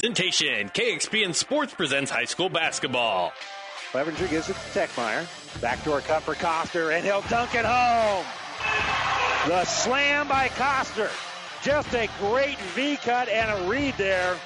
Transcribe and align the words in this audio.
Presentation 0.00 0.68
KXPN 0.68 1.34
Sports 1.34 1.74
presents 1.74 2.08
high 2.08 2.24
school 2.24 2.48
basketball. 2.48 3.32
Clevenger 3.90 4.28
gives 4.28 4.48
it 4.48 4.52
to 4.52 4.78
Techmeyer. 4.78 5.26
Backdoor 5.60 6.02
cut 6.02 6.22
for 6.22 6.36
Coster, 6.36 6.92
and 6.92 7.04
he'll 7.04 7.22
dunk 7.22 7.56
it 7.56 7.64
home. 7.64 8.24
The 9.48 9.64
slam 9.64 10.28
by 10.28 10.50
Coster. 10.50 11.10
Just 11.64 11.92
a 11.94 12.08
great 12.20 12.60
V 12.76 12.96
cut 12.98 13.28
and 13.28 13.50
a 13.50 13.68
read 13.68 13.94
there 13.98 14.36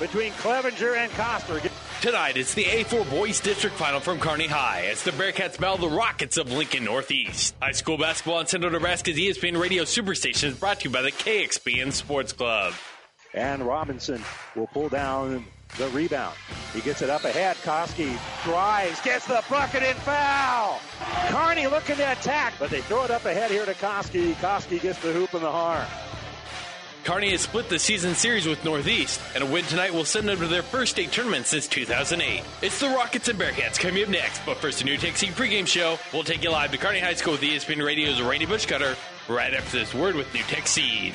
between 0.00 0.32
Clevenger 0.32 0.94
and 0.94 1.12
Coster. 1.12 1.60
Tonight, 2.00 2.38
it's 2.38 2.54
the 2.54 2.64
A4 2.64 3.10
Boys 3.10 3.38
District 3.38 3.76
Final 3.76 4.00
from 4.00 4.18
Kearney 4.18 4.46
High 4.46 4.86
as 4.86 5.02
the 5.02 5.10
Bearcats 5.10 5.60
battle 5.60 5.90
the 5.90 5.94
Rockets 5.94 6.38
of 6.38 6.50
Lincoln 6.50 6.84
Northeast. 6.84 7.54
High 7.60 7.72
school 7.72 7.98
basketball 7.98 8.38
on 8.38 8.46
Central 8.46 8.72
Nebraska's 8.72 9.18
ESPN 9.18 9.60
Radio 9.60 9.82
Superstation 9.82 10.44
is 10.44 10.56
brought 10.56 10.80
to 10.80 10.84
you 10.88 10.90
by 10.90 11.02
the 11.02 11.12
KXPN 11.12 11.92
Sports 11.92 12.32
Club. 12.32 12.72
And 13.34 13.62
Robinson 13.62 14.22
will 14.54 14.66
pull 14.68 14.88
down 14.88 15.44
the 15.78 15.88
rebound. 15.88 16.36
He 16.74 16.80
gets 16.80 17.02
it 17.02 17.10
up 17.10 17.24
ahead. 17.24 17.56
Koski 17.58 18.18
drives, 18.44 19.00
gets 19.00 19.26
the 19.26 19.42
bucket 19.48 19.82
and 19.82 19.98
foul. 19.98 20.80
Kearney 21.28 21.66
looking 21.66 21.96
to 21.96 22.12
attack, 22.12 22.54
but 22.58 22.70
they 22.70 22.82
throw 22.82 23.04
it 23.04 23.10
up 23.10 23.24
ahead 23.24 23.50
here 23.50 23.64
to 23.64 23.74
Koski. 23.74 24.34
Koski 24.34 24.80
gets 24.80 24.98
the 24.98 25.12
hoop 25.12 25.32
and 25.34 25.42
the 25.42 25.50
harm. 25.50 25.86
Kearney 27.04 27.32
has 27.32 27.40
split 27.40 27.68
the 27.68 27.80
season 27.80 28.14
series 28.14 28.46
with 28.46 28.64
Northeast, 28.64 29.20
and 29.34 29.42
a 29.42 29.46
win 29.46 29.64
tonight 29.64 29.92
will 29.92 30.04
send 30.04 30.28
them 30.28 30.38
to 30.38 30.46
their 30.46 30.62
first 30.62 30.92
state 30.92 31.10
tournament 31.10 31.46
since 31.46 31.66
2008. 31.66 32.44
It's 32.62 32.78
the 32.78 32.88
Rockets 32.90 33.26
and 33.26 33.38
Bearcats 33.38 33.76
coming 33.76 34.04
up 34.04 34.08
next, 34.08 34.40
but 34.46 34.58
first 34.58 34.82
a 34.82 34.84
NuTech 34.84 35.32
pregame 35.32 35.66
show. 35.66 35.98
We'll 36.12 36.22
take 36.22 36.44
you 36.44 36.50
live 36.50 36.70
to 36.70 36.78
Kearney 36.78 37.00
High 37.00 37.14
School 37.14 37.32
with 37.32 37.40
ESPN 37.40 37.84
Radio's 37.84 38.22
Randy 38.22 38.46
Bushcutter 38.46 38.96
right 39.28 39.52
after 39.52 39.78
this 39.78 39.92
word 39.92 40.14
with 40.14 40.28
NuTech 40.28 40.68
Seed. 40.68 41.14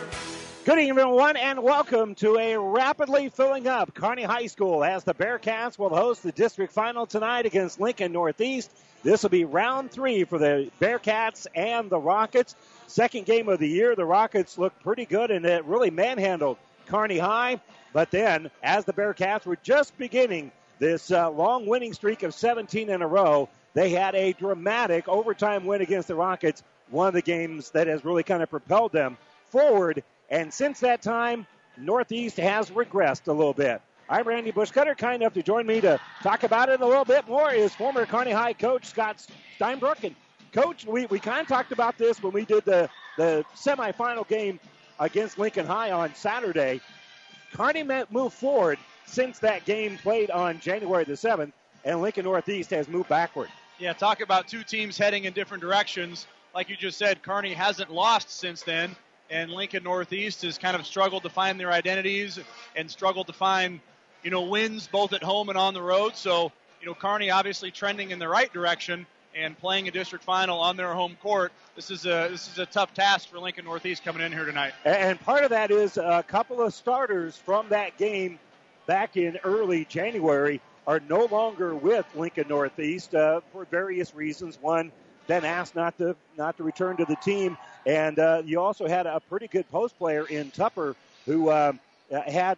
Good 0.63 0.77
evening, 0.77 0.99
everyone, 0.99 1.37
and 1.37 1.63
welcome 1.63 2.13
to 2.15 2.37
a 2.37 2.55
rapidly 2.55 3.29
filling 3.29 3.67
up 3.67 3.95
Kearney 3.95 4.21
High 4.21 4.45
School 4.45 4.83
as 4.83 5.03
the 5.03 5.15
Bearcats 5.15 5.79
will 5.79 5.89
host 5.89 6.21
the 6.21 6.31
district 6.31 6.71
final 6.71 7.07
tonight 7.07 7.47
against 7.47 7.79
Lincoln 7.79 8.11
Northeast. 8.11 8.69
This 9.01 9.23
will 9.23 9.31
be 9.31 9.43
round 9.43 9.89
three 9.89 10.23
for 10.23 10.37
the 10.37 10.69
Bearcats 10.79 11.47
and 11.55 11.89
the 11.89 11.97
Rockets. 11.97 12.55
Second 12.85 13.25
game 13.25 13.49
of 13.49 13.57
the 13.57 13.67
year. 13.67 13.95
The 13.95 14.05
Rockets 14.05 14.59
looked 14.59 14.83
pretty 14.83 15.05
good 15.05 15.31
and 15.31 15.43
it 15.47 15.65
really 15.65 15.89
manhandled 15.89 16.57
Kearney 16.85 17.17
High. 17.17 17.59
But 17.91 18.11
then, 18.11 18.51
as 18.61 18.85
the 18.85 18.93
Bearcats 18.93 19.47
were 19.47 19.57
just 19.63 19.97
beginning 19.97 20.51
this 20.77 21.09
uh, 21.09 21.31
long 21.31 21.65
winning 21.65 21.93
streak 21.93 22.21
of 22.21 22.35
17 22.35 22.87
in 22.87 23.01
a 23.01 23.07
row, 23.07 23.49
they 23.73 23.89
had 23.89 24.13
a 24.13 24.33
dramatic 24.33 25.09
overtime 25.09 25.65
win 25.65 25.81
against 25.81 26.07
the 26.07 26.15
Rockets. 26.15 26.61
One 26.91 27.07
of 27.07 27.15
the 27.15 27.23
games 27.23 27.71
that 27.71 27.87
has 27.87 28.05
really 28.05 28.21
kind 28.21 28.43
of 28.43 28.51
propelled 28.51 28.91
them 28.91 29.17
forward 29.49 30.03
and 30.31 30.51
since 30.51 30.79
that 30.79 31.01
time, 31.01 31.45
Northeast 31.77 32.37
has 32.37 32.71
regressed 32.71 33.27
a 33.27 33.33
little 33.33 33.53
bit. 33.53 33.81
I'm 34.09 34.27
Randy 34.27 34.51
Bushcutter. 34.51 34.97
Kind 34.97 35.21
enough 35.21 35.33
to 35.33 35.43
join 35.43 35.67
me 35.67 35.81
to 35.81 35.99
talk 36.23 36.43
about 36.43 36.69
it 36.69 36.81
a 36.81 36.85
little 36.85 37.05
bit 37.05 37.27
more 37.27 37.51
is 37.51 37.75
former 37.75 38.05
Kearney 38.05 38.31
High 38.31 38.53
coach 38.53 38.85
Scott 38.85 39.25
Steinbrook. 39.59 40.03
And 40.03 40.15
coach, 40.53 40.85
we, 40.85 41.05
we 41.07 41.19
kind 41.19 41.41
of 41.41 41.47
talked 41.47 41.73
about 41.73 41.97
this 41.97 42.23
when 42.23 42.33
we 42.33 42.45
did 42.45 42.65
the, 42.65 42.89
the 43.17 43.45
semifinal 43.55 44.27
game 44.27 44.59
against 44.99 45.37
Lincoln 45.37 45.65
High 45.65 45.91
on 45.91 46.15
Saturday. 46.15 46.79
Kearney 47.53 47.83
moved 48.09 48.35
forward 48.35 48.79
since 49.05 49.39
that 49.39 49.65
game 49.65 49.97
played 49.97 50.31
on 50.31 50.59
January 50.59 51.03
the 51.03 51.13
7th, 51.13 51.51
and 51.83 52.01
Lincoln 52.01 52.23
Northeast 52.23 52.69
has 52.69 52.87
moved 52.87 53.09
backward. 53.09 53.49
Yeah, 53.79 53.91
talk 53.93 54.21
about 54.21 54.47
two 54.47 54.63
teams 54.63 54.97
heading 54.97 55.25
in 55.25 55.33
different 55.33 55.61
directions. 55.61 56.27
Like 56.55 56.69
you 56.69 56.77
just 56.77 56.97
said, 56.97 57.21
Kearney 57.21 57.53
hasn't 57.53 57.91
lost 57.91 58.29
since 58.29 58.61
then 58.61 58.95
and 59.31 59.49
Lincoln 59.49 59.83
Northeast 59.83 60.41
has 60.41 60.57
kind 60.57 60.75
of 60.75 60.85
struggled 60.85 61.23
to 61.23 61.29
find 61.29 61.59
their 61.59 61.71
identities 61.71 62.37
and 62.75 62.91
struggled 62.91 63.27
to 63.27 63.33
find, 63.33 63.79
you 64.23 64.29
know, 64.29 64.41
wins 64.41 64.87
both 64.87 65.13
at 65.13 65.23
home 65.23 65.49
and 65.49 65.57
on 65.57 65.73
the 65.73 65.81
road. 65.81 66.17
So, 66.17 66.51
you 66.81 66.87
know, 66.87 66.93
Kearney 66.93 67.31
obviously 67.31 67.71
trending 67.71 68.11
in 68.11 68.19
the 68.19 68.27
right 68.27 68.51
direction 68.51 69.07
and 69.33 69.57
playing 69.57 69.87
a 69.87 69.91
district 69.91 70.25
final 70.25 70.59
on 70.59 70.75
their 70.75 70.93
home 70.93 71.15
court. 71.21 71.53
This 71.75 71.89
is 71.89 72.05
a 72.05 72.27
this 72.29 72.51
is 72.51 72.59
a 72.59 72.65
tough 72.65 72.93
task 72.93 73.29
for 73.29 73.39
Lincoln 73.39 73.63
Northeast 73.63 74.03
coming 74.03 74.21
in 74.21 74.33
here 74.33 74.45
tonight. 74.45 74.73
And 74.83 75.19
part 75.21 75.45
of 75.45 75.51
that 75.51 75.71
is 75.71 75.95
a 75.95 76.23
couple 76.27 76.61
of 76.61 76.73
starters 76.73 77.37
from 77.37 77.69
that 77.69 77.97
game 77.97 78.37
back 78.85 79.15
in 79.15 79.37
early 79.45 79.85
January 79.85 80.59
are 80.85 80.99
no 81.07 81.25
longer 81.25 81.73
with 81.73 82.05
Lincoln 82.15 82.49
Northeast 82.49 83.15
uh, 83.15 83.39
for 83.53 83.65
various 83.65 84.13
reasons. 84.13 84.57
One, 84.59 84.91
been 85.27 85.45
asked 85.45 85.75
not 85.75 85.97
to 85.99 86.15
not 86.37 86.57
to 86.57 86.63
return 86.63 86.97
to 86.97 87.05
the 87.05 87.15
team. 87.17 87.57
And 87.85 88.19
uh, 88.19 88.43
you 88.45 88.59
also 88.59 88.87
had 88.87 89.07
a 89.07 89.19
pretty 89.19 89.47
good 89.47 89.69
post 89.71 89.97
player 89.97 90.25
in 90.27 90.51
Tupper 90.51 90.95
who 91.25 91.49
uh, 91.49 91.73
had, 92.11 92.57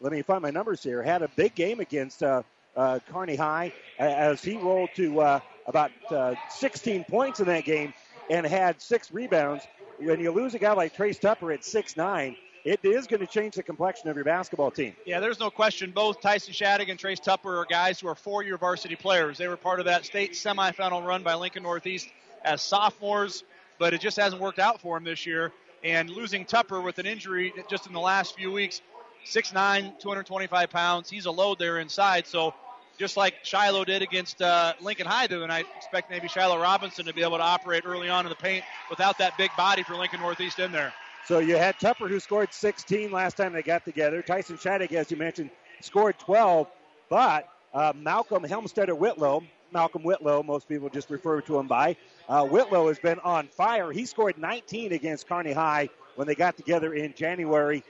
let 0.00 0.12
me 0.12 0.22
find 0.22 0.42
my 0.42 0.50
numbers 0.50 0.82
here, 0.82 1.02
had 1.02 1.22
a 1.22 1.28
big 1.28 1.54
game 1.54 1.80
against 1.80 2.22
uh, 2.22 2.42
uh, 2.76 2.98
Kearney 3.12 3.36
High 3.36 3.72
as 3.98 4.42
he 4.42 4.56
rolled 4.56 4.90
to 4.96 5.20
uh, 5.20 5.40
about 5.66 5.90
uh, 6.10 6.34
16 6.50 7.04
points 7.04 7.40
in 7.40 7.46
that 7.46 7.64
game 7.64 7.94
and 8.30 8.46
had 8.46 8.80
six 8.80 9.12
rebounds. 9.12 9.66
When 9.98 10.20
you 10.20 10.32
lose 10.32 10.54
a 10.54 10.58
guy 10.58 10.72
like 10.72 10.94
Trace 10.94 11.18
Tupper 11.18 11.52
at 11.52 11.64
six 11.64 11.96
nine, 11.96 12.36
it 12.64 12.80
is 12.82 13.06
going 13.06 13.20
to 13.20 13.26
change 13.26 13.54
the 13.54 13.62
complexion 13.62 14.08
of 14.08 14.16
your 14.16 14.24
basketball 14.24 14.70
team. 14.70 14.96
Yeah, 15.06 15.20
there's 15.20 15.38
no 15.38 15.50
question. 15.50 15.92
Both 15.92 16.20
Tyson 16.20 16.52
Shattuck 16.52 16.88
and 16.88 16.98
Trace 16.98 17.20
Tupper 17.20 17.58
are 17.58 17.66
guys 17.66 18.00
who 18.00 18.08
are 18.08 18.14
four-year 18.14 18.56
varsity 18.56 18.96
players. 18.96 19.38
They 19.38 19.46
were 19.46 19.56
part 19.56 19.80
of 19.80 19.86
that 19.86 20.04
state 20.04 20.32
semifinal 20.32 21.06
run 21.06 21.22
by 21.22 21.34
Lincoln 21.34 21.62
Northeast 21.62 22.08
as 22.42 22.62
sophomores 22.62 23.44
but 23.78 23.94
it 23.94 24.00
just 24.00 24.16
hasn't 24.16 24.40
worked 24.40 24.58
out 24.58 24.80
for 24.80 24.96
him 24.96 25.04
this 25.04 25.26
year. 25.26 25.52
And 25.82 26.08
losing 26.08 26.44
Tupper 26.46 26.80
with 26.80 26.98
an 26.98 27.06
injury 27.06 27.52
just 27.68 27.86
in 27.86 27.92
the 27.92 28.00
last 28.00 28.36
few 28.36 28.50
weeks, 28.50 28.80
6'9", 29.26 29.98
225 29.98 30.70
pounds. 30.70 31.10
He's 31.10 31.26
a 31.26 31.30
load 31.30 31.58
there 31.58 31.78
inside. 31.78 32.26
So 32.26 32.54
just 32.98 33.16
like 33.16 33.34
Shiloh 33.42 33.84
did 33.84 34.02
against 34.02 34.40
uh, 34.40 34.74
Lincoln 34.80 35.06
High 35.06 35.24
other 35.24 35.46
night, 35.46 35.66
expect 35.76 36.10
maybe 36.10 36.28
Shiloh 36.28 36.60
Robinson 36.60 37.04
to 37.06 37.12
be 37.12 37.22
able 37.22 37.36
to 37.36 37.42
operate 37.42 37.84
early 37.84 38.08
on 38.08 38.24
in 38.24 38.30
the 38.30 38.36
paint 38.36 38.64
without 38.88 39.18
that 39.18 39.36
big 39.36 39.50
body 39.56 39.82
for 39.82 39.94
Lincoln 39.94 40.20
Northeast 40.20 40.58
in 40.58 40.72
there. 40.72 40.92
So 41.26 41.38
you 41.38 41.56
had 41.56 41.78
Tupper 41.80 42.06
who 42.06 42.20
scored 42.20 42.52
16 42.52 43.10
last 43.10 43.36
time 43.36 43.52
they 43.52 43.62
got 43.62 43.84
together. 43.84 44.22
Tyson 44.22 44.58
Shattuck, 44.58 44.92
as 44.92 45.10
you 45.10 45.16
mentioned, 45.16 45.50
scored 45.80 46.18
12. 46.18 46.68
But 47.08 47.48
uh, 47.72 47.92
Malcolm 47.96 48.44
Helmstetter 48.44 48.96
Whitlow, 48.96 49.42
Malcolm 49.74 50.02
Whitlow, 50.02 50.42
most 50.42 50.68
people 50.68 50.88
just 50.88 51.10
refer 51.10 51.40
to 51.42 51.58
him 51.58 51.66
by, 51.66 51.96
uh, 52.28 52.46
Whitlow 52.46 52.88
has 52.88 52.98
been 52.98 53.18
on 53.18 53.48
fire. 53.48 53.92
He 53.92 54.06
scored 54.06 54.38
19 54.38 54.92
against 54.92 55.28
Kearney 55.28 55.52
High 55.52 55.90
when 56.14 56.26
they 56.26 56.34
got 56.34 56.56
together 56.56 56.94
in 56.94 57.12
January, 57.14 57.82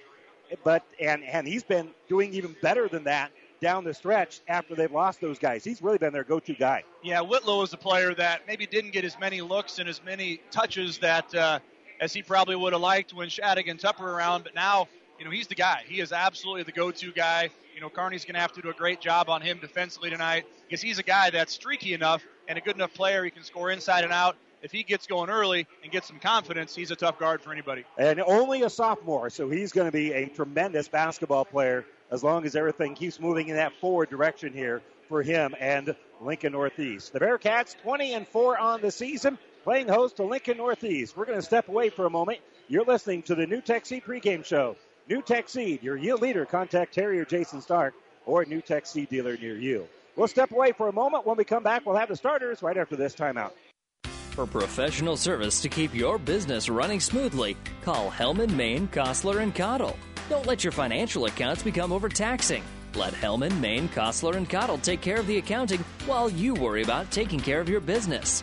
but 0.65 0.85
and 0.99 1.23
and 1.25 1.47
he's 1.47 1.63
been 1.63 1.91
doing 2.09 2.33
even 2.33 2.57
better 2.63 2.89
than 2.89 3.05
that 3.05 3.31
down 3.61 3.85
the 3.85 3.95
stretch 3.95 4.41
after 4.49 4.75
they've 4.75 4.93
lost 4.93 5.21
those 5.21 5.39
guys. 5.39 5.65
He's 5.65 5.81
really 5.81 5.99
been 5.99 6.13
their 6.13 6.25
go-to 6.25 6.55
guy. 6.55 6.85
Yeah, 7.03 7.21
Whitlow 7.21 7.63
is 7.63 7.73
a 7.73 7.77
player 7.77 8.15
that 8.15 8.43
maybe 8.47 8.67
didn't 8.67 8.91
get 8.91 9.05
as 9.05 9.19
many 9.19 9.41
looks 9.41 9.79
and 9.79 9.89
as 9.89 10.03
many 10.05 10.41
touches 10.51 10.99
that 10.99 11.35
uh, 11.35 11.61
as 12.01 12.13
he 12.13 12.23
probably 12.23 12.57
would 12.57 12.73
have 12.73 12.83
liked 12.83 13.15
when 13.15 13.29
Shattuck 13.29 13.67
and 13.67 13.79
Tupper 13.79 14.11
around, 14.11 14.45
but 14.45 14.55
now 14.55 14.89
you 15.19 15.25
know 15.25 15.31
he's 15.31 15.47
the 15.47 15.55
guy. 15.55 15.83
He 15.87 16.01
is 16.01 16.13
absolutely 16.13 16.65
the 16.65 16.73
go-to 16.73 17.13
guy. 17.13 17.51
You 17.75 17.81
know, 17.81 17.89
Kearney's 17.89 18.25
going 18.25 18.35
to 18.35 18.41
have 18.41 18.53
to 18.53 18.63
do 18.63 18.71
a 18.71 18.75
great 18.75 19.01
job 19.01 19.29
on 19.29 19.43
him 19.43 19.59
defensively 19.59 20.11
tonight 20.11 20.45
because 20.67 20.81
he's 20.81 20.99
a 20.99 21.03
guy 21.03 21.31
that's 21.31 21.53
streaky 21.53 21.93
enough 21.93 22.23
and 22.49 22.57
a 22.57 22.61
good 22.61 22.77
enough 22.77 22.95
player. 22.95 23.25
He 23.25 23.31
can 23.31 23.43
score 23.43 23.71
inside 23.71 24.05
and 24.05 24.13
out. 24.13 24.37
If 24.63 24.73
he 24.73 24.83
gets 24.83 25.07
going 25.07 25.29
early 25.29 25.67
and 25.83 25.93
gets 25.93 26.07
some 26.07 26.19
confidence, 26.19 26.75
he's 26.75 26.91
a 26.91 26.97
tough 26.97 27.19
guard 27.19 27.43
for 27.43 27.53
anybody. 27.53 27.85
And 27.99 28.19
only 28.21 28.63
a 28.63 28.71
sophomore, 28.71 29.29
so 29.29 29.51
he's 29.51 29.73
going 29.73 29.89
to 29.89 29.93
be 29.93 30.13
a 30.13 30.27
tremendous 30.27 30.89
basketball 30.89 31.45
player 31.45 31.85
as 32.11 32.25
long 32.25 32.47
as 32.47 32.57
everything 32.57 32.95
keeps 32.95 33.21
moving 33.21 33.49
in 33.49 33.57
that 33.57 33.75
forward 33.81 34.09
direction 34.09 34.55
here 34.55 34.81
for 35.09 35.23
him 35.23 35.55
and 35.61 35.95
Lincoln 36.21 36.53
Northeast. 36.53 37.13
The 37.13 37.21
Bearcats 37.21 37.77
20 37.83 38.15
and 38.15 38.29
4 38.29 38.59
on 38.59 38.81
the 38.81 38.91
season, 38.91 39.39
playing 39.65 39.89
host 39.89 40.17
to 40.17 40.25
Lincoln 40.25 40.57
Northeast. 40.57 41.15
We're 41.15 41.27
going 41.27 41.39
to 41.39 41.45
step 41.45 41.69
away 41.69 41.91
for 41.91 42.07
a 42.07 42.11
moment. 42.11 42.39
You're 42.69 42.85
listening 42.85 43.23
to 43.25 43.35
the 43.35 43.47
NuTech 43.47 43.85
Seed 43.85 44.05
pregame 44.05 44.47
show. 44.47 44.77
NuTech 45.11 45.49
Seed, 45.49 45.83
your 45.83 45.97
yield 45.97 46.23
leader. 46.23 46.47
Contact 46.47 46.95
Terry 46.95 47.21
or 47.21 47.25
Jason 47.25 47.61
Stark 47.61 47.95
or 48.27 48.43
a 48.43 48.47
NuTech 48.47 48.87
Seed 48.87 49.11
dealer 49.11 49.37
near 49.37 49.57
you. 49.57 49.87
We'll 50.17 50.29
step 50.29 50.51
away 50.51 50.73
for 50.73 50.89
a 50.89 50.93
moment. 50.93 51.27
When 51.27 51.37
we 51.37 51.45
come 51.45 51.63
back, 51.63 51.85
we'll 51.85 51.97
have 51.97 52.09
the 52.09 52.17
starters 52.17 52.63
right 52.63 52.77
after 52.77 52.97
this 52.97 53.15
timeout. 53.15 53.53
For 54.31 54.47
professional 54.47 55.17
service 55.17 55.61
to 55.63 55.69
keep 55.69 55.95
your 55.95 56.19
business 56.19 56.69
running 56.69 57.01
smoothly, 57.01 57.57
call 57.83 58.11
Hellman, 58.11 58.51
Maine, 58.51 58.89
Kostler, 58.89 59.43
and 59.43 59.55
Cottle. 59.55 59.97
Don't 60.29 60.47
let 60.47 60.65
your 60.65 60.73
financial 60.73 61.27
accounts 61.27 61.63
become 61.63 61.93
overtaxing. 61.93 62.65
Let 62.95 63.13
Hellman, 63.13 63.61
Maine, 63.61 63.89
Kostler, 63.89 64.37
and 64.37 64.49
Cottle 64.49 64.79
take 64.79 65.01
care 65.01 65.19
of 65.19 65.27
the 65.27 65.37
accounting 65.37 65.85
while 66.07 66.31
you 66.31 66.55
worry 66.55 66.83
about 66.83 67.11
taking 67.11 67.39
care 67.39 67.61
of 67.61 67.69
your 67.69 67.81
business. 67.81 68.43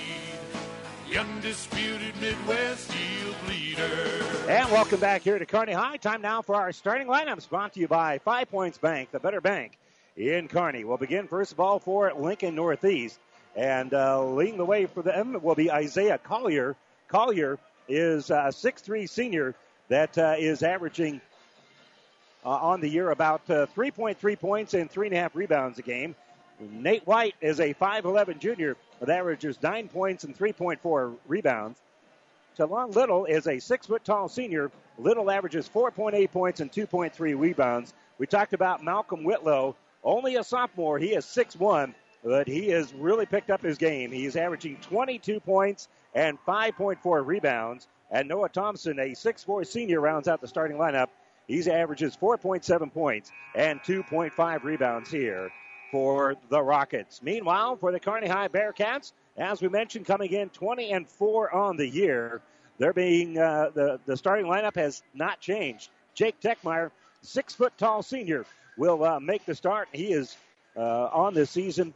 The 1.11 1.19
undisputed 1.19 2.15
Midwest 2.21 2.89
yield 2.95 3.35
leader. 3.49 4.25
And 4.47 4.71
welcome 4.71 5.01
back 5.01 5.23
here 5.23 5.37
to 5.37 5.45
Kearney 5.45 5.73
High. 5.73 5.97
Time 5.97 6.21
now 6.21 6.41
for 6.41 6.55
our 6.55 6.71
starting 6.71 7.07
lineups 7.07 7.49
brought 7.49 7.73
to 7.73 7.81
you 7.81 7.89
by 7.89 8.19
Five 8.19 8.49
Points 8.49 8.77
Bank, 8.77 9.11
the 9.11 9.19
better 9.19 9.41
bank 9.41 9.77
in 10.15 10.47
Kearney. 10.47 10.85
We'll 10.85 10.95
begin 10.95 11.27
first 11.27 11.51
of 11.51 11.59
all 11.59 11.79
for 11.79 12.13
Lincoln 12.13 12.55
Northeast. 12.55 13.19
And 13.57 13.93
uh, 13.93 14.23
leading 14.23 14.55
the 14.55 14.63
way 14.63 14.85
for 14.85 15.01
them 15.01 15.37
will 15.43 15.53
be 15.55 15.69
Isaiah 15.69 16.17
Collier. 16.17 16.77
Collier 17.09 17.59
is 17.89 18.29
a 18.29 18.47
6'3 18.53 19.09
senior 19.09 19.53
that 19.89 20.17
uh, 20.17 20.35
is 20.37 20.63
averaging 20.63 21.19
uh, 22.45 22.51
on 22.51 22.79
the 22.79 22.87
year 22.87 23.11
about 23.11 23.41
uh, 23.49 23.65
3.3 23.75 24.39
points 24.39 24.73
and 24.73 24.89
3.5 24.89 25.31
rebounds 25.33 25.77
a 25.77 25.81
game. 25.81 26.15
Nate 26.61 27.05
White 27.05 27.35
is 27.41 27.59
a 27.59 27.73
5'11 27.73 28.39
junior 28.39 28.77
that 29.01 29.09
averages 29.09 29.61
9 29.61 29.89
points 29.89 30.23
and 30.23 30.37
3.4 30.37 31.15
rebounds. 31.27 31.81
Talon 32.55 32.91
Little 32.91 33.25
is 33.25 33.47
a 33.47 33.59
6 33.59 33.87
foot 33.87 34.05
tall 34.05 34.29
senior. 34.29 34.71
Little 34.99 35.31
averages 35.31 35.67
4.8 35.67 36.31
points 36.31 36.59
and 36.59 36.71
2.3 36.71 37.37
rebounds. 37.37 37.93
We 38.19 38.27
talked 38.27 38.53
about 38.53 38.83
Malcolm 38.83 39.23
Whitlow, 39.23 39.75
only 40.03 40.35
a 40.35 40.43
sophomore. 40.43 40.99
He 40.99 41.15
is 41.15 41.25
6'1, 41.25 41.95
but 42.23 42.47
he 42.47 42.69
has 42.69 42.93
really 42.93 43.25
picked 43.25 43.49
up 43.49 43.63
his 43.63 43.79
game. 43.79 44.11
He's 44.11 44.35
averaging 44.35 44.77
22 44.81 45.39
points 45.39 45.87
and 46.13 46.37
5.4 46.45 47.25
rebounds. 47.25 47.87
And 48.11 48.27
Noah 48.27 48.49
Thompson, 48.49 48.99
a 48.99 49.11
6'4 49.11 49.65
senior, 49.65 49.99
rounds 49.99 50.27
out 50.27 50.41
the 50.41 50.47
starting 50.47 50.77
lineup. 50.77 51.07
He 51.47 51.59
averages 51.71 52.15
4.7 52.15 52.93
points 52.93 53.31
and 53.55 53.79
2.5 53.81 54.63
rebounds 54.63 55.09
here 55.09 55.51
for 55.91 56.35
the 56.49 56.61
Rockets. 56.61 57.21
Meanwhile, 57.21 57.75
for 57.77 57.91
the 57.91 57.99
Kearney 57.99 58.27
High 58.27 58.47
Bearcats, 58.47 59.11
as 59.37 59.61
we 59.61 59.69
mentioned, 59.69 60.05
coming 60.05 60.31
in 60.31 60.49
20 60.49 60.91
and 60.91 61.07
4 61.07 61.53
on 61.53 61.77
the 61.77 61.87
year. 61.87 62.41
They're 62.79 62.93
being 62.93 63.37
uh, 63.37 63.69
the 63.73 63.99
the 64.07 64.17
starting 64.17 64.47
lineup 64.47 64.75
has 64.75 65.03
not 65.13 65.39
changed. 65.39 65.89
Jake 66.15 66.39
Techmeyer, 66.41 66.89
six 67.21 67.53
foot 67.53 67.77
tall 67.77 68.01
senior, 68.01 68.45
will 68.75 69.03
uh, 69.03 69.19
make 69.19 69.45
the 69.45 69.53
start. 69.53 69.87
He 69.91 70.13
is 70.13 70.35
uh, 70.75 71.09
on 71.13 71.35
this 71.35 71.51
season, 71.51 71.93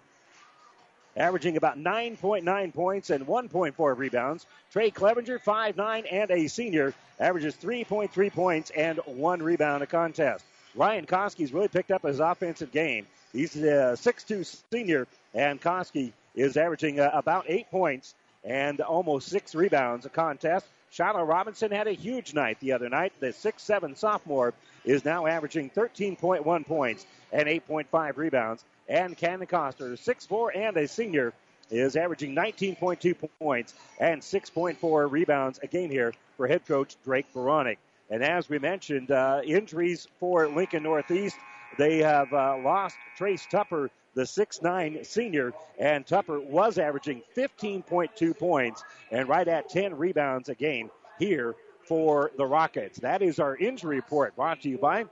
averaging 1.17 1.57
about 1.57 1.79
9.9 1.79 2.73
points 2.73 3.09
and 3.09 3.25
1.4 3.25 3.97
rebounds. 3.97 4.45
Trey 4.71 4.91
Clevenger, 4.91 5.39
5'9 5.39 6.05
and 6.11 6.29
a 6.29 6.47
senior, 6.47 6.93
averages 7.19 7.55
3.3 7.55 8.31
points 8.31 8.69
and 8.71 8.99
one 9.05 9.41
rebound 9.41 9.81
a 9.81 9.87
contest. 9.87 10.45
Ryan 10.75 11.05
Koski's 11.05 11.53
really 11.53 11.69
picked 11.69 11.91
up 11.91 12.03
his 12.03 12.19
offensive 12.19 12.71
game. 12.71 13.07
He's 13.35 13.53
a 13.57 13.97
6'2 13.97 14.63
senior, 14.71 15.07
and 15.33 15.61
Koski 15.61 16.13
is 16.35 16.55
averaging 16.55 17.01
uh, 17.01 17.11
about 17.13 17.43
eight 17.49 17.69
points 17.69 18.15
and 18.45 18.79
almost 18.79 19.27
six 19.27 19.53
rebounds 19.53 20.05
a 20.05 20.09
contest. 20.09 20.65
Shiloh 20.89 21.23
Robinson 21.23 21.69
had 21.69 21.87
a 21.87 21.91
huge 21.91 22.33
night 22.33 22.57
the 22.61 22.71
other 22.71 22.87
night. 22.87 23.11
The 23.19 23.27
6'7 23.27 23.97
sophomore 23.97 24.53
is 24.85 25.03
now 25.03 25.25
averaging 25.25 25.69
13.1 25.71 26.65
points 26.65 27.05
and 27.33 27.49
8.5 27.49 28.15
rebounds. 28.15 28.63
And 28.87 29.17
Cannon 29.17 29.47
Coster, 29.47 29.89
6'4 29.97 30.55
and 30.55 30.77
a 30.77 30.87
senior, 30.87 31.33
is 31.69 31.97
averaging 31.97 32.35
19.2 32.35 33.29
points 33.37 33.73
and 33.99 34.21
6.4 34.21 35.11
rebounds 35.11 35.59
a 35.61 35.67
game 35.67 35.89
here 35.89 36.13
for 36.37 36.47
head 36.47 36.65
coach 36.65 36.95
Drake 37.03 37.25
Veronic. 37.33 37.79
And 38.09 38.23
as 38.23 38.47
we 38.47 38.59
mentioned, 38.59 39.11
uh, 39.11 39.41
injuries 39.43 40.07
for 40.21 40.47
Lincoln 40.47 40.83
Northeast. 40.83 41.35
They 41.77 41.97
have 41.99 42.31
uh, 42.33 42.57
lost 42.63 42.95
Trace 43.17 43.45
Tupper, 43.45 43.89
the 44.13 44.23
6'9 44.23 45.05
senior, 45.05 45.53
and 45.77 46.05
Tupper 46.05 46.39
was 46.39 46.77
averaging 46.77 47.21
15.2 47.35 48.37
points 48.37 48.83
and 49.11 49.27
right 49.27 49.47
at 49.47 49.69
10 49.69 49.95
rebounds 49.97 50.49
a 50.49 50.55
game 50.55 50.89
here 51.19 51.55
for 51.87 52.31
the 52.37 52.45
Rockets. 52.45 52.99
That 52.99 53.21
is 53.21 53.39
our 53.39 53.55
injury 53.55 53.97
report 53.97 54.35
brought 54.35 54.61
to 54.61 54.69
you 54.69 54.77
by 54.77 55.05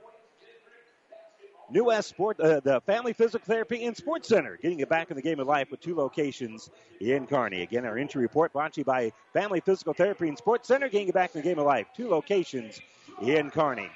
New 1.70 1.84
West 1.84 2.10
Sport, 2.10 2.38
uh, 2.40 2.60
the 2.60 2.80
Family 2.82 3.12
Physical 3.12 3.44
Therapy 3.46 3.84
and 3.84 3.96
Sports 3.96 4.28
Center, 4.28 4.58
getting 4.60 4.78
you 4.78 4.86
back 4.86 5.10
in 5.10 5.16
the 5.16 5.22
game 5.22 5.40
of 5.40 5.46
life 5.46 5.70
with 5.70 5.80
two 5.80 5.94
locations 5.94 6.70
in 7.00 7.26
Kearney. 7.26 7.62
Again, 7.62 7.84
our 7.86 7.96
injury 7.96 8.22
report 8.22 8.52
brought 8.52 8.74
to 8.74 8.80
you 8.80 8.84
by 8.84 9.12
Family 9.32 9.60
Physical 9.60 9.94
Therapy 9.94 10.28
and 10.28 10.36
Sports 10.36 10.68
Center, 10.68 10.88
getting 10.88 11.06
you 11.06 11.12
back 11.12 11.34
in 11.34 11.40
the 11.40 11.48
game 11.48 11.58
of 11.58 11.64
life, 11.64 11.86
two 11.96 12.08
locations 12.08 12.80
in 13.22 13.50
Kearney. 13.50 13.88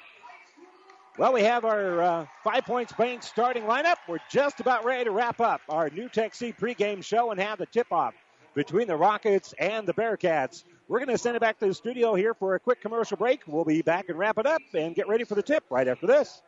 Well, 1.19 1.33
we 1.33 1.43
have 1.43 1.65
our 1.65 2.01
uh, 2.01 2.25
Five 2.45 2.63
Points 2.63 2.93
Bank 2.93 3.23
starting 3.23 3.63
lineup. 3.63 3.97
We're 4.07 4.21
just 4.31 4.61
about 4.61 4.85
ready 4.85 5.03
to 5.03 5.11
wrap 5.11 5.41
up 5.41 5.59
our 5.67 5.89
NuTech 5.89 6.33
C 6.33 6.53
pregame 6.53 7.03
show 7.03 7.31
and 7.31 7.41
have 7.41 7.57
the 7.57 7.65
tip-off 7.65 8.13
between 8.53 8.87
the 8.87 8.95
Rockets 8.95 9.53
and 9.59 9.85
the 9.85 9.93
Bearcats. 9.93 10.63
We're 10.87 10.99
going 10.99 11.09
to 11.09 11.17
send 11.17 11.35
it 11.35 11.41
back 11.41 11.59
to 11.59 11.67
the 11.67 11.73
studio 11.73 12.15
here 12.15 12.33
for 12.33 12.55
a 12.55 12.59
quick 12.61 12.81
commercial 12.81 13.17
break. 13.17 13.41
We'll 13.47 13.65
be 13.65 13.81
back 13.81 14.07
and 14.07 14.17
wrap 14.17 14.37
it 14.37 14.45
up 14.45 14.61
and 14.73 14.95
get 14.95 15.09
ready 15.09 15.25
for 15.25 15.35
the 15.35 15.43
tip 15.43 15.65
right 15.69 15.89
after 15.89 16.07
this. 16.07 16.41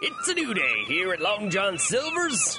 It's 0.00 0.28
a 0.28 0.32
new 0.32 0.54
day 0.54 0.84
here 0.86 1.12
at 1.12 1.20
Long 1.20 1.50
John 1.50 1.76
Silver's. 1.76 2.58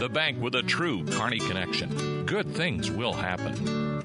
the 0.00 0.08
bank 0.08 0.40
with 0.40 0.54
a 0.54 0.62
true 0.62 1.04
Kearney 1.04 1.38
connection. 1.38 2.24
Good 2.24 2.54
things 2.54 2.90
will 2.90 3.12
happen. 3.12 4.02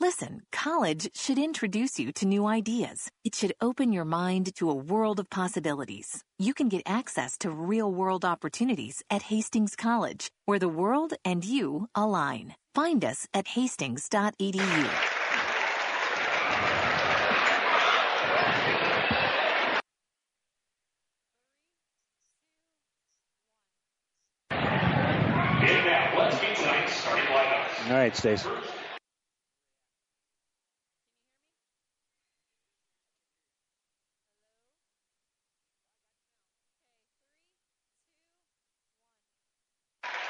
Listen, 0.00 0.42
college 0.50 1.10
should 1.14 1.38
introduce 1.38 1.98
you 1.98 2.12
to 2.12 2.26
new 2.26 2.46
ideas. 2.46 3.10
It 3.24 3.34
should 3.34 3.52
open 3.60 3.92
your 3.92 4.04
mind 4.04 4.54
to 4.56 4.70
a 4.70 4.74
world 4.74 5.20
of 5.20 5.28
possibilities. 5.28 6.22
You 6.38 6.54
can 6.54 6.68
get 6.68 6.82
access 6.86 7.36
to 7.38 7.50
real 7.50 7.90
world 7.92 8.24
opportunities 8.24 9.02
at 9.10 9.22
Hastings 9.22 9.76
College, 9.76 10.30
where 10.44 10.58
the 10.58 10.68
world 10.68 11.14
and 11.24 11.44
you 11.44 11.88
align. 11.94 12.54
Find 12.74 13.04
us 13.04 13.28
at 13.34 13.48
hastings.edu. 13.48 15.11
All 27.88 27.94
right, 27.94 28.16
Stace. 28.16 28.46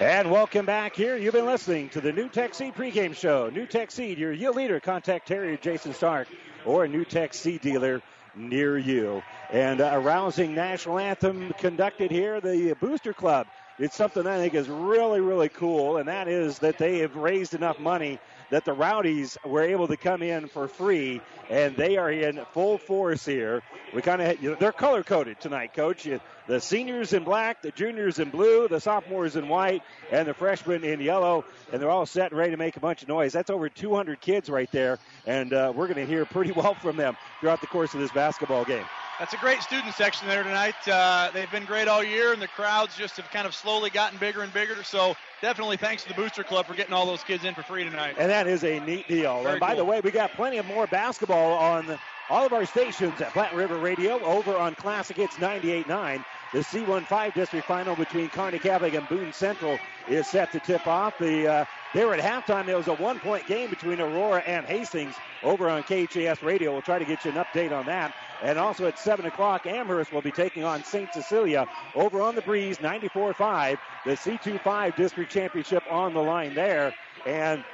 And 0.01 0.31
welcome 0.31 0.67
back 0.67 0.97
here. 0.97 1.17
You've 1.17 1.35
been 1.35 1.47
listening 1.47 1.91
to 1.91 2.01
the 2.01 2.13
NuTech 2.13 2.55
Seed 2.55 2.75
pregame 2.75 3.15
show. 3.15 3.51
NuTech 3.51 3.91
Seed, 3.93 4.19
your 4.19 4.33
yield 4.33 4.57
leader. 4.57 4.81
Contact 4.81 5.29
Terry 5.29 5.55
or 5.55 5.57
Jason 5.59 5.95
Stark 5.95 6.29
or 6.65 6.85
a 6.85 6.89
New 6.89 7.05
Tech 7.05 7.35
Seed 7.35 7.61
dealer 7.61 8.03
near 8.35 8.79
you. 8.79 9.23
And 9.51 9.81
a 9.81 9.99
rousing 9.99 10.55
national 10.55 10.99
anthem 10.99 11.53
conducted 11.59 12.11
here. 12.11 12.41
The 12.41 12.75
Booster 12.81 13.13
Club 13.13 13.47
did 13.79 13.93
something 13.93 14.27
I 14.27 14.39
think 14.39 14.55
is 14.55 14.69
really, 14.69 15.21
really 15.21 15.49
cool, 15.49 15.97
and 15.97 16.09
that 16.09 16.29
is 16.29 16.59
that 16.61 16.79
they 16.79 16.99
have 16.99 17.17
raised 17.17 17.55
enough 17.55 17.79
money 17.79 18.19
that 18.51 18.65
the 18.65 18.73
Rowdies 18.73 19.39
were 19.47 19.63
able 19.63 19.89
to 19.89 19.97
come 19.97 20.23
in 20.23 20.47
for 20.47 20.69
free, 20.69 21.21
and 21.49 21.75
they 21.75 21.97
are 21.97 22.11
in 22.11 22.39
full 22.53 22.77
force 22.77 23.25
here. 23.25 23.63
We 23.95 24.03
kind 24.03 24.21
of 24.21 24.43
you 24.43 24.51
know, 24.51 24.57
they're 24.57 24.73
color 24.73 25.03
coded 25.03 25.41
tonight, 25.41 25.73
Coach. 25.75 26.07
The 26.49 26.61
seniors 26.61 27.13
in 27.13 27.25
black, 27.25 27.63
the 27.63 27.71
juniors 27.71 28.19
in 28.19 28.31
blue, 28.31 28.69
the 28.69 28.81
sophomores 28.81 29.37
in 29.37 29.49
white, 29.49 29.83
and 30.11 30.29
the 30.29 30.35
freshmen 30.35 30.85
in 30.85 31.01
yellow, 31.01 31.45
and 31.73 31.81
they're 31.81 31.91
all 31.91 32.05
set 32.05 32.31
and 32.31 32.39
ready 32.39 32.51
to 32.51 32.57
make 32.57 32.77
a 32.77 32.81
bunch 32.81 33.03
of 33.03 33.09
noise. 33.09 33.33
That's 33.33 33.51
over 33.51 33.69
200 33.69 34.21
kids 34.21 34.51
right 34.51 34.71
there, 34.71 34.99
and 35.27 35.53
uh, 35.53 35.73
we're 35.75 35.87
going 35.87 36.05
to 36.05 36.07
hear 36.07 36.27
pretty 36.27 36.53
well 36.53 36.75
from 36.75 36.97
them 36.97 37.17
throughout 37.41 37.61
the 37.63 37.69
course 37.69 37.95
of 37.95 38.01
this 38.01 38.13
basketball 38.13 38.65
game. 38.65 38.85
That's 39.19 39.35
a 39.35 39.39
great 39.39 39.63
student 39.63 39.95
section 39.95 40.27
there 40.27 40.43
tonight. 40.43 40.75
Uh, 40.89 41.31
they've 41.33 41.51
been 41.51 41.65
great 41.65 41.87
all 41.87 42.03
year, 42.03 42.33
and 42.33 42.41
the 42.41 42.49
crowds 42.49 42.97
just 42.97 43.17
have 43.19 43.31
kind 43.31 43.47
of 43.47 43.55
slowly 43.55 43.91
gotten 43.91 44.19
bigger 44.19 44.43
and 44.43 44.53
bigger. 44.53 44.83
So 44.83 45.15
definitely 45.41 45.77
thanks 45.77 46.03
to 46.05 46.09
the 46.09 46.15
Booster 46.15 46.43
Club 46.43 46.67
for 46.67 46.75
getting 46.75 46.93
all 46.93 47.07
those 47.07 47.23
kids 47.23 47.45
in 47.45 47.55
for 47.55 47.63
free 47.63 47.85
tonight. 47.85 48.17
And 48.19 48.31
that 48.31 48.47
is 48.47 48.65
a 48.65 48.81
neat 48.81 49.07
deal. 49.09 49.43
Very 49.43 49.53
and 49.53 49.61
by 49.61 49.69
cool. 49.69 49.77
the 49.77 49.85
way, 49.85 50.01
we 50.01 50.11
got 50.11 50.33
plenty 50.33 50.59
of 50.59 50.67
more 50.67 50.87
basketball 50.87 51.53
on 51.53 51.99
all 52.31 52.47
of 52.47 52.53
our 52.53 52.65
stations 52.65 53.21
at 53.21 53.33
Platte 53.33 53.55
River 53.55 53.79
Radio 53.79 54.19
over 54.25 54.57
on 54.57 54.75
Classic 54.75 55.17
Hits 55.17 55.37
98.9. 55.37 56.25
The 56.53 56.59
C15 56.61 57.35
district 57.35 57.67
final 57.67 57.95
between 57.95 58.29
Kearney 58.31 58.59
Catholic 58.59 58.95
and 58.95 59.09
Boone 59.09 59.33
Central 59.33 59.79
is 60.09 60.27
set 60.27 60.51
to 60.53 60.61
tip 60.61 60.87
off. 60.87 61.19
The 61.19 61.47
uh, 61.47 61.65
they 61.95 62.05
were 62.05 62.15
at 62.15 62.21
halftime. 62.21 62.67
There 62.67 62.77
was 62.77 62.89
a 62.89 62.95
one-point 62.95 63.47
game 63.47 63.69
between 63.71 64.01
Aurora 64.01 64.41
and 64.47 64.65
Hastings 64.67 65.15
over 65.43 65.69
on 65.69 65.83
KHAS 65.83 66.43
Radio. 66.43 66.73
We'll 66.73 66.83
try 66.83 66.99
to 66.99 67.05
get 67.05 67.25
you 67.25 67.33
an 67.33 67.37
update 67.37 67.73
on 67.73 67.87
that. 67.87 68.15
And 68.43 68.59
also 68.59 68.87
at 68.87 68.99
7 68.99 69.27
o'clock, 69.27 69.67
Amherst 69.67 70.13
will 70.13 70.23
be 70.23 70.33
taking 70.33 70.65
on 70.65 70.85
St. 70.85 71.13
Cecilia 71.13 71.69
over 71.95 72.23
on 72.23 72.35
the 72.35 72.43
breeze, 72.43 72.79
94-5. 72.79 73.79
The 74.05 74.13
C25 74.13 74.97
district 74.97 75.31
championship 75.31 75.85
on 75.91 76.15
the 76.15 76.23
line 76.23 76.55
there. 76.55 76.95
And 77.27 77.65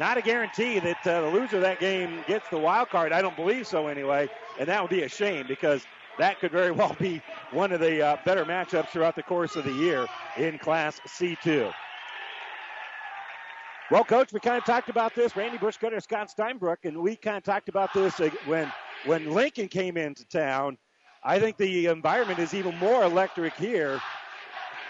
not 0.00 0.18
a 0.18 0.22
guarantee 0.22 0.78
that 0.80 1.06
uh, 1.06 1.22
the 1.22 1.28
loser 1.28 1.56
of 1.56 1.62
that 1.62 1.80
game 1.80 2.22
gets 2.26 2.48
the 2.48 2.58
wild 2.58 2.90
card. 2.90 3.12
I 3.12 3.22
don't 3.22 3.36
believe 3.36 3.66
so 3.66 3.86
anyway. 3.86 4.28
And 4.58 4.68
that 4.68 4.82
would 4.82 4.90
be 4.90 5.02
a 5.02 5.08
shame 5.08 5.46
because 5.46 5.86
that 6.18 6.40
could 6.40 6.52
very 6.52 6.70
well 6.72 6.96
be 6.98 7.22
one 7.52 7.72
of 7.72 7.80
the 7.80 8.02
uh, 8.02 8.16
better 8.24 8.44
matchups 8.44 8.88
throughout 8.88 9.16
the 9.16 9.22
course 9.22 9.56
of 9.56 9.64
the 9.64 9.72
year 9.72 10.06
in 10.36 10.58
Class 10.58 11.00
C2. 11.06 11.72
Well, 13.90 14.04
Coach, 14.04 14.34
we 14.34 14.40
kind 14.40 14.58
of 14.58 14.64
talked 14.64 14.90
about 14.90 15.14
this. 15.14 15.34
Randy 15.34 15.56
Bushcutter, 15.56 16.02
Scott 16.02 16.30
Steinbrook, 16.36 16.84
and 16.84 16.98
we 16.98 17.16
kind 17.16 17.38
of 17.38 17.42
talked 17.42 17.70
about 17.70 17.94
this 17.94 18.20
uh, 18.20 18.28
when 18.44 18.70
when 19.06 19.30
Lincoln 19.30 19.68
came 19.68 19.96
into 19.96 20.26
town. 20.26 20.76
I 21.24 21.38
think 21.38 21.56
the 21.56 21.86
environment 21.86 22.38
is 22.38 22.52
even 22.52 22.76
more 22.76 23.02
electric 23.02 23.54
here. 23.54 23.98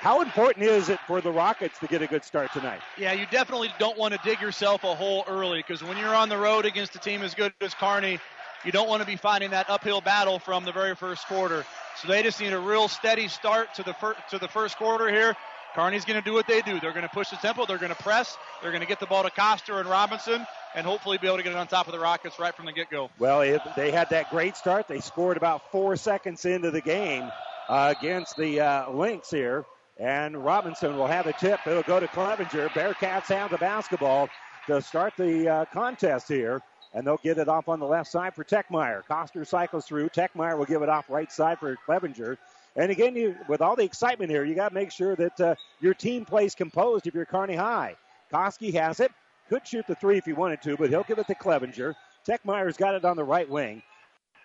How 0.01 0.21
important 0.21 0.65
is 0.65 0.89
it 0.89 0.99
for 1.07 1.21
the 1.21 1.31
Rockets 1.31 1.79
to 1.79 1.87
get 1.87 2.03
a 2.03 2.09
good 2.09 2.25
start 2.25 2.53
tonight? 2.53 2.81
Yeah, 2.97 3.13
you 3.13 3.27
definitely 3.31 3.73
don't 3.79 3.97
want 3.97 4.15
to 4.15 4.21
dig 4.25 4.41
yourself 4.41 4.83
a 4.83 4.95
hole 4.95 5.25
early 5.29 5.59
because 5.59 5.83
when 5.83 5.97
you're 5.97 6.15
on 6.15 6.29
the 6.29 6.37
road 6.37 6.67
against 6.67 6.95
a 6.97 6.99
team 6.99 7.23
as 7.23 7.35
good 7.35 7.53
as 7.61 7.75
Kearney, 7.75 8.19
you 8.65 8.73
don't 8.73 8.89
want 8.89 9.01
to 9.01 9.07
be 9.07 9.17
fighting 9.17 9.51
that 9.51 9.71
uphill 9.71 10.01
battle 10.01 10.41
from 10.41 10.65
the 10.65 10.73
very 10.73 10.97
first 10.97 11.27
quarter. 11.27 11.65
So 11.97 12.09
they 12.09 12.23
just 12.25 12.41
need 12.41 12.53
a 12.53 12.59
real 12.59 12.89
steady 12.89 13.29
start 13.29 13.75
to 13.75 13.85
the 13.85 13.95
fir- 13.95 14.17
to 14.31 14.39
the 14.39 14.49
first 14.49 14.77
quarter 14.77 15.09
here. 15.09 15.37
Kearney's 15.75 16.05
going 16.05 16.19
to 16.19 16.25
do 16.25 16.33
what 16.33 16.47
they 16.47 16.61
do. 16.63 16.81
They're 16.81 16.93
going 16.93 17.03
to 17.03 17.09
push 17.09 17.31
the 17.31 17.37
tempo. 17.37 17.67
They're 17.67 17.79
going 17.79 17.95
to 17.95 18.03
press. 18.03 18.37
They're 18.63 18.71
going 18.71 18.81
to 18.81 18.87
get 18.87 19.01
the 19.01 19.07
ball 19.07 19.23
to 19.23 19.31
Coster 19.31 19.79
and 19.79 19.89
Robinson, 19.89 20.47
and 20.75 20.87
hopefully 20.87 21.19
be 21.19 21.27
able 21.27 21.37
to 21.37 21.43
get 21.43 21.53
it 21.53 21.59
on 21.59 21.67
top 21.67 21.87
of 21.87 21.93
the 21.93 21.99
Rockets 21.99 22.39
right 22.39 22.55
from 22.55 22.67
the 22.67 22.73
get-go. 22.73 23.11
Well, 23.19 23.43
it, 23.43 23.61
they 23.77 23.91
had 23.91 24.11
that 24.11 24.31
great 24.31 24.57
start. 24.57 24.89
They 24.89 25.01
scored 25.01 25.37
about 25.37 25.71
four 25.71 25.97
seconds 25.97 26.45
into 26.45 26.71
the 26.71 26.81
game 26.81 27.31
uh, 27.69 27.95
against 27.99 28.37
the 28.37 28.61
uh, 28.61 28.91
Links 28.91 29.31
here. 29.31 29.65
And 30.01 30.37
Robinson 30.45 30.97
will 30.97 31.09
have 31.09 31.27
the 31.27 31.33
tip. 31.33 31.61
It'll 31.67 31.83
go 31.83 31.99
to 31.99 32.09
Clevenger. 32.09 32.69
Bearcats 32.69 33.27
have 33.27 33.51
the 33.51 33.59
basketball 33.59 34.29
to 34.69 34.81
start 34.81 35.15
the 35.17 35.49
uh, 35.49 35.65
contest 35.67 36.29
here. 36.29 36.63
And 36.95 37.07
they'll 37.07 37.21
get 37.23 37.37
it 37.37 37.49
off 37.49 37.69
on 37.69 37.81
the 37.81 37.87
left 37.87 38.11
side 38.11 38.35
for 38.35 38.45
Techmeyer. 38.45 39.05
Coster 39.07 39.45
cycles 39.45 39.85
through. 39.85 40.09
Techmeyer 40.09 40.57
will 40.57 40.65
give 40.65 40.83
it 40.83 40.89
off 40.89 41.11
right 41.11 41.31
side 41.31 41.59
for 41.59 41.77
Clevenger. 41.85 42.39
And 42.79 42.93
again, 42.93 43.17
you, 43.17 43.37
with 43.49 43.61
all 43.61 43.75
the 43.75 43.83
excitement 43.83 44.31
here, 44.31 44.45
you 44.45 44.55
got 44.55 44.69
to 44.69 44.75
make 44.75 44.93
sure 44.93 45.17
that 45.17 45.41
uh, 45.41 45.55
your 45.81 45.95
team 45.95 46.25
plays 46.25 46.55
composed 46.55 47.09
if 47.09 47.15
you're 47.15 47.27
Kearney 47.27 47.57
High. 47.57 47.97
Koski 48.33 48.73
has 48.75 49.01
it. 49.01 49.11
Could 49.49 49.67
shoot 49.67 49.85
the 49.89 49.97
three 49.97 50.17
if 50.17 50.25
he 50.25 50.33
wanted 50.33 50.63
to, 50.63 50.77
but 50.77 50.89
he'll 50.89 51.03
give 51.03 51.19
it 51.19 51.27
to 51.27 51.35
Clevenger. 51.35 51.97
Techmeyer's 52.27 52.77
got 52.77 52.95
it 52.95 53.05
on 53.05 53.17
the 53.17 53.25
right 53.25 53.49
wing. 53.49 53.83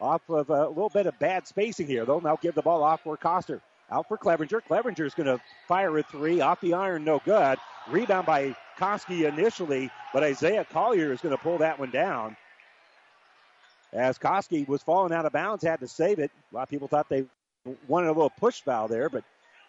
Off 0.02 0.22
of 0.30 0.50
a 0.50 0.68
little 0.68 0.90
bit 0.90 1.06
of 1.06 1.18
bad 1.20 1.48
spacing 1.48 1.86
here, 1.86 2.06
though. 2.06 2.20
Now 2.20 2.36
give 2.42 2.56
the 2.56 2.62
ball 2.64 2.84
off 2.84 3.02
for 3.02 3.16
Coster. 3.18 3.62
Out 3.92 4.08
for 4.08 4.18
Clevenger. 4.18 4.62
Clevenger's 4.62 5.14
going 5.14 5.28
to 5.28 5.40
fire 5.68 5.96
a 6.00 6.04
three 6.04 6.42
off 6.42 6.60
the 6.60 6.74
iron, 6.74 7.04
no 7.04 7.22
good. 7.24 7.60
Rebound 7.88 8.26
by 8.26 8.56
Koski 8.80 9.32
initially, 9.32 9.92
but 10.12 10.24
Isaiah 10.24 10.66
Collier 10.66 11.12
is 11.12 11.22
going 11.22 11.36
to 11.36 11.42
pull 11.42 11.60
that 11.60 11.78
one 11.78 11.92
down. 11.92 12.36
As 13.92 14.18
Koski 14.18 14.68
was 14.68 14.82
falling 14.82 15.14
out 15.14 15.26
of 15.26 15.34
bounds, 15.34 15.64
had 15.64 15.82
to 15.82 15.88
save 15.88 16.18
it. 16.18 16.32
A 16.52 16.56
lot 16.56 16.64
of 16.64 16.70
people 16.70 16.88
thought 16.88 17.10
they 17.10 17.26
wanted 17.88 18.08
a 18.08 18.14
little 18.14 18.30
push 18.30 18.62
foul 18.62 18.88
there, 18.88 19.10
but 19.10 19.24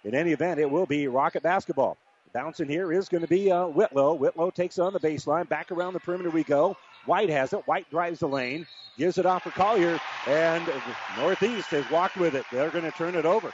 in 0.04 0.14
any 0.14 0.32
event, 0.32 0.60
it 0.60 0.70
will 0.70 0.86
be 0.86 1.08
Rocket 1.08 1.42
basketball. 1.42 1.96
Bouncing 2.32 2.68
here 2.68 2.92
is 2.92 3.08
going 3.08 3.22
to 3.22 3.28
be 3.28 3.50
uh, 3.52 3.66
Whitlow. 3.66 4.14
Whitlow 4.14 4.50
takes 4.50 4.78
it 4.78 4.82
on 4.82 4.92
the 4.92 4.98
baseline. 4.98 5.48
Back 5.48 5.70
around 5.70 5.92
the 5.92 6.00
perimeter 6.00 6.30
we 6.30 6.42
go. 6.42 6.76
White 7.06 7.30
has 7.30 7.52
it. 7.52 7.62
White 7.66 7.88
drives 7.90 8.18
the 8.18 8.28
lane. 8.28 8.66
Gives 8.98 9.18
it 9.18 9.26
off 9.26 9.44
for 9.44 9.50
Collier. 9.50 10.00
And 10.26 10.68
Northeast 11.16 11.68
has 11.68 11.88
walked 11.90 12.16
with 12.16 12.34
it. 12.34 12.44
They're 12.50 12.70
going 12.70 12.84
to 12.84 12.90
turn 12.90 13.14
it 13.14 13.24
over. 13.24 13.52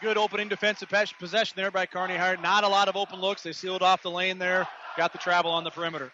Good 0.00 0.16
opening 0.16 0.48
defensive 0.48 0.88
possession 1.18 1.54
there 1.56 1.72
by 1.72 1.86
Kearney 1.86 2.16
Hart. 2.16 2.40
Not 2.40 2.62
a 2.62 2.68
lot 2.68 2.88
of 2.88 2.94
open 2.94 3.20
looks. 3.20 3.42
They 3.42 3.52
sealed 3.52 3.82
off 3.82 4.02
the 4.02 4.10
lane 4.12 4.38
there. 4.38 4.68
Got 4.96 5.12
the 5.12 5.18
travel 5.18 5.50
on 5.50 5.64
the 5.64 5.70
perimeter. 5.70 6.12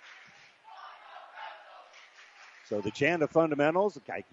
So 2.66 2.80
the 2.80 2.90
chant 2.90 3.22
of 3.22 3.30
fundamentals, 3.30 3.98
I, 4.08 4.24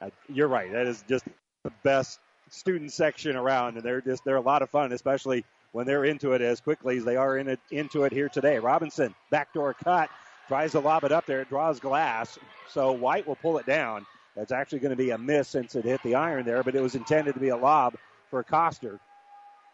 I, 0.00 0.10
you're 0.32 0.48
right. 0.48 0.72
That 0.72 0.86
is 0.86 1.04
just 1.06 1.26
the 1.62 1.72
best 1.82 2.20
student 2.48 2.92
section 2.92 3.36
around, 3.36 3.76
and 3.76 3.82
they're 3.84 4.00
just 4.00 4.24
they're 4.24 4.36
a 4.36 4.40
lot 4.40 4.62
of 4.62 4.70
fun, 4.70 4.92
especially 4.92 5.44
when 5.72 5.86
they're 5.86 6.04
into 6.04 6.32
it 6.32 6.40
as 6.40 6.60
quickly 6.60 6.98
as 6.98 7.04
they 7.04 7.16
are 7.16 7.38
in 7.38 7.48
it, 7.48 7.60
into 7.70 8.04
it 8.04 8.12
here 8.12 8.28
today. 8.28 8.58
Robinson 8.58 9.14
backdoor 9.30 9.74
cut 9.74 10.08
tries 10.48 10.72
to 10.72 10.80
lob 10.80 11.04
it 11.04 11.12
up 11.12 11.26
there. 11.26 11.40
It 11.40 11.48
draws 11.48 11.80
glass, 11.80 12.38
so 12.70 12.92
White 12.92 13.26
will 13.26 13.36
pull 13.36 13.58
it 13.58 13.66
down. 13.66 14.06
That's 14.36 14.52
actually 14.52 14.80
going 14.80 14.90
to 14.90 14.96
be 14.96 15.10
a 15.10 15.18
miss 15.18 15.48
since 15.48 15.74
it 15.74 15.84
hit 15.84 16.02
the 16.02 16.14
iron 16.14 16.44
there, 16.44 16.62
but 16.62 16.74
it 16.74 16.82
was 16.82 16.94
intended 16.94 17.34
to 17.34 17.40
be 17.40 17.48
a 17.48 17.56
lob 17.56 17.96
for 18.30 18.42
Coster. 18.42 19.00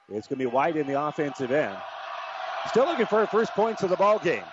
It's 0.09 0.27
going 0.27 0.39
to 0.39 0.45
be 0.45 0.47
White 0.47 0.77
in 0.77 0.87
the 0.87 1.01
offensive 1.01 1.51
end. 1.51 1.77
Still 2.69 2.87
looking 2.87 3.07
for 3.07 3.19
her 3.19 3.27
first 3.27 3.53
points 3.53 3.83
of 3.83 3.91
the 3.91 3.97
ball 3.97 4.19
game. 4.19 4.45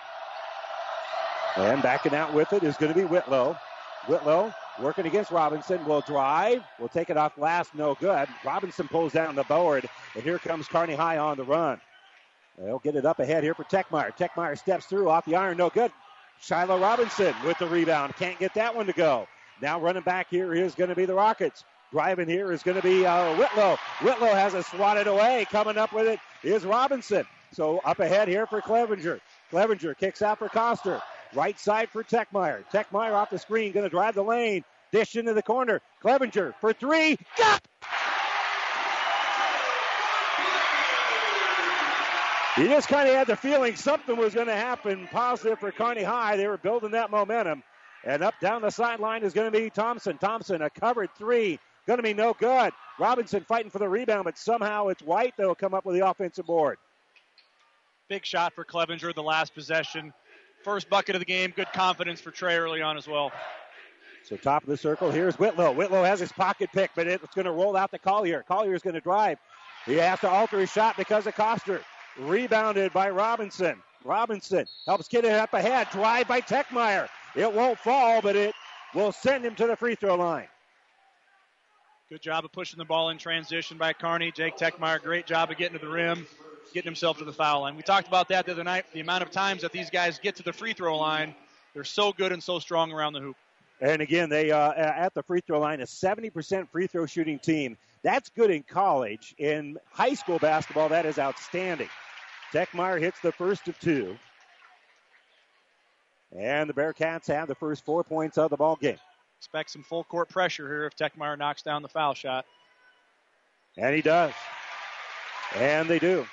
And 1.56 1.82
backing 1.82 2.14
out 2.14 2.34
with 2.34 2.52
it 2.52 2.62
is 2.62 2.76
going 2.76 2.92
to 2.92 2.98
be 2.98 3.04
Whitlow. 3.04 3.56
Whitlow 4.06 4.52
working 4.80 5.06
against 5.06 5.30
Robinson. 5.30 5.84
Will 5.84 6.00
drive. 6.00 6.62
Will 6.78 6.88
take 6.88 7.10
it 7.10 7.16
off 7.16 7.38
last. 7.38 7.74
No 7.74 7.94
good. 7.94 8.28
Robinson 8.44 8.88
pulls 8.88 9.12
down 9.12 9.34
the 9.34 9.44
board. 9.44 9.88
And 10.14 10.22
here 10.22 10.38
comes 10.38 10.66
Kearney 10.68 10.94
High 10.94 11.18
on 11.18 11.36
the 11.36 11.44
run. 11.44 11.80
They'll 12.58 12.78
get 12.78 12.96
it 12.96 13.06
up 13.06 13.18
ahead 13.20 13.42
here 13.42 13.54
for 13.54 13.64
Techmeyer. 13.64 14.16
Techmeyer 14.16 14.58
steps 14.58 14.86
through 14.86 15.08
off 15.08 15.24
the 15.24 15.36
iron. 15.36 15.56
No 15.56 15.70
good. 15.70 15.92
Shiloh 16.40 16.78
Robinson 16.78 17.34
with 17.44 17.58
the 17.58 17.66
rebound. 17.66 18.14
Can't 18.16 18.38
get 18.38 18.54
that 18.54 18.74
one 18.74 18.86
to 18.86 18.92
go. 18.92 19.26
Now 19.60 19.80
running 19.80 20.02
back 20.02 20.28
here 20.30 20.54
is 20.54 20.74
going 20.74 20.90
to 20.90 20.96
be 20.96 21.04
the 21.04 21.14
Rockets. 21.14 21.64
Driving 21.90 22.28
here 22.28 22.52
is 22.52 22.62
going 22.62 22.76
to 22.76 22.82
be 22.82 23.04
uh, 23.04 23.36
Whitlow. 23.36 23.76
Whitlow 24.02 24.32
has 24.32 24.54
it 24.54 24.64
swatted 24.66 25.06
away. 25.06 25.46
Coming 25.50 25.76
up 25.76 25.92
with 25.92 26.06
it 26.06 26.20
is 26.42 26.64
Robinson. 26.64 27.24
So 27.52 27.78
up 27.78 27.98
ahead 27.98 28.28
here 28.28 28.46
for 28.46 28.60
Clevenger. 28.60 29.20
Clevenger 29.50 29.94
kicks 29.94 30.22
out 30.22 30.38
for 30.38 30.48
Coster. 30.48 31.02
Right 31.34 31.58
side 31.58 31.88
for 31.90 32.02
Techmeyer. 32.04 32.64
Techmeyer 32.72 33.12
off 33.12 33.30
the 33.30 33.38
screen, 33.38 33.72
going 33.72 33.84
to 33.84 33.90
drive 33.90 34.14
the 34.14 34.22
lane. 34.22 34.64
Dish 34.92 35.16
into 35.16 35.34
the 35.34 35.42
corner. 35.42 35.80
Clevenger 36.00 36.54
for 36.60 36.72
three. 36.72 37.16
Got! 37.36 37.62
You 42.58 42.68
just 42.68 42.88
kind 42.88 43.08
of 43.08 43.14
had 43.14 43.26
the 43.26 43.36
feeling 43.36 43.76
something 43.76 44.16
was 44.16 44.34
going 44.34 44.48
to 44.48 44.54
happen 44.54 45.08
positive 45.12 45.58
for 45.60 45.70
Kearney 45.70 46.02
High. 46.02 46.36
They 46.36 46.46
were 46.46 46.58
building 46.58 46.90
that 46.90 47.10
momentum. 47.10 47.62
And 48.04 48.22
up 48.22 48.34
down 48.40 48.62
the 48.62 48.70
sideline 48.70 49.22
is 49.22 49.32
going 49.32 49.50
to 49.50 49.58
be 49.58 49.70
Thompson. 49.70 50.18
Thompson, 50.18 50.60
a 50.60 50.68
covered 50.68 51.10
three. 51.16 51.58
Going 51.86 51.98
to 51.98 52.02
be 52.02 52.12
no 52.12 52.34
good. 52.34 52.72
Robinson 52.98 53.44
fighting 53.44 53.70
for 53.70 53.78
the 53.78 53.88
rebound, 53.88 54.24
but 54.24 54.36
somehow 54.36 54.88
it's 54.88 55.02
White 55.02 55.36
that 55.38 55.46
will 55.46 55.54
come 55.54 55.74
up 55.74 55.84
with 55.84 55.96
the 55.96 56.06
offensive 56.06 56.46
board. 56.46 56.78
Big 58.08 58.26
shot 58.26 58.54
for 58.54 58.64
Clevenger, 58.64 59.12
the 59.12 59.22
last 59.22 59.54
possession. 59.54 60.12
First 60.64 60.90
bucket 60.90 61.14
of 61.14 61.20
the 61.20 61.26
game. 61.26 61.52
Good 61.54 61.72
confidence 61.72 62.20
for 62.20 62.30
Trey 62.30 62.56
early 62.56 62.82
on 62.82 62.98
as 62.98 63.08
well. 63.08 63.32
So 64.24 64.36
top 64.36 64.62
of 64.62 64.68
the 64.68 64.76
circle, 64.76 65.10
here's 65.10 65.38
Whitlow. 65.38 65.72
Whitlow 65.72 66.04
has 66.04 66.20
his 66.20 66.30
pocket 66.30 66.70
pick, 66.72 66.90
but 66.94 67.06
it's 67.06 67.34
going 67.34 67.46
to 67.46 67.52
roll 67.52 67.76
out 67.76 67.90
to 67.90 67.98
Collier. 67.98 68.44
Collier 68.46 68.74
is 68.74 68.82
going 68.82 68.94
to 68.94 69.00
drive. 69.00 69.38
He 69.86 69.94
has 69.94 70.20
to 70.20 70.28
alter 70.28 70.60
his 70.60 70.70
shot 70.70 70.96
because 70.96 71.26
of 71.26 71.34
Coster. 71.34 71.80
Rebounded 72.18 72.92
by 72.92 73.10
Robinson. 73.10 73.76
Robinson 74.04 74.66
helps 74.86 75.08
get 75.08 75.24
it 75.24 75.32
up 75.32 75.52
ahead. 75.52 75.88
Drive 75.90 76.28
by 76.28 76.40
Techmeyer. 76.40 77.08
It 77.34 77.52
won't 77.52 77.78
fall, 77.78 78.20
but 78.20 78.36
it 78.36 78.54
will 78.94 79.12
send 79.12 79.44
him 79.44 79.54
to 79.56 79.66
the 79.66 79.76
free 79.76 79.94
throw 79.94 80.16
line. 80.16 80.48
Good 82.08 82.22
job 82.22 82.44
of 82.44 82.52
pushing 82.52 82.78
the 82.78 82.84
ball 82.84 83.10
in 83.10 83.18
transition 83.18 83.78
by 83.78 83.92
Kearney. 83.92 84.32
Jake 84.32 84.56
Techmeyer, 84.56 85.00
great 85.00 85.26
job 85.26 85.50
of 85.50 85.56
getting 85.56 85.78
to 85.78 85.84
the 85.84 85.90
rim, 85.90 86.26
getting 86.74 86.88
himself 86.88 87.18
to 87.18 87.24
the 87.24 87.32
foul 87.32 87.60
line. 87.60 87.76
We 87.76 87.82
talked 87.82 88.08
about 88.08 88.28
that 88.28 88.46
the 88.46 88.52
other 88.52 88.64
night. 88.64 88.84
The 88.92 89.00
amount 89.00 89.22
of 89.22 89.30
times 89.30 89.62
that 89.62 89.70
these 89.70 89.90
guys 89.90 90.18
get 90.18 90.36
to 90.36 90.42
the 90.42 90.52
free 90.52 90.72
throw 90.72 90.98
line, 90.98 91.34
they're 91.72 91.84
so 91.84 92.12
good 92.12 92.32
and 92.32 92.42
so 92.42 92.58
strong 92.58 92.90
around 92.92 93.12
the 93.12 93.20
hoop. 93.20 93.36
And 93.80 94.02
again, 94.02 94.28
they 94.28 94.50
uh, 94.50 94.72
at 94.74 95.14
the 95.14 95.22
free 95.22 95.40
throw 95.40 95.58
line, 95.58 95.80
a 95.80 95.84
70% 95.84 96.68
free 96.70 96.86
throw 96.86 97.06
shooting 97.06 97.38
team. 97.38 97.78
That's 98.02 98.28
good 98.30 98.50
in 98.50 98.62
college. 98.62 99.34
In 99.38 99.78
high 99.90 100.14
school 100.14 100.38
basketball, 100.38 100.88
that 100.90 101.06
is 101.06 101.18
outstanding. 101.18 101.88
Techmeyer 102.52 103.00
hits 103.00 103.20
the 103.20 103.32
first 103.32 103.68
of 103.68 103.78
two. 103.78 104.16
And 106.36 106.68
the 106.68 106.74
Bearcats 106.74 107.26
have 107.26 107.48
the 107.48 107.54
first 107.54 107.84
four 107.84 108.04
points 108.04 108.38
of 108.38 108.50
the 108.50 108.56
ball 108.56 108.76
game. 108.76 108.98
Expect 109.38 109.70
some 109.70 109.82
full 109.82 110.04
court 110.04 110.28
pressure 110.28 110.68
here 110.68 110.84
if 110.84 110.94
Techmeyer 110.94 111.38
knocks 111.38 111.62
down 111.62 111.82
the 111.82 111.88
foul 111.88 112.14
shot. 112.14 112.44
And 113.76 113.94
he 113.94 114.02
does. 114.02 114.32
And 115.56 115.88
they 115.88 115.98
do. 115.98 116.26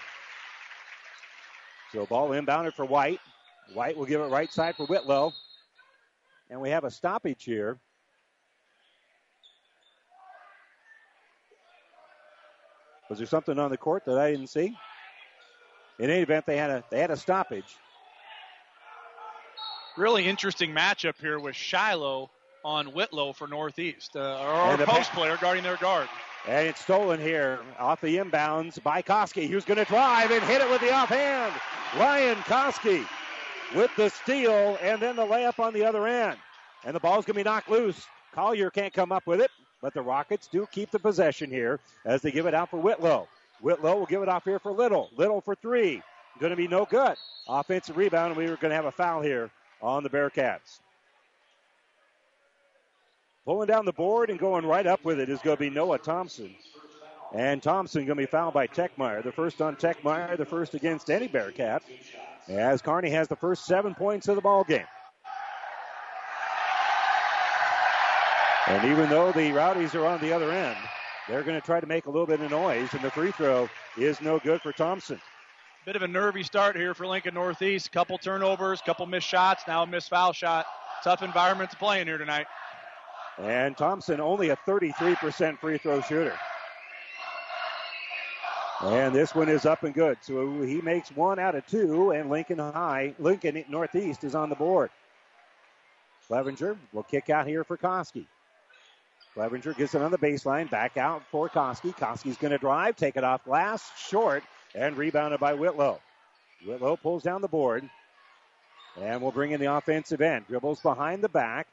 So 1.93 2.05
ball 2.05 2.29
inbounded 2.29 2.73
for 2.73 2.85
White. 2.85 3.21
White 3.73 3.97
will 3.97 4.05
give 4.05 4.21
it 4.21 4.25
right 4.25 4.51
side 4.51 4.75
for 4.75 4.85
Whitlow. 4.85 5.33
And 6.49 6.61
we 6.61 6.69
have 6.69 6.83
a 6.83 6.91
stoppage 6.91 7.43
here. 7.43 7.77
Was 13.09 13.19
there 13.19 13.27
something 13.27 13.57
on 13.57 13.71
the 13.71 13.77
court 13.77 14.05
that 14.05 14.17
I 14.17 14.31
didn't 14.31 14.47
see? 14.47 14.75
In 15.99 16.09
any 16.09 16.21
event, 16.21 16.45
they 16.45 16.57
had 16.57 16.69
a 16.69 16.83
they 16.91 16.99
had 16.99 17.11
a 17.11 17.17
stoppage. 17.17 17.77
Really 19.97 20.25
interesting 20.25 20.71
matchup 20.71 21.19
here 21.19 21.39
with 21.39 21.55
Shiloh 21.55 22.29
on 22.63 22.87
Whitlow 22.87 23.33
for 23.33 23.47
Northeast, 23.47 24.15
uh, 24.15 24.19
our 24.19 24.77
post 24.77 25.11
player 25.11 25.37
guarding 25.41 25.63
their 25.63 25.77
guard. 25.77 26.07
And 26.47 26.67
it's 26.67 26.81
stolen 26.81 27.19
here 27.19 27.59
off 27.79 28.01
the 28.01 28.17
inbounds 28.17 28.81
by 28.81 29.01
Koski, 29.01 29.49
who's 29.49 29.65
going 29.65 29.79
to 29.79 29.85
drive 29.85 30.31
and 30.31 30.43
hit 30.43 30.61
it 30.61 30.69
with 30.69 30.81
the 30.81 30.93
offhand. 30.93 31.53
Ryan 31.97 32.37
Koski 32.37 33.05
with 33.75 33.91
the 33.97 34.09
steal 34.09 34.77
and 34.81 35.01
then 35.01 35.15
the 35.15 35.25
layup 35.25 35.59
on 35.59 35.73
the 35.73 35.83
other 35.83 36.07
end. 36.07 36.37
And 36.85 36.95
the 36.95 36.99
ball's 36.99 37.25
going 37.25 37.35
to 37.35 37.43
be 37.43 37.49
knocked 37.49 37.69
loose. 37.69 38.05
Collier 38.33 38.69
can't 38.69 38.93
come 38.93 39.11
up 39.11 39.25
with 39.25 39.41
it, 39.41 39.51
but 39.81 39.93
the 39.93 40.01
Rockets 40.01 40.47
do 40.47 40.67
keep 40.71 40.91
the 40.91 40.99
possession 40.99 41.49
here 41.49 41.79
as 42.05 42.21
they 42.21 42.31
give 42.31 42.45
it 42.45 42.53
out 42.53 42.69
for 42.69 42.79
Whitlow. 42.79 43.27
Whitlow 43.61 43.97
will 43.97 44.05
give 44.05 44.21
it 44.21 44.29
off 44.29 44.43
here 44.43 44.59
for 44.59 44.71
Little. 44.71 45.09
Little 45.17 45.41
for 45.41 45.55
three. 45.55 46.01
Going 46.39 46.51
to 46.51 46.55
be 46.55 46.67
no 46.67 46.85
good. 46.85 47.15
Offensive 47.47 47.97
rebound, 47.97 48.31
and 48.31 48.37
we 48.37 48.49
were 48.49 48.57
going 48.57 48.69
to 48.69 48.75
have 48.75 48.85
a 48.85 48.91
foul 48.91 49.21
here 49.21 49.49
on 49.81 50.03
the 50.03 50.09
Bearcats. 50.09 50.79
Pulling 53.45 53.67
down 53.67 53.85
the 53.85 53.93
board 53.93 54.29
and 54.29 54.37
going 54.37 54.65
right 54.65 54.85
up 54.85 55.03
with 55.05 55.19
it 55.19 55.29
is 55.29 55.39
going 55.39 55.55
to 55.55 55.61
be 55.61 55.69
Noah 55.69 55.97
Thompson. 55.97 56.53
And 57.33 57.63
Thompson 57.63 58.05
going 58.05 58.17
to 58.17 58.23
be 58.23 58.25
fouled 58.25 58.53
by 58.53 58.67
Techmeyer. 58.67 59.23
The 59.23 59.31
first 59.31 59.61
on 59.61 59.75
Techmeyer, 59.75 60.37
the 60.37 60.45
first 60.45 60.75
against 60.75 61.09
any 61.09 61.27
Bearcat. 61.27 61.81
As 62.47 62.81
Kearney 62.81 63.09
has 63.09 63.27
the 63.27 63.35
first 63.35 63.65
seven 63.65 63.95
points 63.95 64.27
of 64.27 64.35
the 64.35 64.41
ball 64.41 64.63
game. 64.63 64.85
And 68.67 68.91
even 68.91 69.09
though 69.09 69.31
the 69.31 69.51
Rowdies 69.53 69.95
are 69.95 70.05
on 70.05 70.19
the 70.19 70.33
other 70.33 70.51
end, 70.51 70.77
they're 71.27 71.43
going 71.43 71.59
to 71.59 71.65
try 71.65 71.79
to 71.79 71.87
make 71.87 72.05
a 72.05 72.09
little 72.09 72.25
bit 72.27 72.41
of 72.41 72.51
noise, 72.51 72.93
and 72.93 73.01
the 73.01 73.09
free 73.09 73.31
throw 73.31 73.69
is 73.97 74.19
no 74.19 74.39
good 74.39 74.61
for 74.61 74.73
Thompson. 74.73 75.21
Bit 75.85 75.95
of 75.95 76.01
a 76.01 76.07
nervy 76.07 76.43
start 76.43 76.75
here 76.75 76.93
for 76.93 77.07
Lincoln 77.07 77.33
Northeast. 77.33 77.93
Couple 77.93 78.17
turnovers, 78.17 78.81
couple 78.81 79.05
missed 79.05 79.27
shots, 79.27 79.63
now 79.69 79.83
a 79.83 79.87
missed 79.87 80.09
foul 80.09 80.33
shot. 80.33 80.65
Tough 81.01 81.23
environment 81.23 81.71
to 81.71 81.77
play 81.77 82.01
in 82.01 82.07
here 82.07 82.17
tonight. 82.17 82.45
And 83.41 83.77
Thompson 83.77 84.19
only 84.19 84.49
a 84.49 84.57
33% 84.67 85.59
free 85.59 85.77
throw 85.77 86.01
shooter. 86.01 86.37
And 88.83 89.15
this 89.15 89.33
one 89.33 89.47
is 89.47 89.65
up 89.65 89.83
and 89.83 89.93
good. 89.93 90.17
So 90.21 90.61
he 90.61 90.81
makes 90.81 91.09
one 91.11 91.39
out 91.39 91.55
of 91.55 91.65
two, 91.67 92.11
and 92.11 92.29
Lincoln 92.29 92.59
High, 92.59 93.15
Lincoln 93.17 93.63
Northeast 93.69 94.25
is 94.25 94.35
on 94.35 94.49
the 94.49 94.55
board. 94.55 94.89
Clevenger 96.27 96.77
will 96.91 97.03
kick 97.03 97.29
out 97.29 97.47
here 97.47 97.63
for 97.63 97.77
Koski. 97.77 98.25
Clevenger 99.37 99.73
gets 99.73 99.93
it 99.93 100.01
on 100.01 100.09
the 100.09 100.17
baseline, 100.17 100.67
back 100.67 100.97
out 100.97 101.21
for 101.29 101.47
Koski. 101.47 101.95
Koski's 101.95 102.37
going 102.37 102.53
to 102.53 102.57
drive, 102.57 102.95
take 102.95 103.17
it 103.17 103.23
off 103.23 103.43
glass, 103.43 103.87
short, 103.95 104.43
and 104.73 104.97
rebounded 104.97 105.39
by 105.39 105.53
Whitlow. 105.53 105.99
Whitlow 106.65 106.95
pulls 106.95 107.21
down 107.21 107.43
the 107.43 107.47
board, 107.47 107.87
and 108.99 109.21
we'll 109.21 109.31
bring 109.31 109.51
in 109.51 109.59
the 109.59 109.71
offensive 109.71 110.21
end. 110.21 110.47
Dribbles 110.47 110.81
behind 110.81 111.23
the 111.23 111.29
back, 111.29 111.67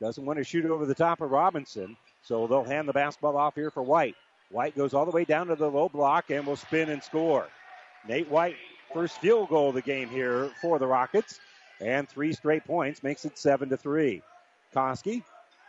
doesn't 0.00 0.24
want 0.24 0.38
to 0.38 0.44
shoot 0.44 0.64
over 0.64 0.86
the 0.86 0.94
top 0.94 1.20
of 1.20 1.30
Robinson, 1.30 1.94
so 2.22 2.46
they'll 2.46 2.64
hand 2.64 2.88
the 2.88 2.94
basketball 2.94 3.36
off 3.36 3.54
here 3.54 3.70
for 3.70 3.82
White. 3.82 4.16
White 4.50 4.74
goes 4.74 4.94
all 4.94 5.04
the 5.04 5.10
way 5.10 5.26
down 5.26 5.48
to 5.48 5.56
the 5.56 5.70
low 5.70 5.90
block 5.90 6.30
and 6.30 6.46
will 6.46 6.56
spin 6.56 6.88
and 6.88 7.02
score. 7.02 7.48
Nate 8.08 8.30
White, 8.30 8.56
first 8.94 9.18
field 9.18 9.50
goal 9.50 9.68
of 9.68 9.74
the 9.74 9.82
game 9.82 10.08
here 10.08 10.50
for 10.62 10.78
the 10.78 10.86
Rockets, 10.86 11.38
and 11.82 12.08
three 12.08 12.32
straight 12.32 12.64
points 12.64 13.02
makes 13.02 13.26
it 13.26 13.36
seven 13.36 13.68
to 13.68 13.76
three. 13.76 14.22
Koski, 14.74 15.22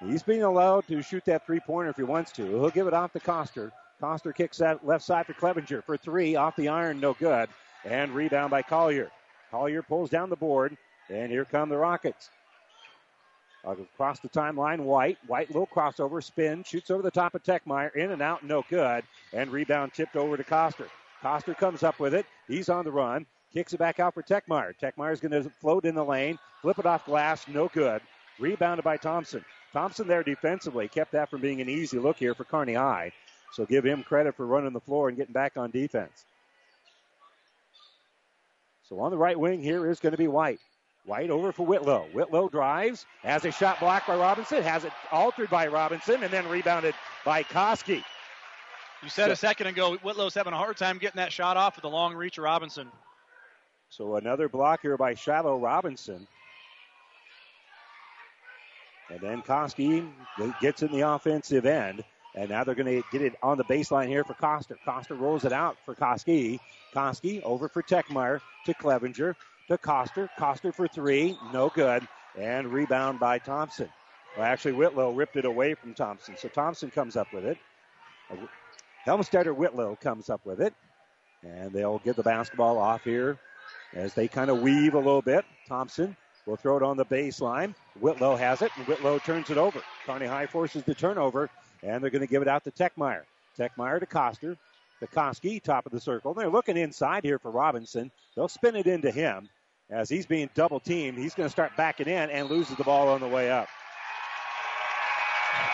he's 0.05 0.23
being 0.23 0.43
allowed 0.43 0.87
to 0.87 1.01
shoot 1.01 1.25
that 1.25 1.45
three 1.45 1.59
pointer 1.59 1.89
if 1.89 1.97
he 1.97 2.03
wants 2.03 2.31
to. 2.33 2.45
He'll 2.45 2.69
give 2.69 2.87
it 2.87 2.93
off 2.93 3.13
to 3.13 3.19
Coster. 3.19 3.71
Coster 3.99 4.33
kicks 4.33 4.57
that 4.57 4.85
left 4.85 5.03
side 5.03 5.27
for 5.27 5.33
Clevenger 5.33 5.81
for 5.83 5.95
three 5.95 6.35
off 6.35 6.55
the 6.55 6.67
iron, 6.67 6.99
no 6.99 7.13
good, 7.13 7.49
and 7.85 8.11
rebound 8.11 8.49
by 8.51 8.61
Collier. 8.61 9.11
Collier 9.51 9.83
pulls 9.83 10.09
down 10.09 10.29
the 10.29 10.35
board, 10.35 10.75
and 11.09 11.31
here 11.31 11.45
come 11.45 11.69
the 11.69 11.77
Rockets. 11.77 12.29
Uh, 13.63 13.71
across 13.71 14.19
the 14.19 14.29
timeline, 14.29 14.79
White. 14.79 15.19
White 15.27 15.49
little 15.49 15.67
crossover, 15.67 16.23
spin, 16.23 16.63
shoots 16.63 16.89
over 16.89 17.03
the 17.03 17.11
top 17.11 17.35
of 17.35 17.43
Techmeyer, 17.43 17.95
in 17.95 18.11
and 18.11 18.21
out, 18.21 18.43
no 18.43 18.65
good. 18.69 19.03
And 19.33 19.51
rebound 19.51 19.93
tipped 19.93 20.15
over 20.15 20.35
to 20.35 20.43
Coster. 20.43 20.87
Coster 21.21 21.53
comes 21.53 21.83
up 21.83 21.99
with 21.99 22.15
it. 22.15 22.25
He's 22.47 22.69
on 22.69 22.85
the 22.85 22.91
run. 22.91 23.27
Kicks 23.53 23.73
it 23.73 23.77
back 23.77 23.99
out 23.99 24.15
for 24.15 24.23
Techmeyer. 24.23 24.73
Techmeyer's 24.81 25.19
going 25.19 25.43
to 25.43 25.47
float 25.49 25.85
in 25.85 25.93
the 25.93 26.03
lane, 26.03 26.39
flip 26.61 26.79
it 26.79 26.85
off 26.87 27.05
glass, 27.05 27.47
no 27.47 27.67
good. 27.67 28.01
Rebounded 28.39 28.83
by 28.83 28.97
Thompson. 28.97 29.45
Thompson 29.73 30.07
there 30.07 30.23
defensively 30.23 30.87
kept 30.87 31.13
that 31.13 31.29
from 31.29 31.41
being 31.41 31.61
an 31.61 31.69
easy 31.69 31.97
look 31.97 32.17
here 32.17 32.33
for 32.35 32.43
Kearney 32.43 32.73
High. 32.73 33.11
So 33.53 33.65
give 33.65 33.85
him 33.85 34.03
credit 34.03 34.35
for 34.35 34.45
running 34.45 34.73
the 34.73 34.79
floor 34.79 35.09
and 35.09 35.17
getting 35.17 35.33
back 35.33 35.57
on 35.57 35.71
defense. 35.71 36.25
So 38.87 38.99
on 38.99 39.11
the 39.11 39.17
right 39.17 39.39
wing 39.39 39.61
here 39.61 39.89
is 39.89 39.99
going 39.99 40.11
to 40.11 40.17
be 40.17 40.27
White. 40.27 40.59
White 41.05 41.29
over 41.29 41.51
for 41.51 41.65
Whitlow. 41.65 42.07
Whitlow 42.13 42.49
drives, 42.49 43.05
has 43.23 43.43
a 43.45 43.51
shot 43.51 43.79
blocked 43.79 44.07
by 44.07 44.15
Robinson, 44.15 44.61
has 44.61 44.83
it 44.83 44.91
altered 45.11 45.49
by 45.49 45.67
Robinson, 45.67 46.23
and 46.23 46.31
then 46.31 46.47
rebounded 46.47 46.93
by 47.25 47.43
Koski. 47.43 48.03
You 49.01 49.09
said 49.09 49.27
so, 49.27 49.31
a 49.31 49.35
second 49.35 49.67
ago 49.67 49.95
Whitlow's 49.97 50.35
having 50.35 50.53
a 50.53 50.57
hard 50.57 50.77
time 50.77 50.99
getting 50.99 51.17
that 51.17 51.33
shot 51.33 51.57
off 51.57 51.75
with 51.75 51.83
the 51.83 51.89
long 51.89 52.13
reach 52.13 52.37
of 52.37 52.43
Robinson. 52.43 52.87
So 53.89 54.15
another 54.15 54.47
block 54.47 54.81
here 54.81 54.95
by 54.95 55.15
Shiloh 55.15 55.57
Robinson. 55.57 56.27
And 59.11 59.19
then 59.19 59.41
Koski 59.41 60.09
gets 60.61 60.83
in 60.83 60.91
the 60.91 61.01
offensive 61.01 61.65
end. 61.65 62.03
And 62.33 62.49
now 62.49 62.63
they're 62.63 62.75
going 62.75 63.01
to 63.01 63.07
get 63.11 63.21
it 63.21 63.35
on 63.43 63.57
the 63.57 63.65
baseline 63.65 64.07
here 64.07 64.23
for 64.23 64.33
Coster. 64.33 64.77
Coster 64.85 65.15
rolls 65.15 65.43
it 65.43 65.51
out 65.51 65.75
for 65.85 65.93
Koski. 65.93 66.59
Koski 66.95 67.41
over 67.43 67.67
for 67.67 67.83
Techmeyer 67.83 68.39
to 68.65 68.73
Clevenger 68.73 69.35
to 69.67 69.77
Coster. 69.77 70.29
Coster 70.37 70.71
for 70.71 70.87
three. 70.87 71.37
No 71.51 71.69
good. 71.69 72.07
And 72.37 72.71
rebound 72.71 73.19
by 73.19 73.37
Thompson. 73.37 73.89
Well, 74.37 74.45
actually, 74.45 74.73
Whitlow 74.73 75.11
ripped 75.11 75.35
it 75.35 75.43
away 75.43 75.73
from 75.73 75.93
Thompson. 75.93 76.37
So 76.37 76.47
Thompson 76.47 76.89
comes 76.89 77.17
up 77.17 77.27
with 77.33 77.43
it. 77.43 77.57
Helmstetter 79.05 79.53
Whitlow 79.53 79.97
comes 79.99 80.29
up 80.29 80.45
with 80.45 80.61
it. 80.61 80.73
And 81.43 81.73
they'll 81.73 81.99
get 81.99 82.15
the 82.15 82.23
basketball 82.23 82.77
off 82.77 83.03
here 83.03 83.39
as 83.93 84.13
they 84.13 84.29
kind 84.29 84.49
of 84.49 84.61
weave 84.61 84.93
a 84.93 84.99
little 84.99 85.21
bit. 85.21 85.43
Thompson 85.67 86.15
will 86.51 86.57
throw 86.57 86.75
it 86.75 86.83
on 86.83 86.97
the 86.97 87.05
baseline. 87.05 87.73
Whitlow 87.99 88.35
has 88.35 88.61
it, 88.61 88.71
and 88.75 88.85
Whitlow 88.85 89.19
turns 89.19 89.49
it 89.49 89.57
over. 89.57 89.81
Kearney 90.05 90.25
High 90.27 90.45
forces 90.45 90.83
the 90.83 90.93
turnover, 90.93 91.49
and 91.81 92.03
they're 92.03 92.11
going 92.11 92.21
to 92.21 92.27
give 92.27 92.41
it 92.41 92.47
out 92.47 92.65
to 92.65 92.71
Techmeyer. 92.71 93.23
Techmeyer 93.57 93.99
to 93.99 94.05
Coster. 94.05 94.57
Koski, 95.15 95.63
top 95.63 95.87
of 95.87 95.91
the 95.91 95.99
circle. 95.99 96.35
They're 96.35 96.49
looking 96.49 96.77
inside 96.77 97.23
here 97.23 97.39
for 97.39 97.49
Robinson. 97.49 98.11
They'll 98.35 98.47
spin 98.47 98.75
it 98.75 98.85
into 98.85 99.09
him. 99.09 99.49
As 99.89 100.09
he's 100.09 100.27
being 100.27 100.47
double 100.53 100.79
teamed, 100.79 101.17
he's 101.17 101.33
going 101.33 101.47
to 101.47 101.51
start 101.51 101.71
backing 101.75 102.07
in 102.07 102.29
and 102.29 102.49
loses 102.49 102.75
the 102.75 102.83
ball 102.83 103.07
on 103.07 103.19
the 103.19 103.27
way 103.27 103.49
up. 103.49 103.67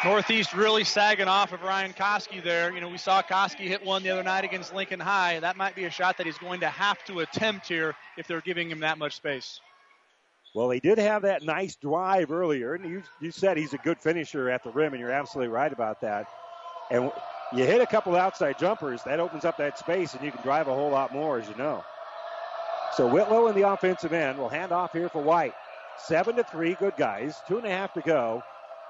Northeast 0.06 0.54
really 0.54 0.86
sagging 0.86 1.28
off 1.28 1.52
of 1.52 1.62
Ryan 1.62 1.92
Koski 1.92 2.42
there. 2.42 2.72
You 2.74 2.80
know, 2.80 2.88
we 2.88 2.98
saw 2.98 3.22
Koski 3.22 3.68
hit 3.68 3.84
one 3.84 4.02
the 4.02 4.12
other 4.12 4.24
night 4.24 4.46
against 4.46 4.74
Lincoln 4.74 5.00
High. 5.00 5.40
That 5.42 5.58
might 5.58 5.76
be 5.76 5.84
a 5.84 5.92
shot 5.92 6.18
that 6.18 6.26
he's 6.26 6.38
going 6.38 6.62
to 6.62 6.70
have 6.70 7.04
to 7.06 7.20
attempt 7.20 7.68
here 7.68 7.96
if 8.18 8.28
they're 8.28 8.42
giving 8.42 8.70
him 8.72 8.80
that 8.80 8.98
much 8.98 9.16
space. 9.16 9.60
Well, 10.54 10.70
he 10.70 10.80
did 10.80 10.98
have 10.98 11.22
that 11.24 11.44
nice 11.44 11.76
drive 11.76 12.32
earlier, 12.32 12.74
and 12.74 12.86
you, 12.90 13.04
you 13.22 13.32
said 13.32 13.58
he's 13.58 13.74
a 13.74 13.78
good 13.78 14.00
finisher 14.00 14.50
at 14.50 14.64
the 14.64 14.72
rim, 14.72 14.94
and 14.94 15.00
you're 15.00 15.12
absolutely 15.12 15.54
right 15.54 15.72
about 15.72 16.02
that. 16.02 16.26
And 16.90 17.12
you 17.54 17.64
hit 17.64 17.82
a 17.82 17.86
couple 17.86 18.16
outside 18.16 18.58
jumpers, 18.58 19.04
that 19.04 19.20
opens 19.20 19.46
up 19.46 19.58
that 19.58 19.78
space, 19.78 20.14
and 20.14 20.24
you 20.24 20.32
can 20.32 20.42
drive 20.42 20.68
a 20.68 20.74
whole 20.74 20.90
lot 20.90 21.14
more, 21.14 21.38
as 21.40 21.48
you 21.48 21.56
know. 21.56 21.84
So 22.96 23.08
Whitlow 23.08 23.48
in 23.48 23.56
the 23.56 23.70
offensive 23.70 24.14
end 24.14 24.40
will 24.40 24.50
hand 24.50 24.72
off 24.72 24.94
here 24.94 25.10
for 25.10 25.22
White. 25.22 25.54
Seven 26.00 26.36
to 26.38 26.44
three, 26.44 26.74
good 26.76 26.96
guys. 26.98 27.36
Two 27.48 27.58
and 27.58 27.66
a 27.66 27.70
half 27.70 27.94
to 27.94 28.02
go. 28.02 28.42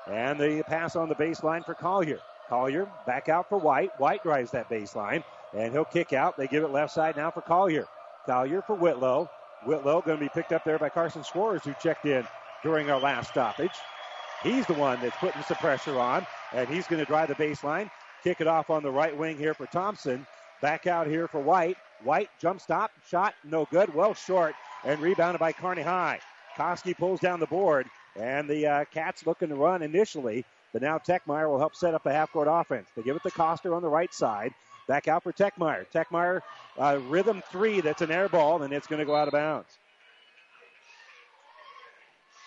And 0.09 0.39
the 0.39 0.63
pass 0.63 0.95
on 0.95 1.09
the 1.09 1.15
baseline 1.15 1.65
for 1.65 1.73
Collier. 1.73 2.19
Collier 2.47 2.87
back 3.05 3.27
out 3.27 3.49
for 3.49 3.57
White. 3.57 3.91
White 3.99 4.23
drives 4.23 4.51
that 4.51 4.69
baseline, 4.69 5.23
and 5.53 5.73
he'll 5.73 5.83
kick 5.85 6.13
out. 6.13 6.37
They 6.37 6.47
give 6.47 6.63
it 6.63 6.71
left 6.71 6.93
side 6.93 7.17
now 7.17 7.31
for 7.31 7.41
Collier. 7.41 7.87
Collier 8.25 8.61
for 8.61 8.75
Whitlow. 8.75 9.29
Whitlow 9.65 10.01
going 10.01 10.17
to 10.17 10.23
be 10.23 10.29
picked 10.29 10.51
up 10.51 10.63
there 10.63 10.77
by 10.77 10.89
Carson 10.89 11.23
Schwartz, 11.23 11.65
who 11.65 11.73
checked 11.81 12.05
in 12.05 12.25
during 12.63 12.89
our 12.89 12.99
last 12.99 13.29
stoppage. 13.29 13.71
He's 14.43 14.65
the 14.67 14.73
one 14.73 14.99
that's 15.01 15.17
putting 15.17 15.41
some 15.43 15.57
pressure 15.57 15.97
on, 15.99 16.25
and 16.53 16.67
he's 16.69 16.87
going 16.87 16.99
to 16.99 17.05
drive 17.05 17.29
the 17.29 17.35
baseline. 17.35 17.89
Kick 18.23 18.41
it 18.41 18.47
off 18.47 18.69
on 18.69 18.83
the 18.83 18.91
right 18.91 19.15
wing 19.17 19.37
here 19.37 19.53
for 19.53 19.65
Thompson. 19.65 20.25
Back 20.61 20.87
out 20.87 21.07
here 21.07 21.27
for 21.27 21.39
White. 21.39 21.77
White 22.03 22.29
jump 22.39 22.61
stop, 22.61 22.91
shot, 23.09 23.33
no 23.43 23.67
good, 23.71 23.93
well 23.93 24.13
short, 24.13 24.53
and 24.83 24.99
rebounded 24.99 25.39
by 25.39 25.51
Kearney 25.51 25.81
High. 25.81 26.19
Koski 26.55 26.95
pulls 26.95 27.19
down 27.19 27.39
the 27.39 27.47
board, 27.47 27.87
and 28.15 28.47
the 28.47 28.67
uh, 28.67 28.85
Cats 28.85 29.25
looking 29.25 29.49
to 29.49 29.55
run 29.55 29.81
initially, 29.81 30.45
but 30.73 30.81
now 30.81 30.99
Techmeyer 30.99 31.49
will 31.49 31.59
help 31.59 31.75
set 31.75 31.95
up 31.95 32.05
a 32.05 32.11
half 32.11 32.31
court 32.31 32.47
offense. 32.49 32.87
They 32.95 33.01
give 33.01 33.15
it 33.15 33.23
to 33.23 33.31
Coster 33.31 33.73
on 33.73 33.81
the 33.81 33.89
right 33.89 34.13
side. 34.13 34.53
Back 34.87 35.07
out 35.07 35.23
for 35.23 35.33
Techmeyer. 35.33 35.85
Techmeyer, 35.93 36.41
uh, 36.77 36.99
rhythm 37.07 37.43
three, 37.51 37.81
that's 37.81 38.01
an 38.01 38.11
air 38.11 38.29
ball, 38.29 38.63
and 38.63 38.73
it's 38.73 38.87
going 38.87 38.99
to 38.99 39.05
go 39.05 39.15
out 39.15 39.27
of 39.27 39.33
bounds. 39.33 39.69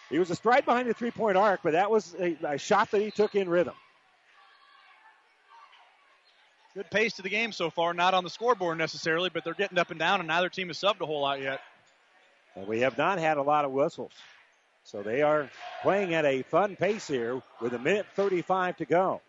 He 0.09 0.19
was 0.19 0.31
a 0.31 0.35
stride 0.35 0.65
behind 0.65 0.89
the 0.89 0.95
three 0.95 1.11
point 1.13 1.37
arc, 1.37 1.61
but 1.63 1.73
that 1.73 1.91
was 1.91 2.15
a, 2.19 2.37
a 2.43 2.59
shot 2.59 2.91
that 2.91 3.01
he 3.01 3.11
took 3.11 3.35
in 3.35 3.49
rhythm. 3.49 3.75
Good 6.75 6.91
pace 6.91 7.15
to 7.15 7.23
the 7.23 7.29
game 7.29 7.53
so 7.53 7.69
far. 7.69 7.95
Not 7.95 8.15
on 8.15 8.25
the 8.25 8.31
scoreboard 8.31 8.79
necessarily, 8.79 9.29
but 9.29 9.45
they're 9.45 9.55
getting 9.55 9.79
up 9.79 9.91
and 9.91 9.99
down, 9.99 10.21
and 10.21 10.29
neither 10.29 10.49
team 10.49 10.69
has 10.69 10.79
subbed 10.79 11.01
a 11.01 11.07
whole 11.07 11.21
lot 11.21 11.41
yet. 11.41 11.61
And 12.57 12.67
we 12.67 12.81
have 12.81 12.97
not 12.97 13.19
had 13.19 13.37
a 13.37 13.43
lot 13.43 13.65
of 13.65 13.73
whistles. 13.73 14.13
So 14.85 15.03
they 15.03 15.23
are 15.23 15.51
playing 15.83 16.15
at 16.15 16.25
a 16.25 16.43
fun 16.43 16.77
pace 16.77 17.07
here 17.07 17.43
with 17.61 17.75
a 17.75 17.79
minute 17.79 18.07
35 18.15 18.79
to 18.79 18.85
go. 18.85 19.21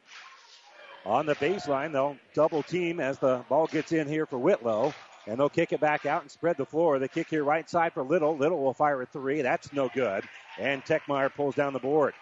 On 1.05 1.25
the 1.25 1.35
baseline, 1.35 1.91
they'll 1.91 2.17
double 2.33 2.63
team 2.63 2.99
as 2.99 3.17
the 3.17 3.43
ball 3.49 3.67
gets 3.67 3.91
in 3.91 4.07
here 4.07 4.25
for 4.25 4.37
Whitlow. 4.37 4.93
And 5.27 5.39
they'll 5.39 5.49
kick 5.49 5.71
it 5.71 5.79
back 5.79 6.07
out 6.07 6.23
and 6.23 6.31
spread 6.31 6.57
the 6.57 6.65
floor. 6.65 6.97
They 6.97 7.07
kick 7.07 7.29
here 7.29 7.43
right 7.43 7.69
side 7.69 7.93
for 7.93 8.01
Little. 8.01 8.35
Little 8.35 8.59
will 8.59 8.73
fire 8.73 9.01
a 9.03 9.05
three. 9.05 9.41
That's 9.43 9.71
no 9.71 9.87
good. 9.93 10.23
And 10.59 10.83
Techmeyer 10.83 11.33
pulls 11.33 11.53
down 11.53 11.73
the 11.73 11.79
board. 11.79 12.13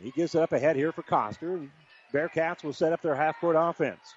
He 0.00 0.12
gives 0.12 0.34
it 0.34 0.40
up 0.40 0.52
ahead 0.52 0.76
here 0.76 0.92
for 0.92 1.02
Coster. 1.02 1.60
Bearcats 2.12 2.62
will 2.62 2.72
set 2.72 2.92
up 2.92 3.02
their 3.02 3.16
half 3.16 3.40
court 3.40 3.56
offense. 3.58 4.14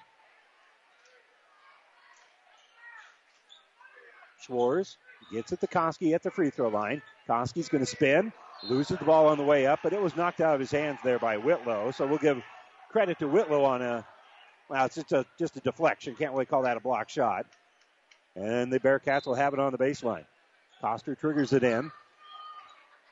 Schwartz 4.40 4.96
gets 5.32 5.52
it 5.52 5.60
to 5.60 5.66
Koski 5.66 6.14
at 6.14 6.22
the 6.22 6.30
free 6.30 6.50
throw 6.50 6.68
line. 6.68 7.02
Koski's 7.28 7.68
going 7.68 7.84
to 7.84 7.90
spin, 7.90 8.32
loses 8.64 8.98
the 8.98 9.04
ball 9.04 9.28
on 9.28 9.36
the 9.36 9.44
way 9.44 9.66
up, 9.66 9.80
but 9.82 9.92
it 9.92 10.00
was 10.00 10.16
knocked 10.16 10.40
out 10.40 10.54
of 10.54 10.60
his 10.60 10.70
hands 10.70 10.98
there 11.04 11.18
by 11.18 11.36
Whitlow. 11.36 11.90
So 11.90 12.06
we'll 12.06 12.18
give 12.18 12.42
credit 12.90 13.18
to 13.18 13.28
Whitlow 13.28 13.64
on 13.64 13.82
a, 13.82 14.06
well, 14.68 14.86
it's 14.86 14.94
just 14.94 15.12
a, 15.12 15.26
just 15.38 15.56
a 15.56 15.60
deflection. 15.60 16.14
Can't 16.14 16.32
really 16.32 16.46
call 16.46 16.62
that 16.62 16.76
a 16.76 16.80
block 16.80 17.10
shot. 17.10 17.46
And 18.34 18.72
the 18.72 18.80
Bearcats 18.80 19.26
will 19.26 19.34
have 19.34 19.52
it 19.52 19.60
on 19.60 19.72
the 19.72 19.78
baseline. 19.78 20.24
Coster 20.80 21.14
triggers 21.14 21.52
it 21.52 21.64
in. 21.64 21.90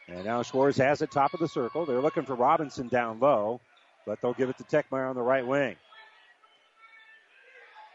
And 0.09 0.25
now 0.25 0.43
Schwartz 0.43 0.79
has 0.79 1.03
it 1.03 1.11
top 1.11 1.35
of 1.35 1.41
the 1.41 1.49
circle. 1.49 1.85
They're 1.85 2.01
looking 2.01 2.25
for 2.25 2.37
Robinson 2.37 2.89
down 2.89 3.19
low, 3.19 3.61
but 4.07 4.21
they'll 4.21 4.35
give 4.35 4.49
it 4.49 4.59
to 4.59 4.65
Techmeyer 4.65 5.09
on 5.09 5.17
the 5.17 5.23
right 5.23 5.47
wing. 5.47 5.77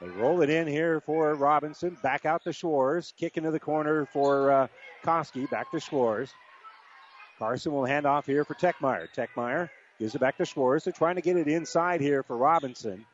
They 0.02 0.10
roll 0.10 0.42
it 0.42 0.50
in 0.50 0.68
here 0.68 1.00
for 1.00 1.36
Robinson. 1.36 1.96
Back 2.02 2.26
out 2.26 2.44
to 2.46 2.54
Schwartz. 2.54 3.14
Kick 3.16 3.38
into 3.38 3.52
the 3.52 3.60
corner 3.60 4.08
for 4.08 4.52
uh, 4.52 4.68
Koski. 5.04 5.50
Back 5.50 5.70
to 5.72 5.80
Schwartz. 5.80 6.34
Carson 7.38 7.72
will 7.72 7.86
hand 7.86 8.08
off 8.08 8.26
here 8.26 8.44
for 8.44 8.56
Techmeyer. 8.56 9.08
Techmeyer 9.16 9.70
gives 10.00 10.16
it 10.16 10.20
back 10.20 10.38
to 10.38 10.46
Schwartz. 10.46 10.86
They're 10.86 10.92
trying 10.92 11.16
to 11.16 11.22
get 11.22 11.38
it 11.38 11.48
inside 11.48 12.02
here 12.02 12.24
for 12.24 12.36
Robinson. 12.36 13.06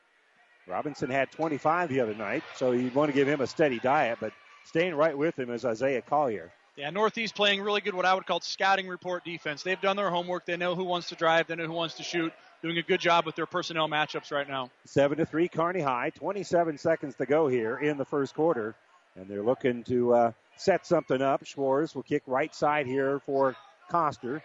Robinson 0.66 1.10
had 1.10 1.32
25 1.32 1.90
the 1.90 2.02
other 2.02 2.16
night, 2.16 2.44
so 2.56 2.72
you 2.72 2.90
want 2.92 3.10
to 3.10 3.16
give 3.16 3.28
him 3.28 3.42
a 3.42 3.48
steady 3.48 3.80
diet, 3.80 4.18
but 4.20 4.34
staying 4.66 4.96
right 4.96 5.18
with 5.18 5.38
him 5.40 5.50
is 5.50 5.64
Isaiah 5.64 6.02
Collier. 6.02 6.52
Yeah, 6.76 6.90
Northeast 6.90 7.36
playing 7.36 7.62
really 7.62 7.82
good, 7.82 7.94
what 7.94 8.06
I 8.06 8.14
would 8.14 8.26
call 8.26 8.40
scouting 8.42 8.88
report 8.88 9.24
defense. 9.24 9.64
They've 9.64 9.80
done 9.80 9.96
their 9.96 10.10
homework. 10.10 10.46
They 10.46 10.58
know 10.58 10.76
who 10.76 10.84
wants 10.84 11.10
to 11.10 11.16
drive. 11.16 11.48
They 11.48 11.56
know 11.56 11.66
who 11.66 11.74
wants 11.74 11.96
to 11.96 12.04
shoot 12.04 12.34
doing 12.62 12.78
a 12.78 12.82
good 12.82 13.00
job 13.00 13.26
with 13.26 13.36
their 13.36 13.46
personnel 13.46 13.88
matchups 13.88 14.32
right 14.32 14.48
now. 14.48 14.70
Seven 14.86 15.18
to 15.18 15.26
three, 15.26 15.48
Kearney 15.48 15.82
High. 15.82 16.12
27 16.12 16.78
seconds 16.78 17.16
to 17.16 17.26
go 17.26 17.48
here 17.48 17.78
in 17.78 17.98
the 17.98 18.06
first 18.06 18.34
quarter, 18.34 18.76
and 19.16 19.28
they're 19.28 19.44
looking 19.44 19.84
to 19.86 20.14
uh, 20.14 20.32
set 20.56 20.86
something 20.86 21.22
up. 21.22 21.46
Schwartz 21.46 21.96
will 21.96 22.04
kick 22.04 22.24
right 22.26 22.54
side 22.54 22.88
here 22.88 23.20
for 23.20 23.56
Coster. 23.90 24.42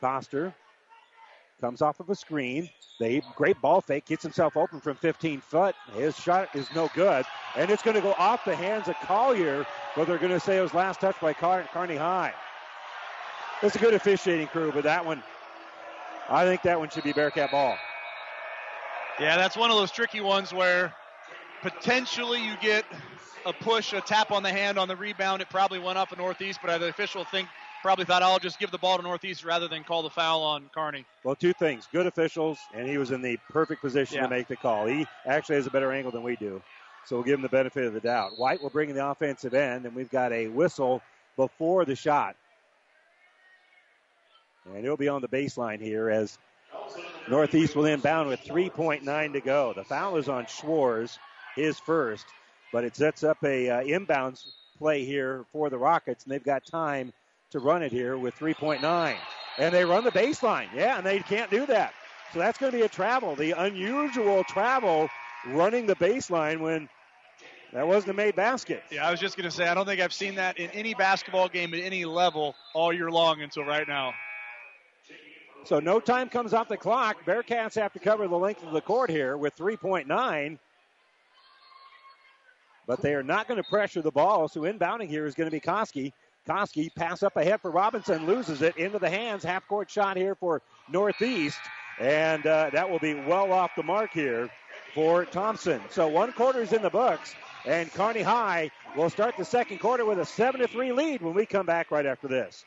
Coster 0.00 0.54
comes 1.60 1.80
off 1.82 2.00
of 2.00 2.10
a 2.10 2.14
screen. 2.14 2.68
They 3.00 3.22
great 3.36 3.60
ball 3.60 3.80
fake 3.80 4.06
gets 4.06 4.22
himself 4.22 4.56
open 4.56 4.80
from 4.80 4.96
15 4.96 5.40
foot. 5.40 5.74
His 5.96 6.16
shot 6.16 6.54
is 6.54 6.68
no 6.74 6.90
good, 6.94 7.24
and 7.56 7.70
it's 7.70 7.82
going 7.82 7.96
to 7.96 8.02
go 8.02 8.14
off 8.18 8.44
the 8.44 8.54
hands 8.54 8.88
of 8.88 8.96
Collier, 8.96 9.66
but 9.96 10.06
they're 10.06 10.18
going 10.18 10.32
to 10.32 10.40
say 10.40 10.58
it 10.58 10.62
was 10.62 10.74
last 10.74 11.00
touch 11.00 11.18
by 11.20 11.32
Car- 11.32 11.68
Kearney 11.72 11.96
High. 11.96 12.34
It's 13.62 13.76
a 13.76 13.78
good 13.78 13.94
officiating 13.94 14.48
crew, 14.48 14.72
but 14.72 14.84
that 14.84 15.06
one 15.06 15.22
I 16.28 16.44
think 16.44 16.62
that 16.62 16.78
one 16.78 16.88
should 16.90 17.04
be 17.04 17.12
Bearcat 17.12 17.50
ball. 17.50 17.76
Yeah, 19.20 19.36
that's 19.36 19.56
one 19.56 19.70
of 19.70 19.76
those 19.76 19.90
tricky 19.90 20.20
ones 20.20 20.52
where 20.52 20.92
potentially 21.62 22.44
you 22.44 22.54
get 22.60 22.84
a 23.46 23.52
push, 23.52 23.92
a 23.92 24.00
tap 24.00 24.32
on 24.32 24.42
the 24.42 24.50
hand 24.50 24.78
on 24.78 24.88
the 24.88 24.96
rebound. 24.96 25.42
It 25.42 25.50
probably 25.50 25.78
went 25.78 25.98
up 25.98 26.12
in 26.12 26.18
Northeast, 26.18 26.60
but 26.62 26.78
the 26.78 26.88
official 26.88 27.24
think 27.24 27.48
probably 27.82 28.06
thought 28.06 28.22
I'll 28.22 28.38
just 28.38 28.58
give 28.58 28.70
the 28.70 28.78
ball 28.78 28.96
to 28.96 29.02
Northeast 29.02 29.44
rather 29.44 29.68
than 29.68 29.84
call 29.84 30.02
the 30.02 30.10
foul 30.10 30.42
on 30.42 30.70
Kearney. 30.74 31.04
Well, 31.22 31.36
two 31.36 31.52
things: 31.52 31.86
good 31.92 32.06
officials, 32.06 32.58
and 32.74 32.88
he 32.88 32.98
was 32.98 33.10
in 33.10 33.22
the 33.22 33.38
perfect 33.50 33.82
position 33.82 34.16
Yeah. 34.16 34.22
to 34.24 34.30
make 34.30 34.48
the 34.48 34.56
call. 34.56 34.86
He 34.86 35.06
actually 35.26 35.56
has 35.56 35.66
a 35.66 35.70
better 35.70 35.92
angle 35.92 36.10
than 36.10 36.22
we 36.22 36.36
do, 36.36 36.62
so 37.04 37.16
we'll 37.16 37.24
give 37.24 37.34
him 37.34 37.42
the 37.42 37.48
benefit 37.48 37.84
of 37.84 37.92
the 37.92 38.00
doubt. 38.00 38.38
White 38.38 38.62
will 38.62 38.70
bring 38.70 38.88
in 38.88 38.96
the 38.96 39.06
offensive 39.06 39.54
end, 39.54 39.84
and 39.84 39.94
we've 39.94 40.10
got 40.10 40.32
a 40.32 40.48
whistle 40.48 41.02
before 41.36 41.84
the 41.84 41.94
shot. 41.94 42.36
And 44.66 44.84
he'll 44.84 44.96
be 44.96 45.08
on 45.08 45.22
the 45.22 45.28
baseline 45.28 45.80
here 45.80 46.10
as 46.10 46.38
Northeast 47.28 47.76
will 47.76 47.86
inbound 47.86 48.28
with 48.28 48.42
3.9 48.44 49.32
to 49.32 49.40
go. 49.40 49.72
The 49.74 49.84
foul 49.84 50.16
is 50.16 50.28
on 50.28 50.46
Schwartz, 50.46 51.18
his 51.56 51.78
first, 51.78 52.26
but 52.72 52.84
it 52.84 52.96
sets 52.96 53.22
up 53.22 53.38
a 53.44 53.70
uh, 53.70 53.82
inbounds 53.82 54.44
play 54.78 55.04
here 55.04 55.44
for 55.52 55.70
the 55.70 55.78
Rockets, 55.78 56.24
and 56.24 56.32
they've 56.32 56.42
got 56.42 56.64
time 56.66 57.12
to 57.50 57.60
run 57.60 57.82
it 57.82 57.92
here 57.92 58.18
with 58.18 58.34
3.9. 58.36 59.16
And 59.58 59.74
they 59.74 59.84
run 59.84 60.04
the 60.04 60.10
baseline, 60.10 60.68
yeah, 60.74 60.96
and 60.96 61.06
they 61.06 61.20
can't 61.20 61.50
do 61.50 61.66
that. 61.66 61.94
So 62.32 62.40
that's 62.40 62.58
going 62.58 62.72
to 62.72 62.78
be 62.78 62.82
a 62.82 62.88
travel, 62.88 63.36
the 63.36 63.52
unusual 63.52 64.42
travel 64.44 65.08
running 65.46 65.86
the 65.86 65.94
baseline 65.94 66.60
when 66.60 66.88
that 67.72 67.86
wasn't 67.86 68.10
a 68.10 68.14
made 68.14 68.34
basket. 68.34 68.82
Yeah, 68.90 69.06
I 69.06 69.10
was 69.10 69.20
just 69.20 69.36
going 69.36 69.48
to 69.48 69.54
say, 69.54 69.68
I 69.68 69.74
don't 69.74 69.86
think 69.86 70.00
I've 70.00 70.12
seen 70.12 70.34
that 70.36 70.58
in 70.58 70.70
any 70.70 70.94
basketball 70.94 71.48
game 71.48 71.74
at 71.74 71.80
any 71.80 72.04
level 72.04 72.54
all 72.72 72.92
year 72.92 73.10
long 73.10 73.42
until 73.42 73.64
right 73.64 73.86
now. 73.86 74.12
So 75.64 75.80
no 75.80 75.98
time 75.98 76.28
comes 76.28 76.52
off 76.52 76.68
the 76.68 76.76
clock. 76.76 77.24
Bearcats 77.24 77.74
have 77.76 77.92
to 77.94 77.98
cover 77.98 78.28
the 78.28 78.36
length 78.36 78.62
of 78.62 78.72
the 78.72 78.82
court 78.82 79.08
here 79.08 79.36
with 79.36 79.56
3.9. 79.56 80.58
But 82.86 83.00
they 83.00 83.14
are 83.14 83.22
not 83.22 83.48
going 83.48 83.62
to 83.62 83.68
pressure 83.68 84.02
the 84.02 84.10
ball. 84.10 84.48
So 84.48 84.62
inbounding 84.62 85.08
here 85.08 85.24
is 85.24 85.34
going 85.34 85.48
to 85.48 85.54
be 85.54 85.60
Koski. 85.60 86.12
Koski 86.46 86.94
pass 86.94 87.22
up 87.22 87.38
ahead 87.38 87.62
for 87.62 87.70
Robinson, 87.70 88.26
loses 88.26 88.60
it 88.60 88.76
into 88.76 88.98
the 88.98 89.08
hands. 89.08 89.42
Half 89.42 89.66
court 89.66 89.90
shot 89.90 90.18
here 90.18 90.34
for 90.34 90.60
Northeast. 90.90 91.60
And 91.98 92.46
uh, 92.46 92.68
that 92.74 92.90
will 92.90 92.98
be 92.98 93.14
well 93.14 93.50
off 93.50 93.70
the 93.74 93.82
mark 93.82 94.12
here 94.12 94.50
for 94.94 95.24
Thompson. 95.24 95.80
So 95.88 96.08
one 96.08 96.32
quarter 96.32 96.60
is 96.60 96.74
in 96.74 96.82
the 96.82 96.90
books. 96.90 97.34
And 97.64 97.90
Kearney 97.94 98.20
High 98.20 98.70
will 98.94 99.08
start 99.08 99.38
the 99.38 99.46
second 99.46 99.78
quarter 99.78 100.04
with 100.04 100.18
a 100.18 100.26
7 100.26 100.66
3 100.66 100.92
lead 100.92 101.22
when 101.22 101.32
we 101.32 101.46
come 101.46 101.64
back 101.64 101.90
right 101.90 102.04
after 102.04 102.28
this. 102.28 102.66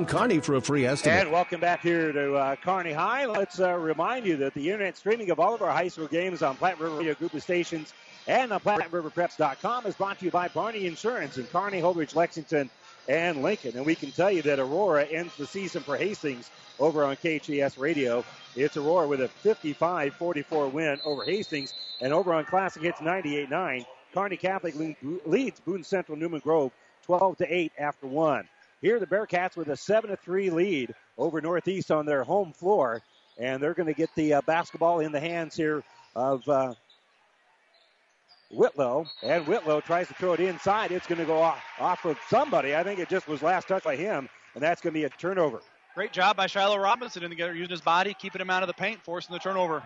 Kearney 0.05 0.39
for 0.39 0.55
a 0.55 0.61
free 0.61 0.85
estimate. 0.85 1.21
And 1.21 1.31
welcome 1.31 1.59
back 1.59 1.81
here 1.81 2.11
to 2.11 2.35
uh, 2.35 2.55
Kearney 2.55 2.93
High. 2.93 3.25
Let's 3.25 3.59
uh, 3.59 3.73
remind 3.73 4.25
you 4.25 4.37
that 4.37 4.53
the 4.53 4.69
internet 4.69 4.97
streaming 4.97 5.29
of 5.31 5.39
all 5.39 5.53
of 5.53 5.61
our 5.61 5.71
high 5.71 5.87
school 5.87 6.07
games 6.07 6.41
on 6.41 6.55
Platte 6.55 6.79
River 6.79 6.95
Radio 6.97 7.13
Group 7.13 7.33
of 7.33 7.43
Stations 7.43 7.93
and 8.27 8.51
on 8.51 8.59
PlatteRiverPreps.com 8.59 9.85
is 9.85 9.95
brought 9.95 10.19
to 10.19 10.25
you 10.25 10.31
by 10.31 10.47
Barney 10.49 10.85
Insurance 10.85 11.37
in 11.37 11.45
Kearney, 11.45 11.81
Holdrege, 11.81 12.15
Lexington, 12.15 12.69
and 13.07 13.41
Lincoln. 13.41 13.75
And 13.75 13.85
we 13.85 13.95
can 13.95 14.11
tell 14.11 14.31
you 14.31 14.41
that 14.43 14.59
Aurora 14.59 15.03
ends 15.05 15.35
the 15.37 15.47
season 15.47 15.81
for 15.81 15.97
Hastings 15.97 16.51
over 16.79 17.03
on 17.03 17.15
KHAS 17.15 17.77
Radio. 17.77 18.23
It's 18.55 18.77
Aurora 18.77 19.07
with 19.07 19.21
a 19.21 19.29
55-44 19.43 20.71
win 20.71 20.99
over 21.05 21.23
Hastings, 21.23 21.73
and 22.01 22.13
over 22.13 22.33
on 22.33 22.45
Classic 22.45 22.81
Hits 22.81 22.99
98.9, 22.99 23.85
Kearney 24.13 24.37
Catholic 24.37 24.75
leads 25.25 25.59
Boone 25.61 25.83
Central 25.83 26.17
Newman 26.17 26.41
Grove 26.41 26.71
12 27.03 27.37
to 27.37 27.53
8 27.53 27.71
after 27.77 28.07
one. 28.07 28.47
Here, 28.81 28.99
the 28.99 29.05
Bearcats 29.05 29.55
with 29.55 29.69
a 29.69 29.77
7 29.77 30.15
3 30.15 30.49
lead 30.49 30.95
over 31.17 31.39
Northeast 31.39 31.91
on 31.91 32.05
their 32.05 32.23
home 32.23 32.51
floor. 32.51 33.01
And 33.37 33.61
they're 33.61 33.73
going 33.73 33.87
to 33.87 33.93
get 33.93 34.09
the 34.15 34.35
uh, 34.35 34.41
basketball 34.41 34.99
in 34.99 35.11
the 35.11 35.19
hands 35.19 35.55
here 35.55 35.83
of 36.15 36.47
uh, 36.49 36.73
Whitlow. 38.51 39.05
And 39.23 39.47
Whitlow 39.47 39.81
tries 39.81 40.07
to 40.09 40.13
throw 40.15 40.33
it 40.33 40.39
inside. 40.39 40.91
It's 40.91 41.07
going 41.07 41.19
to 41.19 41.25
go 41.25 41.39
off, 41.39 41.61
off 41.79 42.05
of 42.05 42.17
somebody. 42.29 42.75
I 42.75 42.83
think 42.83 42.99
it 42.99 43.09
just 43.09 43.27
was 43.27 43.41
last 43.41 43.67
touch 43.67 43.83
by 43.83 43.95
him. 43.95 44.27
And 44.53 44.61
that's 44.61 44.81
going 44.81 44.93
to 44.93 44.99
be 44.99 45.05
a 45.05 45.09
turnover. 45.09 45.61
Great 45.95 46.11
job 46.11 46.37
by 46.37 46.47
Shiloh 46.47 46.77
Robinson 46.77 47.23
in 47.23 47.29
together, 47.29 47.53
using 47.53 47.71
his 47.71 47.81
body, 47.81 48.15
keeping 48.17 48.41
him 48.41 48.49
out 48.49 48.63
of 48.63 48.67
the 48.67 48.73
paint, 48.73 48.99
forcing 49.03 49.33
the 49.33 49.39
turnover. 49.39 49.83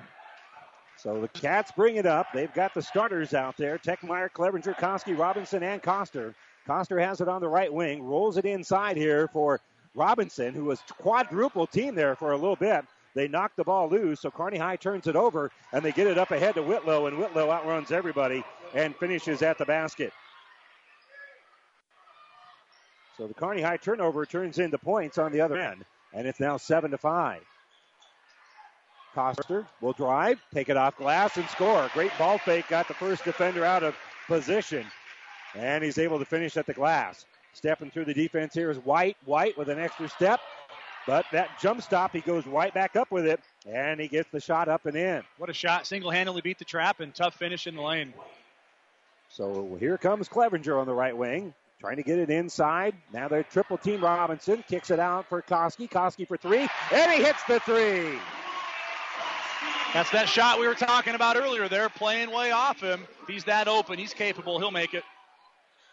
So 0.97 1.19
the 1.19 1.27
Cats 1.27 1.71
bring 1.75 1.97
it 1.97 2.05
up. 2.05 2.27
They've 2.33 2.53
got 2.53 2.73
the 2.73 2.81
starters 2.81 3.33
out 3.33 3.57
there 3.57 3.77
Techmeyer, 3.77 4.31
Clevenger, 4.31 4.73
Koski, 4.73 5.17
Robinson, 5.17 5.63
and 5.63 5.81
Coster. 5.81 6.33
Coster 6.65 6.99
has 6.99 7.21
it 7.21 7.27
on 7.27 7.41
the 7.41 7.47
right 7.47 7.71
wing, 7.71 8.03
rolls 8.03 8.37
it 8.37 8.45
inside 8.45 8.97
here 8.97 9.27
for 9.27 9.59
Robinson, 9.93 10.53
who 10.53 10.65
was 10.65 10.79
quadruple 10.99 11.67
team 11.67 11.95
there 11.95 12.15
for 12.15 12.31
a 12.31 12.37
little 12.37 12.55
bit. 12.55 12.85
They 13.13 13.27
knock 13.27 13.53
the 13.55 13.63
ball 13.63 13.87
loose, 13.87 14.21
so 14.21 14.31
Kearney 14.31 14.57
High 14.57 14.75
turns 14.75 15.07
it 15.07 15.15
over, 15.15 15.51
and 15.71 15.83
they 15.83 15.93
get 15.93 16.07
it 16.07 16.17
up 16.17 16.31
ahead 16.31 16.55
to 16.55 16.63
Whitlow, 16.63 17.05
and 17.05 17.17
Whitlow 17.17 17.49
outruns 17.49 17.91
everybody 17.91 18.43
and 18.73 18.95
finishes 18.95 19.41
at 19.41 19.57
the 19.57 19.65
basket. 19.65 20.11
So 23.17 23.27
the 23.27 23.33
Kearney 23.33 23.61
High 23.61 23.77
turnover 23.77 24.25
turns 24.25 24.59
into 24.59 24.77
points 24.77 25.17
on 25.17 25.31
the 25.31 25.39
other 25.39 25.57
end, 25.57 25.85
and 26.13 26.27
it's 26.27 26.41
now 26.41 26.57
seven 26.57 26.91
to 26.91 26.97
five. 26.97 27.41
Coster 29.13 29.65
will 29.79 29.93
drive, 29.93 30.41
take 30.53 30.67
it 30.67 30.75
off 30.75 30.97
glass, 30.97 31.37
and 31.37 31.47
score. 31.47 31.89
Great 31.93 32.11
ball 32.17 32.37
fake, 32.37 32.67
got 32.67 32.89
the 32.89 32.93
first 32.93 33.23
defender 33.23 33.63
out 33.63 33.83
of 33.83 33.95
position. 34.27 34.85
And 35.55 35.83
he's 35.83 35.97
able 35.97 36.19
to 36.19 36.25
finish 36.25 36.57
at 36.57 36.65
the 36.65 36.73
glass. 36.73 37.25
Stepping 37.53 37.89
through 37.89 38.05
the 38.05 38.13
defense 38.13 38.53
here 38.53 38.69
is 38.69 38.77
White. 38.77 39.17
White 39.25 39.57
with 39.57 39.69
an 39.69 39.79
extra 39.79 40.09
step. 40.09 40.39
But 41.07 41.25
that 41.31 41.59
jump 41.61 41.81
stop, 41.81 42.11
he 42.13 42.21
goes 42.21 42.47
right 42.47 42.73
back 42.73 42.95
up 42.95 43.11
with 43.11 43.27
it, 43.27 43.39
and 43.69 43.99
he 43.99 44.07
gets 44.07 44.29
the 44.31 44.39
shot 44.39 44.67
up 44.67 44.87
and 44.87 44.97
in. 44.97 45.23
What 45.37 45.49
a 45.49 45.53
shot. 45.53 45.85
Single 45.85 46.09
handedly 46.09 46.41
beat 46.41 46.57
the 46.57 46.65
trap 46.65 46.99
and 46.99 47.13
tough 47.13 47.35
finish 47.35 47.67
in 47.67 47.75
the 47.75 47.81
lane. 47.81 48.13
So 49.29 49.77
here 49.79 49.97
comes 49.97 50.27
Clevenger 50.27 50.79
on 50.79 50.87
the 50.87 50.93
right 50.93 51.15
wing, 51.15 51.53
trying 51.79 51.97
to 51.97 52.03
get 52.03 52.17
it 52.17 52.29
inside. 52.31 52.95
Now 53.13 53.27
they're 53.27 53.43
triple 53.43 53.77
team 53.77 54.03
Robinson. 54.03 54.63
Kicks 54.67 54.89
it 54.89 54.99
out 54.99 55.27
for 55.29 55.41
Koski. 55.43 55.89
Koski 55.89 56.27
for 56.27 56.37
three, 56.37 56.67
and 56.91 57.11
he 57.11 57.23
hits 57.23 57.43
the 57.43 57.59
three. 57.59 58.17
That's 59.93 60.09
that 60.11 60.27
shot 60.27 60.59
we 60.59 60.67
were 60.67 60.75
talking 60.75 61.15
about 61.15 61.37
earlier. 61.37 61.69
They're 61.69 61.89
playing 61.89 62.31
way 62.31 62.51
off 62.51 62.81
him. 62.81 63.01
He's 63.27 63.43
that 63.45 63.67
open, 63.67 63.99
he's 63.99 64.13
capable. 64.13 64.59
He'll 64.59 64.71
make 64.71 64.93
it. 64.93 65.03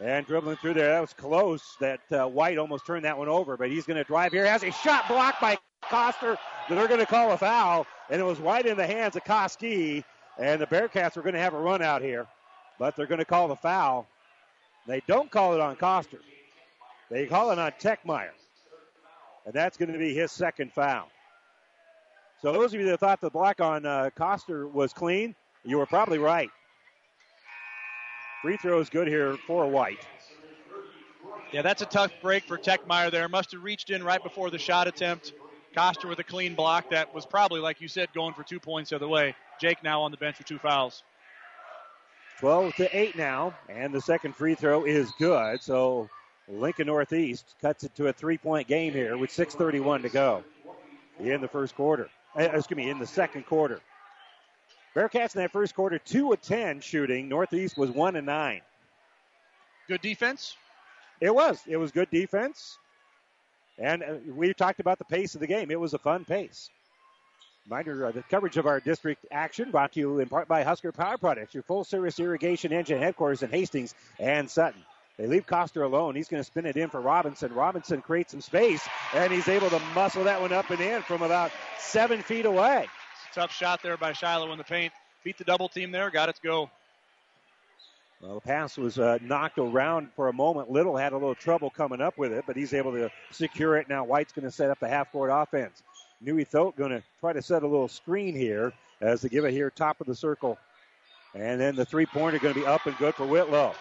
And 0.02 0.26
dribbling 0.26 0.56
through 0.56 0.74
there, 0.74 0.88
that 0.88 1.00
was 1.00 1.12
close. 1.12 1.76
That 1.78 2.00
uh, 2.10 2.26
White 2.26 2.58
almost 2.58 2.84
turned 2.84 3.04
that 3.04 3.16
one 3.16 3.28
over, 3.28 3.56
but 3.56 3.70
he's 3.70 3.86
going 3.86 3.98
to 3.98 4.04
drive 4.04 4.32
here. 4.32 4.44
Has 4.44 4.64
a 4.64 4.72
shot 4.72 5.06
blocked 5.06 5.40
by 5.40 5.58
Coster 5.88 6.36
that 6.68 6.74
they're 6.74 6.88
going 6.88 6.98
to 6.98 7.06
call 7.06 7.30
a 7.30 7.38
foul, 7.38 7.86
and 8.10 8.20
it 8.20 8.24
was 8.24 8.40
right 8.40 8.66
in 8.66 8.76
the 8.76 8.86
hands 8.86 9.14
of 9.14 9.22
Koski. 9.22 10.02
And 10.38 10.60
the 10.60 10.66
Bearcats 10.66 11.16
are 11.16 11.22
going 11.22 11.34
to 11.34 11.40
have 11.40 11.54
a 11.54 11.60
run 11.60 11.82
out 11.82 12.02
here, 12.02 12.26
but 12.80 12.96
they're 12.96 13.06
going 13.06 13.20
to 13.20 13.24
call 13.24 13.46
the 13.46 13.54
foul. 13.54 14.08
They 14.88 15.02
don't 15.06 15.30
call 15.30 15.54
it 15.54 15.60
on 15.60 15.76
Coster. 15.76 16.18
They 17.08 17.26
call 17.26 17.52
it 17.52 17.60
on 17.60 17.70
Techmeyer. 17.72 18.30
And 19.44 19.54
that's 19.54 19.76
going 19.76 19.92
to 19.92 19.98
be 19.98 20.14
his 20.14 20.32
second 20.32 20.72
foul. 20.72 21.08
So 22.40 22.52
those 22.52 22.74
of 22.74 22.80
you 22.80 22.86
that 22.86 22.98
thought 22.98 23.20
the 23.20 23.30
block 23.30 23.60
on 23.60 23.86
uh, 23.86 24.10
Coster 24.16 24.66
was 24.66 24.92
clean, 24.92 25.36
you 25.64 25.78
were 25.78 25.86
probably 25.86 26.18
right. 26.18 26.50
Free 28.42 28.57
throw 28.57 28.81
is 28.81 28.90
good 28.90 29.07
here 29.07 29.37
for 29.46 29.68
White. 29.68 30.05
Yeah, 31.52 31.62
that's 31.62 31.81
a 31.81 31.87
tough 31.87 32.11
break 32.20 32.44
for 32.44 32.59
Techmeyer 32.59 33.11
there. 33.11 33.28
Must 33.28 33.52
have 33.52 33.62
reached 33.62 33.90
in 33.90 34.02
right 34.02 34.22
before 34.22 34.50
the 34.50 34.59
shot 34.59 34.88
attempt. 34.88 35.33
Coster 35.74 36.09
with 36.09 36.18
a 36.18 36.24
clean 36.24 36.57
block 36.57 36.90
that 36.90 37.14
was 37.14 37.24
probably, 37.24 37.61
like 37.61 37.81
you 37.81 37.87
said, 37.87 38.12
going 38.12 38.35
for 38.35 38.42
two 38.42 38.59
points 38.59 38.90
the 38.90 38.96
other 38.96 39.07
way. 39.09 39.37
Jake 39.61 39.83
now 39.85 40.02
on 40.02 40.11
the 40.11 40.16
bench 40.16 40.38
with 40.38 40.46
two 40.48 40.59
fouls. 40.59 41.05
12 42.40 42.74
to 42.74 42.98
8 42.98 43.16
now, 43.16 43.55
and 43.68 43.94
the 43.94 44.00
second 44.00 44.35
free 44.35 44.57
throw 44.57 44.85
is 44.85 45.12
good. 45.12 45.62
So 45.62 46.11
Lincoln 46.48 46.88
Northeast 46.88 47.55
cuts 47.61 47.85
it 47.85 47.94
to 47.94 48.09
a 48.09 48.12
three 48.12 48.38
point 48.38 48.66
game 48.66 48.92
here 48.92 49.16
with 49.16 49.31
6.31 49.31 50.02
to 50.02 50.09
go 50.09 50.42
in 51.20 51.40
the 51.40 51.48
first 51.48 51.76
quarter. 51.76 52.11
Uh, 52.37 52.48
excuse 52.52 52.76
me, 52.76 52.90
in 52.90 52.98
the 52.98 53.07
second 53.07 53.46
quarter. 53.46 53.81
Bearcats 54.94 55.35
in 55.35 55.40
that 55.40 55.52
first 55.52 55.74
quarter, 55.74 55.98
2 55.98 56.33
of 56.33 56.40
10 56.42 56.81
shooting. 56.81 57.28
Northeast 57.28 57.78
was 57.78 57.90
1 57.90 58.16
and 58.16 58.26
9. 58.26 58.61
Good 59.88 60.02
defense? 60.02 60.57
It 61.20 61.35
was. 61.35 61.61
It 61.66 61.76
was 61.76 61.92
good 61.92 62.11
defense. 62.11 62.78
And 63.78 64.02
uh, 64.02 64.14
we 64.35 64.52
talked 64.52 64.81
about 64.81 64.98
the 64.98 65.05
pace 65.05 65.35
of 65.35 65.40
the 65.40 65.46
game. 65.46 65.70
It 65.70 65.81
was 65.81 65.94
a 65.94 65.98
fun 65.98 66.24
pace. 66.24 66.68
Reminder, 67.66 68.07
uh, 68.07 68.11
the 68.11 68.22
coverage 68.24 68.57
of 68.57 68.66
our 68.66 68.81
district 68.81 69.24
action 69.31 69.70
brought 69.70 69.92
to 69.92 70.00
you 70.00 70.18
in 70.18 70.28
part 70.28 70.48
by 70.48 70.62
Husker 70.62 70.92
Power 70.92 71.16
Products, 71.16 71.55
your 71.55 71.62
full 71.62 71.85
service 71.85 72.18
irrigation 72.18 72.72
engine 72.72 72.98
headquarters 72.98 73.42
in 73.42 73.50
Hastings 73.50 73.94
and 74.18 74.50
Sutton. 74.50 74.83
They 75.16 75.26
leave 75.26 75.46
Coster 75.46 75.83
alone. 75.83 76.16
He's 76.16 76.28
going 76.28 76.40
to 76.40 76.44
spin 76.44 76.66
it 76.66 76.76
in 76.76 76.88
for 76.88 77.00
Robinson. 77.00 77.52
Robinson 77.52 78.02
creates 78.02 78.33
some 78.33 78.40
space, 78.40 78.87
and 79.14 79.33
he's 79.33 79.46
able 79.46 79.70
to 79.70 79.78
muscle 79.94 80.24
that 80.24 80.40
one 80.40 80.52
up 80.52 80.70
and 80.70 80.81
in 80.81 81.02
from 81.02 81.22
about 81.22 81.52
seven 81.78 82.22
feet 82.22 82.46
away. 82.46 82.87
Tough 83.32 83.52
shot 83.52 83.82
there 83.82 83.96
by 83.96 84.12
Shiloh 84.12 84.52
in 84.52 84.58
the 84.58 84.64
paint. 84.64 84.92
Beat 85.24 85.38
the 85.38 85.44
double 85.44 85.68
team 85.68 85.90
there. 85.90 86.10
Got 86.10 86.28
it 86.28 86.36
to 86.36 86.42
go. 86.42 86.70
Well, 88.20 88.34
the 88.36 88.40
pass 88.40 88.76
was 88.76 88.98
uh, 88.98 89.18
knocked 89.20 89.58
around 89.58 90.10
for 90.14 90.28
a 90.28 90.32
moment. 90.32 90.70
Little 90.70 90.96
had 90.96 91.12
a 91.12 91.16
little 91.16 91.34
trouble 91.34 91.70
coming 91.70 92.00
up 92.00 92.18
with 92.18 92.32
it, 92.32 92.44
but 92.46 92.56
he's 92.56 92.72
able 92.72 92.92
to 92.92 93.10
secure 93.32 93.76
it. 93.78 93.88
Now 93.88 94.04
White's 94.04 94.32
going 94.32 94.44
to 94.44 94.50
set 94.50 94.70
up 94.70 94.78
the 94.78 94.88
half 94.88 95.10
court 95.10 95.30
offense. 95.32 95.82
Nui 96.20 96.44
Thote 96.44 96.76
going 96.76 96.90
to 96.90 97.02
try 97.18 97.32
to 97.32 97.42
set 97.42 97.64
a 97.64 97.66
little 97.66 97.88
screen 97.88 98.36
here 98.36 98.72
as 99.00 99.22
they 99.22 99.28
give 99.28 99.44
it 99.44 99.50
here 99.50 99.70
top 99.70 100.00
of 100.00 100.06
the 100.06 100.14
circle. 100.14 100.56
And 101.34 101.60
then 101.60 101.74
the 101.74 101.84
three 101.84 102.06
pointer 102.06 102.38
going 102.38 102.54
to 102.54 102.60
be 102.60 102.66
up 102.66 102.86
and 102.86 102.96
good 102.98 103.14
for 103.14 103.26
Whitlow. 103.26 103.74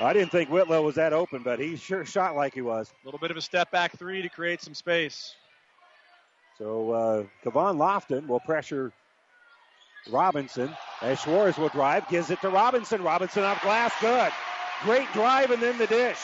I 0.00 0.12
didn't 0.12 0.32
think 0.32 0.50
Whitlow 0.50 0.82
was 0.82 0.96
that 0.96 1.12
open, 1.12 1.42
but 1.42 1.60
he 1.60 1.76
sure 1.76 2.04
shot 2.04 2.34
like 2.34 2.54
he 2.54 2.62
was. 2.62 2.92
A 3.02 3.06
little 3.06 3.20
bit 3.20 3.30
of 3.30 3.36
a 3.36 3.42
step 3.42 3.70
back 3.70 3.96
three 3.96 4.22
to 4.22 4.28
create 4.28 4.60
some 4.62 4.74
space. 4.74 5.36
So 6.58 6.90
uh, 6.92 7.24
Kevon 7.44 7.76
Lofton 7.76 8.26
will 8.26 8.40
pressure 8.40 8.92
Robinson. 10.10 10.74
As 11.00 11.20
Schwartz 11.20 11.58
will 11.58 11.68
drive, 11.68 12.08
gives 12.08 12.30
it 12.30 12.40
to 12.42 12.48
Robinson. 12.50 13.02
Robinson 13.02 13.42
off 13.42 13.62
glass, 13.62 13.92
good. 14.00 14.32
Great 14.82 15.10
drive 15.12 15.50
and 15.50 15.62
then 15.62 15.78
the 15.78 15.86
dish. 15.86 16.18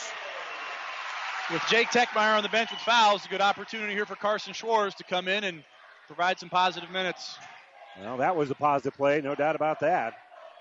With 1.51 1.63
Jake 1.67 1.87
Techmeyer 1.87 2.37
on 2.37 2.43
the 2.43 2.49
bench 2.49 2.69
with 2.69 2.79
fouls, 2.81 3.25
a 3.25 3.29
good 3.29 3.41
opportunity 3.41 3.93
here 3.93 4.05
for 4.05 4.15
Carson 4.15 4.53
Schwartz 4.53 4.95
to 4.95 5.03
come 5.03 5.27
in 5.27 5.43
and 5.45 5.63
provide 6.05 6.37
some 6.37 6.49
positive 6.49 6.91
minutes. 6.91 7.37
Well, 7.99 8.17
that 8.17 8.35
was 8.35 8.51
a 8.51 8.55
positive 8.55 8.95
play, 8.95 9.19
no 9.21 9.33
doubt 9.33 9.55
about 9.55 9.79
that. 9.79 10.13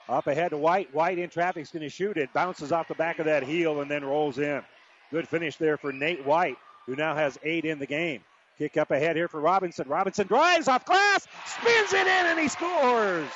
Up 0.09 0.27
ahead 0.27 0.53
to 0.53 0.57
White. 0.57 0.93
White 0.95 1.19
in 1.19 1.29
traffic 1.29 1.63
is 1.63 1.71
going 1.71 1.83
to 1.83 1.91
shoot 1.91 2.17
it. 2.17 2.33
Bounces 2.33 2.73
off 2.73 2.89
the 2.89 2.95
back 2.95 3.19
of 3.19 3.27
that 3.27 3.43
heel 3.43 3.83
and 3.83 3.91
then 3.91 4.03
rolls 4.03 4.39
in. 4.39 4.63
Good 5.11 5.29
finish 5.29 5.57
there 5.57 5.77
for 5.77 5.93
Nate 5.93 6.25
White, 6.25 6.57
who 6.87 6.97
now 6.97 7.15
has 7.15 7.39
eight 7.43 7.67
in 7.67 7.79
the 7.79 7.87
game. 7.87 8.23
Kick 8.59 8.77
up 8.77 8.91
ahead 8.91 9.15
here 9.15 9.29
for 9.29 9.41
Robinson. 9.41 9.89
Robinson 9.89 10.27
drives 10.27 10.67
off 10.67 10.85
glass, 10.85 11.29
spins 11.47 11.93
it 11.93 12.07
in, 12.07 12.27
and 12.27 12.41
he 12.41 12.49
scores. 12.49 13.29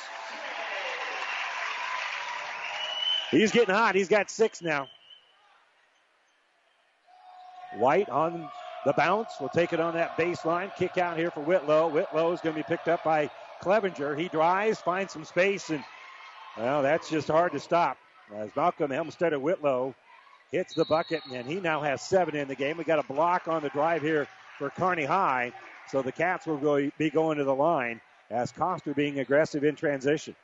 He's 3.31 3.51
getting 3.51 3.73
hot. 3.73 3.95
He's 3.95 4.09
got 4.09 4.29
six 4.29 4.61
now. 4.61 4.87
White 7.77 8.09
on 8.09 8.49
the 8.85 8.91
bounce. 8.93 9.31
We'll 9.39 9.49
take 9.49 9.71
it 9.71 9.79
on 9.79 9.93
that 9.93 10.17
baseline. 10.17 10.75
Kick 10.75 10.97
out 10.97 11.17
here 11.17 11.31
for 11.31 11.39
Whitlow. 11.39 11.87
Whitlow 11.87 12.33
is 12.33 12.41
going 12.41 12.55
to 12.55 12.59
be 12.59 12.67
picked 12.67 12.89
up 12.89 13.03
by 13.05 13.31
Clevenger. 13.61 14.15
He 14.15 14.27
drives, 14.27 14.81
finds 14.81 15.13
some 15.13 15.23
space, 15.23 15.69
and 15.69 15.83
well, 16.57 16.83
that's 16.83 17.09
just 17.09 17.29
hard 17.29 17.53
to 17.53 17.61
stop. 17.61 17.97
As 18.35 18.53
Malcolm 18.57 18.91
Helmstetter 18.91 19.39
Whitlow 19.39 19.95
hits 20.51 20.73
the 20.73 20.85
bucket, 20.85 21.21
and 21.33 21.47
he 21.47 21.61
now 21.61 21.81
has 21.81 22.01
seven 22.01 22.35
in 22.35 22.49
the 22.49 22.55
game. 22.55 22.77
We 22.77 22.83
got 22.83 22.99
a 22.99 23.13
block 23.13 23.47
on 23.47 23.63
the 23.63 23.69
drive 23.69 24.01
here 24.01 24.27
for 24.57 24.69
Kearney 24.69 25.05
High, 25.05 25.51
so 25.87 26.01
the 26.01 26.11
Cats 26.11 26.45
will 26.45 26.57
go, 26.57 26.89
be 26.97 27.09
going 27.09 27.37
to 27.37 27.43
the 27.43 27.55
line 27.55 27.99
as 28.29 28.51
Coster 28.51 28.93
being 28.93 29.19
aggressive 29.19 29.63
in 29.63 29.75
transition. 29.75 30.35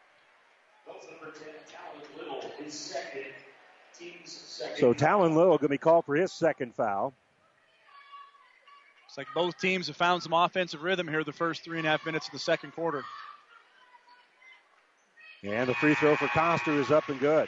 So 4.78 4.94
Talon 4.94 5.36
Little 5.36 5.58
going 5.58 5.60
to 5.60 5.70
be 5.70 5.78
called 5.78 6.06
for 6.06 6.16
his 6.16 6.32
second 6.32 6.76
foul. 6.76 7.14
It's 9.08 9.18
like 9.18 9.28
both 9.34 9.58
teams 9.58 9.88
have 9.88 9.96
found 9.96 10.22
some 10.22 10.34
offensive 10.34 10.84
rhythm 10.84 11.08
here 11.08 11.24
the 11.24 11.34
first 11.34 11.64
three 11.64 11.80
and 11.80 11.88
a 11.88 11.90
half 11.90 12.06
minutes 12.06 12.28
of 12.28 12.34
the 12.34 12.40
second 12.40 12.72
quarter. 12.74 13.04
And 15.44 15.68
the 15.70 15.74
free 15.76 15.96
throw 15.96 16.16
for 16.16 16.28
Coster 16.28 16.74
is 16.74 16.92
up 16.92 17.10
and 17.10 17.20
good. 17.20 17.48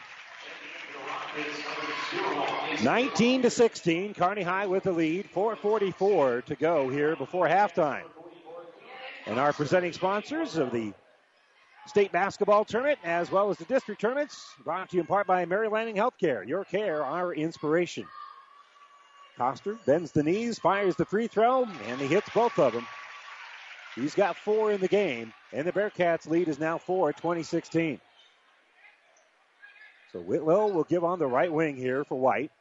19 2.80 3.44
to 3.44 3.50
16, 3.50 4.14
Kearney 4.14 4.42
High 4.42 4.66
with 4.66 4.84
the 4.84 4.92
lead. 4.92 5.30
4:44 5.32 6.46
to 6.46 6.56
go 6.56 6.90
here 6.90 7.16
before 7.16 7.48
halftime. 7.48 8.06
And 9.28 9.40
our 9.40 9.54
presenting 9.54 9.94
sponsors 9.94 10.58
of 10.58 10.72
the 10.72 10.94
state 11.86 12.12
basketball 12.12 12.66
tournament 12.66 13.00
as 13.04 13.30
well 13.30 13.50
as 13.50 13.58
the 13.58 13.66
district 13.66 14.02
tournaments, 14.02 14.54
brought 14.64 14.90
to 14.90 14.96
you 14.96 15.02
in 15.02 15.08
part 15.08 15.28
by 15.28 15.46
Mary 15.46 15.68
Lanning 15.68 15.96
Healthcare. 15.96 16.48
Your 16.48 16.64
care, 16.64 17.04
our 17.04 17.34
inspiration. 17.34 18.08
Coster 19.38 19.78
bends 19.86 20.12
the 20.12 20.24
knees, 20.24 20.58
fires 20.58 20.96
the 20.96 21.06
free 21.06 21.28
throw, 21.28 21.66
and 21.88 22.02
he 22.02 22.08
hits 22.08 22.30
both 22.30 22.58
of 22.58 22.74
them. 22.74 22.88
He's 23.96 24.16
got 24.16 24.38
four 24.38 24.72
in 24.72 24.80
the 24.80 24.88
game, 24.88 25.34
and 25.52 25.68
the 25.68 25.72
Bearcats' 25.72 26.28
lead 26.28 26.48
is 26.48 26.60
now 26.60 26.78
four, 26.78 27.12
2016. 27.12 28.00
So 30.12 30.20
Whitlow 30.20 30.68
will 30.68 30.84
give 30.84 31.04
on 31.04 31.20
the 31.20 31.28
right 31.28 31.52
wing 31.52 31.76
here 31.76 32.04
for 32.04 32.20
White. 32.20 32.52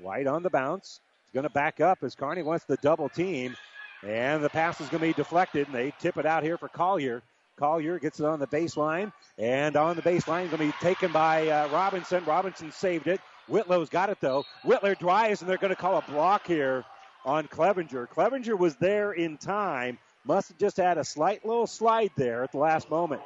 White 0.00 0.26
on 0.26 0.42
the 0.42 0.50
bounce. 0.50 1.00
He's 1.26 1.34
going 1.34 1.44
to 1.44 1.50
back 1.50 1.80
up 1.80 2.02
as 2.02 2.14
Kearney 2.14 2.42
wants 2.42 2.64
the 2.64 2.76
double 2.76 3.08
team. 3.08 3.56
And 4.02 4.42
the 4.42 4.48
pass 4.48 4.80
is 4.80 4.88
going 4.88 5.00
to 5.00 5.06
be 5.08 5.12
deflected, 5.12 5.66
and 5.66 5.76
they 5.76 5.92
tip 6.00 6.16
it 6.16 6.24
out 6.24 6.42
here 6.42 6.56
for 6.56 6.68
Collier. 6.68 7.22
Collier 7.58 7.98
gets 7.98 8.18
it 8.18 8.24
on 8.24 8.40
the 8.40 8.46
baseline, 8.46 9.12
and 9.36 9.76
on 9.76 9.94
the 9.94 10.02
baseline, 10.02 10.50
going 10.50 10.50
to 10.50 10.58
be 10.58 10.72
taken 10.80 11.12
by 11.12 11.48
uh, 11.48 11.68
Robinson. 11.68 12.24
Robinson 12.24 12.72
saved 12.72 13.06
it. 13.06 13.20
Whitlow's 13.48 13.90
got 13.90 14.08
it, 14.08 14.18
though. 14.20 14.44
Whitlow 14.64 14.94
drives, 14.94 15.42
and 15.42 15.50
they're 15.50 15.58
going 15.58 15.74
to 15.74 15.76
call 15.76 15.98
a 15.98 16.02
block 16.10 16.46
here 16.46 16.84
on 17.26 17.46
Clevenger. 17.48 18.06
Clevenger 18.06 18.56
was 18.56 18.76
there 18.76 19.12
in 19.12 19.36
time, 19.36 19.98
must 20.24 20.48
have 20.48 20.58
just 20.58 20.78
had 20.78 20.96
a 20.96 21.04
slight 21.04 21.44
little 21.44 21.66
slide 21.66 22.10
there 22.16 22.42
at 22.42 22.52
the 22.52 22.58
last 22.58 22.88
moment. 22.90 23.20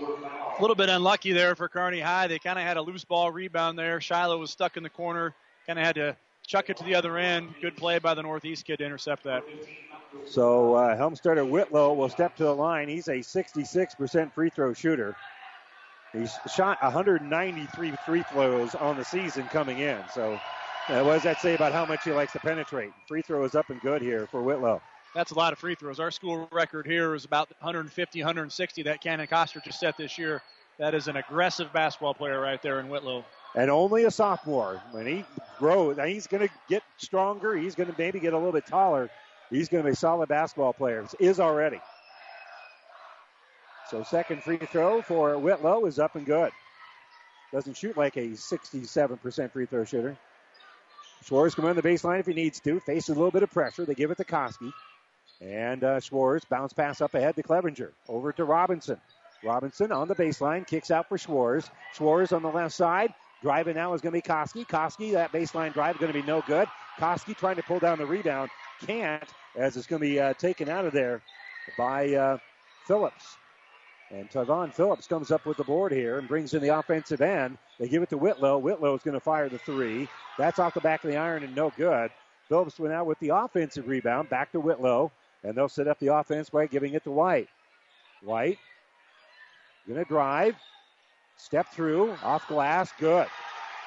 A 0.00 0.60
little 0.60 0.76
bit 0.76 0.88
unlucky 0.88 1.32
there 1.32 1.54
for 1.54 1.68
Kearney 1.68 2.00
High. 2.00 2.26
They 2.26 2.38
kind 2.38 2.58
of 2.58 2.64
had 2.64 2.76
a 2.76 2.82
loose 2.82 3.04
ball 3.04 3.30
rebound 3.30 3.78
there. 3.78 4.00
Shiloh 4.00 4.38
was 4.38 4.50
stuck 4.50 4.76
in 4.76 4.82
the 4.82 4.90
corner, 4.90 5.34
kind 5.66 5.78
of 5.78 5.84
had 5.84 5.94
to 5.96 6.16
chuck 6.46 6.70
it 6.70 6.76
to 6.78 6.84
the 6.84 6.94
other 6.94 7.16
end. 7.16 7.54
Good 7.60 7.76
play 7.76 7.98
by 7.98 8.14
the 8.14 8.22
Northeast 8.22 8.64
kid 8.64 8.78
to 8.78 8.84
intercept 8.84 9.24
that. 9.24 9.44
So 10.26 10.74
uh, 10.74 10.96
Helmstetter 10.96 11.48
Whitlow 11.48 11.94
will 11.94 12.08
step 12.08 12.36
to 12.36 12.44
the 12.44 12.54
line. 12.54 12.88
He's 12.88 13.08
a 13.08 13.18
66% 13.18 14.32
free 14.32 14.50
throw 14.50 14.72
shooter. 14.72 15.16
He's 16.12 16.32
shot 16.52 16.82
193 16.82 17.92
free 18.04 18.24
throws 18.32 18.74
on 18.74 18.96
the 18.96 19.04
season 19.04 19.44
coming 19.44 19.78
in. 19.78 19.98
So 20.12 20.40
uh, 20.88 21.02
what 21.02 21.14
does 21.14 21.22
that 21.22 21.40
say 21.40 21.54
about 21.54 21.72
how 21.72 21.86
much 21.86 22.02
he 22.04 22.10
likes 22.10 22.32
to 22.32 22.40
penetrate? 22.40 22.90
Free 23.06 23.22
throw 23.22 23.44
is 23.44 23.54
up 23.54 23.70
and 23.70 23.80
good 23.80 24.02
here 24.02 24.26
for 24.26 24.42
Whitlow. 24.42 24.82
That's 25.14 25.32
a 25.32 25.34
lot 25.34 25.52
of 25.52 25.58
free 25.58 25.74
throws. 25.74 25.98
Our 25.98 26.10
school 26.10 26.48
record 26.52 26.86
here 26.86 27.14
is 27.14 27.24
about 27.24 27.50
150, 27.60 28.20
160 28.20 28.82
that 28.84 29.00
Cannon 29.00 29.26
Coster 29.26 29.60
just 29.60 29.80
set 29.80 29.96
this 29.96 30.18
year. 30.18 30.40
That 30.78 30.94
is 30.94 31.08
an 31.08 31.16
aggressive 31.16 31.72
basketball 31.72 32.14
player 32.14 32.40
right 32.40 32.62
there 32.62 32.80
in 32.80 32.88
Whitlow. 32.88 33.24
And 33.54 33.70
only 33.70 34.04
a 34.04 34.10
sophomore. 34.10 34.80
When 34.92 35.06
he 35.06 35.24
grows, 35.58 35.98
he's 36.06 36.26
going 36.26 36.46
to 36.46 36.54
get 36.68 36.82
stronger. 36.96 37.56
He's 37.56 37.74
going 37.74 37.90
to 37.90 37.94
maybe 37.98 38.20
get 38.20 38.32
a 38.32 38.36
little 38.36 38.52
bit 38.52 38.66
taller. 38.66 39.10
He's 39.50 39.68
going 39.68 39.82
to 39.82 39.88
be 39.88 39.92
a 39.92 39.96
solid 39.96 40.28
basketball 40.28 40.72
player. 40.72 41.04
Is 41.18 41.40
already. 41.40 41.80
So 43.90 44.04
second 44.04 44.44
free 44.44 44.58
throw 44.58 45.02
for 45.02 45.36
Whitlow 45.36 45.84
is 45.86 45.98
up 45.98 46.14
and 46.14 46.24
good. 46.24 46.52
Doesn't 47.52 47.76
shoot 47.76 47.96
like 47.96 48.16
a 48.16 48.28
67% 48.28 49.50
free 49.50 49.66
throw 49.66 49.84
shooter. 49.84 50.16
Schwartz 51.24 51.56
come 51.56 51.64
on 51.66 51.74
the 51.74 51.82
baseline 51.82 52.20
if 52.20 52.26
he 52.26 52.32
needs 52.32 52.60
to. 52.60 52.78
Faces 52.80 53.08
a 53.10 53.14
little 53.14 53.32
bit 53.32 53.42
of 53.42 53.50
pressure. 53.50 53.84
They 53.84 53.94
give 53.94 54.12
it 54.12 54.18
to 54.18 54.24
Koski. 54.24 54.72
And 55.40 55.82
uh, 55.84 56.00
Schwartz 56.00 56.44
bounce 56.44 56.72
pass 56.72 57.00
up 57.00 57.14
ahead 57.14 57.36
to 57.36 57.42
Clevenger. 57.42 57.92
Over 58.08 58.32
to 58.32 58.44
Robinson. 58.44 59.00
Robinson 59.42 59.90
on 59.90 60.06
the 60.06 60.14
baseline, 60.14 60.66
kicks 60.66 60.90
out 60.90 61.08
for 61.08 61.16
Schwartz. 61.16 61.70
Schwartz 61.94 62.32
on 62.32 62.42
the 62.42 62.50
left 62.50 62.74
side. 62.74 63.14
Driving 63.42 63.74
now 63.74 63.94
is 63.94 64.02
going 64.02 64.12
to 64.12 64.18
be 64.18 64.22
Koski. 64.22 64.66
Koski, 64.66 65.12
that 65.12 65.32
baseline 65.32 65.72
drive 65.72 65.94
is 65.94 66.00
going 66.00 66.12
to 66.12 66.20
be 66.20 66.26
no 66.26 66.42
good. 66.46 66.68
Koski 66.98 67.34
trying 67.34 67.56
to 67.56 67.62
pull 67.62 67.78
down 67.78 67.96
the 67.96 68.04
rebound. 68.04 68.50
Can't, 68.86 69.24
as 69.56 69.76
it's 69.76 69.86
going 69.86 70.00
to 70.02 70.06
be 70.06 70.20
uh, 70.20 70.34
taken 70.34 70.68
out 70.68 70.84
of 70.84 70.92
there 70.92 71.22
by 71.78 72.12
uh, 72.14 72.38
Phillips. 72.86 73.36
And 74.10 74.28
Tavon 74.28 74.74
Phillips 74.74 75.06
comes 75.06 75.30
up 75.30 75.46
with 75.46 75.56
the 75.56 75.64
board 75.64 75.92
here 75.92 76.18
and 76.18 76.26
brings 76.26 76.52
in 76.52 76.60
the 76.60 76.76
offensive 76.76 77.20
end. 77.20 77.56
They 77.78 77.88
give 77.88 78.02
it 78.02 78.10
to 78.10 78.18
Whitlow. 78.18 78.58
Whitlow 78.58 78.94
is 78.94 79.02
going 79.02 79.14
to 79.14 79.20
fire 79.20 79.48
the 79.48 79.58
three. 79.58 80.08
That's 80.36 80.58
off 80.58 80.74
the 80.74 80.80
back 80.80 81.04
of 81.04 81.10
the 81.10 81.16
iron 81.16 81.44
and 81.44 81.54
no 81.54 81.72
good. 81.76 82.10
Phillips 82.48 82.78
went 82.78 82.92
out 82.92 83.06
with 83.06 83.18
the 83.20 83.28
offensive 83.28 83.86
rebound. 83.86 84.28
Back 84.28 84.52
to 84.52 84.60
Whitlow. 84.60 85.12
And 85.42 85.54
they'll 85.54 85.68
set 85.68 85.88
up 85.88 85.98
the 85.98 86.14
offense 86.14 86.50
by 86.50 86.66
giving 86.66 86.94
it 86.94 87.04
to 87.04 87.10
White. 87.10 87.48
White 88.22 88.58
to 89.94 90.04
drive. 90.04 90.56
Step 91.36 91.66
through. 91.68 92.12
Off 92.22 92.46
glass. 92.48 92.92
Good. 92.98 93.26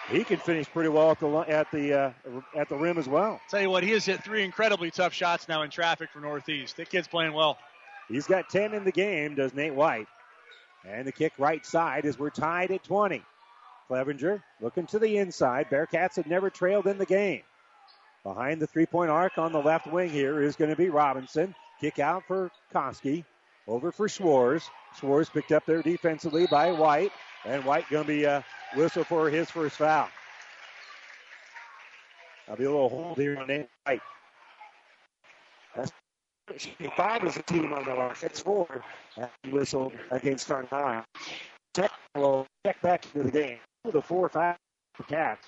He 0.10 0.24
can 0.24 0.38
finish 0.38 0.70
pretty 0.70 0.90
well 0.90 1.12
at 1.12 1.20
the 1.20 1.30
at 1.48 1.72
the 1.72 1.94
uh, 1.94 2.12
at 2.56 2.68
the 2.68 2.76
rim 2.76 2.98
as 2.98 3.08
well. 3.08 3.40
Tell 3.50 3.62
you 3.62 3.70
what, 3.70 3.84
he 3.84 3.92
has 3.92 4.06
hit 4.06 4.22
three 4.24 4.44
incredibly 4.44 4.92
tough 4.92 5.14
shots 5.14 5.48
now 5.48 5.62
in 5.62 5.70
traffic 5.70 6.10
for 6.12 6.20
Northeast. 6.20 6.76
That 6.78 6.90
kid's 6.90 7.08
playing 7.08 7.34
well. 7.34 7.58
He's 8.10 8.28
got 8.28 8.50
10 8.50 8.74
in 8.74 8.84
the 8.84 8.92
game, 8.92 9.36
does 9.36 9.54
Nate 9.54 9.74
White. 9.74 10.08
And 10.86 11.08
the 11.08 11.12
kick 11.14 11.32
right 11.38 11.66
side 11.66 12.06
as 12.06 12.20
we're 12.20 12.32
tied 12.32 12.72
at 12.72 12.84
20. 12.84 13.24
Clevenger 13.88 14.44
looking 14.60 14.86
to 14.88 15.00
the 15.00 15.18
inside. 15.18 15.68
Bearcats 15.70 16.18
have 16.18 16.28
never 16.28 16.50
trailed 16.50 16.88
in 16.88 16.98
the 16.98 17.06
game. 17.06 17.44
Behind 18.24 18.62
the 18.62 18.68
three 18.68 18.86
point 18.86 19.10
arc 19.10 19.38
on 19.38 19.52
the 19.52 19.62
left 19.62 19.88
wing 19.88 20.10
here 20.10 20.42
is 20.42 20.56
going 20.56 20.70
to 20.70 20.78
be 20.78 20.90
Robinson. 20.90 21.54
Kick 21.82 22.00
out 22.00 22.24
for 22.26 22.50
Koski. 22.74 23.26
Over 23.68 23.92
for 23.92 24.08
Schwartz. 24.08 24.70
Schwartz 24.98 25.30
picked 25.30 25.52
up 25.52 25.66
there 25.66 25.82
defensively 25.82 26.48
by 26.48 26.72
White. 26.72 27.12
And 27.46 27.66
White 27.66 27.90
going 27.90 28.06
to 28.06 28.08
be 28.08 28.24
a 28.24 28.44
whistle 28.76 29.04
for 29.04 29.30
his 29.30 29.50
first 29.50 29.76
foul. 29.76 30.08
I'll 32.50 32.56
be 32.56 32.64
a 32.64 32.72
little 32.72 32.90
hold 32.90 33.18
here 33.18 33.38
on 33.38 33.48
Nate 33.48 33.68
White. 33.86 34.02
That's 35.76 35.92
five 36.96 37.24
is 37.24 37.36
the 37.36 37.44
team 37.44 37.74
on 37.74 37.86
the 37.86 37.94
line. 37.94 38.16
It's 38.22 38.40
four. 38.40 38.84
And 39.18 39.54
whistle 39.54 39.92
against 40.12 40.48
High. 40.48 41.04
Tech 41.74 41.92
will 42.16 42.46
check 42.66 42.82
back 42.82 43.06
into 43.14 43.30
the 43.30 43.32
game. 43.32 43.58
The 43.92 44.02
four 44.02 44.30
five 44.30 44.58
for 44.94 45.04
Cats. 45.04 45.48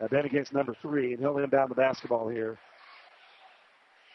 Uh, 0.00 0.08
then 0.10 0.26
against 0.26 0.52
number 0.52 0.74
three, 0.82 1.12
and 1.12 1.20
he'll 1.20 1.38
inbound 1.38 1.70
the 1.70 1.74
basketball 1.74 2.28
here 2.28 2.58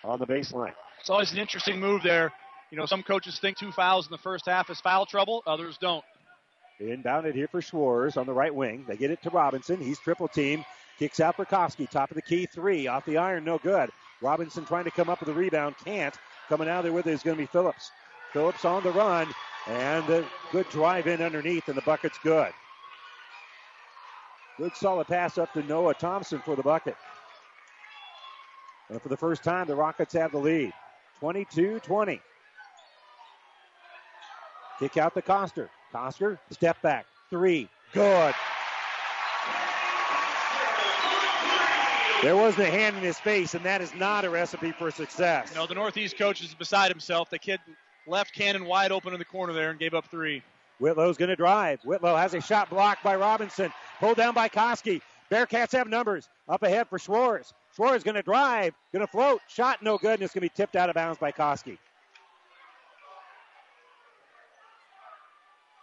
on 0.04 0.20
the 0.20 0.28
baseline. 0.28 0.74
It's 1.00 1.10
always 1.10 1.32
an 1.32 1.40
interesting 1.40 1.80
move 1.80 2.04
there. 2.04 2.32
You 2.70 2.78
know, 2.78 2.86
some 2.86 3.04
coaches 3.04 3.40
think 3.40 3.58
two 3.58 3.72
fouls 3.72 4.08
in 4.08 4.12
the 4.12 4.18
first 4.18 4.46
half 4.46 4.70
is 4.70 4.80
foul 4.80 5.06
trouble, 5.06 5.44
others 5.46 5.78
don't. 5.80 6.04
Inbounded 6.80 7.36
here 7.36 7.48
for 7.48 7.62
Schwartz 7.62 8.18
on 8.18 8.26
the 8.26 8.34
right 8.34 8.54
wing. 8.54 8.86
They 8.88 8.98
get 8.98 9.12
it 9.12 9.22
to 9.24 9.30
Robinson. 9.30 9.80
He's 9.80 10.00
triple 10.00 10.28
team. 10.28 10.66
Kicks 10.98 11.20
out 11.20 11.36
for 11.36 11.46
Koski. 11.46 11.90
Top 11.90 12.10
of 12.10 12.16
the 12.16 12.22
key. 12.22 12.48
Three. 12.48 12.88
Off 12.88 13.06
the 13.06 13.18
iron. 13.18 13.44
No 13.44 13.60
good. 13.60 13.90
Robinson 14.22 14.66
trying 14.66 14.86
to 14.86 14.92
come 14.92 15.10
up 15.10 15.20
with 15.20 15.30
a 15.30 15.34
rebound. 15.34 15.76
Can't. 15.84 16.16
Coming 16.50 16.68
out 16.68 16.84
there 16.84 16.94
with 16.94 17.08
it 17.08 17.12
is 17.12 17.24
going 17.24 17.38
to 17.38 17.42
be 17.42 17.48
Phillips. 17.48 17.92
Phillips 18.34 18.66
on 18.66 18.84
the 18.84 18.92
run. 18.92 19.28
And 19.68 20.10
a 20.10 20.26
good 20.52 20.68
drive 20.70 21.06
in 21.06 21.22
underneath, 21.22 21.68
and 21.68 21.78
the 21.78 21.84
bucket's 21.84 22.18
good. 22.24 22.52
Good 24.58 24.76
solid 24.76 25.08
pass 25.08 25.38
up 25.38 25.54
to 25.54 25.64
Noah 25.64 25.94
Thompson 25.94 26.40
for 26.40 26.56
the 26.56 26.64
bucket. 26.64 26.96
And 28.90 29.02
for 29.02 29.10
the 29.10 29.18
first 29.18 29.44
time, 29.44 29.68
the 29.68 29.76
Rockets 29.76 30.14
have 30.14 30.32
the 30.32 30.38
lead. 30.38 30.74
22 31.20 31.80
20. 31.80 32.22
Kick 34.80 34.98
out 34.98 35.14
the 35.14 35.22
Coster. 35.22 35.70
Coster, 35.92 36.40
step 36.50 36.82
back. 36.82 37.06
Three. 37.30 37.70
Good. 37.94 38.34
There 42.22 42.36
wasn't 42.36 42.68
a 42.68 42.72
hand 42.72 42.98
in 42.98 43.02
his 43.02 43.20
face, 43.20 43.56
and 43.56 43.66
that 43.66 43.82
is 43.82 43.96
not 43.96 44.26
a 44.26 44.30
recipe 44.30 44.72
for 44.72 44.92
success. 44.92 45.50
You 45.50 45.56
know, 45.56 45.66
the 45.66 45.74
Northeast 45.74 46.18
coach 46.18 46.42
is 46.42 46.54
beside 46.54 46.92
himself. 46.92 47.32
The 47.32 47.40
kid 47.40 47.60
left 48.06 48.34
Cannon 48.34 48.66
wide 48.66 48.92
open 48.92 49.14
in 49.14 49.20
the 49.20 49.26
corner 49.26 49.54
there 49.54 49.72
and 49.72 49.80
gave 49.80 49.94
up 49.96 50.06
three. 50.06 50.44
Whitlow's 50.82 51.16
going 51.16 51.30
to 51.30 51.36
drive. 51.36 51.80
Whitlow 51.86 52.16
has 52.16 52.34
a 52.34 52.42
shot 52.42 52.70
blocked 52.70 53.04
by 53.04 53.16
Robinson. 53.16 53.72
Pulled 54.00 54.18
down 54.18 54.34
by 54.34 54.50
Koski. 54.50 55.02
Bearcats 55.30 55.72
have 55.74 55.88
numbers. 55.88 56.28
Up 56.50 56.64
ahead 56.64 56.90
for 56.90 56.98
Schwartz. 56.98 57.54
Schwartz 57.76 58.04
going 58.04 58.16
to 58.16 58.24
drive. 58.24 58.74
Going 58.92 59.06
to 59.06 59.12
float. 59.12 59.42
Shot 59.48 59.84
no 59.84 60.00
good, 60.00 60.16
and 60.16 60.24
it's 60.24 60.34
going 60.34 60.42
to 60.42 60.52
be 60.54 60.54
tipped 60.56 60.76
out 60.76 60.90
of 60.90 60.96
bounds 60.96 61.20
by 61.20 61.32
Koski. 61.32 61.78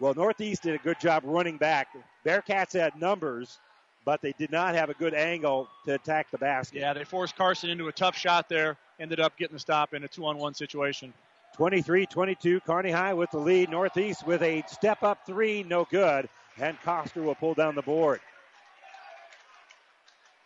Well, 0.01 0.15
Northeast 0.15 0.65
did 0.65 0.75
a 0.75 0.79
good 0.79 1.01
job 1.01 1.23
running 1.25 1.59
back. 1.59 1.89
Bearcats 2.27 2.73
had 2.73 3.01
numbers, 3.01 3.59
but 4.05 4.21
they 4.21 4.33
did 4.37 4.51
not 4.51 4.75
have 4.75 4.91
a 4.91 4.95
good 4.95 5.15
angle 5.15 5.69
to 5.87 5.95
attack 5.95 6.31
the 6.31 6.39
basket. 6.39 6.81
Yeah, 6.81 6.93
they 6.93 7.05
forced 7.05 7.37
Carson 7.37 7.71
into 7.71 7.87
a 7.87 7.93
tough 7.93 8.17
shot 8.17 8.49
there. 8.49 8.77
Ended 8.99 9.21
up 9.21 9.37
getting 9.39 9.55
the 9.55 9.61
stop 9.61 9.95
in 9.95 10.03
a 10.03 10.09
two 10.09 10.27
on 10.27 10.39
one 10.39 10.55
situation. 10.55 11.13
23 11.59 12.07
22, 12.07 12.61
Kearney 12.61 12.93
High 12.93 13.15
with 13.15 13.33
the 13.33 13.39
lead. 13.39 13.69
Northeast 13.69 14.25
with 14.25 14.43
a 14.43 14.63
step 14.69 15.03
up 15.03 15.27
three, 15.27 15.65
no 15.65 15.89
good. 15.91 16.29
And 16.57 16.81
Coster 16.83 17.21
will 17.21 17.35
pull 17.35 17.55
down 17.55 17.75
the 17.75 17.83
board. 17.83 18.21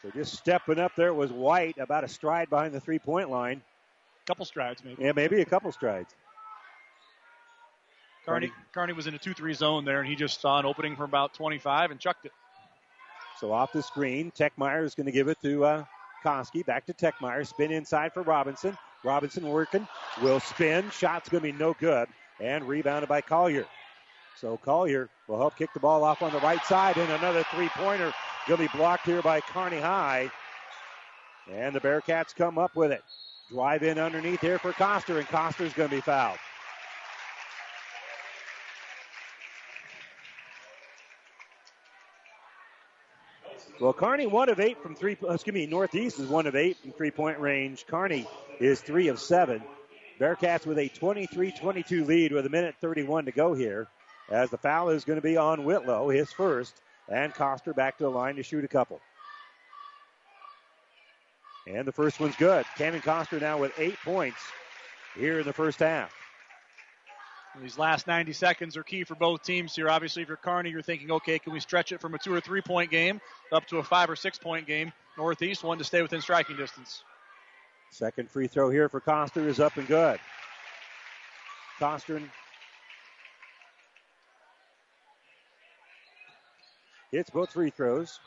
So 0.00 0.10
just 0.10 0.34
stepping 0.34 0.78
up 0.78 0.92
there 0.96 1.12
was 1.12 1.30
White, 1.30 1.76
about 1.76 2.02
a 2.02 2.08
stride 2.08 2.48
behind 2.48 2.72
the 2.72 2.80
three 2.80 2.98
point 2.98 3.30
line. 3.30 3.60
Couple 4.26 4.46
strides, 4.46 4.82
maybe. 4.82 5.02
Yeah, 5.02 5.12
maybe 5.14 5.42
a 5.42 5.44
couple 5.44 5.70
strides. 5.70 6.14
Carney, 8.24 8.50
Kearney 8.72 8.94
was 8.94 9.06
in 9.06 9.14
a 9.14 9.18
2 9.18 9.34
3 9.34 9.52
zone 9.52 9.84
there, 9.84 10.00
and 10.00 10.08
he 10.08 10.16
just 10.16 10.40
saw 10.40 10.60
an 10.60 10.64
opening 10.64 10.96
from 10.96 11.10
about 11.10 11.34
25 11.34 11.90
and 11.90 12.00
chucked 12.00 12.24
it. 12.24 12.32
So 13.38 13.52
off 13.52 13.70
the 13.72 13.82
screen, 13.82 14.32
Techmeyer 14.34 14.82
is 14.84 14.94
going 14.94 15.06
to 15.06 15.12
give 15.12 15.28
it 15.28 15.36
to 15.42 15.64
uh, 15.64 15.84
Koski. 16.24 16.64
Back 16.64 16.86
to 16.86 16.94
Techmeyer. 16.94 17.46
Spin 17.46 17.70
inside 17.70 18.14
for 18.14 18.22
Robinson. 18.22 18.78
Robinson 19.04 19.48
working. 19.48 19.86
Will 20.22 20.40
spin. 20.40 20.90
Shot's 20.90 21.28
going 21.28 21.42
to 21.42 21.52
be 21.52 21.58
no 21.58 21.74
good. 21.78 22.08
And 22.40 22.66
rebounded 22.66 23.08
by 23.08 23.20
Collier. 23.20 23.66
So 24.40 24.56
Collier 24.56 25.08
will 25.28 25.38
help 25.38 25.56
kick 25.56 25.72
the 25.74 25.80
ball 25.80 26.04
off 26.04 26.22
on 26.22 26.32
the 26.32 26.40
right 26.40 26.64
side. 26.64 26.96
And 26.96 27.10
another 27.12 27.44
three 27.54 27.68
pointer 27.68 28.12
going 28.46 28.58
to 28.58 28.72
be 28.72 28.76
blocked 28.76 29.06
here 29.06 29.22
by 29.22 29.40
Kearney 29.40 29.80
High. 29.80 30.30
And 31.50 31.74
the 31.74 31.80
Bearcats 31.80 32.34
come 32.34 32.58
up 32.58 32.74
with 32.76 32.92
it. 32.92 33.02
Drive 33.50 33.82
in 33.82 33.98
underneath 33.98 34.40
here 34.40 34.58
for 34.58 34.72
Coster, 34.72 35.18
and 35.18 35.28
Coster's 35.28 35.72
going 35.72 35.90
to 35.90 35.96
be 35.96 36.00
fouled. 36.00 36.38
Well, 43.82 43.92
Kearney 43.92 44.28
one 44.28 44.48
of 44.48 44.60
eight 44.60 44.80
from 44.80 44.94
three. 44.94 45.16
Uh, 45.20 45.32
excuse 45.32 45.54
me, 45.54 45.66
Northeast 45.66 46.20
is 46.20 46.28
one 46.28 46.46
of 46.46 46.54
eight 46.54 46.76
from 46.76 46.92
three-point 46.92 47.40
range. 47.40 47.84
Kearney 47.88 48.28
is 48.60 48.80
three 48.80 49.08
of 49.08 49.18
seven. 49.18 49.60
Bearcats 50.20 50.64
with 50.64 50.78
a 50.78 50.88
23-22 50.88 52.06
lead 52.06 52.30
with 52.30 52.46
a 52.46 52.48
minute 52.48 52.76
31 52.80 53.24
to 53.24 53.32
go 53.32 53.54
here. 53.54 53.88
As 54.30 54.50
the 54.50 54.56
foul 54.56 54.90
is 54.90 55.02
going 55.02 55.16
to 55.16 55.20
be 55.20 55.36
on 55.36 55.64
Whitlow, 55.64 56.10
his 56.10 56.30
first, 56.30 56.80
and 57.08 57.34
Coster 57.34 57.74
back 57.74 57.98
to 57.98 58.04
the 58.04 58.08
line 58.08 58.36
to 58.36 58.44
shoot 58.44 58.64
a 58.64 58.68
couple. 58.68 59.00
And 61.66 61.84
the 61.84 61.90
first 61.90 62.20
one's 62.20 62.36
good. 62.36 62.64
Camden 62.78 63.02
Coster 63.02 63.40
now 63.40 63.58
with 63.58 63.72
eight 63.78 63.96
points 64.04 64.38
here 65.16 65.40
in 65.40 65.44
the 65.44 65.52
first 65.52 65.80
half. 65.80 66.21
These 67.60 67.78
last 67.78 68.06
90 68.06 68.32
seconds 68.32 68.76
are 68.76 68.82
key 68.82 69.04
for 69.04 69.14
both 69.14 69.42
teams 69.42 69.76
here. 69.76 69.90
Obviously, 69.90 70.22
if 70.22 70.28
you're 70.28 70.38
Kearney, 70.38 70.70
you're 70.70 70.80
thinking, 70.80 71.10
okay, 71.10 71.38
can 71.38 71.52
we 71.52 71.60
stretch 71.60 71.92
it 71.92 72.00
from 72.00 72.14
a 72.14 72.18
two 72.18 72.32
or 72.32 72.40
three 72.40 72.62
point 72.62 72.90
game 72.90 73.20
up 73.52 73.66
to 73.66 73.78
a 73.78 73.82
five 73.82 74.08
or 74.08 74.16
six 74.16 74.38
point 74.38 74.66
game? 74.66 74.90
Northeast 75.18 75.62
one 75.62 75.76
to 75.76 75.84
stay 75.84 76.00
within 76.00 76.22
striking 76.22 76.56
distance. 76.56 77.04
Second 77.90 78.30
free 78.30 78.46
throw 78.46 78.70
here 78.70 78.88
for 78.88 79.00
Coster 79.00 79.46
is 79.46 79.60
up 79.60 79.76
and 79.76 79.86
good. 79.86 80.18
Coster 81.78 82.22
hits 87.10 87.28
both 87.28 87.52
free 87.52 87.68
throws. 87.68 88.18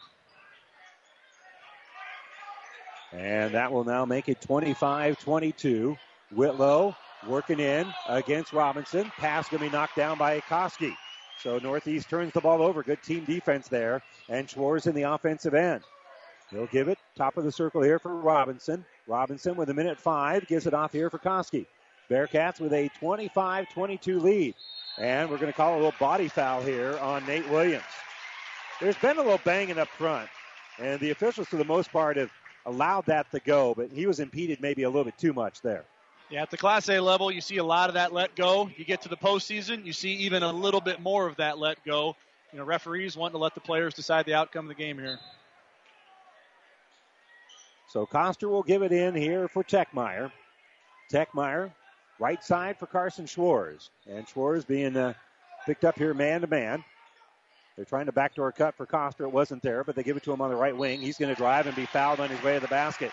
And 3.12 3.56
that 3.56 3.72
will 3.72 3.86
now 3.86 4.06
make 4.06 4.30
it 4.30 4.40
25 4.42 5.18
22. 5.20 5.98
Whitlow 6.32 6.96
working 7.28 7.60
in 7.60 7.88
against 8.08 8.54
Robinson. 8.54 9.12
Pass 9.18 9.50
going 9.50 9.64
to 9.64 9.70
be 9.70 9.72
knocked 9.72 9.96
down 9.96 10.18
by 10.18 10.40
Koski. 10.42 10.94
So 11.42 11.58
Northeast 11.60 12.10
turns 12.10 12.34
the 12.34 12.42
ball 12.42 12.62
over. 12.62 12.84
Good 12.84 13.04
team 13.04 13.26
defense 13.26 13.68
there. 13.68 14.02
And 14.30 14.50
Schwartz 14.50 14.88
in 14.88 14.96
the 14.96 15.04
offensive 15.04 15.54
end. 15.54 15.84
He'll 16.50 16.68
give 16.68 16.88
it 16.88 17.00
top 17.16 17.38
of 17.38 17.44
the 17.44 17.52
circle 17.52 17.82
here 17.82 18.00
for 18.00 18.16
Robinson. 18.16 18.86
Robinson 19.08 19.56
with 19.56 19.70
a 19.70 19.74
minute 19.74 20.00
five 20.00 20.48
gives 20.48 20.68
it 20.68 20.74
off 20.74 20.92
here 20.92 21.10
for 21.10 21.18
Koski. 21.18 21.66
Bearcats 22.10 22.60
with 22.60 22.74
a 22.74 22.90
25 23.00 23.70
22 23.70 24.20
lead. 24.20 24.56
And 24.98 25.30
we're 25.30 25.38
going 25.38 25.52
to 25.52 25.58
call 25.58 25.74
a 25.74 25.78
little 25.78 25.94
body 26.00 26.28
foul 26.28 26.62
here 26.62 26.98
on 27.00 27.26
Nate 27.26 27.50
Williams. 27.50 27.84
There's 28.80 28.98
been 28.98 29.18
a 29.18 29.22
little 29.22 29.40
banging 29.44 29.78
up 29.78 29.88
front, 29.88 30.30
and 30.80 31.00
the 31.00 31.12
officials, 31.12 31.48
for 31.48 31.56
the 31.56 31.64
most 31.64 31.92
part, 31.94 32.18
have 32.18 32.32
allowed 32.66 33.06
that 33.06 33.32
to 33.32 33.40
go, 33.40 33.74
but 33.74 33.90
he 33.90 34.06
was 34.06 34.20
impeded 34.20 34.60
maybe 34.60 34.84
a 34.84 34.90
little 34.90 35.06
bit 35.06 35.18
too 35.18 35.32
much 35.32 35.62
there. 35.62 35.86
Yeah, 36.30 36.42
at 36.42 36.50
the 36.50 36.58
Class 36.58 36.90
A 36.90 37.00
level, 37.00 37.32
you 37.32 37.42
see 37.42 37.58
a 37.58 37.64
lot 37.64 37.90
of 37.90 37.96
that 37.96 38.12
let 38.12 38.36
go. 38.36 38.70
You 38.76 38.84
get 38.84 39.04
to 39.04 39.10
the 39.10 39.18
postseason, 39.18 39.86
you 39.86 39.94
see 39.94 40.14
even 40.14 40.42
a 40.42 40.52
little 40.52 40.82
bit 40.82 41.00
more 41.00 41.28
of 41.28 41.36
that 41.38 41.60
let 41.60 41.84
go. 41.86 42.16
You 42.52 42.60
know, 42.60 42.66
referees 42.66 43.16
wanting 43.16 43.34
to 43.34 43.44
let 43.44 43.54
the 43.54 43.62
players 43.62 43.94
decide 43.94 44.26
the 44.26 44.34
outcome 44.34 44.66
of 44.66 44.70
the 44.70 44.82
game 44.82 44.98
here. 44.98 45.20
So 47.90 48.06
Coster 48.06 48.50
will 48.50 48.64
give 48.64 48.82
it 48.82 48.92
in 48.92 49.14
here 49.14 49.48
for 49.48 49.64
Techmeyer. 49.64 50.32
Techmeyer, 51.12 51.72
right 52.20 52.44
side 52.44 52.80
for 52.80 52.88
Carson 52.88 53.28
Schwartz. 53.28 53.90
And 54.10 54.28
Schwartz 54.28 54.66
being 54.66 54.98
uh, 54.98 55.14
picked 55.66 55.86
up 55.86 55.98
here 55.98 56.14
man 56.14 56.42
to 56.42 56.48
man. 56.48 56.84
They're 57.76 57.86
trying 57.86 58.08
to 58.08 58.12
backdoor 58.12 58.52
cut 58.54 58.76
for 58.76 58.86
Coster. 58.86 59.26
It 59.26 59.32
wasn't 59.32 59.62
there, 59.62 59.84
but 59.84 59.96
they 59.96 60.04
give 60.04 60.18
it 60.18 60.24
to 60.24 60.34
him 60.34 60.42
on 60.42 60.50
the 60.50 60.56
right 60.56 60.76
wing. 60.76 61.02
He's 61.02 61.18
going 61.18 61.34
to 61.34 61.38
drive 61.38 61.68
and 61.68 61.76
be 61.76 61.86
fouled 61.86 62.20
on 62.20 62.30
his 62.30 62.42
way 62.42 62.56
to 62.56 62.60
the 62.62 62.68
basket. 62.68 63.12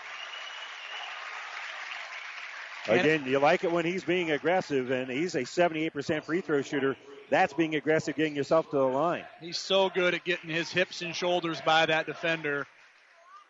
Again, 2.87 3.23
you 3.25 3.39
like 3.39 3.63
it 3.63 3.71
when 3.71 3.85
he's 3.85 4.03
being 4.03 4.31
aggressive, 4.31 4.91
and 4.91 5.09
he's 5.09 5.35
a 5.35 5.41
78% 5.41 6.23
free 6.23 6.41
throw 6.41 6.61
shooter. 6.61 6.97
That's 7.29 7.53
being 7.53 7.75
aggressive, 7.75 8.15
getting 8.15 8.35
yourself 8.35 8.69
to 8.71 8.77
the 8.77 8.83
line. 8.83 9.23
He's 9.39 9.57
so 9.57 9.89
good 9.89 10.13
at 10.13 10.23
getting 10.25 10.49
his 10.49 10.69
hips 10.69 11.01
and 11.01 11.15
shoulders 11.15 11.61
by 11.61 11.85
that 11.85 12.05
defender, 12.05 12.67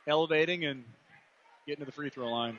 elevating 0.08 0.66
and 0.66 0.84
getting 1.66 1.82
to 1.82 1.86
the 1.86 1.92
free 1.92 2.10
throw 2.10 2.32
line. 2.32 2.58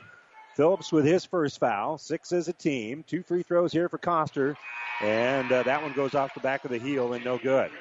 Phillips 0.55 0.91
with 0.91 1.05
his 1.05 1.25
first 1.25 1.59
foul, 1.59 1.97
six 1.97 2.31
as 2.31 2.47
a 2.47 2.53
team. 2.53 3.03
Two 3.07 3.23
free 3.23 3.43
throws 3.43 3.71
here 3.71 3.89
for 3.89 3.97
Coster, 3.97 4.57
and 5.01 5.51
uh, 5.51 5.63
that 5.63 5.81
one 5.81 5.93
goes 5.93 6.13
off 6.13 6.33
the 6.33 6.39
back 6.41 6.65
of 6.65 6.71
the 6.71 6.77
heel 6.77 7.13
and 7.13 7.23
no 7.23 7.37
good. 7.37 7.71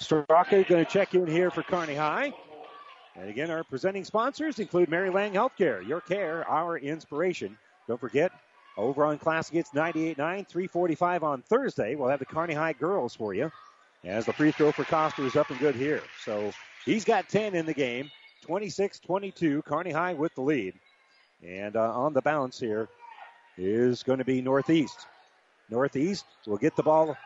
Straka 0.00 0.66
going 0.66 0.84
to 0.84 0.90
check 0.90 1.14
in 1.14 1.26
here 1.26 1.50
for 1.50 1.62
Kearney 1.62 1.94
High. 1.94 2.32
And 3.18 3.28
again, 3.28 3.50
our 3.50 3.64
presenting 3.64 4.04
sponsors 4.04 4.60
include 4.60 4.88
Mary 4.88 5.10
Lanning 5.10 5.32
Healthcare, 5.32 5.86
your 5.86 6.00
care, 6.00 6.48
our 6.48 6.78
inspiration. 6.78 7.58
Don't 7.88 8.00
forget, 8.00 8.30
over 8.76 9.04
on 9.04 9.18
Classic 9.18 9.54
Hits 9.54 9.70
98.9, 9.70 10.16
345 10.16 11.24
on 11.24 11.42
Thursday, 11.42 11.96
we'll 11.96 12.08
have 12.08 12.20
the 12.20 12.26
Kearney 12.26 12.54
High 12.54 12.74
girls 12.74 13.16
for 13.16 13.34
you. 13.34 13.50
As 14.04 14.26
the 14.26 14.32
free 14.32 14.52
throw 14.52 14.70
for 14.70 14.84
Coster 14.84 15.26
is 15.26 15.34
up 15.34 15.50
and 15.50 15.58
good 15.58 15.74
here. 15.74 16.02
So 16.24 16.52
he's 16.84 17.04
got 17.04 17.28
10 17.28 17.56
in 17.56 17.66
the 17.66 17.74
game, 17.74 18.08
26 18.42 19.00
22. 19.00 19.62
Kearney 19.62 19.90
High 19.90 20.14
with 20.14 20.32
the 20.36 20.42
lead. 20.42 20.74
And 21.44 21.74
uh, 21.74 21.92
on 21.92 22.12
the 22.12 22.22
bounce 22.22 22.60
here 22.60 22.88
is 23.56 24.04
going 24.04 24.20
to 24.20 24.24
be 24.24 24.40
Northeast. 24.40 25.06
Northeast 25.68 26.24
will 26.46 26.56
get 26.56 26.76
the 26.76 26.84
ball 26.84 27.16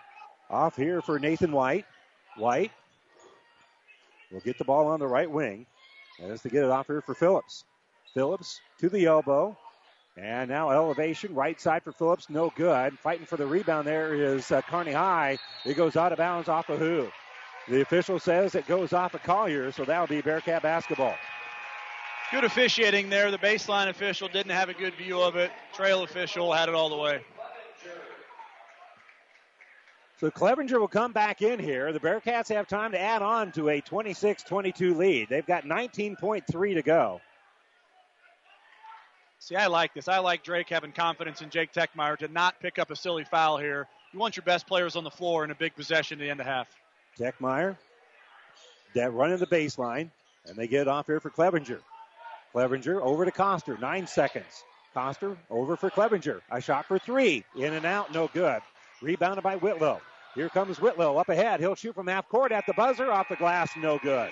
off 0.48 0.74
here 0.74 1.02
for 1.02 1.18
Nathan 1.18 1.52
White. 1.52 1.84
White 2.38 2.72
will 4.30 4.40
get 4.40 4.56
the 4.56 4.64
ball 4.64 4.86
on 4.86 4.98
the 4.98 5.06
right 5.06 5.30
wing. 5.30 5.66
As 6.28 6.42
to 6.42 6.48
get 6.48 6.64
it 6.64 6.70
off 6.70 6.86
here 6.86 7.00
for 7.00 7.14
Phillips. 7.14 7.64
Phillips 8.14 8.60
to 8.78 8.88
the 8.88 9.06
elbow. 9.06 9.56
And 10.16 10.50
now 10.50 10.70
elevation, 10.70 11.34
right 11.34 11.58
side 11.58 11.82
for 11.82 11.92
Phillips, 11.92 12.28
no 12.28 12.52
good. 12.54 12.98
Fighting 12.98 13.24
for 13.24 13.38
the 13.38 13.46
rebound 13.46 13.86
there 13.86 14.14
is 14.14 14.50
uh, 14.50 14.60
Kearney 14.60 14.92
High. 14.92 15.38
It 15.64 15.74
goes 15.74 15.96
out 15.96 16.12
of 16.12 16.18
bounds 16.18 16.48
off 16.48 16.68
of 16.68 16.78
who? 16.78 17.08
The 17.68 17.80
official 17.80 18.18
says 18.18 18.54
it 18.54 18.66
goes 18.66 18.92
off 18.92 19.14
of 19.14 19.22
Collier, 19.22 19.72
so 19.72 19.84
that'll 19.84 20.06
be 20.06 20.20
Bearcat 20.20 20.62
basketball. 20.62 21.14
Good 22.30 22.44
officiating 22.44 23.08
there. 23.08 23.30
The 23.30 23.38
baseline 23.38 23.88
official 23.88 24.28
didn't 24.28 24.52
have 24.52 24.68
a 24.68 24.74
good 24.74 24.94
view 24.94 25.20
of 25.20 25.36
it. 25.36 25.50
Trail 25.72 26.02
official 26.02 26.52
had 26.52 26.68
it 26.68 26.74
all 26.74 26.88
the 26.88 26.96
way. 26.96 27.24
So 30.22 30.30
Clevenger 30.30 30.78
will 30.78 30.86
come 30.86 31.10
back 31.10 31.42
in 31.42 31.58
here. 31.58 31.92
The 31.92 31.98
Bearcats 31.98 32.48
have 32.50 32.68
time 32.68 32.92
to 32.92 33.00
add 33.00 33.22
on 33.22 33.50
to 33.52 33.68
a 33.70 33.80
26 33.80 34.44
22 34.44 34.94
lead. 34.94 35.28
They've 35.28 35.44
got 35.44 35.64
19.3 35.64 36.74
to 36.74 36.82
go. 36.82 37.20
See, 39.40 39.56
I 39.56 39.66
like 39.66 39.94
this. 39.94 40.06
I 40.06 40.20
like 40.20 40.44
Drake 40.44 40.68
having 40.68 40.92
confidence 40.92 41.42
in 41.42 41.50
Jake 41.50 41.72
Techmeyer 41.72 42.16
to 42.18 42.28
not 42.28 42.60
pick 42.60 42.78
up 42.78 42.92
a 42.92 42.94
silly 42.94 43.24
foul 43.24 43.58
here. 43.58 43.88
You 44.12 44.20
want 44.20 44.36
your 44.36 44.44
best 44.44 44.68
players 44.68 44.94
on 44.94 45.02
the 45.02 45.10
floor 45.10 45.42
in 45.42 45.50
a 45.50 45.56
big 45.56 45.74
possession 45.74 46.20
at 46.20 46.22
the 46.22 46.30
end 46.30 46.38
of 46.38 46.46
half. 46.46 46.68
Techmeyer, 47.18 47.76
that 48.94 49.12
running 49.12 49.38
the 49.38 49.46
baseline, 49.48 50.08
and 50.46 50.54
they 50.54 50.68
get 50.68 50.82
it 50.82 50.88
off 50.88 51.08
here 51.08 51.18
for 51.18 51.30
Clevenger. 51.30 51.80
Clevenger 52.52 53.02
over 53.02 53.24
to 53.24 53.32
Coster, 53.32 53.76
nine 53.76 54.06
seconds. 54.06 54.62
Coster 54.94 55.36
over 55.50 55.76
for 55.76 55.90
Clevenger. 55.90 56.42
A 56.48 56.60
shot 56.60 56.86
for 56.86 57.00
three. 57.00 57.42
In 57.56 57.72
and 57.72 57.84
out, 57.84 58.14
no 58.14 58.30
good. 58.32 58.62
Rebounded 59.00 59.42
by 59.42 59.56
Whitlow. 59.56 60.00
Here 60.34 60.48
comes 60.48 60.80
Whitlow 60.80 61.18
up 61.18 61.28
ahead. 61.28 61.60
He'll 61.60 61.74
shoot 61.74 61.94
from 61.94 62.06
half 62.06 62.28
court 62.28 62.52
at 62.52 62.64
the 62.66 62.72
buzzer. 62.72 63.12
Off 63.12 63.28
the 63.28 63.36
glass, 63.36 63.70
no 63.76 63.98
good. 63.98 64.30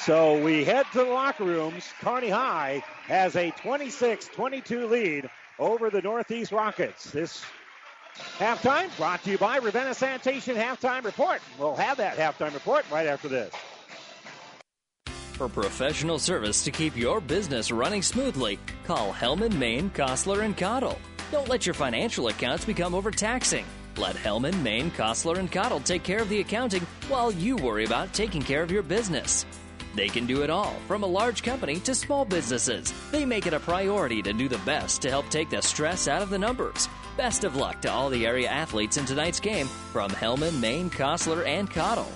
So 0.00 0.42
we 0.42 0.64
head 0.64 0.86
to 0.92 0.98
the 0.98 1.04
locker 1.04 1.44
rooms. 1.44 1.84
Kearney 2.00 2.28
High 2.28 2.82
has 3.06 3.36
a 3.36 3.50
26 3.50 4.28
22 4.28 4.86
lead 4.86 5.30
over 5.58 5.90
the 5.90 6.00
Northeast 6.00 6.52
Rockets. 6.52 7.10
This 7.10 7.44
halftime 8.38 8.96
brought 8.96 9.22
to 9.24 9.30
you 9.30 9.38
by 9.38 9.58
Ravenna 9.58 9.94
Sanitation 9.94 10.56
Halftime 10.56 11.04
Report. 11.04 11.40
We'll 11.58 11.76
have 11.76 11.96
that 11.96 12.16
halftime 12.16 12.54
report 12.54 12.84
right 12.90 13.06
after 13.06 13.28
this. 13.28 13.52
For 15.32 15.48
professional 15.48 16.20
service 16.20 16.62
to 16.62 16.70
keep 16.70 16.96
your 16.96 17.20
business 17.20 17.72
running 17.72 18.02
smoothly, 18.02 18.60
call 18.84 19.12
Hellman, 19.12 19.56
Maine, 19.58 19.90
Kostler, 19.90 20.44
and 20.44 20.56
Cottle. 20.56 20.98
Don't 21.32 21.48
let 21.48 21.66
your 21.66 21.74
financial 21.74 22.28
accounts 22.28 22.64
become 22.64 22.94
overtaxing. 22.94 23.64
Let 23.96 24.16
Hellman, 24.16 24.60
Maine, 24.62 24.90
Kostler, 24.90 25.38
and 25.38 25.50
Cottle 25.50 25.80
take 25.80 26.02
care 26.02 26.20
of 26.20 26.28
the 26.28 26.40
accounting 26.40 26.86
while 27.08 27.30
you 27.30 27.56
worry 27.56 27.84
about 27.84 28.12
taking 28.12 28.42
care 28.42 28.62
of 28.62 28.70
your 28.70 28.82
business. 28.82 29.46
They 29.94 30.08
can 30.08 30.26
do 30.26 30.42
it 30.42 30.50
all, 30.50 30.74
from 30.88 31.04
a 31.04 31.06
large 31.06 31.44
company 31.44 31.76
to 31.80 31.94
small 31.94 32.24
businesses. 32.24 32.92
They 33.12 33.24
make 33.24 33.46
it 33.46 33.54
a 33.54 33.60
priority 33.60 34.20
to 34.22 34.32
do 34.32 34.48
the 34.48 34.58
best 34.58 35.00
to 35.02 35.10
help 35.10 35.28
take 35.28 35.50
the 35.50 35.62
stress 35.62 36.08
out 36.08 36.22
of 36.22 36.30
the 36.30 36.38
numbers. 36.38 36.88
Best 37.16 37.44
of 37.44 37.54
luck 37.54 37.80
to 37.82 37.92
all 37.92 38.10
the 38.10 38.26
area 38.26 38.48
athletes 38.48 38.96
in 38.96 39.04
tonight's 39.04 39.38
game 39.38 39.66
from 39.66 40.10
Hellman, 40.10 40.58
Maine, 40.60 40.90
Kostler, 40.90 41.46
and 41.46 41.70
Cottle. 41.70 42.10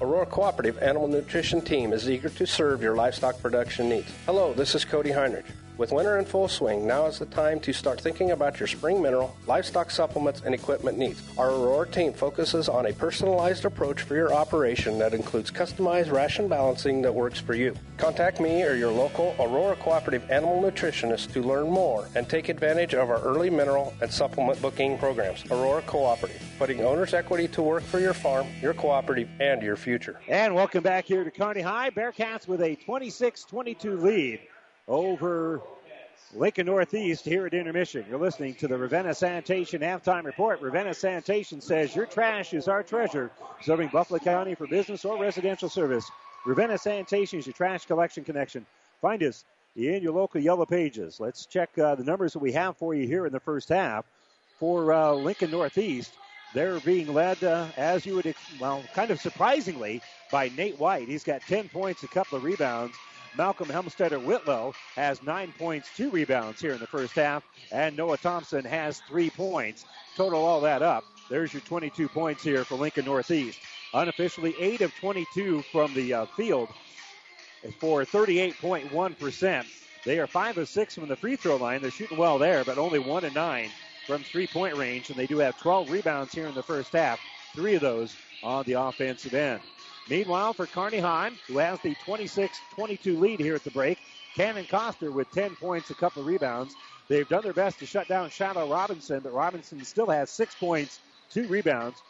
Aurora 0.00 0.26
Cooperative 0.26 0.78
Animal 0.78 1.08
Nutrition 1.08 1.60
Team 1.60 1.92
is 1.92 2.08
eager 2.08 2.28
to 2.28 2.46
serve 2.46 2.80
your 2.80 2.94
livestock 2.94 3.40
production 3.42 3.88
needs. 3.88 4.12
Hello, 4.26 4.52
this 4.54 4.76
is 4.76 4.84
Cody 4.84 5.10
Heinrich. 5.10 5.46
With 5.78 5.92
winter 5.92 6.18
in 6.18 6.24
full 6.24 6.48
swing, 6.48 6.88
now 6.88 7.06
is 7.06 7.20
the 7.20 7.26
time 7.26 7.60
to 7.60 7.72
start 7.72 8.00
thinking 8.00 8.32
about 8.32 8.58
your 8.58 8.66
spring 8.66 9.00
mineral, 9.00 9.36
livestock 9.46 9.92
supplements, 9.92 10.42
and 10.44 10.52
equipment 10.52 10.98
needs. 10.98 11.22
Our 11.38 11.50
Aurora 11.50 11.86
team 11.86 12.12
focuses 12.12 12.68
on 12.68 12.86
a 12.86 12.92
personalized 12.92 13.64
approach 13.64 14.02
for 14.02 14.16
your 14.16 14.34
operation 14.34 14.98
that 14.98 15.14
includes 15.14 15.52
customized 15.52 16.10
ration 16.10 16.48
balancing 16.48 17.00
that 17.02 17.14
works 17.14 17.38
for 17.38 17.54
you. 17.54 17.76
Contact 17.96 18.40
me 18.40 18.64
or 18.64 18.74
your 18.74 18.90
local 18.90 19.36
Aurora 19.38 19.76
Cooperative 19.76 20.28
Animal 20.32 20.60
Nutritionist 20.60 21.32
to 21.32 21.44
learn 21.44 21.70
more 21.70 22.08
and 22.16 22.28
take 22.28 22.48
advantage 22.48 22.94
of 22.94 23.08
our 23.08 23.20
early 23.20 23.48
mineral 23.48 23.94
and 24.02 24.10
supplement 24.10 24.60
booking 24.60 24.98
programs. 24.98 25.44
Aurora 25.48 25.82
Cooperative, 25.82 26.42
putting 26.58 26.80
owner's 26.80 27.14
equity 27.14 27.46
to 27.46 27.62
work 27.62 27.84
for 27.84 28.00
your 28.00 28.14
farm, 28.14 28.48
your 28.60 28.74
cooperative, 28.74 29.28
and 29.38 29.62
your 29.62 29.76
future. 29.76 30.18
And 30.26 30.56
welcome 30.56 30.82
back 30.82 31.04
here 31.04 31.22
to 31.22 31.30
Kearney 31.30 31.60
High. 31.60 31.90
Bearcats 31.90 32.48
with 32.48 32.62
a 32.62 32.74
26 32.74 33.44
22 33.44 33.96
lead 33.96 34.40
over 34.88 35.60
Lincoln 36.34 36.66
Northeast 36.66 37.24
here 37.24 37.46
at 37.46 37.54
intermission. 37.54 38.04
You're 38.08 38.18
listening 38.18 38.54
to 38.56 38.68
the 38.68 38.76
Ravenna 38.76 39.14
Sanitation 39.14 39.80
halftime 39.80 40.24
report. 40.24 40.60
Ravenna 40.60 40.94
Sanitation 40.94 41.60
says 41.60 41.94
your 41.94 42.06
trash 42.06 42.52
is 42.54 42.68
our 42.68 42.82
treasure, 42.82 43.30
serving 43.62 43.88
Buffalo 43.88 44.18
County 44.18 44.54
for 44.54 44.66
business 44.66 45.04
or 45.04 45.18
residential 45.18 45.68
service. 45.68 46.10
Ravenna 46.44 46.78
Sanitation 46.78 47.38
is 47.38 47.46
your 47.46 47.52
trash 47.52 47.86
collection 47.86 48.24
connection. 48.24 48.66
Find 49.00 49.22
us 49.22 49.44
in 49.76 50.02
your 50.02 50.12
local 50.12 50.40
yellow 50.40 50.66
pages. 50.66 51.20
Let's 51.20 51.46
check 51.46 51.76
uh, 51.78 51.94
the 51.94 52.04
numbers 52.04 52.32
that 52.32 52.40
we 52.40 52.52
have 52.52 52.76
for 52.76 52.94
you 52.94 53.06
here 53.06 53.26
in 53.26 53.32
the 53.32 53.40
first 53.40 53.68
half. 53.68 54.04
For 54.58 54.92
uh, 54.92 55.12
Lincoln 55.12 55.52
Northeast, 55.52 56.14
they're 56.52 56.80
being 56.80 57.14
led, 57.14 57.42
uh, 57.44 57.66
as 57.76 58.04
you 58.04 58.16
would, 58.16 58.34
well, 58.58 58.82
kind 58.94 59.10
of 59.10 59.20
surprisingly, 59.20 60.02
by 60.32 60.50
Nate 60.56 60.78
White. 60.80 61.06
He's 61.08 61.22
got 61.22 61.42
10 61.42 61.68
points, 61.68 62.02
a 62.02 62.08
couple 62.08 62.38
of 62.38 62.44
rebounds. 62.44 62.96
Malcolm 63.36 63.68
Helmstetter 63.68 64.22
Whitlow 64.22 64.74
has 64.96 65.22
nine 65.22 65.52
points, 65.58 65.90
two 65.96 66.10
rebounds 66.10 66.60
here 66.60 66.72
in 66.72 66.80
the 66.80 66.86
first 66.86 67.14
half, 67.14 67.44
and 67.70 67.96
Noah 67.96 68.18
Thompson 68.18 68.64
has 68.64 69.00
three 69.08 69.30
points. 69.30 69.84
Total 70.16 70.44
all 70.44 70.60
that 70.62 70.82
up. 70.82 71.04
There's 71.28 71.52
your 71.52 71.62
22 71.62 72.08
points 72.08 72.42
here 72.42 72.64
for 72.64 72.76
Lincoln 72.76 73.04
Northeast. 73.04 73.60
Unofficially, 73.94 74.54
8 74.58 74.80
of 74.82 74.94
22 74.94 75.62
from 75.72 75.94
the 75.94 76.12
uh, 76.12 76.26
field 76.26 76.68
for 77.78 78.04
38.1%. 78.04 79.66
They 80.04 80.18
are 80.18 80.26
5 80.26 80.58
of 80.58 80.68
6 80.68 80.94
from 80.94 81.08
the 81.08 81.16
free 81.16 81.36
throw 81.36 81.56
line. 81.56 81.82
They're 81.82 81.90
shooting 81.90 82.18
well 82.18 82.38
there, 82.38 82.64
but 82.64 82.78
only 82.78 82.98
1 82.98 83.24
of 83.24 83.34
9 83.34 83.70
from 84.06 84.22
three 84.22 84.46
point 84.46 84.74
range, 84.76 85.10
and 85.10 85.18
they 85.18 85.26
do 85.26 85.38
have 85.38 85.58
12 85.58 85.90
rebounds 85.90 86.32
here 86.32 86.46
in 86.46 86.54
the 86.54 86.62
first 86.62 86.92
half, 86.92 87.20
three 87.54 87.74
of 87.74 87.82
those 87.82 88.16
on 88.42 88.64
the 88.64 88.72
offensive 88.72 89.34
end. 89.34 89.60
Meanwhile, 90.08 90.54
for 90.54 90.66
Kearney 90.66 90.98
High, 90.98 91.32
who 91.46 91.58
has 91.58 91.80
the 91.80 91.94
26 92.04 92.58
22 92.74 93.18
lead 93.18 93.40
here 93.40 93.54
at 93.54 93.64
the 93.64 93.70
break, 93.70 93.98
Cannon 94.34 94.64
Coster 94.64 95.10
with 95.10 95.30
10 95.32 95.56
points, 95.56 95.90
a 95.90 95.94
couple 95.94 96.22
rebounds. 96.22 96.74
They've 97.08 97.28
done 97.28 97.42
their 97.42 97.52
best 97.52 97.78
to 97.80 97.86
shut 97.86 98.08
down 98.08 98.30
Shiloh 98.30 98.70
Robinson, 98.70 99.20
but 99.20 99.32
Robinson 99.32 99.84
still 99.84 100.06
has 100.06 100.30
six 100.30 100.54
points, 100.54 101.00
two 101.30 101.46
rebounds. 101.48 102.02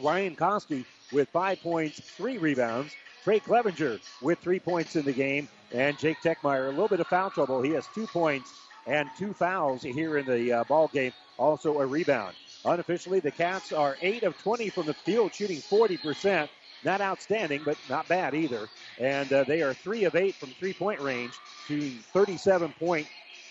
Ryan 0.00 0.36
Koski 0.36 0.84
with 1.12 1.28
five 1.28 1.60
points, 1.62 2.00
three 2.00 2.38
rebounds. 2.38 2.92
Trey 3.22 3.40
Clevenger 3.40 4.00
with 4.20 4.38
three 4.40 4.60
points 4.60 4.96
in 4.96 5.04
the 5.04 5.12
game. 5.12 5.48
And 5.72 5.98
Jake 5.98 6.18
Techmeyer, 6.22 6.66
a 6.66 6.70
little 6.70 6.88
bit 6.88 7.00
of 7.00 7.06
foul 7.06 7.30
trouble. 7.30 7.62
He 7.62 7.70
has 7.70 7.86
two 7.94 8.06
points 8.06 8.52
and 8.86 9.08
two 9.18 9.32
fouls 9.32 9.82
here 9.82 10.18
in 10.18 10.26
the 10.26 10.52
uh, 10.52 10.64
ball 10.64 10.88
game. 10.88 11.12
Also 11.38 11.80
a 11.80 11.86
rebound. 11.86 12.34
Unofficially, 12.64 13.20
the 13.20 13.30
Cats 13.30 13.72
are 13.72 13.96
8 14.00 14.22
of 14.22 14.38
20 14.38 14.68
from 14.70 14.86
the 14.86 14.94
field, 14.94 15.34
shooting 15.34 15.58
40%. 15.58 16.48
Not 16.84 17.00
outstanding, 17.00 17.62
but 17.64 17.78
not 17.88 18.06
bad 18.08 18.34
either. 18.34 18.68
And 18.98 19.32
uh, 19.32 19.44
they 19.44 19.62
are 19.62 19.72
3 19.74 20.04
of 20.04 20.14
8 20.14 20.34
from 20.34 20.50
three 20.50 20.74
point 20.74 21.00
range, 21.00 21.32
to 21.68 21.90
37.5%. 22.14 23.04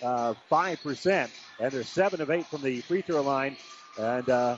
Uh, 0.03 1.27
and 1.59 1.71
they're 1.71 1.83
7 1.83 2.21
of 2.21 2.29
8 2.29 2.45
from 2.45 2.61
the 2.61 2.81
free 2.81 3.01
throw 3.01 3.21
line. 3.21 3.57
And 3.97 4.29
uh, 4.29 4.57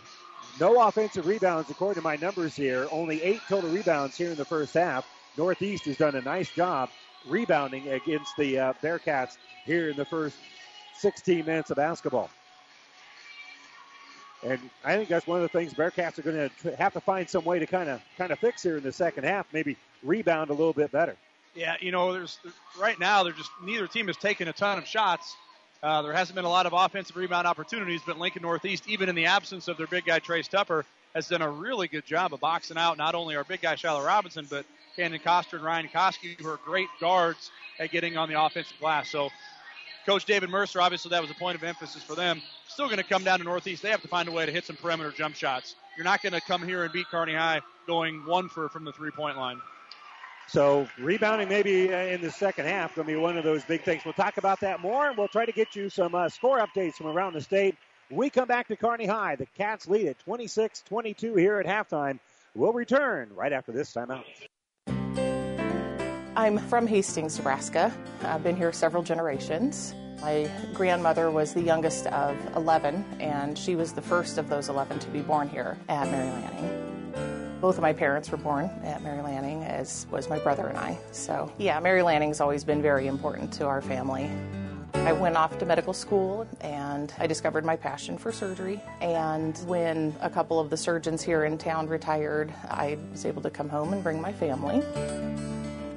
no 0.59 0.81
offensive 0.87 1.25
rebounds, 1.25 1.69
according 1.69 2.01
to 2.01 2.03
my 2.03 2.15
numbers 2.15 2.55
here. 2.55 2.87
Only 2.91 3.21
eight 3.21 3.41
total 3.47 3.69
rebounds 3.69 4.17
here 4.17 4.31
in 4.31 4.37
the 4.37 4.45
first 4.45 4.73
half. 4.73 5.05
Northeast 5.37 5.85
has 5.85 5.97
done 5.97 6.15
a 6.15 6.21
nice 6.21 6.49
job 6.49 6.89
rebounding 7.27 7.89
against 7.89 8.35
the 8.37 8.59
uh, 8.59 8.73
Bearcats 8.81 9.37
here 9.65 9.89
in 9.89 9.97
the 9.97 10.05
first 10.05 10.37
16 10.99 11.45
minutes 11.45 11.71
of 11.71 11.77
basketball. 11.77 12.29
And 14.45 14.59
I 14.83 14.95
think 14.95 15.09
that's 15.09 15.25
one 15.25 15.41
of 15.41 15.43
the 15.43 15.57
things 15.57 15.73
Bearcats 15.73 16.19
are 16.19 16.21
going 16.21 16.49
to 16.61 16.75
have 16.75 16.93
to 16.93 17.01
find 17.01 17.27
some 17.27 17.43
way 17.43 17.57
to 17.59 17.65
kind 17.65 17.89
of 17.89 18.01
kind 18.17 18.31
of 18.31 18.39
fix 18.39 18.61
here 18.61 18.77
in 18.77 18.83
the 18.83 18.91
second 18.91 19.23
half. 19.23 19.47
Maybe 19.51 19.75
rebound 20.03 20.51
a 20.51 20.53
little 20.53 20.73
bit 20.73 20.91
better. 20.91 21.15
Yeah, 21.55 21.75
you 21.79 21.91
know, 21.91 22.13
there's 22.13 22.37
right 22.79 22.99
now 22.99 23.23
they're 23.23 23.33
just 23.33 23.49
neither 23.63 23.87
team 23.87 24.07
has 24.07 24.17
taken 24.17 24.47
a 24.47 24.53
ton 24.53 24.77
of 24.77 24.85
shots. 24.85 25.35
Uh, 25.81 26.01
there 26.01 26.13
hasn't 26.13 26.35
been 26.35 26.45
a 26.45 26.49
lot 26.49 26.65
of 26.65 26.73
offensive 26.73 27.15
rebound 27.15 27.47
opportunities, 27.47 28.01
but 28.05 28.17
Lincoln 28.17 28.41
Northeast, 28.41 28.87
even 28.87 29.09
in 29.09 29.15
the 29.15 29.25
absence 29.25 29.67
of 29.67 29.77
their 29.77 29.87
big 29.87 30.05
guy 30.05 30.19
Trace 30.19 30.47
Tupper, 30.47 30.85
has 31.13 31.27
done 31.27 31.41
a 31.41 31.49
really 31.49 31.87
good 31.87 32.05
job 32.05 32.33
of 32.33 32.39
boxing 32.39 32.77
out 32.77 32.97
not 32.97 33.15
only 33.15 33.35
our 33.35 33.43
big 33.43 33.61
guy 33.61 33.75
Shiloh 33.75 34.03
Robinson, 34.03 34.47
but 34.49 34.65
Cannon 34.95 35.19
Coster 35.19 35.57
and 35.57 35.65
Ryan 35.65 35.87
Koski, 35.87 36.39
who 36.39 36.47
are 36.49 36.59
great 36.65 36.89
guards 36.99 37.51
at 37.79 37.91
getting 37.91 38.17
on 38.17 38.29
the 38.29 38.41
offensive 38.41 38.77
glass. 38.79 39.09
So 39.09 39.29
Coach 40.05 40.25
David 40.25 40.49
Mercer, 40.49 40.81
obviously 40.81 41.09
that 41.09 41.21
was 41.21 41.31
a 41.31 41.35
point 41.35 41.55
of 41.55 41.63
emphasis 41.63 42.03
for 42.03 42.15
them. 42.15 42.41
Still 42.67 42.85
going 42.85 42.97
to 42.97 43.03
come 43.03 43.23
down 43.23 43.39
to 43.39 43.45
Northeast. 43.45 43.81
They 43.81 43.89
have 43.89 44.01
to 44.01 44.07
find 44.07 44.27
a 44.27 44.31
way 44.31 44.45
to 44.45 44.51
hit 44.51 44.65
some 44.65 44.75
perimeter 44.75 45.11
jump 45.11 45.35
shots. 45.35 45.75
You're 45.97 46.03
not 46.03 46.21
going 46.21 46.33
to 46.33 46.41
come 46.41 46.61
here 46.65 46.83
and 46.83 46.93
beat 46.93 47.07
Kearney 47.07 47.33
High 47.33 47.61
going 47.87 48.25
one 48.25 48.49
for 48.49 48.69
from 48.69 48.83
the 48.83 48.91
three 48.91 49.11
point 49.11 49.37
line. 49.37 49.59
So 50.47 50.87
rebounding 50.99 51.49
maybe 51.49 51.91
uh, 51.91 51.97
in 51.97 52.21
the 52.21 52.31
second 52.31 52.65
half 52.65 52.95
going 52.95 53.07
to 53.07 53.13
be 53.13 53.19
one 53.19 53.37
of 53.37 53.43
those 53.43 53.63
big 53.63 53.83
things. 53.83 54.03
We'll 54.05 54.13
talk 54.13 54.37
about 54.37 54.59
that 54.59 54.79
more, 54.79 55.07
and 55.07 55.17
we'll 55.17 55.27
try 55.27 55.45
to 55.45 55.51
get 55.51 55.75
you 55.75 55.89
some 55.89 56.13
uh, 56.13 56.29
score 56.29 56.59
updates 56.59 56.93
from 56.93 57.07
around 57.07 57.33
the 57.33 57.41
state. 57.41 57.75
We 58.11 58.29
come 58.29 58.47
back 58.47 58.67
to 58.67 58.75
Kearney 58.75 59.07
High. 59.07 59.35
The 59.35 59.47
Cats 59.57 59.87
lead 59.87 60.07
at 60.07 60.23
26-22 60.25 61.39
here 61.39 61.59
at 61.59 61.65
halftime. 61.65 62.19
We'll 62.53 62.73
return 62.73 63.31
right 63.35 63.51
after 63.51 63.71
this 63.71 63.91
timeout. 63.91 64.23
I'm 66.37 66.57
from 66.57 66.85
Hastings, 66.85 67.37
Nebraska. 67.37 67.93
I've 68.23 68.43
been 68.43 68.57
here 68.57 68.73
several 68.73 69.01
generations. 69.01 69.95
My 70.21 70.51
grandmother 70.73 71.31
was 71.31 71.53
the 71.53 71.61
youngest 71.61 72.07
of 72.07 72.37
11, 72.57 73.05
and 73.21 73.57
she 73.57 73.77
was 73.77 73.93
the 73.93 74.01
first 74.01 74.37
of 74.37 74.49
those 74.49 74.67
11 74.67 74.99
to 74.99 75.07
be 75.11 75.21
born 75.21 75.47
here 75.47 75.77
at 75.87 76.11
Mary 76.11 76.29
Lanning. 76.29 77.57
Both 77.61 77.77
of 77.77 77.81
my 77.81 77.93
parents 77.93 78.29
were 78.31 78.37
born 78.37 78.65
at 78.83 79.01
Mary 79.01 79.21
Lanning, 79.21 79.63
as 79.63 80.07
was 80.11 80.27
my 80.27 80.37
brother 80.39 80.67
and 80.67 80.77
I. 80.77 80.97
So, 81.13 81.49
yeah, 81.57 81.79
Mary 81.79 82.01
Lanning's 82.01 82.41
always 82.41 82.65
been 82.65 82.81
very 82.81 83.07
important 83.07 83.53
to 83.53 83.65
our 83.67 83.81
family. 83.81 84.29
I 84.93 85.13
went 85.13 85.37
off 85.37 85.57
to 85.59 85.65
medical 85.65 85.93
school 85.93 86.47
and 86.61 87.13
I 87.17 87.27
discovered 87.27 87.63
my 87.63 87.75
passion 87.75 88.17
for 88.17 88.31
surgery. 88.31 88.81
And 88.99 89.57
when 89.67 90.15
a 90.19 90.29
couple 90.29 90.59
of 90.59 90.69
the 90.69 90.77
surgeons 90.77 91.21
here 91.21 91.45
in 91.45 91.57
town 91.57 91.87
retired, 91.87 92.53
I 92.69 92.97
was 93.11 93.25
able 93.25 93.41
to 93.43 93.49
come 93.49 93.69
home 93.69 93.93
and 93.93 94.03
bring 94.03 94.19
my 94.19 94.33
family. 94.33 94.83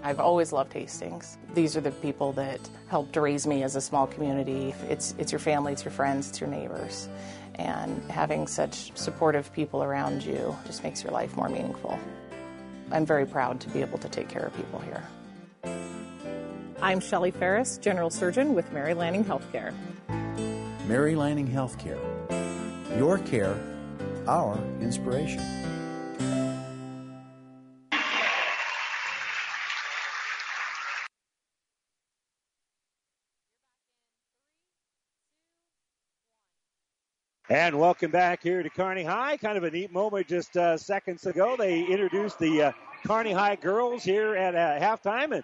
I've 0.09 0.21
always 0.21 0.53
loved 0.53 0.73
Hastings. 0.73 1.37
These 1.53 1.77
are 1.77 1.83
the 1.83 1.91
people 1.91 2.33
that 2.33 2.59
helped 2.89 3.15
raise 3.15 3.47
me 3.47 3.63
as 3.63 3.77
a 3.77 3.81
small 3.83 4.07
community. 4.07 4.75
It's, 4.89 5.15
it's 5.19 5.31
your 5.31 5.39
family, 5.39 5.75
it's 5.75 5.85
your 5.85 5.93
friends, 5.93 6.31
it's 6.31 6.41
your 6.41 6.49
neighbors. 6.49 7.11
And 7.57 8.03
having 8.11 8.47
such 8.47 8.97
supportive 8.97 9.53
people 9.53 9.83
around 9.83 10.25
you 10.25 10.57
just 10.65 10.83
makes 10.83 11.03
your 11.05 11.13
life 11.13 11.37
more 11.37 11.51
meaningful. 11.51 11.99
I'm 12.91 13.05
very 13.05 13.27
proud 13.27 13.61
to 13.61 13.69
be 13.69 13.83
able 13.83 13.99
to 13.99 14.09
take 14.09 14.31
care 14.31 14.45
of 14.45 14.57
people 14.57 14.81
here. 14.81 15.03
I'm 16.81 17.01
Shelley 17.01 17.31
Ferris, 17.31 17.77
General 17.77 18.09
Surgeon 18.09 18.55
with 18.55 18.73
Mary 18.73 18.95
Lanning 18.95 19.27
Healthcare. 19.27 19.75
Mary 20.87 21.17
Lanning 21.17 21.47
Healthcare. 21.47 21.99
Your 22.97 23.19
care, 23.19 23.59
our 24.27 24.59
inspiration. 24.81 25.68
And 37.51 37.79
welcome 37.79 38.11
back 38.11 38.43
here 38.43 38.63
to 38.63 38.69
Kearney 38.69 39.05
High. 39.05 39.39
Kind 39.39 39.57
of 39.57 39.65
a 39.65 39.71
neat 39.71 39.91
moment 39.91 40.29
just 40.29 40.55
uh, 40.59 40.77
seconds 40.77 41.25
ago. 41.25 41.57
They 41.57 41.81
introduced 41.81 42.39
the 42.39 42.63
uh, 42.63 42.73
Kearney 43.07 43.33
High 43.33 43.57
girls 43.57 44.05
here 44.05 44.37
at 44.37 44.55
uh, 44.55 44.79
halftime, 44.79 45.33
and 45.33 45.43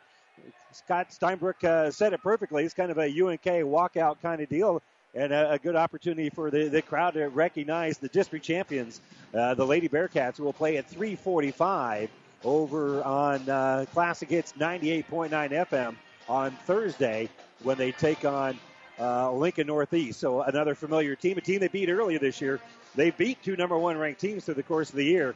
Scott 0.71 1.09
Steinbrook 1.19 1.65
uh, 1.65 1.91
said 1.91 2.13
it 2.13 2.23
perfectly. 2.23 2.63
It's 2.63 2.75
kind 2.75 2.91
of 2.91 2.99
a 2.99 3.07
UNK 3.07 3.47
walkout 3.65 4.21
kind 4.21 4.43
of 4.43 4.51
deal, 4.51 4.83
and 5.15 5.33
a, 5.33 5.53
a 5.53 5.59
good 5.59 5.77
opportunity 5.77 6.29
for 6.29 6.51
the, 6.51 6.69
the 6.69 6.83
crowd 6.83 7.15
to 7.15 7.29
recognize 7.29 7.97
the 7.97 8.09
district 8.09 8.45
champions, 8.45 9.01
uh, 9.33 9.55
the 9.55 9.65
Lady 9.65 9.89
Bearcats, 9.89 10.37
who 10.37 10.45
will 10.45 10.53
play 10.53 10.77
at 10.77 10.91
3:45 10.91 12.11
over 12.45 13.03
on 13.03 13.49
uh, 13.49 13.87
Classic 13.95 14.29
Hits 14.29 14.53
98.9 14.59 15.31
FM 15.31 15.97
on 16.29 16.51
Thursday 16.67 17.31
when 17.63 17.79
they 17.79 17.93
take 17.93 18.27
on 18.27 18.59
uh, 18.99 19.33
Lincoln 19.33 19.67
Northeast. 19.67 20.21
So 20.21 20.43
another 20.43 20.75
familiar 20.75 21.15
team, 21.17 21.39
a 21.39 21.41
team 21.41 21.61
they 21.61 21.69
beat 21.69 21.89
earlier 21.89 22.19
this 22.19 22.41
year. 22.41 22.61
They 22.95 23.11
beat 23.11 23.43
two 23.43 23.57
number 23.57 23.77
one 23.77 23.99
ranked 23.99 24.21
teams 24.21 24.45
through 24.45 24.55
the 24.55 24.63
course 24.63 24.91
of 24.91 24.97
the 24.97 25.05
year. 25.05 25.35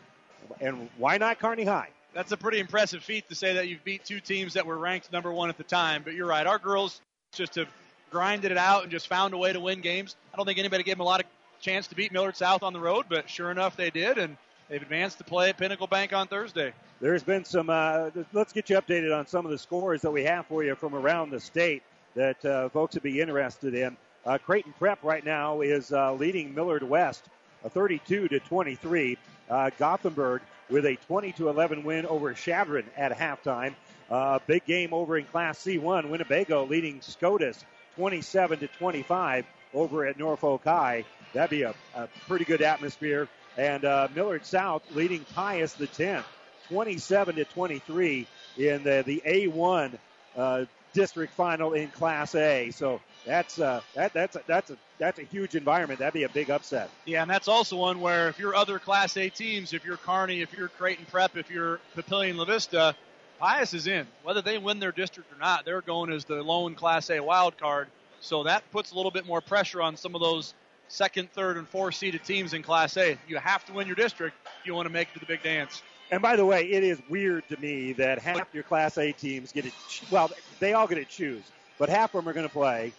And 0.61 0.89
why 0.97 1.19
not 1.19 1.39
Kearney 1.39 1.65
High? 1.65 1.89
That's 2.15 2.33
a 2.33 2.37
pretty 2.37 2.59
impressive 2.59 3.03
feat 3.03 3.29
to 3.29 3.35
say 3.35 3.55
that 3.55 3.69
you've 3.69 3.85
beat 3.85 4.05
two 4.05 4.21
teams 4.21 4.55
that 4.55 4.67
were 4.67 4.79
ranked 4.79 5.13
number 5.13 5.33
one 5.33 5.49
at 5.49 5.59
the 5.59 5.65
time. 5.65 6.03
But 6.05 6.15
you're 6.15 6.27
right, 6.27 6.47
our 6.47 6.59
girls 6.59 7.01
just 7.33 7.57
have 7.57 7.69
grinded 8.11 8.51
it 8.51 8.59
out 8.59 8.83
and 8.83 8.91
just 8.91 9.09
found 9.09 9.35
a 9.35 9.39
way 9.39 9.53
to 9.53 9.61
win 9.61 9.81
games. 9.81 10.17
I 10.33 10.37
don't 10.37 10.47
think 10.47 10.59
anybody 10.59 10.83
gave 10.83 10.95
them 10.95 11.03
a 11.03 11.05
lot 11.05 11.21
of 11.21 11.27
chance 11.61 11.89
to 11.89 11.95
beat 11.95 12.13
Millard 12.13 12.37
South 12.37 12.63
on 12.63 12.73
the 12.73 12.81
road, 12.81 13.07
but 13.09 13.29
sure 13.29 13.51
enough, 13.51 13.77
they 13.77 13.91
did, 13.91 14.17
and 14.17 14.37
they've 14.69 14.81
advanced 14.81 15.19
to 15.19 15.25
play 15.25 15.51
at 15.51 15.59
Pinnacle 15.59 15.87
Bank 15.87 16.13
on 16.13 16.29
Thursday. 16.29 16.73
There's 17.01 17.23
been 17.23 17.45
some. 17.45 17.71
Uh, 17.71 18.11
let's 18.33 18.53
get 18.53 18.71
you 18.71 18.77
updated 18.77 19.17
on 19.17 19.27
some 19.27 19.45
of 19.45 19.51
the 19.51 19.59
scores 19.59 20.03
that 20.03 20.11
we 20.11 20.25
have 20.25 20.47
for 20.47 20.65
you 20.65 20.75
from 20.75 20.95
around 20.95 21.31
the 21.31 21.41
state 21.41 21.83
that 22.19 22.45
uh, 22.45 22.69
folks 22.71 22.95
would 22.95 23.05
be 23.05 23.21
interested 23.21 23.75
in. 23.75 23.97
Uh, 24.27 24.39
Creighton 24.39 24.75
Prep 24.77 25.05
right 25.05 25.25
now 25.25 25.61
is 25.61 25.93
uh, 25.93 26.13
leading 26.15 26.53
Millard 26.53 26.83
West, 26.83 27.25
a 27.65 27.71
32 27.71 28.27
to 28.27 28.41
23. 28.41 29.17
Uh, 29.49 29.71
Gothenburg 29.79 30.43
with 30.69 30.85
a 30.85 30.97
20 31.07 31.33
to 31.33 31.49
11 31.49 31.85
win 31.85 32.07
over 32.07 32.35
Chadron 32.35 32.85
at 32.97 33.17
halftime. 33.17 33.75
Uh, 34.11 34.41
big 34.49 34.65
game 34.67 34.93
over 34.93 35.17
in 35.17 35.27
Class 35.27 35.61
C1. 35.61 36.11
Winnebago 36.11 36.67
leading 36.67 37.01
SCOTUS 37.01 37.65
27 37.95 38.59
to 38.59 38.67
25 38.67 39.47
over 39.73 40.05
at 40.05 40.19
Norfolk 40.19 40.65
High. 40.65 41.05
That'd 41.35 41.51
be 41.51 41.63
a, 41.63 41.75
a 41.95 42.09
pretty 42.27 42.45
good 42.45 42.63
atmosphere. 42.63 43.29
And 43.57 43.85
uh, 43.85 44.09
Millard 44.13 44.45
South 44.45 44.83
leading 44.93 45.25
Pius 45.35 45.75
the 45.75 45.87
10th, 45.87 46.25
27 46.69 47.37
to 47.37 47.45
23 47.45 48.27
in 48.57 48.83
the, 48.83 49.05
the 49.07 49.23
A1 49.25 49.99
uh, 50.37 50.65
district 50.99 51.33
final 51.35 51.75
in 51.75 51.89
Class 51.89 52.35
A. 52.35 52.71
So 52.73 53.01
that's 53.25 53.61
uh, 53.61 53.81
that, 53.95 54.13
that's 54.13 54.35
a, 54.35 54.43
that's 54.47 54.71
a 54.71 54.77
that's 54.99 55.19
a 55.21 55.23
huge 55.23 55.55
environment. 55.55 56.01
That'd 56.01 56.15
be 56.15 56.25
a 56.25 56.29
big 56.29 56.51
upset. 56.51 56.91
Yeah, 57.05 57.23
and 57.23 57.31
that's 57.31 57.47
also 57.47 57.77
one 57.77 58.01
where 58.01 58.29
if 58.29 58.39
you're 58.39 58.57
other 58.57 58.81
Class 58.81 59.17
A 59.17 59.29
teams, 59.29 59.73
if 59.73 59.85
you're 59.85 59.97
Kearney, 59.97 60.43
if 60.43 60.53
you're 60.53 60.69
Creighton 60.69 61.07
Prep, 61.09 61.37
if 61.37 61.51
you're 61.51 61.79
Papillion 61.97 62.37
La 62.37 62.45
Vista, 62.45 62.97
Pius 63.39 63.75
is 63.75 63.87
in. 63.87 64.09
Whether 64.25 64.43
they 64.43 64.59
win 64.59 64.81
their 64.81 64.91
district 64.91 65.33
or 65.33 65.39
not, 65.39 65.65
they're 65.65 65.83
going 65.83 66.11
as 66.11 66.25
the 66.25 66.43
lone 66.43 66.75
Class 66.75 67.11
A 67.11 67.21
wild 67.21 67.57
card. 67.59 67.87
So 68.21 68.43
that 68.43 68.69
puts 68.73 68.91
a 68.91 68.97
little 68.97 69.13
bit 69.13 69.25
more 69.25 69.41
pressure 69.41 69.81
on 69.81 69.97
some 69.97 70.17
of 70.17 70.21
those 70.21 70.53
second, 70.89 71.31
third, 71.33 71.57
and 71.59 71.69
fourth 71.69 71.95
seeded 71.95 72.25
teams 72.25 72.55
in 72.55 72.63
Class 72.65 72.97
A. 72.97 73.17
You 73.29 73.37
have 73.37 73.65
to 73.67 73.73
win 73.73 73.87
your 73.87 73.95
district 73.95 74.35
if 74.61 74.67
you 74.67 74.75
want 74.75 74.87
to 74.87 74.93
make 74.93 75.09
it 75.09 75.15
to 75.15 75.21
the 75.21 75.27
big 75.27 75.45
dance. 75.45 75.83
And 76.11 76.23
by 76.23 76.37
the 76.37 76.45
way, 76.45 76.65
it 76.71 76.85
is 76.85 77.01
weird 77.09 77.47
to 77.49 77.57
me 77.59 77.93
that 77.95 78.19
half 78.19 78.49
your 78.55 78.63
Class 78.63 78.97
A 78.99 79.13
teams 79.13 79.53
get 79.53 79.65
to, 79.65 79.73
well, 80.11 80.31
they 80.59 80.73
all 80.73 80.87
get 80.87 80.97
to 80.97 81.05
choose, 81.05 81.43
but 81.79 81.89
half 81.89 82.15
of 82.15 82.23
them 82.25 82.29
are 82.29 82.33
going 82.33 82.47
to 82.47 82.53
play 82.53 82.93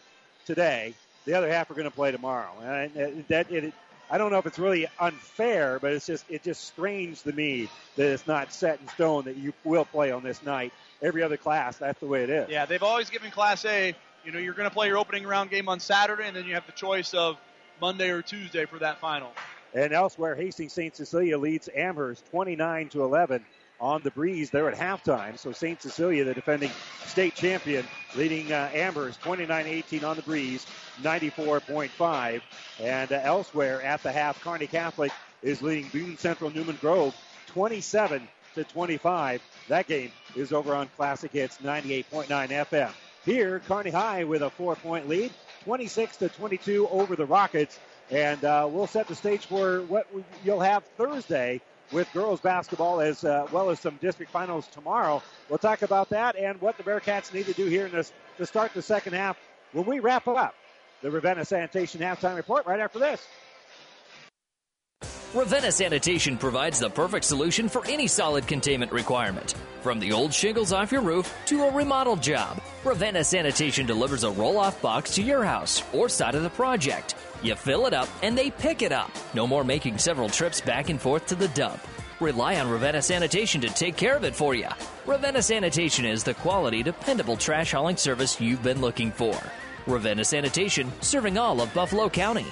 today. 0.46 0.94
The 1.26 1.34
other 1.34 1.50
half 1.50 1.70
are 1.72 1.74
going 1.74 1.90
to 1.90 1.96
play 1.96 2.12
tomorrow. 2.12 2.52
And 2.64 3.26
that 3.30 3.52
it, 3.52 3.74
I 4.10 4.18
don't 4.18 4.32
know 4.32 4.40
if 4.40 4.46
it's 4.46 4.60
really 4.60 4.88
unfair, 5.00 5.80
but 5.80 5.94
it's 5.94 6.06
just 6.06 6.26
it 6.30 6.44
just 6.44 6.66
strange 6.66 7.22
to 7.24 7.32
me 7.32 7.70
that 7.96 8.08
it's 8.08 8.26
not 8.26 8.52
set 8.54 8.80
in 8.80 8.88
stone 8.90 9.26
that 9.26 9.38
you 9.38 9.54
will 9.64 9.86
play 9.86 10.12
on 10.12 10.24
this 10.24 10.44
night. 10.44 10.74
Every 11.02 11.24
other 11.24 11.38
class, 11.38 11.78
that's 11.78 12.00
the 12.00 12.08
way 12.08 12.24
it 12.24 12.30
is. 12.30 12.50
Yeah, 12.50 12.66
they've 12.66 12.84
always 12.84 13.10
given 13.10 13.32
Class 13.32 13.64
A. 13.66 13.96
You 14.26 14.32
know, 14.32 14.40
you're 14.40 14.54
going 14.54 14.70
to 14.70 14.74
play 14.74 14.88
your 14.88 14.98
opening 14.98 15.26
round 15.26 15.50
game 15.50 15.70
on 15.70 15.80
Saturday, 15.80 16.28
and 16.28 16.36
then 16.36 16.46
you 16.46 16.56
have 16.56 16.66
the 16.66 16.74
choice 16.74 17.14
of 17.14 17.38
Monday 17.80 18.10
or 18.10 18.22
Tuesday 18.22 18.66
for 18.66 18.80
that 18.80 19.00
final. 19.00 19.32
And 19.74 19.94
elsewhere, 19.94 20.36
Hastings 20.36 20.74
St. 20.74 20.96
Cecilia 20.96 21.38
leads 21.38 21.70
Amherst 21.76 22.26
29 22.32 22.90
to 22.90 23.04
11 23.04 23.46
on 23.80 24.02
the 24.04 24.12
breeze 24.12 24.50
there 24.50 24.70
at 24.70 24.78
halftime. 24.78 25.38
So 25.38 25.52
St. 25.52 25.82
Cecilia, 25.82 26.24
the 26.24 26.34
defending 26.34 26.72
state 27.06 27.36
champion, 27.36 27.86
leading 28.16 28.52
uh, 28.52 28.70
Amherst 28.74 29.22
29-18 29.22 30.04
on 30.04 30.16
the 30.16 30.22
breeze, 30.22 30.66
94.5. 31.02 32.42
And 32.80 33.12
uh, 33.12 33.20
elsewhere 33.24 33.82
at 33.82 34.04
the 34.04 34.12
half, 34.12 34.42
Kearney 34.42 34.68
Catholic 34.68 35.12
is 35.42 35.62
leading 35.62 35.90
Boone 35.90 36.18
Central 36.18 36.50
Newman 36.50 36.78
Grove 36.82 37.16
27 37.48 38.28
to 38.56 38.64
25. 38.64 39.42
That 39.68 39.88
game 39.88 40.12
is 40.36 40.52
over 40.52 40.76
on 40.76 40.90
Classic 40.98 41.32
Hits 41.32 41.58
98.9 41.60 42.28
FM. 42.28 42.92
Here, 43.26 43.60
Kearney 43.68 43.92
High 43.92 44.24
with 44.24 44.42
a 44.42 44.50
four-point 44.50 45.08
lead, 45.08 45.32
26 45.64 46.18
to 46.18 46.30
22 46.30 46.88
over 46.90 47.16
the 47.16 47.26
Rockets. 47.26 47.80
And 48.12 48.44
uh, 48.44 48.68
we'll 48.72 48.88
set 48.88 49.08
the 49.08 49.16
stage 49.16 49.46
for 49.46 49.82
what 49.84 50.08
you'll 50.44 50.60
have 50.60 50.84
Thursday 50.98 51.62
with 51.92 52.12
girls 52.14 52.40
basketball 52.40 53.02
as 53.02 53.24
uh, 53.24 53.48
well 53.52 53.70
as 53.70 53.80
some 53.80 53.98
district 54.02 54.32
finals 54.32 54.68
tomorrow. 54.68 55.22
We'll 55.50 55.60
talk 55.60 55.82
about 55.82 56.10
that 56.10 56.36
and 56.36 56.60
what 56.62 56.78
the 56.78 56.84
Bearcats 56.84 57.34
need 57.34 57.46
to 57.48 57.54
do 57.54 57.66
here 57.66 57.86
in 57.86 57.92
this 57.92 58.12
to 58.38 58.46
start 58.46 58.74
the 58.74 58.82
second 58.82 59.14
half 59.14 59.38
when 59.74 59.86
we 59.86 60.00
wrap 60.00 60.28
up 60.28 60.56
the 61.02 61.12
Ravenna 61.12 61.46
Sanitation 61.46 62.02
halftime 62.02 62.36
report 62.36 62.66
right 62.66 62.80
after 62.80 63.00
this. 63.00 63.26
Ravenna 65.34 65.72
Sanitation 65.72 66.38
provides 66.38 66.80
the 66.80 66.90
perfect 66.90 67.24
solution 67.24 67.70
for 67.70 67.86
any 67.86 68.08
solid 68.08 68.48
containment 68.48 68.92
requirement. 68.92 69.54
From 69.84 70.00
the 70.00 70.12
old 70.12 70.34
shingles 70.34 70.74
off 70.74 70.92
your 70.92 71.02
roof 71.02 71.32
to 71.46 71.66
a 71.66 71.72
remodel 71.72 72.16
job, 72.16 72.60
Ravenna 72.84 73.24
Sanitation 73.24 73.86
delivers 73.86 74.24
a 74.24 74.32
roll 74.32 74.58
off 74.58 74.82
box 74.82 75.14
to 75.16 75.22
your 75.22 75.44
house 75.44 75.84
or 75.94 76.10
side 76.10 76.34
of 76.34 76.42
the 76.42 76.50
project. 76.50 77.14
You 77.42 77.56
fill 77.56 77.86
it 77.86 77.94
up 77.94 78.10
and 78.22 78.38
they 78.38 78.52
pick 78.52 78.82
it 78.82 78.92
up. 78.92 79.12
No 79.34 79.48
more 79.48 79.64
making 79.64 79.98
several 79.98 80.30
trips 80.30 80.60
back 80.60 80.90
and 80.90 81.00
forth 81.00 81.26
to 81.28 81.36
the 81.36 81.48
dump. 81.50 81.80
Rely 82.20 82.60
on 82.60 82.70
Ravenna 82.70 83.02
Sanitation 83.02 83.62
to 83.62 83.70
take 83.70 83.96
care 83.96 84.16
of 84.16 84.26
it 84.26 84.36
for 84.36 84.54
you. 84.54 84.68
Ravenna 85.06 85.42
Sanitation 85.42 86.06
is 86.06 86.24
the 86.24 86.34
quality, 86.34 86.84
dependable 86.84 87.38
trash 87.38 87.72
hauling 87.72 87.96
service 87.96 88.42
you've 88.42 88.62
been 88.62 88.82
looking 88.82 89.12
for. 89.12 89.40
Ravenna 89.88 90.26
Sanitation, 90.26 90.92
serving 91.02 91.38
all 91.38 91.62
of 91.62 91.74
Buffalo 91.74 92.10
County. 92.10 92.46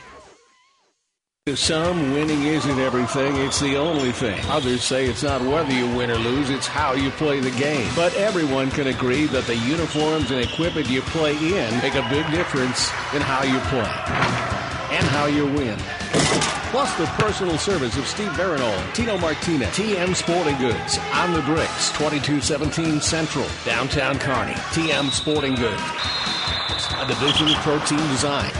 To 1.48 1.56
some, 1.56 2.14
winning 2.14 2.44
isn't 2.44 2.80
everything, 2.80 3.36
it's 3.38 3.62
the 3.62 3.78
only 3.78 4.12
thing. 4.12 4.38
Others 4.48 4.84
say 4.84 5.06
it's 5.06 5.24
not 5.24 5.42
whether 5.42 5.72
you 5.72 5.86
win 5.96 6.12
or 6.12 6.18
lose, 6.18 6.50
it's 6.50 6.68
how 6.68 6.92
you 6.92 7.10
play 7.12 7.40
the 7.40 7.52
game. 7.52 7.90
But 7.96 8.14
everyone 8.16 8.70
can 8.70 8.88
agree 8.88 9.28
that 9.28 9.46
the 9.46 9.56
uniforms 9.56 10.32
and 10.32 10.42
equipment 10.42 10.90
you 10.90 11.02
play 11.04 11.38
in 11.38 11.78
make 11.80 11.96
a 11.96 12.08
big 12.10 12.30
difference 12.32 12.90
in 13.14 13.22
how 13.22 13.44
you 13.44 13.60
play. 13.70 14.57
And 14.98 15.06
how 15.08 15.28
you 15.28 15.46
win. 15.46 15.78
Plus 16.72 16.94
the 16.98 17.06
personal 17.24 17.58
service 17.58 17.98
of 17.98 18.08
Steve 18.08 18.32
Barinol, 18.32 18.94
Tino 18.94 19.18
Martinez, 19.20 19.70
TM 19.70 20.16
Sporting 20.16 20.58
Goods, 20.58 20.98
on 21.14 21.34
the 21.34 21.42
bricks, 21.44 21.92
2217 21.92 23.00
Central, 23.00 23.46
downtown 23.64 24.18
Kearney. 24.20 24.54
TM 24.74 25.10
Sporting 25.12 25.56
Goods, 25.56 25.82
a 26.98 27.08
division 27.08 27.48
of 27.48 27.56
Protein 27.58 28.00
Design. 28.10 28.52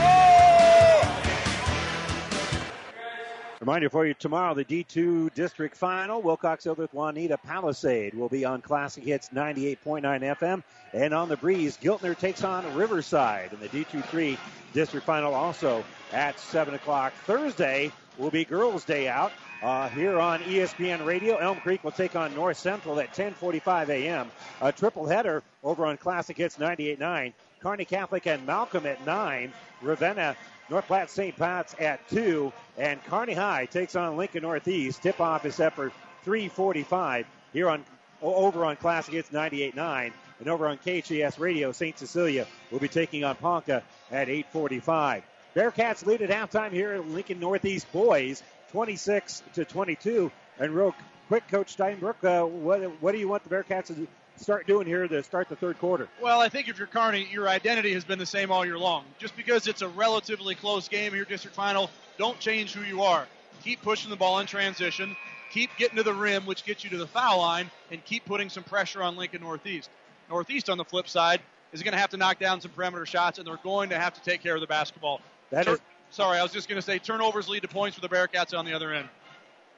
Reminder 3.60 3.90
for 3.90 4.06
you 4.06 4.14
tomorrow, 4.14 4.54
the 4.54 4.64
D2 4.64 5.34
district 5.34 5.76
final. 5.76 6.22
Wilcox 6.22 6.64
Hildreth 6.64 6.94
Juanita 6.94 7.36
Palisade 7.36 8.14
will 8.14 8.28
be 8.28 8.44
on 8.44 8.62
Classic 8.62 9.04
Hits 9.04 9.28
98.9 9.30 10.02
FM. 10.02 10.62
And 10.94 11.12
on 11.12 11.28
the 11.28 11.36
breeze, 11.36 11.76
Giltner 11.76 12.16
takes 12.16 12.44
on 12.44 12.74
Riverside. 12.74 13.52
And 13.52 13.60
the 13.60 13.68
D2 13.68 14.02
3 14.04 14.38
district 14.72 15.04
final 15.04 15.34
also 15.34 15.84
at 16.12 16.38
7 16.38 16.74
o'clock. 16.74 17.12
Thursday 17.24 17.92
will 18.18 18.30
be 18.30 18.44
Girls' 18.44 18.84
Day 18.84 19.08
Out. 19.08 19.32
Uh, 19.62 19.88
here 19.88 20.20
on 20.20 20.40
ESPN 20.40 21.04
Radio, 21.04 21.36
Elm 21.36 21.58
Creek 21.60 21.82
will 21.82 21.90
take 21.90 22.14
on 22.14 22.32
North 22.34 22.56
Central 22.56 23.00
at 23.00 23.12
10:45 23.12 23.88
a.m. 23.88 24.30
A 24.60 24.70
triple 24.70 25.06
header 25.06 25.42
over 25.64 25.84
on 25.84 25.96
Classic 25.96 26.36
Hits 26.36 26.58
98.9. 26.58 27.32
Kearney 27.60 27.84
Catholic 27.84 28.26
and 28.26 28.46
Malcolm 28.46 28.86
at 28.86 29.04
9. 29.04 29.52
Ravenna 29.82 30.36
North 30.70 30.86
Platte 30.86 31.10
St. 31.10 31.36
Pat's 31.36 31.74
at 31.80 32.08
2. 32.10 32.52
And 32.76 33.02
Kearney 33.04 33.34
High 33.34 33.66
takes 33.66 33.96
on 33.96 34.16
Lincoln 34.16 34.42
Northeast. 34.42 35.02
Tip 35.02 35.20
off 35.20 35.44
is 35.44 35.56
set 35.56 35.74
for 35.74 35.90
345 36.24 37.26
here 37.52 37.68
on 37.68 37.84
over 38.22 38.64
on 38.64 38.76
Classic 38.76 39.14
Hits 39.14 39.30
98.9. 39.30 40.12
And 40.40 40.48
over 40.48 40.68
on 40.68 40.78
KHAS 40.78 41.38
Radio, 41.40 41.72
St. 41.72 41.98
Cecilia 41.98 42.46
will 42.70 42.78
be 42.78 42.88
taking 42.88 43.24
on 43.24 43.34
Ponca 43.36 43.82
at 44.12 44.28
845. 44.28 45.24
Bearcats 45.54 46.04
lead 46.06 46.22
at 46.22 46.30
halftime 46.30 46.72
here 46.72 46.92
at 46.92 47.08
Lincoln 47.08 47.40
Northeast 47.40 47.90
boys, 47.92 48.42
26 48.72 49.42
to 49.54 49.64
22. 49.64 50.30
And 50.58 50.74
real 50.74 50.94
quick, 51.28 51.48
Coach 51.48 51.76
Steinbrook, 51.76 52.22
uh, 52.24 52.46
what, 52.46 52.80
what 53.00 53.12
do 53.12 53.18
you 53.18 53.28
want 53.28 53.44
the 53.44 53.50
Bearcats 53.50 53.86
to 53.86 54.06
start 54.36 54.66
doing 54.66 54.86
here 54.86 55.08
to 55.08 55.22
start 55.22 55.48
the 55.48 55.56
third 55.56 55.78
quarter? 55.78 56.08
Well, 56.22 56.40
I 56.40 56.48
think 56.48 56.68
if 56.68 56.78
you're 56.78 56.86
Kearney, 56.86 57.26
your 57.30 57.48
identity 57.48 57.92
has 57.94 58.04
been 58.04 58.18
the 58.18 58.26
same 58.26 58.52
all 58.52 58.64
year 58.64 58.78
long. 58.78 59.04
Just 59.18 59.36
because 59.36 59.66
it's 59.66 59.82
a 59.82 59.88
relatively 59.88 60.54
close 60.54 60.88
game 60.88 61.14
your 61.14 61.24
district 61.24 61.56
final, 61.56 61.90
don't 62.18 62.38
change 62.38 62.74
who 62.74 62.82
you 62.82 63.02
are. 63.02 63.26
Keep 63.64 63.82
pushing 63.82 64.10
the 64.10 64.16
ball 64.16 64.38
in 64.38 64.46
transition, 64.46 65.16
keep 65.50 65.70
getting 65.78 65.96
to 65.96 66.02
the 66.02 66.14
rim, 66.14 66.46
which 66.46 66.64
gets 66.64 66.84
you 66.84 66.90
to 66.90 66.98
the 66.98 67.06
foul 67.06 67.38
line, 67.38 67.70
and 67.90 68.04
keep 68.04 68.24
putting 68.24 68.48
some 68.48 68.62
pressure 68.62 69.02
on 69.02 69.16
Lincoln 69.16 69.40
Northeast. 69.40 69.90
Northeast, 70.30 70.68
on 70.70 70.78
the 70.78 70.84
flip 70.84 71.08
side, 71.08 71.40
is 71.72 71.82
going 71.82 71.92
to 71.92 71.98
have 71.98 72.10
to 72.10 72.16
knock 72.16 72.38
down 72.38 72.60
some 72.60 72.70
perimeter 72.70 73.06
shots, 73.06 73.38
and 73.38 73.46
they're 73.46 73.56
going 73.62 73.90
to 73.90 73.98
have 73.98 74.14
to 74.14 74.22
take 74.22 74.42
care 74.42 74.54
of 74.54 74.60
the 74.60 74.66
basketball. 74.66 75.20
That 75.50 75.66
Tur- 75.66 75.74
is- 75.74 75.80
Sorry, 76.10 76.38
I 76.38 76.42
was 76.42 76.52
just 76.52 76.68
going 76.68 76.76
to 76.80 76.82
say 76.82 76.98
turnovers 76.98 77.48
lead 77.48 77.60
to 77.62 77.68
points 77.68 77.94
for 77.94 78.00
the 78.00 78.08
Bearcats 78.08 78.56
on 78.56 78.64
the 78.64 78.72
other 78.72 78.92
end. 78.92 79.08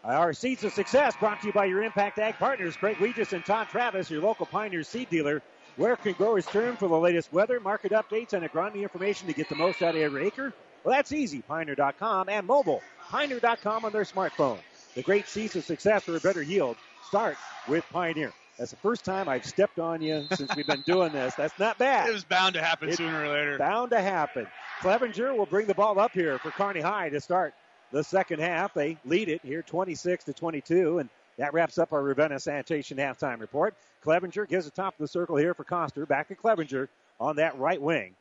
Our 0.05 0.33
Seeds 0.33 0.65
of 0.65 0.73
Success 0.73 1.15
brought 1.19 1.41
to 1.43 1.49
you 1.49 1.53
by 1.53 1.67
your 1.67 1.83
Impact 1.83 2.19
Ag 2.19 2.37
partners, 2.39 2.77
Craig 2.77 2.97
Weegis 2.97 3.33
and 3.33 3.45
Todd 3.45 3.69
Travis, 3.69 4.11
your 4.11 4.23
local 4.23 4.47
Pioneer 4.47 4.83
seed 4.83 5.11
dealer. 5.11 5.43
Where 5.77 5.97
can 5.97 6.13
growers 6.13 6.47
turn 6.47 6.77
for 6.77 6.89
the 6.89 6.97
latest 6.99 7.33
weather, 7.33 7.61
market 7.61 7.93
updates, 7.93 8.33
and 8.33 8.45
agronomy 8.49 8.83
information 8.83 9.27
to 9.27 9.35
get 9.35 9.49
the 9.49 9.57
most 9.57 9.83
out 9.83 9.95
of 9.95 10.01
every 10.01 10.27
acre? 10.27 10.53
Well, 10.85 10.95
that's 10.95 11.13
easy. 11.13 11.43
Pioneer.com 11.43 12.29
and 12.29 12.47
mobile. 12.47 12.81
Pioneer.com 13.11 13.85
on 13.85 13.93
their 13.93 14.05
smartphone. 14.05 14.59
The 14.95 15.03
great 15.03 15.29
Seeds 15.29 15.57
of 15.57 15.65
Success 15.65 16.05
for 16.05 16.17
a 16.17 16.21
better 16.21 16.43
yield 16.43 16.77
start 17.07 17.37
with 17.69 17.85
Pioneer. 17.91 18.33
That's 18.61 18.73
the 18.73 18.77
first 18.77 19.07
time 19.07 19.27
I've 19.27 19.47
stepped 19.47 19.79
on 19.79 20.03
you 20.03 20.27
since 20.35 20.55
we've 20.55 20.67
been 20.67 20.83
doing 20.83 21.13
this. 21.13 21.35
That's 21.35 21.59
not 21.59 21.79
bad. 21.79 22.11
It 22.11 22.13
was 22.13 22.25
bound 22.25 22.53
to 22.57 22.61
happen 22.63 22.91
It's 22.91 22.99
sooner 22.99 23.25
or 23.25 23.29
later. 23.29 23.57
Bound 23.57 23.91
to 23.93 24.03
happen. 24.03 24.47
Clevenger 24.83 25.33
will 25.33 25.47
bring 25.47 25.67
the 25.67 25.73
ball 25.73 25.99
up 25.99 26.13
here 26.13 26.39
for 26.39 26.51
Kearney 26.51 26.83
High 26.83 27.09
to 27.09 27.23
start 27.23 27.55
the 27.91 28.05
second 28.05 28.41
half. 28.41 28.75
They 28.75 28.99
lead 29.07 29.31
it 29.31 29.41
here 29.43 29.63
26 29.63 30.25
to 30.25 30.35
22, 30.35 30.99
and 30.99 31.09
that 31.39 31.55
wraps 31.55 31.79
up 31.79 31.95
our 31.95 32.03
Ravenna 32.03 32.39
Sanitation 32.39 32.99
halftime 32.99 33.41
report. 33.41 33.75
Clevenger 34.03 34.45
gives 34.45 34.67
the 34.67 34.73
top 34.73 34.93
of 34.93 34.99
the 34.99 35.09
circle 35.09 35.37
here 35.37 35.55
for 35.55 35.65
Coster. 35.65 36.05
Back 36.05 36.29
to 36.29 36.35
Clevenger 36.35 36.91
on 37.19 37.37
that 37.37 37.59
right 37.59 37.81
wing. 37.81 38.15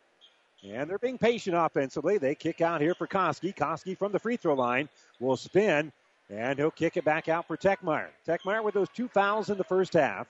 And 0.63 0.89
they're 0.89 0.99
being 0.99 1.17
patient 1.17 1.57
offensively. 1.57 2.17
They 2.17 2.33
kick 2.33 2.61
out 2.61 2.79
here 2.79 2.95
for 2.95 3.07
Koski. 3.07 3.53
Koski 3.53 3.97
from 3.97 4.13
the 4.13 4.19
free 4.19 4.37
throw 4.37 4.53
line 4.53 4.87
will 5.19 5.35
spin, 5.35 5.91
and 6.29 6.59
he'll 6.59 6.71
kick 6.71 6.97
it 6.97 7.03
back 7.03 7.27
out 7.27 7.47
for 7.47 7.57
Techmeyer. 7.57 8.07
Techmeyer 8.27 8.63
with 8.63 8.73
those 8.73 8.89
two 8.89 9.07
fouls 9.07 9.49
in 9.49 9.57
the 9.57 9.63
first 9.63 9.93
half 9.93 10.27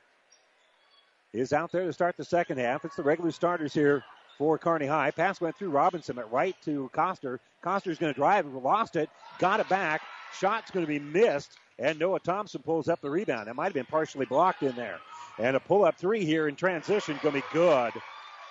is 1.33 1.53
out 1.53 1.71
there 1.71 1.85
to 1.85 1.93
start 1.93 2.17
the 2.17 2.25
second 2.25 2.57
half. 2.57 2.85
It's 2.85 2.95
the 2.95 3.03
regular 3.03 3.31
starters 3.31 3.73
here 3.73 4.03
for 4.37 4.57
Kearney 4.57 4.87
High. 4.87 5.11
Pass 5.11 5.41
went 5.41 5.57
through 5.57 5.69
Robinson 5.69 6.17
at 6.17 6.31
right 6.31 6.55
to 6.63 6.89
Coster. 6.93 7.39
Coster's 7.61 7.99
going 7.99 8.13
to 8.13 8.17
drive, 8.17 8.45
lost 8.53 8.95
it, 8.95 9.09
got 9.37 9.59
it 9.59 9.67
back. 9.69 10.01
Shot's 10.33 10.71
going 10.71 10.85
to 10.85 10.89
be 10.89 10.99
missed, 10.99 11.57
and 11.77 11.99
Noah 11.99 12.19
Thompson 12.19 12.61
pulls 12.61 12.87
up 12.87 13.01
the 13.01 13.09
rebound. 13.09 13.47
That 13.47 13.55
might 13.55 13.65
have 13.65 13.73
been 13.73 13.85
partially 13.85 14.25
blocked 14.25 14.63
in 14.63 14.75
there. 14.75 14.99
And 15.37 15.55
a 15.55 15.59
pull 15.59 15.85
up 15.85 15.97
three 15.97 16.23
here 16.23 16.47
in 16.47 16.55
transition 16.55 17.19
going 17.21 17.35
to 17.35 17.41
be 17.41 17.45
good 17.53 17.93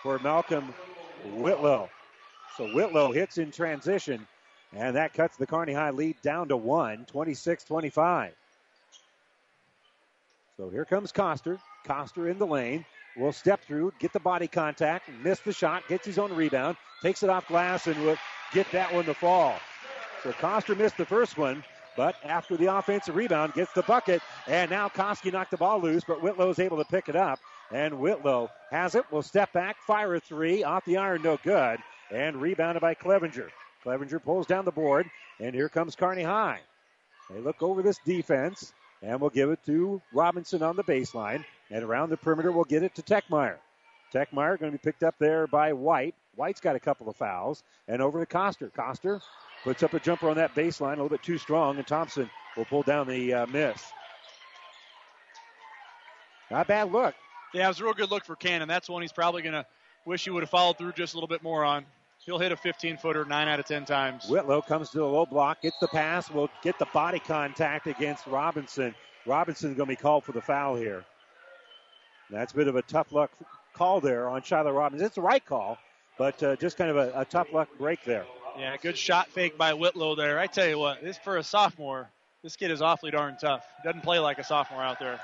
for 0.02 0.18
Malcolm 0.18 0.74
Whitlow. 1.34 1.88
So 2.56 2.68
Whitlow 2.68 3.12
hits 3.12 3.38
in 3.38 3.50
transition, 3.50 4.26
and 4.74 4.96
that 4.96 5.14
cuts 5.14 5.36
the 5.36 5.46
Kearney 5.46 5.72
High 5.72 5.90
lead 5.90 6.20
down 6.22 6.48
to 6.48 6.56
one, 6.56 7.04
26 7.06 7.64
25. 7.64 8.32
So 10.56 10.68
here 10.68 10.84
comes 10.84 11.12
Coster. 11.12 11.58
Coster 11.84 12.28
in 12.28 12.38
the 12.38 12.46
lane. 12.46 12.84
Will 13.16 13.32
step 13.32 13.60
through, 13.62 13.92
get 13.98 14.12
the 14.12 14.20
body 14.20 14.46
contact, 14.46 15.08
miss 15.24 15.40
the 15.40 15.52
shot, 15.52 15.82
gets 15.88 16.06
his 16.06 16.18
own 16.18 16.32
rebound, 16.34 16.76
takes 17.02 17.22
it 17.22 17.30
off 17.30 17.48
glass, 17.48 17.86
and 17.86 18.00
will 18.04 18.16
get 18.52 18.70
that 18.72 18.92
one 18.94 19.04
to 19.06 19.14
fall. 19.14 19.58
So 20.22 20.32
Coster 20.32 20.76
missed 20.76 20.96
the 20.96 21.04
first 21.06 21.36
one, 21.36 21.64
but 21.96 22.14
after 22.24 22.56
the 22.56 22.76
offensive 22.76 23.16
rebound, 23.16 23.54
gets 23.54 23.72
the 23.72 23.82
bucket, 23.82 24.22
and 24.46 24.70
now 24.70 24.88
Koski 24.88 25.32
knocked 25.32 25.50
the 25.50 25.56
ball 25.56 25.80
loose, 25.80 26.04
but 26.04 26.22
Whitlow 26.22 26.50
is 26.50 26.60
able 26.60 26.76
to 26.76 26.84
pick 26.84 27.08
it 27.08 27.16
up, 27.16 27.40
and 27.72 27.98
Whitlow 27.98 28.50
has 28.70 28.94
it. 28.94 29.04
Will 29.10 29.22
step 29.22 29.52
back, 29.52 29.76
fire 29.84 30.14
a 30.14 30.20
three, 30.20 30.62
off 30.62 30.84
the 30.84 30.96
iron, 30.96 31.22
no 31.22 31.38
good, 31.42 31.80
and 32.12 32.40
rebounded 32.40 32.80
by 32.80 32.94
Clevenger. 32.94 33.50
Clevenger 33.82 34.18
pulls 34.18 34.46
down 34.46 34.64
the 34.64 34.72
board, 34.72 35.08
and 35.40 35.54
here 35.54 35.68
comes 35.68 35.96
Kearney 35.96 36.22
High. 36.22 36.60
They 37.30 37.40
look 37.40 37.62
over 37.62 37.82
this 37.82 37.98
defense, 38.04 38.72
and 39.02 39.20
we'll 39.20 39.30
give 39.30 39.50
it 39.50 39.64
to 39.66 40.00
Robinson 40.12 40.62
on 40.62 40.76
the 40.76 40.84
baseline. 40.84 41.44
And 41.70 41.84
around 41.84 42.10
the 42.10 42.16
perimeter, 42.16 42.50
we'll 42.50 42.64
get 42.64 42.82
it 42.82 42.94
to 42.96 43.02
Techmeyer. 43.02 43.56
Techmeyer 44.12 44.58
going 44.58 44.72
to 44.72 44.78
be 44.78 44.82
picked 44.82 45.02
up 45.02 45.14
there 45.18 45.46
by 45.46 45.72
White. 45.72 46.14
White's 46.36 46.60
got 46.60 46.76
a 46.76 46.80
couple 46.80 47.08
of 47.08 47.16
fouls. 47.16 47.62
And 47.86 48.00
over 48.00 48.20
to 48.20 48.26
Coster. 48.26 48.70
Coster 48.70 49.20
puts 49.64 49.82
up 49.82 49.92
a 49.92 50.00
jumper 50.00 50.30
on 50.30 50.36
that 50.36 50.54
baseline, 50.54 50.94
a 50.94 51.02
little 51.02 51.08
bit 51.10 51.22
too 51.22 51.38
strong, 51.38 51.76
and 51.76 51.86
Thompson 51.86 52.30
will 52.56 52.64
pull 52.64 52.82
down 52.82 53.06
the 53.06 53.34
uh, 53.34 53.46
miss. 53.46 53.82
Not 56.50 56.64
a 56.64 56.68
bad 56.68 56.92
look. 56.92 57.14
Yeah, 57.52 57.66
it 57.66 57.68
was 57.68 57.80
a 57.80 57.84
real 57.84 57.94
good 57.94 58.10
look 58.10 58.24
for 58.24 58.36
Cannon. 58.36 58.68
That's 58.68 58.88
one 58.88 59.02
he's 59.02 59.12
probably 59.12 59.42
going 59.42 59.54
to 59.54 59.66
wish 60.06 60.24
he 60.24 60.30
would 60.30 60.42
have 60.42 60.50
followed 60.50 60.78
through 60.78 60.92
just 60.92 61.14
a 61.14 61.16
little 61.16 61.28
bit 61.28 61.42
more 61.42 61.64
on. 61.64 61.84
He'll 62.28 62.38
hit 62.38 62.52
a 62.52 62.56
15 62.56 62.98
footer 62.98 63.24
nine 63.24 63.48
out 63.48 63.58
of 63.58 63.64
10 63.64 63.86
times. 63.86 64.26
Whitlow 64.28 64.60
comes 64.60 64.90
to 64.90 64.98
the 64.98 65.06
low 65.06 65.24
block, 65.24 65.62
gets 65.62 65.78
the 65.78 65.88
pass, 65.88 66.30
will 66.30 66.50
get 66.62 66.78
the 66.78 66.84
body 66.92 67.20
contact 67.20 67.86
against 67.86 68.26
Robinson. 68.26 68.94
Robinson's 69.24 69.78
going 69.78 69.86
to 69.86 69.92
be 69.92 69.96
called 69.96 70.24
for 70.24 70.32
the 70.32 70.42
foul 70.42 70.76
here. 70.76 71.06
That's 72.28 72.52
a 72.52 72.56
bit 72.56 72.68
of 72.68 72.76
a 72.76 72.82
tough 72.82 73.12
luck 73.12 73.30
call 73.72 74.02
there 74.02 74.28
on 74.28 74.42
Shiloh 74.42 74.72
Robinson. 74.72 75.06
It's 75.06 75.14
the 75.14 75.22
right 75.22 75.42
call, 75.42 75.78
but 76.18 76.42
uh, 76.42 76.56
just 76.56 76.76
kind 76.76 76.90
of 76.90 76.98
a, 76.98 77.12
a 77.18 77.24
tough 77.24 77.50
luck 77.54 77.70
break 77.78 78.04
there. 78.04 78.26
Yeah, 78.58 78.76
good 78.76 78.98
shot 78.98 79.28
fake 79.28 79.56
by 79.56 79.72
Whitlow 79.72 80.14
there. 80.14 80.38
I 80.38 80.48
tell 80.48 80.68
you 80.68 80.78
what, 80.78 81.02
this 81.02 81.16
for 81.16 81.38
a 81.38 81.42
sophomore, 81.42 82.10
this 82.42 82.56
kid 82.56 82.70
is 82.70 82.82
awfully 82.82 83.10
darn 83.10 83.38
tough. 83.40 83.64
Doesn't 83.84 84.02
play 84.02 84.18
like 84.18 84.38
a 84.38 84.44
sophomore 84.44 84.82
out 84.82 84.98
there. 84.98 85.18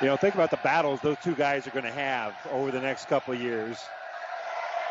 You 0.00 0.06
know, 0.06 0.16
think 0.16 0.36
about 0.36 0.52
the 0.52 0.60
battles 0.62 1.00
those 1.00 1.16
two 1.24 1.34
guys 1.34 1.66
are 1.66 1.70
going 1.70 1.86
to 1.86 1.90
have 1.90 2.36
over 2.52 2.70
the 2.70 2.80
next 2.80 3.08
couple 3.08 3.34
of 3.34 3.40
years. 3.40 3.76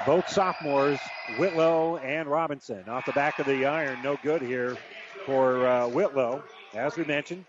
Both 0.06 0.30
sophomores, 0.30 1.00
Whitlow 1.38 1.98
and 1.98 2.28
Robinson, 2.28 2.88
off 2.88 3.06
the 3.06 3.12
back 3.12 3.40
of 3.40 3.46
the 3.46 3.66
iron. 3.66 4.02
No 4.02 4.18
good 4.24 4.42
here 4.42 4.78
for 5.26 5.68
uh, 5.68 5.88
Whitlow. 5.90 6.42
As 6.74 6.96
we 6.96 7.04
mentioned, 7.04 7.44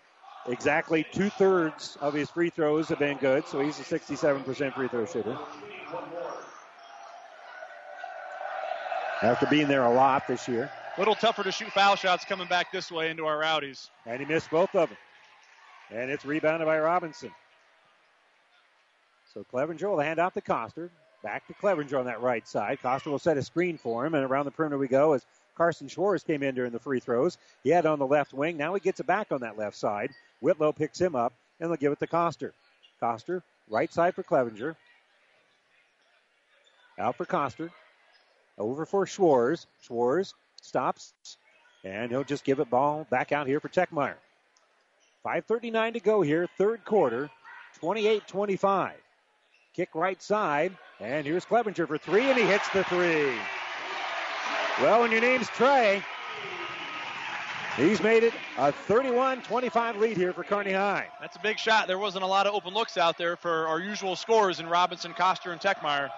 exactly 0.47 1.05
two 1.13 1.29
thirds 1.29 1.97
of 2.01 2.13
his 2.13 2.29
free 2.29 2.49
throws 2.49 2.89
have 2.89 2.99
been 2.99 3.17
good, 3.17 3.47
so 3.47 3.61
he's 3.61 3.79
a 3.79 3.83
67% 3.83 4.73
free 4.73 4.87
throw 4.89 5.05
shooter. 5.05 5.37
After 9.21 9.45
being 9.45 9.67
there 9.67 9.85
a 9.85 9.93
lot 9.93 10.27
this 10.27 10.47
year. 10.47 10.69
A 10.97 10.99
little 10.99 11.15
tougher 11.15 11.43
to 11.43 11.51
shoot 11.51 11.71
foul 11.71 11.95
shots 11.95 12.25
coming 12.25 12.47
back 12.47 12.71
this 12.71 12.91
way 12.91 13.09
into 13.09 13.25
our 13.25 13.37
rowdies. 13.37 13.89
And 14.05 14.19
he 14.19 14.25
missed 14.25 14.49
both 14.49 14.75
of 14.75 14.89
them. 14.89 14.97
And 15.89 16.11
it's 16.11 16.25
rebounded 16.25 16.65
by 16.65 16.79
Robinson. 16.79 17.31
So 19.33 19.45
Clevenger 19.45 19.89
will 19.89 19.99
hand 19.99 20.19
off 20.19 20.33
to 20.33 20.41
Coster. 20.41 20.91
Back 21.23 21.45
to 21.47 21.53
Clevenger 21.53 21.99
on 21.99 22.05
that 22.05 22.21
right 22.21 22.47
side. 22.47 22.81
Coster 22.81 23.11
will 23.11 23.19
set 23.19 23.37
a 23.37 23.43
screen 23.43 23.77
for 23.77 24.05
him, 24.05 24.15
and 24.15 24.23
around 24.23 24.45
the 24.45 24.51
perimeter 24.51 24.77
we 24.77 24.87
go 24.87 25.13
as 25.13 25.25
Carson 25.55 25.87
Schwartz 25.87 26.23
came 26.23 26.41
in 26.41 26.55
during 26.55 26.71
the 26.71 26.79
free 26.79 26.99
throws. 26.99 27.37
He 27.63 27.69
had 27.69 27.85
on 27.85 27.99
the 27.99 28.07
left 28.07 28.33
wing. 28.33 28.57
Now 28.57 28.73
he 28.73 28.79
gets 28.79 28.99
it 28.99 29.05
back 29.05 29.31
on 29.31 29.41
that 29.41 29.57
left 29.57 29.77
side. 29.77 30.11
Whitlow 30.39 30.71
picks 30.71 30.99
him 30.99 31.15
up, 31.15 31.33
and 31.59 31.69
they'll 31.69 31.77
give 31.77 31.91
it 31.91 31.99
to 31.99 32.07
Coster. 32.07 32.53
Coster, 32.99 33.43
right 33.69 33.91
side 33.93 34.15
for 34.15 34.23
Clevenger. 34.23 34.75
Out 36.97 37.15
for 37.15 37.25
Coster. 37.25 37.71
Over 38.57 38.85
for 38.85 39.05
Schwartz. 39.05 39.67
Schwartz 39.81 40.33
stops, 40.61 41.13
and 41.83 42.09
he'll 42.11 42.23
just 42.23 42.43
give 42.43 42.59
it 42.59 42.69
ball 42.69 43.05
back 43.09 43.31
out 43.31 43.47
here 43.47 43.59
for 43.59 43.69
Techmeyer. 43.69 44.15
5.39 45.25 45.93
to 45.93 45.99
go 45.99 46.21
here, 46.21 46.47
third 46.57 46.83
quarter, 46.83 47.29
28 47.79 48.27
25. 48.27 48.93
Kick 49.73 49.95
right 49.95 50.21
side, 50.21 50.75
and 50.99 51.25
here's 51.25 51.45
Clevenger 51.45 51.87
for 51.87 51.97
three, 51.97 52.29
and 52.29 52.37
he 52.37 52.43
hits 52.45 52.67
the 52.69 52.83
three. 52.85 53.33
Well, 54.81 55.01
when 55.01 55.11
your 55.11 55.21
name's 55.21 55.47
Trey, 55.47 56.03
he's 57.77 58.01
made 58.03 58.23
it 58.23 58.33
a 58.57 58.73
31 58.73 59.41
25 59.43 59.95
lead 59.95 60.17
here 60.17 60.33
for 60.33 60.43
Kearney 60.43 60.73
High. 60.73 61.07
That's 61.21 61.37
a 61.37 61.39
big 61.39 61.57
shot. 61.57 61.87
There 61.87 61.97
wasn't 61.97 62.25
a 62.25 62.27
lot 62.27 62.47
of 62.47 62.53
open 62.53 62.73
looks 62.73 62.97
out 62.97 63.17
there 63.17 63.37
for 63.37 63.65
our 63.67 63.79
usual 63.79 64.17
scores 64.17 64.59
in 64.59 64.67
Robinson, 64.67 65.13
Coster, 65.13 65.53
and 65.53 65.61
Techmeyer. 65.61 66.09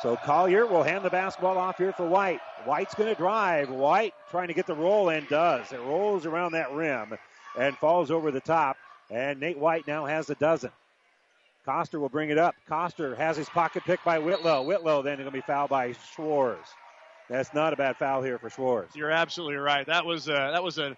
So 0.00 0.14
Collier 0.16 0.66
will 0.66 0.84
hand 0.84 1.04
the 1.04 1.10
basketball 1.10 1.58
off 1.58 1.78
here 1.78 1.92
for 1.92 2.06
White. 2.06 2.40
White's 2.66 2.94
going 2.94 3.08
to 3.12 3.18
drive. 3.18 3.68
White 3.68 4.14
trying 4.30 4.46
to 4.46 4.54
get 4.54 4.66
the 4.66 4.74
roll 4.74 5.08
and 5.08 5.26
does. 5.28 5.72
It 5.72 5.80
rolls 5.80 6.24
around 6.24 6.52
that 6.52 6.70
rim 6.72 7.16
and 7.58 7.76
falls 7.78 8.12
over 8.12 8.30
the 8.30 8.40
top. 8.40 8.76
And 9.10 9.40
Nate 9.40 9.58
White 9.58 9.88
now 9.88 10.04
has 10.04 10.30
a 10.30 10.36
dozen. 10.36 10.70
Coster 11.66 11.98
will 11.98 12.08
bring 12.08 12.30
it 12.30 12.38
up. 12.38 12.54
Coster 12.68 13.16
has 13.16 13.36
his 13.36 13.48
pocket 13.48 13.82
picked 13.84 14.04
by 14.04 14.20
Whitlow. 14.20 14.62
Whitlow 14.62 15.02
then 15.02 15.16
going 15.16 15.26
to 15.26 15.32
be 15.32 15.40
fouled 15.40 15.68
by 15.68 15.94
Schwartz. 16.14 16.70
That's 17.28 17.52
not 17.52 17.72
a 17.72 17.76
bad 17.76 17.96
foul 17.96 18.22
here 18.22 18.38
for 18.38 18.48
Schwartz. 18.48 18.94
You're 18.94 19.10
absolutely 19.10 19.56
right. 19.56 19.84
That 19.84 20.06
was 20.06 20.28
a, 20.28 20.50
that 20.52 20.62
was 20.62 20.78
an 20.78 20.96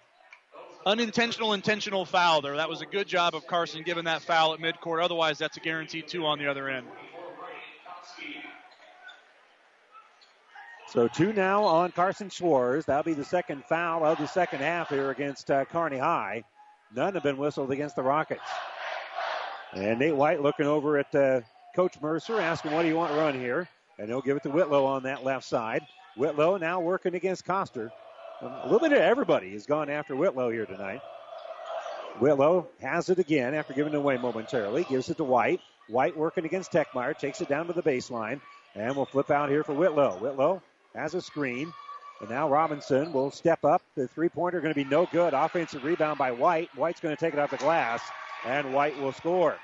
unintentional 0.85 1.53
intentional 1.53 2.05
foul 2.05 2.41
there. 2.41 2.55
That 2.55 2.69
was 2.69 2.81
a 2.81 2.85
good 2.85 3.07
job 3.07 3.33
of 3.33 3.47
Carson 3.47 3.81
giving 3.81 4.05
that 4.05 4.21
foul 4.21 4.53
at 4.53 4.59
midcourt. 4.59 5.03
Otherwise, 5.03 5.39
that's 5.39 5.57
a 5.57 5.59
guaranteed 5.59 6.07
two 6.07 6.27
on 6.27 6.37
the 6.37 6.47
other 6.47 6.69
end. 6.69 6.85
So 10.87 11.07
two 11.07 11.33
now 11.33 11.63
on 11.63 11.91
Carson 11.91 12.29
Schwartz. 12.29 12.85
That'll 12.85 13.03
be 13.03 13.13
the 13.13 13.25
second 13.25 13.63
foul 13.65 14.05
of 14.05 14.19
the 14.19 14.27
second 14.27 14.59
half 14.59 14.89
here 14.89 15.09
against 15.09 15.49
uh, 15.49 15.65
Kearney 15.65 15.97
High. 15.97 16.43
None 16.95 17.15
have 17.15 17.23
been 17.23 17.37
whistled 17.37 17.71
against 17.71 17.95
the 17.95 18.03
Rockets. 18.03 18.41
And 19.73 19.99
Nate 19.99 20.15
White 20.15 20.41
looking 20.41 20.65
over 20.65 20.97
at 20.97 21.13
uh, 21.13 21.41
Coach 21.75 22.01
Mercer, 22.01 22.39
asking 22.39 22.71
what 22.71 22.81
do 22.81 22.87
you 22.87 22.95
want 22.95 23.13
run 23.13 23.39
here, 23.39 23.67
and 23.97 24.07
he'll 24.07 24.21
give 24.21 24.37
it 24.37 24.43
to 24.43 24.49
Whitlow 24.49 24.85
on 24.85 25.03
that 25.03 25.23
left 25.23 25.45
side. 25.45 25.85
Whitlow 26.17 26.57
now 26.57 26.79
working 26.79 27.15
against 27.15 27.45
Coster. 27.45 27.91
A 28.41 28.63
little 28.63 28.79
bit 28.79 28.93
of 28.93 28.99
everybody 28.99 29.51
has 29.51 29.65
gone 29.65 29.89
after 29.89 30.15
Whitlow 30.15 30.49
here 30.49 30.65
tonight. 30.65 31.01
Whitlow 32.19 32.67
has 32.81 33.09
it 33.09 33.19
again 33.19 33.53
after 33.53 33.73
giving 33.73 33.93
it 33.93 33.97
away 33.97 34.17
momentarily. 34.17 34.85
Gives 34.85 35.09
it 35.09 35.17
to 35.17 35.23
White. 35.23 35.61
White 35.87 36.17
working 36.17 36.45
against 36.45 36.71
Techmeyer. 36.71 37.17
Takes 37.17 37.41
it 37.41 37.49
down 37.49 37.67
to 37.67 37.73
the 37.73 37.83
baseline. 37.83 38.41
And 38.75 38.95
we'll 38.95 39.05
flip 39.05 39.29
out 39.29 39.49
here 39.49 39.63
for 39.63 39.73
Whitlow. 39.73 40.17
Whitlow 40.19 40.61
has 40.95 41.13
a 41.13 41.21
screen. 41.21 41.71
And 42.21 42.29
now 42.29 42.49
Robinson 42.49 43.13
will 43.13 43.31
step 43.31 43.63
up. 43.63 43.81
The 43.95 44.07
three 44.07 44.29
pointer 44.29 44.59
going 44.59 44.73
to 44.73 44.83
be 44.83 44.89
no 44.89 45.05
good. 45.05 45.33
Offensive 45.33 45.83
rebound 45.83 46.17
by 46.17 46.31
White. 46.31 46.69
White's 46.75 46.99
going 46.99 47.15
to 47.15 47.19
take 47.19 47.33
it 47.33 47.39
off 47.39 47.51
the 47.51 47.57
glass. 47.57 48.01
And 48.45 48.73
White 48.73 48.99
will 48.99 49.11
score. 49.11 49.57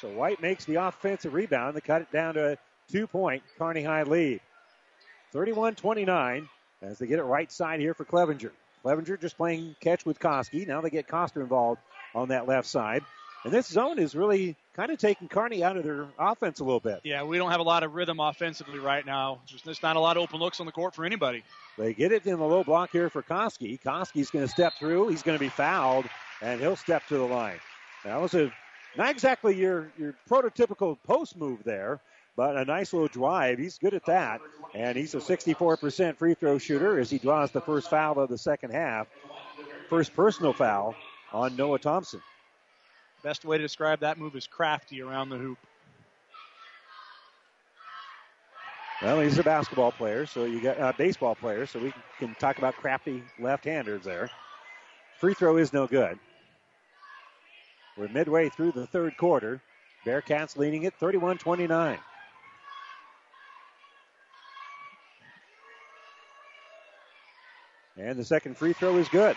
So 0.00 0.08
White 0.08 0.40
makes 0.40 0.64
the 0.64 0.76
offensive 0.76 1.34
rebound 1.34 1.74
to 1.74 1.80
cut 1.80 2.02
it 2.02 2.12
down 2.12 2.34
to 2.34 2.52
a 2.52 2.58
two 2.90 3.06
point 3.06 3.42
Kearney 3.58 3.82
High 3.82 4.02
lead. 4.04 4.40
31 5.32 5.74
29 5.76 6.48
as 6.82 6.98
they 6.98 7.06
get 7.06 7.18
it 7.18 7.24
right 7.24 7.50
side 7.50 7.80
here 7.80 7.94
for 7.94 8.04
Clevenger. 8.04 8.52
Clevenger 8.82 9.16
just 9.16 9.36
playing 9.36 9.76
catch 9.80 10.06
with 10.06 10.18
Koski. 10.18 10.66
Now 10.66 10.80
they 10.80 10.90
get 10.90 11.06
Coster 11.06 11.42
involved 11.42 11.80
on 12.14 12.28
that 12.28 12.48
left 12.48 12.66
side. 12.66 13.04
And 13.44 13.52
this 13.52 13.66
zone 13.66 13.98
is 13.98 14.14
really 14.14 14.56
kind 14.74 14.90
of 14.90 14.98
taking 14.98 15.28
Kearney 15.28 15.64
out 15.64 15.76
of 15.76 15.84
their 15.84 16.06
offense 16.18 16.60
a 16.60 16.64
little 16.64 16.80
bit. 16.80 17.00
Yeah, 17.04 17.22
we 17.22 17.38
don't 17.38 17.50
have 17.50 17.60
a 17.60 17.64
lot 17.64 17.82
of 17.82 17.94
rhythm 17.94 18.20
offensively 18.20 18.78
right 18.78 19.04
now. 19.04 19.40
There's 19.48 19.62
just 19.62 19.82
not 19.82 19.96
a 19.96 20.00
lot 20.00 20.16
of 20.16 20.22
open 20.22 20.40
looks 20.40 20.60
on 20.60 20.66
the 20.66 20.72
court 20.72 20.94
for 20.94 21.06
anybody. 21.06 21.42
They 21.78 21.94
get 21.94 22.12
it 22.12 22.26
in 22.26 22.38
the 22.38 22.44
low 22.44 22.64
block 22.64 22.90
here 22.90 23.08
for 23.08 23.22
Koski. 23.22 23.80
Koski's 23.80 24.30
going 24.30 24.44
to 24.44 24.50
step 24.50 24.74
through. 24.78 25.08
He's 25.08 25.22
going 25.22 25.38
to 25.38 25.40
be 25.40 25.48
fouled, 25.48 26.04
and 26.42 26.60
he'll 26.60 26.76
step 26.76 27.06
to 27.08 27.18
the 27.18 27.24
line. 27.24 27.60
That 28.04 28.20
was 28.20 28.34
a 28.34 28.52
not 28.96 29.10
exactly 29.10 29.54
your 29.56 29.92
your 29.98 30.14
prototypical 30.28 30.96
post 31.06 31.36
move 31.36 31.62
there, 31.64 32.00
but 32.36 32.56
a 32.56 32.64
nice 32.64 32.92
little 32.92 33.08
drive. 33.08 33.58
He's 33.58 33.78
good 33.78 33.94
at 33.94 34.04
that, 34.06 34.40
and 34.74 34.96
he's 34.96 35.14
a 35.14 35.18
64% 35.18 36.16
free 36.16 36.34
throw 36.34 36.58
shooter 36.58 36.98
as 36.98 37.10
he 37.10 37.18
draws 37.18 37.50
the 37.50 37.60
first 37.60 37.90
foul 37.90 38.18
of 38.18 38.28
the 38.28 38.38
second 38.38 38.70
half. 38.70 39.06
First 39.88 40.14
personal 40.14 40.52
foul 40.52 40.94
on 41.32 41.56
Noah 41.56 41.78
Thompson. 41.78 42.22
Best 43.22 43.44
way 43.44 43.58
to 43.58 43.62
describe 43.62 44.00
that 44.00 44.18
move 44.18 44.34
is 44.34 44.46
crafty 44.46 45.02
around 45.02 45.28
the 45.28 45.36
hoop. 45.36 45.58
Well, 49.02 49.20
he's 49.20 49.38
a 49.38 49.42
basketball 49.42 49.92
player, 49.92 50.26
so 50.26 50.44
you 50.44 50.60
got 50.60 50.76
a 50.76 50.86
uh, 50.86 50.92
baseball 50.92 51.34
player, 51.34 51.64
so 51.64 51.78
we 51.78 51.92
can 52.18 52.34
talk 52.34 52.58
about 52.58 52.76
crafty 52.76 53.22
left-handers 53.38 54.04
there. 54.04 54.28
Free 55.18 55.32
throw 55.32 55.56
is 55.56 55.72
no 55.72 55.86
good. 55.86 56.18
We're 57.96 58.08
midway 58.08 58.48
through 58.48 58.72
the 58.72 58.86
third 58.86 59.16
quarter. 59.16 59.60
Bearcats 60.06 60.56
leading 60.56 60.84
it 60.84 60.94
31 60.94 61.38
29. 61.38 61.98
And 67.98 68.18
the 68.18 68.24
second 68.24 68.56
free 68.56 68.72
throw 68.72 68.96
is 68.96 69.08
good. 69.08 69.36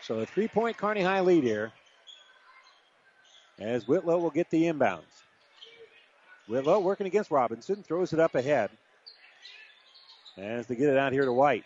So 0.00 0.20
a 0.20 0.26
three 0.26 0.48
point 0.48 0.76
Kearney 0.76 1.02
High 1.02 1.20
lead 1.20 1.42
here. 1.42 1.72
As 3.58 3.86
Whitlow 3.86 4.18
will 4.18 4.30
get 4.30 4.50
the 4.50 4.64
inbounds. 4.64 5.02
Whitlow 6.48 6.80
working 6.80 7.06
against 7.06 7.30
Robinson, 7.30 7.82
throws 7.82 8.12
it 8.12 8.20
up 8.20 8.34
ahead. 8.34 8.70
As 10.36 10.66
they 10.66 10.74
get 10.74 10.88
it 10.88 10.96
out 10.96 11.12
here 11.12 11.24
to 11.24 11.32
White. 11.32 11.64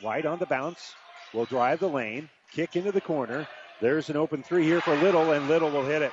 White 0.00 0.26
on 0.26 0.38
the 0.38 0.46
bounce, 0.46 0.94
will 1.32 1.44
drive 1.44 1.80
the 1.80 1.88
lane, 1.88 2.28
kick 2.52 2.76
into 2.76 2.92
the 2.92 3.00
corner. 3.00 3.46
There's 3.80 4.10
an 4.10 4.16
open 4.16 4.42
three 4.42 4.64
here 4.64 4.80
for 4.80 4.94
Little, 4.96 5.32
and 5.32 5.48
Little 5.48 5.70
will 5.70 5.84
hit 5.84 6.02
it. 6.02 6.12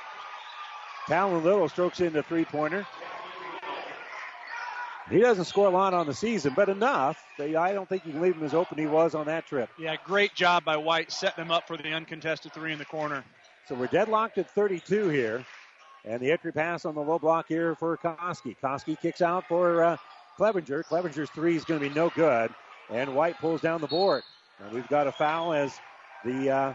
Talon 1.06 1.42
Little 1.42 1.68
strokes 1.68 2.00
in 2.00 2.12
the 2.12 2.22
three 2.22 2.44
pointer. 2.44 2.86
He 5.10 5.18
doesn't 5.18 5.44
score 5.44 5.66
a 5.66 5.70
lot 5.70 5.94
on 5.94 6.06
the 6.06 6.14
season, 6.14 6.54
but 6.54 6.68
enough. 6.68 7.22
I 7.38 7.72
don't 7.72 7.88
think 7.88 8.06
you 8.06 8.12
can 8.12 8.22
leave 8.22 8.36
him 8.36 8.44
as 8.44 8.54
open 8.54 8.78
he 8.78 8.86
was 8.86 9.14
on 9.14 9.26
that 9.26 9.46
trip. 9.46 9.68
Yeah, 9.78 9.96
great 10.04 10.34
job 10.34 10.64
by 10.64 10.76
White 10.76 11.10
setting 11.12 11.44
him 11.44 11.50
up 11.50 11.66
for 11.66 11.76
the 11.76 11.92
uncontested 11.92 12.52
three 12.52 12.72
in 12.72 12.78
the 12.78 12.84
corner. 12.84 13.24
So 13.68 13.74
we're 13.74 13.88
deadlocked 13.88 14.38
at 14.38 14.50
32 14.50 15.08
here. 15.08 15.44
And 16.04 16.20
the 16.20 16.32
entry 16.32 16.52
pass 16.52 16.84
on 16.84 16.94
the 16.94 17.00
low 17.00 17.18
block 17.18 17.46
here 17.48 17.74
for 17.76 17.96
Koski. 17.96 18.56
Koski 18.62 19.00
kicks 19.00 19.22
out 19.22 19.46
for 19.46 19.84
uh, 19.84 19.96
Clevenger. 20.36 20.82
Clevenger's 20.82 21.30
three 21.30 21.56
is 21.56 21.64
going 21.64 21.80
to 21.80 21.88
be 21.88 21.94
no 21.94 22.10
good. 22.10 22.52
And 22.90 23.14
White 23.14 23.38
pulls 23.38 23.60
down 23.60 23.80
the 23.80 23.86
board. 23.86 24.22
And 24.60 24.72
we've 24.72 24.88
got 24.88 25.06
a 25.06 25.12
foul 25.12 25.52
as 25.52 25.72
the 26.24 26.50
uh, 26.50 26.74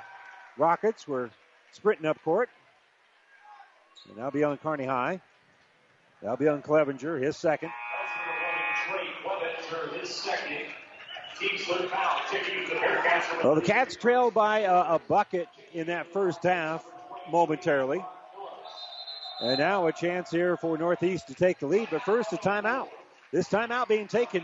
Rockets 0.58 1.08
were 1.08 1.30
sprinting 1.72 2.06
up 2.06 2.22
court. 2.24 2.50
And 4.10 4.18
that'll 4.18 4.32
be 4.32 4.44
on 4.44 4.58
Kearney 4.58 4.86
High. 4.86 5.22
That'll 6.22 6.38
be 6.38 6.48
on 6.48 6.62
Clevenger, 6.62 7.18
his 7.20 7.38
second. 7.38 7.72
Well, 13.44 13.56
the 13.56 13.62
Cats 13.62 13.96
trailed 13.96 14.34
by 14.34 14.60
a, 14.60 14.74
a, 14.74 15.02
bucket 15.08 15.48
in 15.74 15.88
that 15.88 16.12
first 16.12 16.42
half 16.44 16.84
momentarily. 17.30 18.04
And 19.42 19.60
now 19.60 19.86
a 19.86 19.92
chance 19.92 20.32
here 20.32 20.58
for 20.58 20.78
Northeast 20.78 21.28
to 21.28 21.36
take 21.36 21.60
the 21.60 21.68
lead, 21.68 21.90
but 21.92 22.02
first 22.04 22.34
a 22.34 22.38
timeout. 22.38 22.88
This 23.32 23.48
timeout 23.50 23.88
being 23.88 24.08
taken 24.08 24.44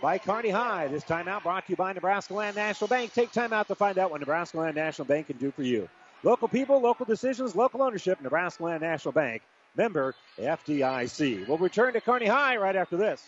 by 0.00 0.18
Kearney 0.18 0.50
High. 0.50 0.88
This 0.88 1.04
timeout 1.04 1.42
brought 1.42 1.66
to 1.66 1.72
you 1.72 1.76
by 1.76 1.92
Nebraska 1.92 2.34
Land 2.34 2.56
National 2.56 2.88
Bank. 2.88 3.12
Take 3.12 3.32
time 3.32 3.52
out 3.52 3.68
to 3.68 3.74
find 3.74 3.98
out 3.98 4.10
what 4.10 4.20
Nebraska 4.20 4.58
Land 4.58 4.76
National 4.76 5.06
Bank 5.06 5.26
can 5.26 5.36
do 5.36 5.50
for 5.50 5.62
you. 5.62 5.88
Local 6.22 6.48
people, 6.48 6.80
local 6.80 7.06
decisions, 7.06 7.54
local 7.54 7.82
ownership, 7.82 8.20
Nebraska 8.20 8.64
Land 8.64 8.82
National 8.82 9.12
Bank. 9.12 9.42
Member 9.76 10.14
FDIC. 10.38 11.46
We'll 11.46 11.58
return 11.58 11.92
to 11.92 12.00
Kearney 12.00 12.26
High 12.26 12.56
right 12.56 12.74
after 12.74 12.96
this. 12.96 13.24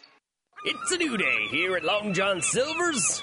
It's 0.64 0.92
a 0.92 0.96
new 0.96 1.16
day 1.16 1.46
here 1.50 1.76
at 1.76 1.84
Long 1.84 2.12
John 2.14 2.40
Silver's. 2.40 3.22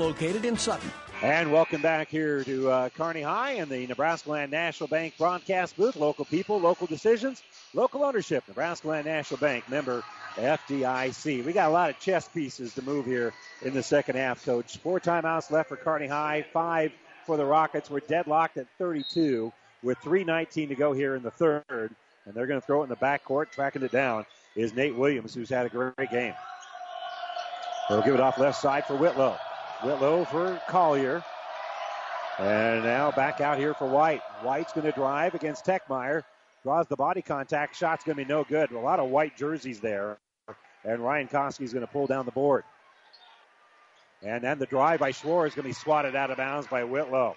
located 0.00 0.46
in 0.46 0.56
Sutton. 0.56 0.90
And 1.22 1.52
welcome 1.52 1.82
back 1.82 2.08
here 2.08 2.42
to 2.44 2.70
uh, 2.70 2.88
Kearney 2.88 3.20
High 3.20 3.52
and 3.52 3.70
the 3.70 3.86
Nebraska 3.86 4.30
Land 4.30 4.50
National 4.50 4.88
Bank 4.88 5.12
broadcast 5.18 5.76
booth. 5.76 5.94
Local 5.94 6.24
people, 6.24 6.58
local 6.58 6.86
decisions, 6.86 7.42
local 7.74 8.02
ownership. 8.02 8.42
Nebraska 8.48 8.88
Land 8.88 9.04
National 9.04 9.38
Bank 9.38 9.68
member 9.68 10.02
FDIC. 10.36 11.44
We 11.44 11.52
got 11.52 11.68
a 11.68 11.72
lot 11.72 11.90
of 11.90 11.98
chess 11.98 12.26
pieces 12.28 12.72
to 12.74 12.82
move 12.82 13.04
here 13.04 13.34
in 13.60 13.74
the 13.74 13.82
second 13.82 14.16
half, 14.16 14.42
Coach. 14.42 14.78
Four 14.78 15.00
timeouts 15.00 15.50
left 15.50 15.68
for 15.68 15.76
Kearney 15.76 16.06
High, 16.06 16.46
five 16.50 16.92
for 17.26 17.36
the 17.36 17.44
Rockets. 17.44 17.90
We're 17.90 18.00
deadlocked 18.00 18.56
at 18.56 18.66
32 18.78 19.52
with 19.82 19.98
3.19 19.98 20.68
to 20.68 20.74
go 20.74 20.94
here 20.94 21.14
in 21.14 21.22
the 21.22 21.30
third. 21.30 21.64
And 22.24 22.34
they're 22.34 22.46
going 22.46 22.60
to 22.60 22.66
throw 22.66 22.80
it 22.80 22.84
in 22.84 22.88
the 22.88 22.96
backcourt. 22.96 23.50
Tracking 23.50 23.82
it 23.82 23.92
down 23.92 24.24
is 24.56 24.72
Nate 24.72 24.96
Williams, 24.96 25.34
who's 25.34 25.50
had 25.50 25.66
a 25.66 25.68
great 25.68 26.10
game. 26.10 26.34
They'll 27.90 28.00
give 28.00 28.14
it 28.14 28.20
off 28.20 28.38
left 28.38 28.58
side 28.58 28.86
for 28.86 28.96
Whitlow. 28.96 29.36
Whitlow 29.82 30.24
for 30.26 30.60
Collier. 30.68 31.24
And 32.38 32.84
now 32.84 33.10
back 33.10 33.40
out 33.40 33.58
here 33.58 33.74
for 33.74 33.86
White. 33.86 34.22
White's 34.42 34.72
going 34.72 34.86
to 34.86 34.92
drive 34.92 35.34
against 35.34 35.64
Techmeyer. 35.64 36.22
Draws 36.62 36.86
the 36.88 36.96
body 36.96 37.22
contact. 37.22 37.76
Shot's 37.76 38.04
going 38.04 38.16
to 38.16 38.24
be 38.24 38.28
no 38.28 38.44
good. 38.44 38.70
A 38.70 38.78
lot 38.78 39.00
of 39.00 39.10
white 39.10 39.36
jerseys 39.36 39.80
there. 39.80 40.18
And 40.84 41.00
Ryan 41.00 41.28
Koski's 41.28 41.72
going 41.72 41.86
to 41.86 41.92
pull 41.92 42.06
down 42.06 42.26
the 42.26 42.32
board. 42.32 42.64
And 44.22 44.44
then 44.44 44.58
the 44.58 44.66
drive 44.66 45.00
by 45.00 45.12
Schwartz 45.12 45.52
is 45.52 45.56
going 45.56 45.64
to 45.64 45.70
be 45.70 45.74
swatted 45.74 46.14
out 46.14 46.30
of 46.30 46.36
bounds 46.36 46.66
by 46.66 46.84
Whitlow. 46.84 47.36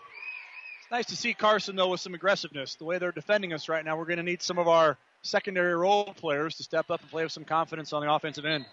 It's 0.81 0.91
nice 0.91 1.05
to 1.07 1.15
see 1.15 1.33
Carson, 1.33 1.77
though, 1.77 1.89
with 1.89 2.01
some 2.01 2.13
aggressiveness. 2.13 2.75
The 2.75 2.83
way 2.83 2.97
they're 2.97 3.13
defending 3.13 3.53
us 3.53 3.69
right 3.69 3.83
now, 3.83 3.97
we're 3.97 4.05
going 4.05 4.17
to 4.17 4.23
need 4.23 4.41
some 4.41 4.59
of 4.59 4.67
our 4.67 4.97
secondary 5.21 5.75
role 5.75 6.13
players 6.13 6.55
to 6.57 6.63
step 6.63 6.91
up 6.91 6.99
and 7.01 7.09
play 7.09 7.23
with 7.23 7.31
some 7.31 7.45
confidence 7.45 7.93
on 7.93 8.05
the 8.05 8.13
offensive 8.13 8.43
end. 8.43 8.65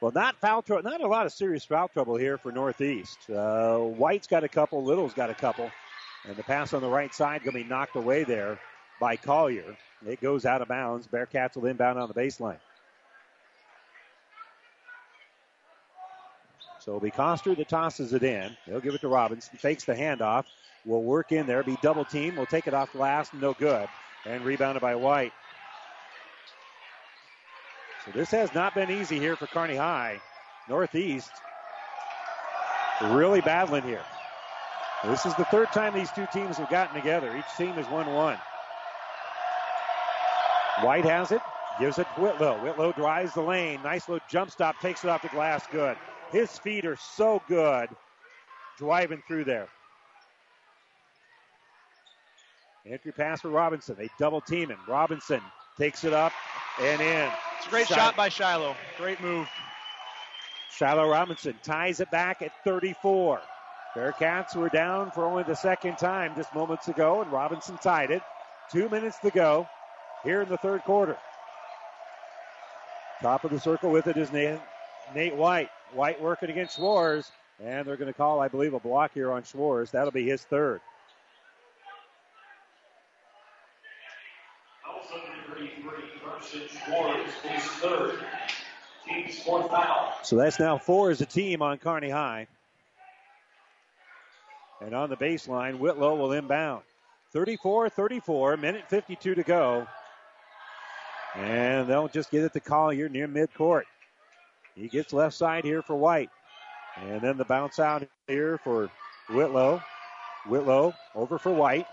Well, 0.00 0.12
not 0.14 0.36
foul 0.40 0.62
trouble, 0.62 0.88
not 0.88 1.00
a 1.00 1.06
lot 1.06 1.26
of 1.26 1.32
serious 1.32 1.64
foul 1.64 1.88
trouble 1.88 2.16
here 2.16 2.36
for 2.36 2.52
Northeast. 2.52 3.30
Uh, 3.30 3.78
White's 3.78 4.26
got 4.26 4.44
a 4.44 4.48
couple, 4.48 4.84
Little's 4.84 5.14
got 5.14 5.30
a 5.30 5.34
couple, 5.34 5.70
and 6.26 6.36
the 6.36 6.42
pass 6.42 6.74
on 6.74 6.82
the 6.82 6.88
right 6.88 7.14
side 7.14 7.42
going 7.42 7.56
to 7.56 7.62
be 7.62 7.68
knocked 7.68 7.96
away 7.96 8.24
there 8.24 8.58
by 9.00 9.16
Collier. 9.16 9.76
It 10.06 10.20
goes 10.20 10.44
out 10.44 10.60
of 10.60 10.68
bounds. 10.68 11.06
Bearcats 11.06 11.56
will 11.56 11.66
inbound 11.66 11.98
on 11.98 12.08
the 12.08 12.14
baseline. 12.14 12.58
So 16.80 16.92
it'll 16.92 17.00
be 17.00 17.10
Coster 17.10 17.54
that 17.54 17.68
tosses 17.68 18.12
it 18.12 18.22
in. 18.22 18.56
He'll 18.66 18.80
give 18.80 18.94
it 18.94 19.00
to 19.00 19.08
Robinson. 19.08 19.58
Fakes 19.58 19.84
the 19.84 19.94
handoff. 19.94 20.44
Will 20.84 21.02
work 21.02 21.32
in 21.32 21.46
there. 21.46 21.64
Be 21.64 21.76
double 21.82 22.04
team. 22.04 22.36
Will 22.36 22.46
take 22.46 22.68
it 22.68 22.74
off 22.74 22.92
glass. 22.92 23.30
No 23.32 23.54
good. 23.54 23.88
And 24.24 24.44
rebounded 24.44 24.82
by 24.82 24.94
White. 24.94 25.32
So 28.06 28.12
this 28.12 28.30
has 28.30 28.54
not 28.54 28.72
been 28.72 28.88
easy 28.88 29.18
here 29.18 29.34
for 29.34 29.48
Kearney 29.48 29.74
High. 29.74 30.20
Northeast 30.68 31.32
really 33.02 33.40
battling 33.40 33.82
here. 33.82 34.04
This 35.04 35.26
is 35.26 35.34
the 35.34 35.44
third 35.46 35.72
time 35.72 35.92
these 35.92 36.10
two 36.12 36.26
teams 36.32 36.56
have 36.56 36.70
gotten 36.70 36.94
together. 36.94 37.36
Each 37.36 37.56
team 37.56 37.72
has 37.72 37.88
won 37.88 38.06
one. 38.12 38.38
White 40.82 41.04
has 41.04 41.32
it, 41.32 41.42
gives 41.80 41.98
it 41.98 42.06
to 42.14 42.20
Whitlow. 42.20 42.62
Whitlow 42.62 42.92
drives 42.92 43.34
the 43.34 43.42
lane. 43.42 43.80
Nice 43.82 44.08
little 44.08 44.24
jump 44.30 44.50
stop, 44.50 44.78
takes 44.80 45.02
it 45.04 45.10
off 45.10 45.22
the 45.22 45.28
glass. 45.28 45.66
Good. 45.70 45.96
His 46.30 46.58
feet 46.58 46.84
are 46.86 46.96
so 46.96 47.42
good 47.48 47.88
driving 48.78 49.22
through 49.26 49.44
there. 49.44 49.68
Entry 52.86 53.12
pass 53.12 53.40
for 53.40 53.48
Robinson. 53.48 53.96
They 53.98 54.08
double 54.18 54.40
team 54.40 54.68
him. 54.68 54.78
Robinson 54.86 55.40
takes 55.78 56.04
it 56.04 56.12
up 56.12 56.32
and 56.80 57.00
in. 57.00 57.30
It's 57.58 57.66
a 57.66 57.70
great 57.70 57.86
shot, 57.86 57.96
shot 57.96 58.16
by 58.16 58.28
Shiloh. 58.28 58.76
Great 58.96 59.20
move. 59.20 59.48
Shiloh 60.70 61.08
Robinson 61.08 61.54
ties 61.62 62.00
it 62.00 62.10
back 62.10 62.42
at 62.42 62.52
34. 62.64 63.40
Bearcats 63.94 64.54
were 64.54 64.68
down 64.68 65.10
for 65.10 65.24
only 65.24 65.42
the 65.42 65.56
second 65.56 65.96
time 65.96 66.34
just 66.36 66.54
moments 66.54 66.88
ago, 66.88 67.22
and 67.22 67.32
Robinson 67.32 67.78
tied 67.78 68.10
it. 68.10 68.22
Two 68.70 68.88
minutes 68.90 69.18
to 69.20 69.30
go 69.30 69.66
here 70.22 70.42
in 70.42 70.48
the 70.48 70.58
third 70.58 70.82
quarter. 70.82 71.16
Top 73.22 73.44
of 73.44 73.50
the 73.50 73.58
circle 73.58 73.90
with 73.90 74.06
it 74.06 74.18
is 74.18 74.30
Nate, 74.32 74.60
Nate 75.14 75.34
White. 75.34 75.70
White 75.92 76.20
working 76.20 76.50
against 76.50 76.76
Schwartz, 76.76 77.30
and 77.64 77.86
they're 77.86 77.96
going 77.96 78.12
to 78.12 78.16
call, 78.16 78.40
I 78.40 78.48
believe, 78.48 78.74
a 78.74 78.80
block 78.80 79.12
here 79.14 79.30
on 79.30 79.44
Schwartz. 79.44 79.92
That'll 79.92 80.10
be 80.10 80.28
his 80.28 80.42
third. 80.42 80.80
So 90.22 90.36
that's 90.36 90.58
now 90.58 90.78
four 90.78 91.10
as 91.10 91.20
a 91.20 91.26
team 91.26 91.62
on 91.62 91.78
Kearney 91.78 92.10
High. 92.10 92.46
And 94.80 94.94
on 94.94 95.08
the 95.08 95.16
baseline, 95.16 95.78
Whitlow 95.78 96.16
will 96.16 96.32
inbound. 96.32 96.82
34 97.32 97.88
34, 97.88 98.56
minute 98.56 98.84
52 98.88 99.34
to 99.34 99.42
go. 99.42 99.86
And 101.34 101.88
they'll 101.88 102.08
just 102.08 102.30
get 102.30 102.44
it 102.44 102.52
to 102.54 102.60
Collier 102.60 103.08
near 103.08 103.28
midcourt. 103.28 103.84
He 104.74 104.88
gets 104.88 105.12
left 105.12 105.34
side 105.34 105.64
here 105.64 105.82
for 105.82 105.96
White. 105.96 106.30
And 106.96 107.20
then 107.20 107.36
the 107.36 107.44
bounce 107.44 107.78
out 107.78 108.06
here 108.26 108.58
for 108.58 108.90
Whitlow. 109.28 109.82
Whitlow 110.46 110.94
over 111.14 111.38
for 111.38 111.52
White. 111.52 111.86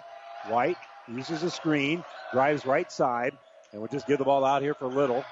White 0.48 0.78
uses 1.08 1.44
a 1.44 1.50
screen, 1.50 2.04
drives 2.32 2.66
right 2.66 2.92
side, 2.92 3.38
and 3.74 3.82
we'll 3.82 3.90
just 3.90 4.08
give 4.08 4.20
the 4.20 4.24
ball 4.24 4.46
out 4.46 4.62
here 4.62 4.74
for 4.74 4.88
Little. 4.88 5.26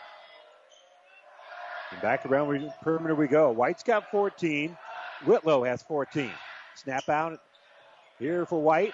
And 1.92 2.02
back 2.02 2.26
around 2.26 2.50
the 2.50 2.74
perimeter 2.82 3.16
we 3.16 3.28
go. 3.28 3.52
White's 3.52 3.84
got 3.84 4.10
14. 4.12 4.76
Whitlow 5.26 5.64
has 5.64 5.84
14. 5.84 6.32
Snap 6.76 7.08
out 7.08 7.40
here 8.20 8.46
for 8.46 8.62
White. 8.62 8.94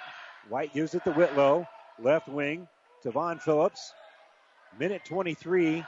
White 0.49 0.73
gives 0.73 0.93
it 0.93 1.03
to 1.05 1.11
Whitlow. 1.13 1.65
Left 1.99 2.27
wing 2.27 2.67
to 3.03 3.11
Vaughn 3.11 3.39
Phillips. 3.39 3.93
Minute 4.77 5.03
23 5.05 5.83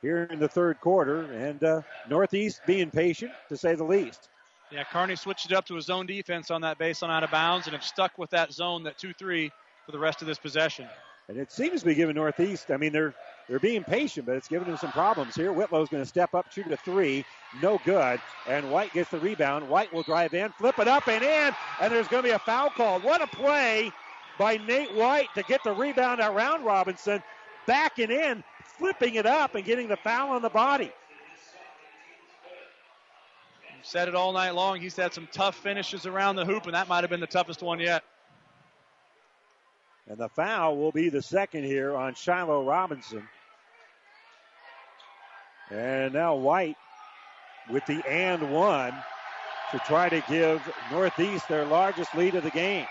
here 0.00 0.24
in 0.30 0.38
the 0.38 0.48
third 0.48 0.80
quarter, 0.80 1.22
and 1.32 1.62
uh, 1.62 1.82
Northeast 2.08 2.60
being 2.66 2.90
patient 2.90 3.32
to 3.48 3.56
say 3.56 3.74
the 3.74 3.84
least. 3.84 4.28
Yeah, 4.70 4.84
Kearney 4.84 5.16
switched 5.16 5.46
it 5.46 5.52
up 5.52 5.66
to 5.66 5.76
a 5.76 5.82
zone 5.82 6.06
defense 6.06 6.50
on 6.50 6.62
that 6.62 6.78
baseline 6.78 7.10
out 7.10 7.22
of 7.22 7.30
bounds 7.30 7.66
and 7.66 7.74
have 7.74 7.84
stuck 7.84 8.16
with 8.16 8.30
that 8.30 8.52
zone, 8.52 8.82
that 8.84 8.98
2 8.98 9.12
3, 9.12 9.50
for 9.84 9.92
the 9.92 9.98
rest 9.98 10.22
of 10.22 10.26
this 10.26 10.38
possession. 10.38 10.88
And 11.28 11.38
it 11.38 11.52
seems 11.52 11.80
to 11.80 11.86
be 11.86 11.94
giving 11.94 12.16
Northeast, 12.16 12.70
I 12.70 12.76
mean, 12.76 12.92
they're 12.92 13.14
they're 13.48 13.58
being 13.58 13.84
patient, 13.84 14.26
but 14.26 14.36
it's 14.36 14.48
giving 14.48 14.68
them 14.68 14.76
some 14.76 14.92
problems 14.92 15.34
here. 15.34 15.52
Whitlow's 15.52 15.88
going 15.88 16.02
to 16.02 16.08
step 16.08 16.34
up, 16.34 16.50
shoot 16.52 16.70
a 16.70 16.76
three, 16.76 17.24
no 17.60 17.80
good. 17.84 18.20
And 18.48 18.70
White 18.70 18.92
gets 18.92 19.10
the 19.10 19.18
rebound. 19.18 19.68
White 19.68 19.92
will 19.92 20.04
drive 20.04 20.32
in, 20.32 20.50
flip 20.52 20.78
it 20.78 20.88
up 20.88 21.08
and 21.08 21.22
in, 21.22 21.54
and 21.80 21.92
there's 21.92 22.08
going 22.08 22.22
to 22.22 22.28
be 22.28 22.34
a 22.34 22.38
foul 22.38 22.70
called. 22.70 23.02
What 23.02 23.20
a 23.20 23.26
play 23.26 23.92
by 24.38 24.56
Nate 24.58 24.94
White 24.94 25.28
to 25.34 25.42
get 25.42 25.62
the 25.64 25.72
rebound 25.72 26.20
around 26.20 26.64
Robinson, 26.64 27.22
backing 27.66 28.10
in, 28.10 28.42
flipping 28.78 29.16
it 29.16 29.26
up, 29.26 29.54
and 29.54 29.64
getting 29.64 29.88
the 29.88 29.96
foul 29.96 30.30
on 30.30 30.42
the 30.42 30.50
body. 30.50 30.92
Said 33.82 34.06
it 34.06 34.14
all 34.14 34.32
night 34.32 34.52
long. 34.54 34.80
He's 34.80 34.96
had 34.96 35.12
some 35.12 35.28
tough 35.32 35.56
finishes 35.56 36.06
around 36.06 36.36
the 36.36 36.44
hoop, 36.44 36.66
and 36.66 36.74
that 36.74 36.88
might 36.88 37.02
have 37.02 37.10
been 37.10 37.20
the 37.20 37.26
toughest 37.26 37.62
one 37.62 37.80
yet. 37.80 38.04
And 40.08 40.18
the 40.18 40.28
foul 40.28 40.76
will 40.76 40.92
be 40.92 41.08
the 41.08 41.22
second 41.22 41.64
here 41.64 41.94
on 41.94 42.14
Shiloh 42.14 42.64
Robinson. 42.64 43.26
And 45.70 46.12
now 46.12 46.34
White 46.34 46.76
with 47.70 47.86
the 47.86 48.02
and 48.08 48.52
one 48.52 48.92
to 49.70 49.78
try 49.80 50.08
to 50.08 50.22
give 50.28 50.60
Northeast 50.90 51.48
their 51.48 51.64
largest 51.64 52.14
lead 52.14 52.34
of 52.34 52.44
the 52.44 52.50
game. 52.50 52.86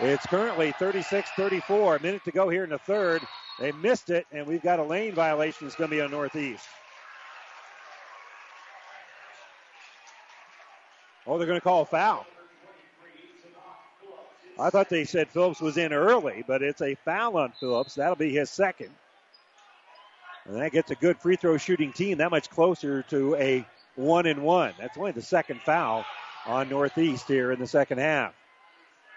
It's 0.00 0.26
currently 0.26 0.72
36 0.72 1.30
34. 1.36 1.96
A 1.96 2.02
minute 2.02 2.24
to 2.24 2.30
go 2.30 2.48
here 2.48 2.64
in 2.64 2.70
the 2.70 2.78
third. 2.78 3.22
They 3.58 3.72
missed 3.72 4.10
it, 4.10 4.26
and 4.30 4.46
we've 4.46 4.62
got 4.62 4.78
a 4.78 4.84
lane 4.84 5.14
violation 5.14 5.66
that's 5.66 5.76
going 5.76 5.90
to 5.90 5.96
be 5.96 6.00
on 6.00 6.10
Northeast. 6.10 6.66
Oh, 11.26 11.36
they're 11.38 11.46
going 11.46 11.58
to 11.58 11.64
call 11.64 11.82
a 11.82 11.86
foul. 11.86 12.26
I 14.58 14.70
thought 14.70 14.88
they 14.88 15.04
said 15.04 15.28
Phillips 15.28 15.60
was 15.60 15.76
in 15.76 15.92
early, 15.92 16.44
but 16.46 16.62
it's 16.62 16.82
a 16.82 16.96
foul 16.96 17.36
on 17.36 17.52
Phillips. 17.52 17.94
That'll 17.94 18.16
be 18.16 18.32
his 18.32 18.50
second. 18.50 18.90
And 20.46 20.56
that 20.56 20.72
gets 20.72 20.90
a 20.90 20.94
good 20.94 21.18
free 21.18 21.36
throw 21.36 21.58
shooting 21.58 21.92
team 21.92 22.18
that 22.18 22.30
much 22.30 22.50
closer 22.50 23.02
to 23.04 23.34
a 23.36 23.64
one 23.94 24.26
and 24.26 24.42
one. 24.42 24.72
That's 24.78 24.96
only 24.96 25.12
the 25.12 25.22
second 25.22 25.60
foul 25.60 26.04
on 26.46 26.68
Northeast 26.68 27.28
here 27.28 27.52
in 27.52 27.58
the 27.60 27.66
second 27.66 27.98
half. 27.98 28.34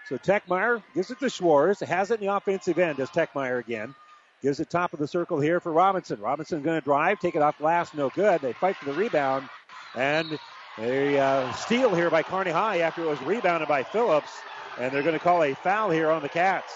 So 0.08 0.18
Techmeyer 0.18 0.82
gives 0.94 1.10
it 1.10 1.18
to 1.20 1.30
Schwartz. 1.30 1.80
Has 1.80 2.10
it 2.10 2.20
in 2.20 2.26
the 2.26 2.34
offensive 2.34 2.78
end. 2.78 2.98
Does 2.98 3.10
Techmeyer 3.10 3.58
again. 3.58 3.94
Gives 4.42 4.60
it 4.60 4.68
top 4.70 4.92
of 4.92 4.98
the 4.98 5.06
circle 5.06 5.40
here 5.40 5.60
for 5.60 5.72
Robinson. 5.72 6.20
Robinson 6.20 6.62
going 6.62 6.80
to 6.80 6.84
drive, 6.84 7.20
take 7.20 7.36
it 7.36 7.42
off 7.42 7.58
glass, 7.58 7.94
no 7.94 8.10
good. 8.10 8.40
They 8.40 8.52
fight 8.52 8.76
for 8.76 8.86
the 8.86 8.92
rebound, 8.92 9.48
and 9.94 10.36
a 10.78 11.16
uh, 11.16 11.52
steal 11.52 11.94
here 11.94 12.10
by 12.10 12.24
Kearney 12.24 12.50
High 12.50 12.78
after 12.78 13.02
it 13.02 13.06
was 13.06 13.22
rebounded 13.22 13.68
by 13.68 13.84
Phillips, 13.84 14.32
and 14.78 14.92
they're 14.92 15.02
going 15.02 15.14
to 15.14 15.18
call 15.18 15.42
a 15.42 15.54
foul 15.54 15.90
here 15.90 16.10
on 16.10 16.22
the 16.22 16.28
Cats. 16.28 16.72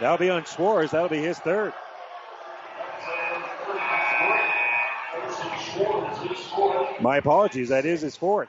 That'll 0.00 0.18
be 0.18 0.30
on 0.30 0.44
Schwartz. 0.44 0.92
That'll 0.92 1.08
be 1.08 1.18
his 1.18 1.38
third. 1.38 1.72
My 7.00 7.18
apologies. 7.18 7.68
That 7.68 7.84
is 7.84 8.00
his 8.00 8.16
fourth. 8.16 8.48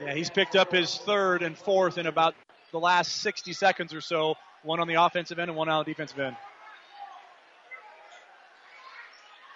Yeah, 0.00 0.14
he's 0.14 0.30
picked 0.30 0.56
up 0.56 0.72
his 0.72 0.96
third 0.96 1.42
and 1.42 1.56
fourth 1.56 1.98
in 1.98 2.06
about 2.06 2.34
the 2.72 2.80
last 2.80 3.18
60 3.18 3.52
seconds 3.52 3.92
or 3.94 4.00
so. 4.00 4.34
One 4.62 4.80
on 4.80 4.88
the 4.88 4.94
offensive 4.94 5.38
end 5.38 5.50
and 5.50 5.56
one 5.56 5.68
on 5.68 5.84
the 5.84 5.90
defensive 5.90 6.18
end. 6.18 6.36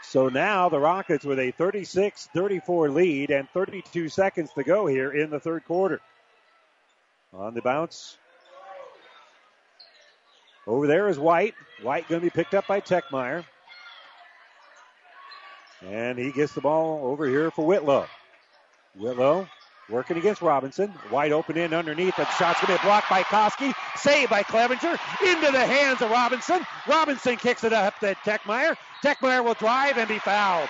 So 0.03 0.28
now 0.28 0.68
the 0.68 0.78
Rockets 0.78 1.24
with 1.24 1.39
a 1.39 1.51
36 1.51 2.28
34 2.32 2.91
lead 2.91 3.30
and 3.30 3.49
32 3.51 4.09
seconds 4.09 4.51
to 4.55 4.62
go 4.62 4.87
here 4.87 5.12
in 5.12 5.30
the 5.30 5.41
third 5.41 5.64
quarter. 5.64 6.01
On 7.39 7.53
the 7.53 7.62
bounce. 7.62 8.16
Over 10.66 10.87
there 10.87 11.09
is 11.09 11.18
White. 11.18 11.55
White 11.82 12.09
going 12.09 12.20
to 12.20 12.24
be 12.24 12.30
picked 12.30 12.55
up 12.55 12.66
by 12.66 12.80
Techmeyer. 12.80 13.45
And 15.85 16.18
he 16.18 16.32
gets 16.32 16.55
the 16.55 16.61
ball 16.61 17.07
over 17.07 17.26
here 17.26 17.51
for 17.51 17.66
Whitlow. 17.66 18.07
Whitlow 18.97 19.47
working 19.91 20.16
against 20.16 20.41
Robinson. 20.41 20.95
Wide 21.11 21.32
open 21.32 21.57
in 21.59 21.74
underneath. 21.74 22.18
And 22.18 22.28
shot's 22.39 22.64
going 22.64 22.76
to 22.76 22.82
be 22.82 22.87
blocked 22.87 23.11
by 23.11 23.22
Koski. 23.22 23.74
Saved 23.97 24.30
by 24.30 24.43
Clevenger. 24.43 24.97
Into 25.26 25.51
the 25.51 25.66
hands 25.66 26.01
of 26.03 26.11
Robinson. 26.11 26.64
Robinson 26.89 27.37
kicks 27.37 27.64
it 27.64 27.72
up 27.72 27.99
to 28.01 28.14
Techmeyer. 28.24 28.76
Techmeyer 29.05 29.45
will 29.45 29.55
drive 29.55 29.99
and 29.99 30.09
be 30.09 30.18
fouled. 30.18 30.68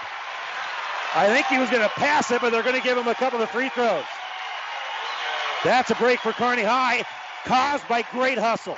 I 1.14 1.28
think 1.28 1.46
he 1.46 1.58
was 1.58 1.70
going 1.70 1.82
to 1.82 1.90
pass 1.90 2.32
it, 2.32 2.40
but 2.40 2.50
they're 2.50 2.64
going 2.64 2.74
to 2.74 2.82
give 2.82 2.98
him 2.98 3.06
a 3.06 3.14
couple 3.14 3.40
of 3.40 3.50
free 3.50 3.68
throws. 3.68 4.02
That's 5.64 5.90
a 5.90 5.94
break 5.94 6.20
for 6.20 6.32
Kearney 6.32 6.62
High, 6.62 7.04
caused 7.46 7.88
by 7.88 8.02
great 8.12 8.36
hustle. 8.36 8.76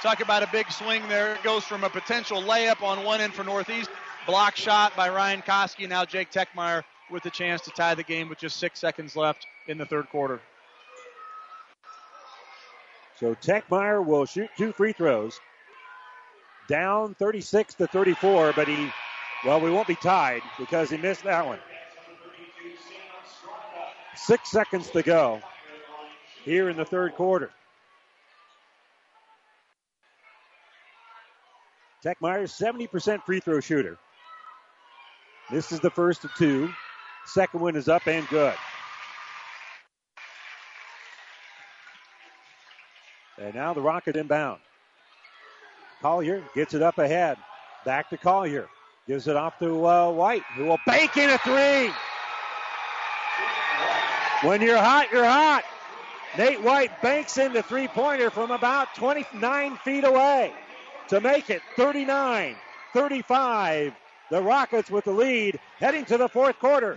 Talk 0.00 0.20
about 0.20 0.44
a 0.44 0.48
big 0.52 0.70
swing 0.70 1.02
there. 1.08 1.34
It 1.34 1.42
goes 1.42 1.64
from 1.64 1.82
a 1.82 1.90
potential 1.90 2.40
layup 2.40 2.82
on 2.82 3.04
one 3.04 3.20
end 3.20 3.34
for 3.34 3.42
Northeast, 3.42 3.90
block 4.28 4.54
shot 4.54 4.94
by 4.94 5.08
Ryan 5.08 5.42
Koski. 5.42 5.88
Now 5.88 6.04
Jake 6.04 6.30
Techmeyer 6.30 6.84
with 7.10 7.24
the 7.24 7.30
chance 7.30 7.62
to 7.62 7.70
tie 7.70 7.96
the 7.96 8.04
game 8.04 8.28
with 8.28 8.38
just 8.38 8.60
six 8.60 8.78
seconds 8.78 9.16
left 9.16 9.44
in 9.66 9.76
the 9.76 9.84
third 9.86 10.08
quarter. 10.08 10.40
So 13.18 13.34
Techmeyer 13.34 14.04
will 14.04 14.24
shoot 14.24 14.50
two 14.56 14.72
free 14.72 14.92
throws 14.92 15.40
down 16.68 17.14
36 17.14 17.74
to 17.74 17.88
34, 17.88 18.52
but 18.54 18.68
he, 18.68 18.88
well, 19.44 19.60
we 19.60 19.68
won't 19.68 19.88
be 19.88 19.96
tied 19.96 20.42
because 20.60 20.90
he 20.90 20.96
missed 20.96 21.24
that 21.24 21.44
one. 21.44 21.58
Six 24.14 24.48
seconds 24.48 24.90
to 24.90 25.02
go 25.02 25.42
here 26.44 26.68
in 26.68 26.76
the 26.76 26.84
third 26.84 27.14
quarter. 27.14 27.50
Techmeyer's 32.04 32.52
70% 32.52 33.22
free 33.24 33.40
throw 33.40 33.60
shooter. 33.60 33.98
This 35.50 35.72
is 35.72 35.80
the 35.80 35.90
first 35.90 36.24
of 36.24 36.30
two. 36.34 36.70
Second 37.26 37.60
one 37.60 37.76
is 37.76 37.88
up 37.88 38.06
and 38.06 38.26
good. 38.28 38.54
And 43.38 43.54
now 43.54 43.74
the 43.74 43.80
Rocket 43.80 44.16
inbound. 44.16 44.60
Collier 46.00 46.42
gets 46.54 46.74
it 46.74 46.82
up 46.82 46.98
ahead. 46.98 47.36
Back 47.84 48.08
to 48.10 48.16
Collier. 48.16 48.68
Gives 49.06 49.26
it 49.28 49.36
off 49.36 49.58
to 49.58 49.86
uh, 49.86 50.10
White, 50.10 50.42
who 50.54 50.66
will 50.66 50.78
bank 50.86 51.16
in 51.16 51.30
a 51.30 51.38
three. 51.38 51.90
When 54.48 54.62
you're 54.62 54.78
hot, 54.78 55.08
you're 55.12 55.24
hot. 55.24 55.64
Nate 56.38 56.62
White 56.62 57.02
banks 57.02 57.38
in 57.38 57.52
the 57.52 57.62
three 57.62 57.88
pointer 57.88 58.30
from 58.30 58.50
about 58.50 58.94
29 58.96 59.76
feet 59.78 60.04
away 60.04 60.54
to 61.08 61.20
make 61.20 61.50
it 61.50 61.62
39 61.76 62.56
35. 62.94 63.92
The 64.30 64.42
Rockets 64.42 64.90
with 64.90 65.04
the 65.04 65.12
lead 65.12 65.58
heading 65.80 66.04
to 66.06 66.18
the 66.18 66.28
fourth 66.28 66.58
quarter. 66.58 66.96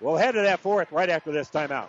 We'll 0.00 0.16
head 0.16 0.32
to 0.32 0.42
that 0.42 0.60
fourth 0.60 0.92
right 0.92 1.08
after 1.08 1.32
this 1.32 1.48
timeout. 1.50 1.88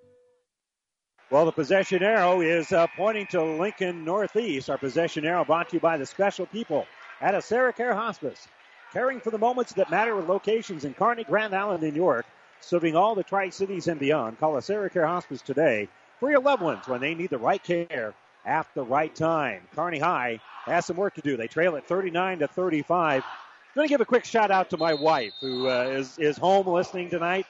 Well, 1.31 1.45
the 1.45 1.53
possession 1.53 2.03
arrow 2.03 2.41
is 2.41 2.73
uh, 2.73 2.87
pointing 2.97 3.25
to 3.27 3.41
Lincoln 3.41 4.03
Northeast. 4.03 4.69
Our 4.69 4.77
possession 4.77 5.25
arrow 5.25 5.45
brought 5.45 5.69
to 5.69 5.77
you 5.77 5.79
by 5.79 5.95
the 5.95 6.05
special 6.05 6.45
people 6.45 6.85
at 7.21 7.33
AseraCare 7.33 7.95
Hospice. 7.95 8.49
Caring 8.91 9.21
for 9.21 9.29
the 9.29 9.37
moments 9.37 9.71
that 9.75 9.89
matter 9.89 10.13
with 10.13 10.27
locations 10.27 10.83
in 10.83 10.93
Kearney, 10.93 11.23
Grand 11.23 11.55
Island, 11.55 11.83
and 11.83 11.95
York. 11.95 12.25
Serving 12.59 12.97
all 12.97 13.15
the 13.15 13.23
Tri 13.23 13.49
Cities 13.49 13.87
and 13.87 13.97
beyond. 13.97 14.39
Call 14.39 14.55
AseraCare 14.55 15.07
Hospice 15.07 15.41
today 15.41 15.87
for 16.19 16.29
your 16.29 16.41
loved 16.41 16.63
ones 16.63 16.85
when 16.89 16.99
they 16.99 17.15
need 17.15 17.29
the 17.29 17.37
right 17.37 17.63
care 17.63 18.13
at 18.45 18.67
the 18.75 18.83
right 18.83 19.15
time. 19.15 19.61
Kearney 19.73 19.99
High 19.99 20.41
has 20.65 20.85
some 20.85 20.97
work 20.97 21.15
to 21.15 21.21
do. 21.21 21.37
They 21.37 21.47
trail 21.47 21.77
at 21.77 21.87
39 21.87 22.39
to 22.39 22.47
35. 22.49 23.23
I'm 23.23 23.29
going 23.73 23.87
to 23.87 23.89
give 23.89 24.01
a 24.01 24.05
quick 24.05 24.25
shout 24.25 24.51
out 24.51 24.69
to 24.71 24.77
my 24.77 24.93
wife 24.95 25.31
who 25.39 25.69
uh, 25.69 25.83
is 25.83 26.19
is 26.19 26.37
home 26.37 26.67
listening 26.67 27.09
tonight. 27.09 27.45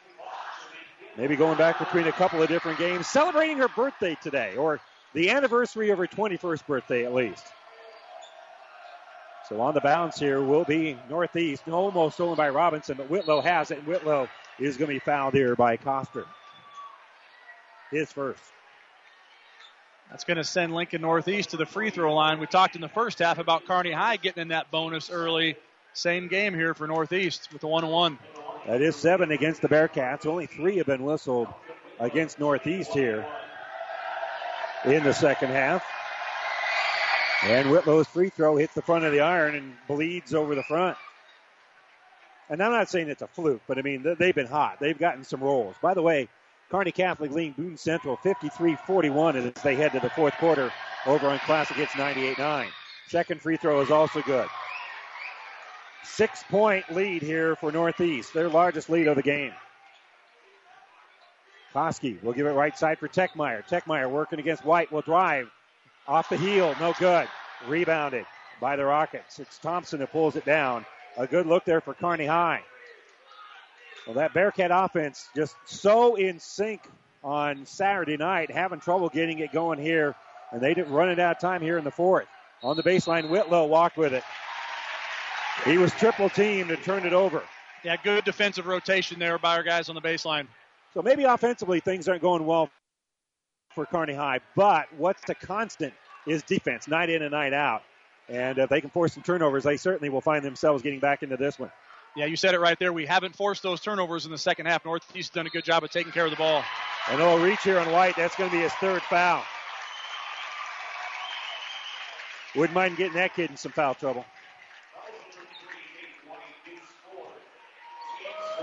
Maybe 1.22 1.36
going 1.36 1.56
back 1.56 1.78
between 1.78 2.08
a 2.08 2.12
couple 2.12 2.42
of 2.42 2.50
different 2.50 2.80
games, 2.80 3.06
celebrating 3.06 3.58
her 3.58 3.68
birthday 3.68 4.18
today, 4.24 4.56
or 4.56 4.80
the 5.14 5.30
anniversary 5.30 5.92
of 5.92 6.00
her 6.00 6.08
21st 6.08 6.66
birthday 6.66 7.06
at 7.06 7.14
least. 7.14 7.46
So 9.48 9.62
on 9.62 9.76
the 9.76 9.82
bounce 9.82 10.18
here 10.18 10.42
will 10.42 10.64
be 10.64 10.98
Northeast, 11.12 11.68
almost 11.68 12.16
stolen 12.16 12.38
by 12.38 12.50
Robinson, 12.50 12.98
but 12.98 13.08
Whitlow 13.08 13.42
has 13.42 13.70
it, 13.70 13.78
and 13.78 13.88
Whitlow 13.88 14.30
is 14.58 14.78
going 14.78 14.88
to 14.88 14.96
be 14.96 15.00
fouled 15.00 15.36
here 15.36 15.56
by 15.56 15.78
Coster. 15.78 16.26
His 17.92 18.12
first. 18.12 18.42
That's 20.10 20.24
going 20.24 20.38
to 20.38 20.44
send 20.44 20.74
Lincoln 20.74 21.02
Northeast 21.02 21.52
to 21.52 21.58
the 21.58 21.68
free 21.68 21.92
throw 21.92 22.16
line. 22.16 22.40
We 22.40 22.48
talked 22.48 22.74
in 22.74 22.82
the 22.82 22.90
first 22.90 23.20
half 23.20 23.38
about 23.38 23.68
Kearney 23.68 23.92
High 23.92 24.18
getting 24.18 24.42
in 24.42 24.48
that 24.48 24.72
bonus 24.72 25.12
early. 25.12 25.56
Same 25.94 26.30
game 26.30 26.56
here 26.56 26.74
for 26.74 26.88
Northeast 26.88 27.50
with 27.52 27.62
the 27.62 27.68
1 27.68 27.86
1. 27.86 28.18
That 28.68 28.82
is 28.82 28.96
seven 28.96 29.32
against 29.32 29.62
the 29.62 29.68
Bearcats. 29.68 30.26
Only 30.26 30.46
three 30.46 30.78
have 30.78 30.86
been 30.86 31.04
whistled 31.04 31.48
against 32.00 32.40
Northeast 32.40 32.94
here 32.94 33.26
in 34.86 35.04
the 35.04 35.14
second 35.14 35.50
half. 35.50 35.84
And 37.44 37.70
Whitlow's 37.70 38.08
free 38.08 38.30
throw 38.30 38.56
hits 38.58 38.74
the 38.76 38.84
front 38.84 39.04
of 39.04 39.12
the 39.12 39.22
iron 39.22 39.56
and 39.56 39.74
bleeds 39.88 40.34
over 40.34 40.54
the 40.54 40.64
front. 40.64 40.96
And 42.50 42.62
I'm 42.62 42.72
not 42.72 42.90
saying 42.90 43.10
it's 43.10 43.24
a 43.24 43.28
fluke, 43.28 43.62
but 43.68 43.80
I 43.80 43.82
mean, 43.82 44.06
they've 44.20 44.36
been 44.36 44.46
hot. 44.46 44.78
They've 44.80 44.98
gotten 44.98 45.24
some 45.24 45.42
rolls. 45.42 45.76
By 45.82 45.94
the 45.94 46.02
way, 46.02 46.28
Kearney 46.70 46.92
Catholic 46.92 47.32
leading 47.32 47.54
Boone 47.54 47.78
Central 47.78 48.18
53-41 48.18 49.36
as 49.58 49.64
they 49.64 49.76
head 49.76 49.94
to 49.94 50.00
the 50.00 50.10
fourth 50.12 50.36
quarter 50.36 50.72
over 51.06 51.28
on 51.28 51.40
Classic 51.40 51.78
Hits 51.78 51.94
98-9. 51.94 52.68
Second 53.08 53.42
free 53.42 53.58
throw 53.58 53.82
is 53.82 53.90
also 53.90 54.22
good. 54.22 54.48
Six 56.04 56.44
point 56.44 56.92
lead 56.92 57.22
here 57.22 57.56
for 57.56 57.72
Northeast, 57.72 58.34
their 58.34 58.50
largest 58.50 58.90
lead 58.90 59.08
of 59.08 59.16
the 59.16 59.22
game. 59.22 59.54
Koski 61.74 62.22
will 62.22 62.34
give 62.34 62.48
it 62.48 62.52
right 62.52 62.78
side 62.78 63.00
for 63.00 63.08
Techmeyer. 63.08 63.66
Techmeyer 63.68 64.10
working 64.10 64.40
against 64.40 64.66
White 64.66 64.92
will 64.92 65.02
drive 65.02 65.50
off 66.08 66.30
the 66.30 66.38
heel, 66.38 66.76
no 66.80 66.94
good. 67.00 67.28
Rebounded 67.68 68.26
by 68.60 68.76
the 68.76 68.84
Rockets. 68.84 69.40
It's 69.40 69.58
Thompson 69.60 70.00
that 70.00 70.12
pulls 70.12 70.36
it 70.36 70.46
down. 70.46 70.86
A 71.18 71.28
good 71.28 71.46
look 71.46 71.64
there 71.66 71.82
for 71.82 71.94
Kearney 71.94 72.26
High. 72.26 72.62
Well, 74.06 74.16
that 74.16 74.34
Bearcat 74.34 74.72
offense 74.74 75.30
just 75.36 75.56
so 75.66 76.16
in 76.16 76.40
sync 76.40 76.82
on 77.24 77.66
Saturday 77.66 78.18
night, 78.18 78.50
having 78.50 78.80
trouble 78.80 79.10
getting 79.10 79.40
it 79.40 79.52
going 79.52 79.80
here, 79.80 80.16
and 80.52 80.60
they 80.60 80.74
didn't 80.74 80.92
run 80.92 81.10
it 81.10 81.20
out 81.20 81.36
of 81.36 81.42
time 81.42 81.62
here 81.62 81.78
in 81.78 81.84
the 81.84 81.92
fourth. 81.92 82.28
On 82.64 82.76
the 82.76 82.84
baseline, 82.84 83.30
Whitlow 83.30 83.66
walked 83.66 83.98
with 83.98 84.14
it. 84.14 84.24
He 85.66 85.78
was 85.78 85.92
triple 85.94 86.30
teamed 86.30 86.72
and 86.72 86.84
turned 86.84 87.06
it 87.06 87.14
over. 87.14 87.44
Yeah, 87.84 87.98
good 88.04 88.24
defensive 88.24 88.68
rotation 88.68 89.20
there 89.20 89.38
by 89.38 89.56
our 89.56 89.64
guys 89.64 89.90
on 89.90 89.96
the 89.96 90.02
baseline. 90.02 90.48
So 90.94 91.02
maybe 91.02 91.24
offensively 91.24 91.80
things 91.80 92.08
aren't 92.08 92.22
going 92.22 92.46
well 92.46 92.70
for 93.74 93.86
Kearney 93.86 94.14
High, 94.14 94.40
but 94.56 94.88
what's 94.98 95.24
the 95.26 95.36
constant 95.36 95.94
is 96.28 96.44
defense, 96.44 96.88
night 96.88 97.10
in 97.10 97.22
and 97.22 97.32
night 97.32 97.54
out. 97.54 97.84
And 98.30 98.58
if 98.58 98.70
they 98.70 98.82
can 98.82 98.90
force 98.90 99.14
some 99.14 99.24
turnovers, 99.24 99.64
they 99.64 99.78
certainly 99.78 100.10
will 100.10 100.22
find 100.22 100.44
themselves 100.44 100.84
getting 100.84 101.00
back 101.00 101.24
into 101.24 101.38
this 101.38 101.58
one. 101.58 101.72
Yeah, 102.16 102.26
you 102.26 102.36
said 102.36 102.54
it 102.54 102.60
right 102.60 102.78
there. 102.78 102.92
We 102.92 103.06
haven't 103.06 103.36
forced 103.36 103.64
those 103.64 103.82
turnovers 103.82 104.26
in 104.26 104.32
the 104.32 104.38
second 104.38 104.66
half. 104.66 104.84
Northeast 104.84 105.16
has 105.16 105.30
done 105.30 105.48
a 105.48 105.50
good 105.50 105.64
job 105.64 105.84
of 105.84 105.92
taking 105.92 106.12
care 106.12 106.26
of 106.26 106.32
the 106.32 106.38
ball. 106.38 106.64
And 107.10 107.20
little 107.20 107.40
reach 107.40 107.64
here 107.64 107.80
on 107.80 107.90
White. 107.92 108.16
That's 108.16 108.36
going 108.36 108.50
to 108.50 108.56
be 108.56 108.62
his 108.62 108.74
third 108.74 109.02
foul. 109.04 109.44
Wouldn't 112.56 112.76
mind 112.76 112.98
getting 112.98 113.14
that 113.14 113.34
kid 113.34 113.50
in 113.50 113.58
some 113.58 113.72
foul 113.72 113.96
trouble. 113.96 114.26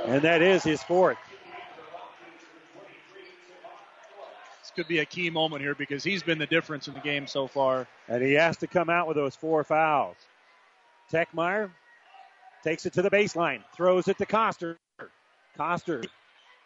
And 0.09 0.23
that 0.23 0.41
is 0.41 0.65
his 0.65 0.83
fourth. 0.83 1.19
This 4.63 4.73
could 4.75 4.89
be 4.89 5.01
a 5.01 5.05
key 5.05 5.29
moment 5.29 5.61
here 5.61 5.75
because 5.75 6.03
he's 6.03 6.23
been 6.23 6.39
the 6.39 6.47
difference 6.47 6.89
in 6.89 6.95
the 6.95 7.01
game 7.01 7.27
so 7.27 7.47
far. 7.47 7.87
And 8.09 8.23
he 8.23 8.33
has 8.33 8.57
to 8.59 8.67
come 8.67 8.89
out 8.89 9.07
with 9.07 9.19
those 9.19 9.37
four 9.37 9.65
fouls. 9.65 10.17
Techmeyer 11.13 11.71
takes 12.65 12.87
it 12.87 12.95
to 12.95 13.03
the 13.03 13.11
baseline, 13.11 13.63
throws 13.77 14.09
it 14.09 14.17
to 14.17 14.25
Coster. 14.25 14.79
Coster 15.59 16.03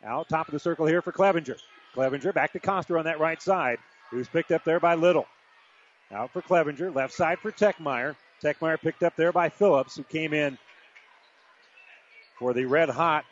out 0.04 0.28
top 0.28 0.46
of 0.46 0.52
the 0.52 0.60
circle 0.60 0.86
here 0.86 1.02
for 1.02 1.10
Clevenger. 1.10 1.56
Clevenger 1.94 2.32
back 2.32 2.52
to 2.52 2.60
Coster 2.60 2.96
on 2.96 3.06
that 3.06 3.18
right 3.18 3.42
side, 3.42 3.78
who's 4.12 4.28
picked 4.28 4.52
up 4.52 4.62
there 4.64 4.78
by 4.78 4.94
Little. 4.94 5.26
Out 6.12 6.32
for 6.32 6.42
Clevenger, 6.42 6.92
left 6.92 7.12
side 7.12 7.40
for 7.40 7.50
Techmeyer. 7.50 8.14
Techmeyer 8.40 8.80
picked 8.80 9.02
up 9.02 9.16
there 9.16 9.32
by 9.32 9.48
Phillips, 9.48 9.96
who 9.96 10.04
came 10.04 10.32
in 10.32 10.56
for 12.38 12.52
the 12.52 12.64
red 12.64 12.88
hot 12.88 13.24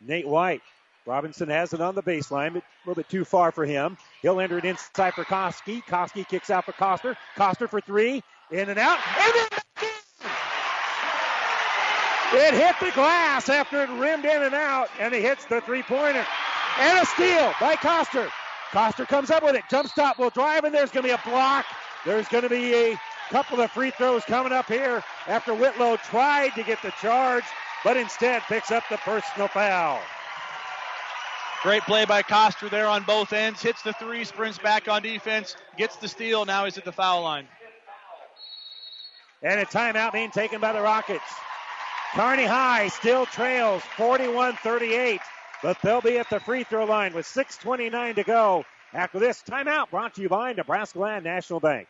Nate 0.00 0.26
White. 0.26 0.62
Robinson 1.06 1.48
has 1.48 1.72
it 1.72 1.80
on 1.80 1.94
the 1.94 2.02
baseline, 2.02 2.52
but 2.52 2.62
a 2.62 2.86
little 2.86 3.02
bit 3.02 3.08
too 3.08 3.24
far 3.24 3.52
for 3.52 3.64
him. 3.64 3.96
He'll 4.22 4.40
enter 4.40 4.58
it 4.58 4.64
inside 4.64 5.14
for 5.14 5.24
Koski. 5.24 5.82
Koski 5.84 6.28
kicks 6.28 6.50
out 6.50 6.64
for 6.64 6.72
Coster. 6.72 7.16
Coster 7.36 7.66
for 7.66 7.80
three. 7.80 8.22
In 8.50 8.68
and 8.68 8.78
out. 8.78 8.98
And 9.16 9.34
it 12.32 12.54
hit 12.54 12.76
the 12.80 12.92
glass 12.94 13.48
after 13.48 13.82
it 13.82 13.90
rimmed 13.90 14.24
in 14.24 14.42
and 14.42 14.54
out, 14.54 14.88
and 15.00 15.14
he 15.14 15.20
hits 15.20 15.44
the 15.46 15.60
three 15.62 15.82
pointer. 15.82 16.24
And 16.78 16.98
a 16.98 17.06
steal 17.06 17.52
by 17.60 17.76
Coster. 17.76 18.28
Coster 18.70 19.04
comes 19.04 19.30
up 19.30 19.42
with 19.42 19.56
it. 19.56 19.64
Jump 19.68 19.88
stop 19.88 20.18
will 20.18 20.30
drive, 20.30 20.64
and 20.64 20.74
there's 20.74 20.90
going 20.90 21.02
to 21.02 21.08
be 21.08 21.14
a 21.14 21.28
block. 21.28 21.66
There's 22.06 22.28
going 22.28 22.44
to 22.44 22.48
be 22.48 22.72
a 22.74 23.00
couple 23.30 23.60
of 23.60 23.70
free 23.72 23.90
throws 23.90 24.24
coming 24.24 24.52
up 24.52 24.66
here 24.66 25.02
after 25.26 25.54
Whitlow 25.54 25.96
tried 25.96 26.54
to 26.54 26.62
get 26.62 26.80
the 26.82 26.92
charge, 27.00 27.44
but 27.84 27.96
instead 27.96 28.42
picks 28.42 28.70
up 28.70 28.84
the 28.90 28.96
personal 28.98 29.48
foul. 29.48 30.00
Great 31.62 31.82
play 31.82 32.06
by 32.06 32.22
Coster 32.22 32.70
there 32.70 32.86
on 32.86 33.02
both 33.02 33.32
ends. 33.34 33.62
Hits 33.62 33.82
the 33.82 33.92
three, 33.92 34.24
sprints 34.24 34.58
back 34.58 34.88
on 34.88 35.02
defense, 35.02 35.56
gets 35.76 35.96
the 35.96 36.08
steal. 36.08 36.46
Now 36.46 36.64
he's 36.64 36.78
at 36.78 36.84
the 36.86 36.92
foul 36.92 37.22
line. 37.22 37.46
And 39.42 39.60
a 39.60 39.66
timeout 39.66 40.12
being 40.12 40.30
taken 40.30 40.60
by 40.60 40.72
the 40.72 40.80
Rockets. 40.80 41.24
Kearney 42.14 42.46
High 42.46 42.88
still 42.88 43.26
trails 43.26 43.82
41 43.96 44.56
38, 44.56 45.20
but 45.62 45.78
they'll 45.82 46.00
be 46.00 46.18
at 46.18 46.28
the 46.30 46.40
free 46.40 46.64
throw 46.64 46.84
line 46.84 47.12
with 47.14 47.26
6.29 47.26 48.16
to 48.16 48.24
go. 48.24 48.64
After 48.92 49.18
this 49.18 49.42
timeout, 49.42 49.90
brought 49.90 50.14
to 50.14 50.22
you 50.22 50.28
by 50.28 50.52
Nebraska 50.52 50.98
Land 50.98 51.24
National 51.24 51.60
Bank. 51.60 51.86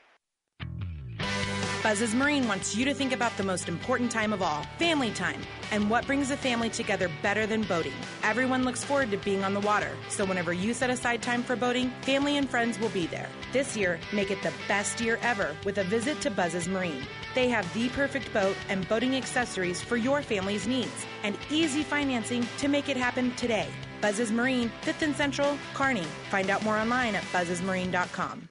Buzz's 1.83 2.15
Marine 2.15 2.47
wants 2.47 2.77
you 2.77 2.85
to 2.85 2.93
think 2.93 3.15
about 3.15 3.35
the 3.39 3.43
most 3.43 3.67
important 3.67 4.11
time 4.11 4.35
of 4.35 4.43
all 4.43 4.65
family 4.79 5.11
time. 5.13 5.41
And 5.71 5.89
what 5.89 6.07
brings 6.07 6.31
a 6.31 6.37
family 6.37 6.69
together 6.69 7.11
better 7.23 7.47
than 7.47 7.63
boating? 7.63 7.95
Everyone 8.23 8.65
looks 8.65 8.85
forward 8.85 9.11
to 9.13 9.17
being 9.17 9.45
on 9.45 9.55
the 9.55 9.61
water, 9.61 9.97
so 10.11 10.27
whenever 10.27 10.53
you 10.53 10.75
set 10.75 10.91
aside 10.91 11.23
time 11.23 11.43
for 11.43 11.57
boating, 11.57 11.91
family 12.03 12.37
and 12.37 12.51
friends 12.51 12.79
will 12.79 12.91
be 12.91 13.07
there. 13.07 13.31
This 13.53 13.79
year, 13.79 13.99
make 14.13 14.31
it 14.31 14.43
the 14.43 14.53
best 14.69 15.01
year 15.01 15.19
ever 15.23 15.57
with 15.65 15.79
a 15.79 15.85
visit 15.85 16.21
to 16.21 16.31
Buzz's 16.31 16.69
Marine. 16.69 17.07
They 17.35 17.49
have 17.49 17.73
the 17.73 17.89
perfect 17.91 18.31
boat 18.35 18.57
and 18.69 18.87
boating 18.87 19.17
accessories 19.17 19.81
for 19.81 19.97
your 19.97 20.21
family's 20.21 20.69
needs 20.69 21.07
and 21.23 21.39
easy 21.51 21.83
financing 21.83 22.47
to 22.59 22.69
make 22.69 22.91
it 22.91 22.97
happen 22.99 23.35
today. 23.37 23.69
Buzz's 24.03 24.31
Marine, 24.31 24.71
5th 24.83 25.01
and 25.01 25.17
Central, 25.17 25.57
Kearney. 25.73 26.07
Find 26.29 26.51
out 26.51 26.63
more 26.63 26.77
online 26.77 27.15
at 27.15 27.25
buzzesmarine.com. 27.33 28.51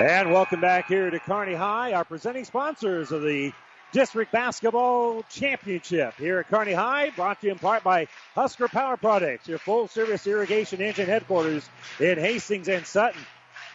And 0.00 0.32
welcome 0.32 0.60
back 0.60 0.88
here 0.88 1.08
to 1.08 1.20
Kearney 1.20 1.54
High, 1.54 1.92
our 1.92 2.04
presenting 2.04 2.44
sponsors 2.44 3.12
of 3.12 3.22
the 3.22 3.52
District 3.92 4.32
Basketball 4.32 5.22
Championship 5.30 6.14
here 6.16 6.40
at 6.40 6.48
Kearney 6.48 6.72
High, 6.72 7.10
brought 7.10 7.40
to 7.40 7.46
you 7.46 7.52
in 7.52 7.60
part 7.60 7.84
by 7.84 8.08
Husker 8.34 8.66
Power 8.66 8.96
Products, 8.96 9.46
your 9.46 9.58
full 9.58 9.86
service 9.86 10.26
irrigation 10.26 10.80
engine 10.80 11.06
headquarters 11.06 11.68
in 12.00 12.18
Hastings 12.18 12.66
and 12.66 12.84
Sutton, 12.84 13.20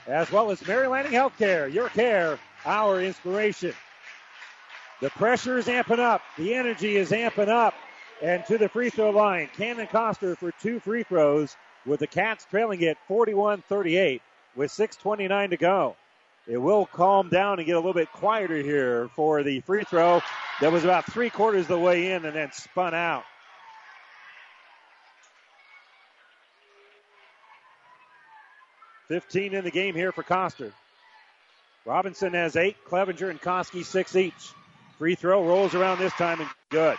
as 0.08 0.30
well 0.30 0.52
as 0.52 0.68
Mary 0.68 0.88
Lanning 0.88 1.14
Healthcare, 1.14 1.72
your 1.74 1.88
care, 1.88 2.38
our 2.66 3.02
inspiration. 3.02 3.74
The 5.00 5.12
pressure 5.12 5.58
is 5.58 5.68
amping 5.68 6.00
up, 6.00 6.22
the 6.38 6.54
energy 6.54 6.98
is 6.98 7.12
amping 7.12 7.48
up, 7.48 7.76
and 8.22 8.46
to 8.48 8.58
the 8.58 8.68
free 8.68 8.90
throw 8.90 9.12
line, 9.12 9.48
Cannon 9.56 9.88
Coster 9.88 10.36
for 10.36 10.52
two 10.52 10.82
free 10.82 11.04
throws, 11.04 11.56
with 11.86 12.02
the 12.02 12.08
Cats 12.08 12.46
trailing 12.52 12.82
it 12.82 12.98
41 13.08 13.64
38 13.70 14.22
with 14.58 14.70
6.29 14.70 15.52
to 15.52 15.58
go. 15.58 15.96
It 16.50 16.58
will 16.58 16.88
calm 16.88 17.30
down 17.30 17.60
and 17.60 17.66
get 17.68 17.74
a 17.74 17.80
little 17.80 17.94
bit 17.94 18.12
quieter 18.12 18.58
here 18.58 19.08
for 19.16 19.44
the 19.44 19.60
free 19.62 19.84
throw 19.84 20.20
that 20.62 20.72
was 20.72 20.84
about 20.84 21.06
three 21.06 21.30
quarters 21.30 21.62
of 21.62 21.68
the 21.68 21.80
way 21.80 22.12
in 22.12 22.26
and 22.26 22.36
then 22.36 22.52
spun 22.52 22.96
out. 22.96 23.24
Fifteen 29.08 29.54
in 29.54 29.64
the 29.64 29.70
game 29.70 29.94
here 29.94 30.12
for 30.12 30.24
Coster. 30.24 30.74
Robinson 31.86 32.34
has 32.34 32.56
eight, 32.56 32.78
Clevenger 32.84 33.30
and 33.30 33.40
Koski 33.40 33.86
six 33.86 34.16
each. 34.16 34.54
Free 34.98 35.14
throw 35.14 35.46
rolls 35.46 35.76
around 35.76 36.00
this 36.00 36.14
time 36.14 36.42
and 36.42 36.50
good. 36.70 36.98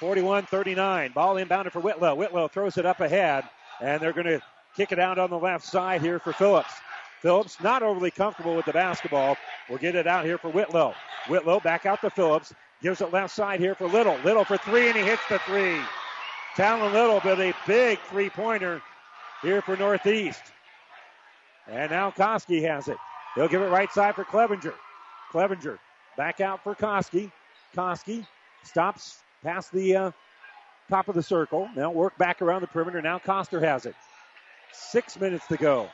41-39. 0.00 1.14
Ball 1.14 1.34
inbounded 1.34 1.72
for 1.72 1.80
Whitlow. 1.80 2.14
Whitlow 2.14 2.46
throws 2.46 2.78
it 2.78 2.86
up 2.86 3.00
ahead, 3.00 3.44
and 3.80 4.00
they're 4.00 4.12
going 4.12 4.26
to 4.26 4.40
kick 4.76 4.92
it 4.92 5.00
out 5.00 5.18
on 5.18 5.30
the 5.30 5.38
left 5.38 5.64
side 5.64 6.00
here 6.00 6.20
for 6.20 6.32
Phillips. 6.32 6.72
Phillips 7.20 7.60
not 7.60 7.82
overly 7.82 8.10
comfortable 8.10 8.54
with 8.54 8.66
the 8.66 8.72
basketball. 8.72 9.36
We'll 9.68 9.78
get 9.78 9.94
it 9.94 10.06
out 10.06 10.24
here 10.24 10.38
for 10.38 10.50
Whitlow. 10.50 10.94
Whitlow 11.28 11.60
back 11.60 11.84
out 11.86 12.00
to 12.02 12.10
Phillips. 12.10 12.54
Gives 12.80 13.00
it 13.00 13.12
left 13.12 13.34
side 13.34 13.58
here 13.58 13.74
for 13.74 13.88
Little. 13.88 14.16
Little 14.24 14.44
for 14.44 14.56
three, 14.56 14.86
and 14.86 14.96
he 14.96 15.02
hits 15.02 15.22
the 15.28 15.40
three. 15.40 15.80
Talon 16.54 16.92
Little, 16.92 17.20
but 17.22 17.40
a 17.40 17.52
big 17.66 17.98
three 18.08 18.30
pointer 18.30 18.80
here 19.42 19.60
for 19.60 19.76
Northeast. 19.76 20.42
And 21.66 21.90
now 21.90 22.10
Koski 22.10 22.62
has 22.62 22.88
it. 22.88 22.96
He'll 23.34 23.48
give 23.48 23.62
it 23.62 23.66
right 23.66 23.92
side 23.92 24.14
for 24.14 24.24
Clevenger. 24.24 24.74
Clevenger 25.30 25.78
back 26.16 26.40
out 26.40 26.62
for 26.62 26.74
Koski. 26.74 27.30
Koski 27.76 28.26
stops 28.62 29.22
past 29.42 29.72
the 29.72 29.94
uh, 29.96 30.10
top 30.88 31.08
of 31.08 31.14
the 31.14 31.22
circle. 31.22 31.68
Now 31.76 31.90
work 31.90 32.16
back 32.16 32.42
around 32.42 32.62
the 32.62 32.66
perimeter. 32.68 33.02
Now 33.02 33.18
Coster 33.18 33.60
has 33.60 33.86
it. 33.86 33.94
Six 34.72 35.18
minutes 35.18 35.46
to 35.48 35.56
go. 35.56 35.88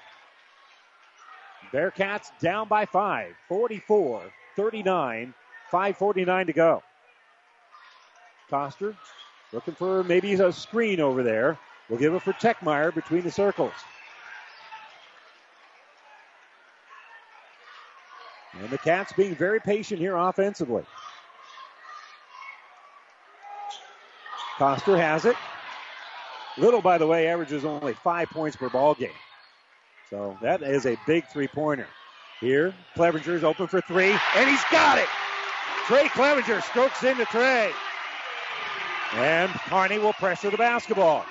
Bearcats 1.72 2.30
down 2.40 2.68
by 2.68 2.86
five. 2.86 3.34
44 3.48 4.22
39. 4.56 5.34
5.49 5.72 6.46
to 6.46 6.52
go. 6.52 6.82
Coster 8.48 8.94
looking 9.52 9.74
for 9.74 10.04
maybe 10.04 10.34
a 10.34 10.52
screen 10.52 11.00
over 11.00 11.22
there. 11.22 11.58
We'll 11.88 11.98
give 11.98 12.14
it 12.14 12.22
for 12.22 12.32
Techmeyer 12.34 12.94
between 12.94 13.22
the 13.22 13.30
circles. 13.30 13.72
And 18.60 18.70
the 18.70 18.78
Cats 18.78 19.12
being 19.12 19.34
very 19.34 19.60
patient 19.60 20.00
here 20.00 20.16
offensively. 20.16 20.84
Coster 24.56 24.96
has 24.96 25.24
it. 25.24 25.36
Little, 26.56 26.80
by 26.80 26.98
the 26.98 27.06
way, 27.06 27.26
averages 27.26 27.64
only 27.64 27.94
five 27.94 28.28
points 28.30 28.56
per 28.56 28.68
ball 28.68 28.94
game. 28.94 29.10
So 30.14 30.38
that 30.42 30.62
is 30.62 30.86
a 30.86 30.96
big 31.08 31.26
three 31.26 31.48
pointer. 31.48 31.88
Here, 32.40 32.72
Clevenger's 32.94 33.42
open 33.42 33.66
for 33.66 33.80
three, 33.80 34.12
and 34.36 34.48
he's 34.48 34.62
got 34.70 34.96
it. 34.96 35.08
Trey 35.86 36.08
Clevenger 36.10 36.60
strokes 36.60 37.02
into 37.02 37.24
Trey. 37.24 37.72
And 39.14 39.50
Kearney 39.50 39.98
will 39.98 40.12
pressure 40.12 40.50
the 40.50 40.56
basketball. 40.56 41.26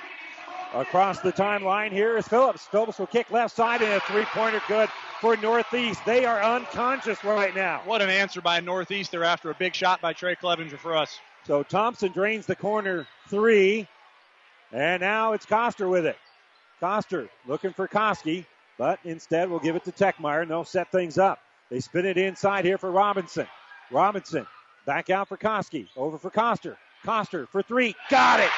Across 0.74 1.20
the 1.20 1.32
timeline 1.32 1.92
here 1.92 2.18
is 2.18 2.28
Phillips. 2.28 2.66
Phillips 2.66 2.98
will 2.98 3.06
kick 3.06 3.30
left 3.30 3.56
side 3.56 3.80
and 3.80 3.90
a 3.90 4.00
three 4.00 4.26
pointer 4.26 4.60
good 4.68 4.90
for 5.18 5.34
Northeast. 5.38 6.04
They 6.04 6.26
are 6.26 6.42
unconscious 6.42 7.24
right 7.24 7.56
now. 7.56 7.80
What 7.86 8.02
an 8.02 8.10
answer 8.10 8.42
by 8.42 8.60
Northeast. 8.60 9.12
They're 9.12 9.24
after 9.24 9.48
a 9.48 9.54
big 9.54 9.74
shot 9.74 10.02
by 10.02 10.12
Trey 10.12 10.36
Clevenger 10.36 10.76
for 10.76 10.94
us. 10.94 11.18
So 11.46 11.62
Thompson 11.62 12.12
drains 12.12 12.44
the 12.44 12.56
corner 12.56 13.06
three. 13.28 13.88
And 14.72 15.00
now 15.00 15.32
it's 15.32 15.46
Coster 15.46 15.88
with 15.88 16.04
it. 16.04 16.18
Coster 16.80 17.30
looking 17.46 17.72
for 17.72 17.88
Koski, 17.88 18.44
but 18.78 18.98
instead 19.04 19.50
we'll 19.50 19.60
give 19.60 19.76
it 19.76 19.84
to 19.84 19.92
Techmeyer 19.92 20.42
and 20.42 20.50
they'll 20.50 20.64
set 20.64 20.90
things 20.90 21.18
up. 21.18 21.40
They 21.70 21.80
spin 21.80 22.06
it 22.06 22.18
inside 22.18 22.64
here 22.64 22.78
for 22.78 22.90
Robinson. 22.90 23.46
Robinson 23.90 24.46
back 24.86 25.10
out 25.10 25.28
for 25.28 25.36
Koski. 25.36 25.88
Over 25.96 26.18
for 26.18 26.30
Coster. 26.30 26.76
Coster 27.04 27.46
for 27.46 27.62
three. 27.62 27.94
Got 28.10 28.40
it. 28.40 28.50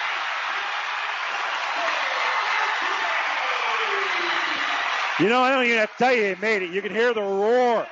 You 5.18 5.30
know, 5.30 5.40
I 5.40 5.50
don't 5.50 5.64
even 5.64 5.78
have 5.78 5.90
to 5.92 5.96
tell 5.96 6.14
you 6.14 6.22
they 6.22 6.34
made 6.34 6.62
it. 6.62 6.70
You 6.70 6.82
can 6.82 6.92
hear 6.92 7.14
the 7.14 7.22
roar. 7.22 7.86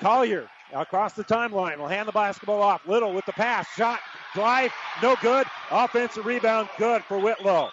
Collier 0.00 0.48
across 0.74 1.14
the 1.14 1.24
timeline 1.24 1.78
will 1.78 1.88
hand 1.88 2.08
the 2.08 2.12
basketball 2.12 2.60
off. 2.60 2.86
Little 2.86 3.14
with 3.14 3.24
the 3.24 3.32
pass. 3.32 3.66
Shot. 3.74 4.00
Drive. 4.34 4.72
No 5.02 5.16
good. 5.22 5.46
Offensive 5.70 6.26
rebound. 6.26 6.68
Good 6.76 7.02
for 7.04 7.18
Whitlow. 7.18 7.70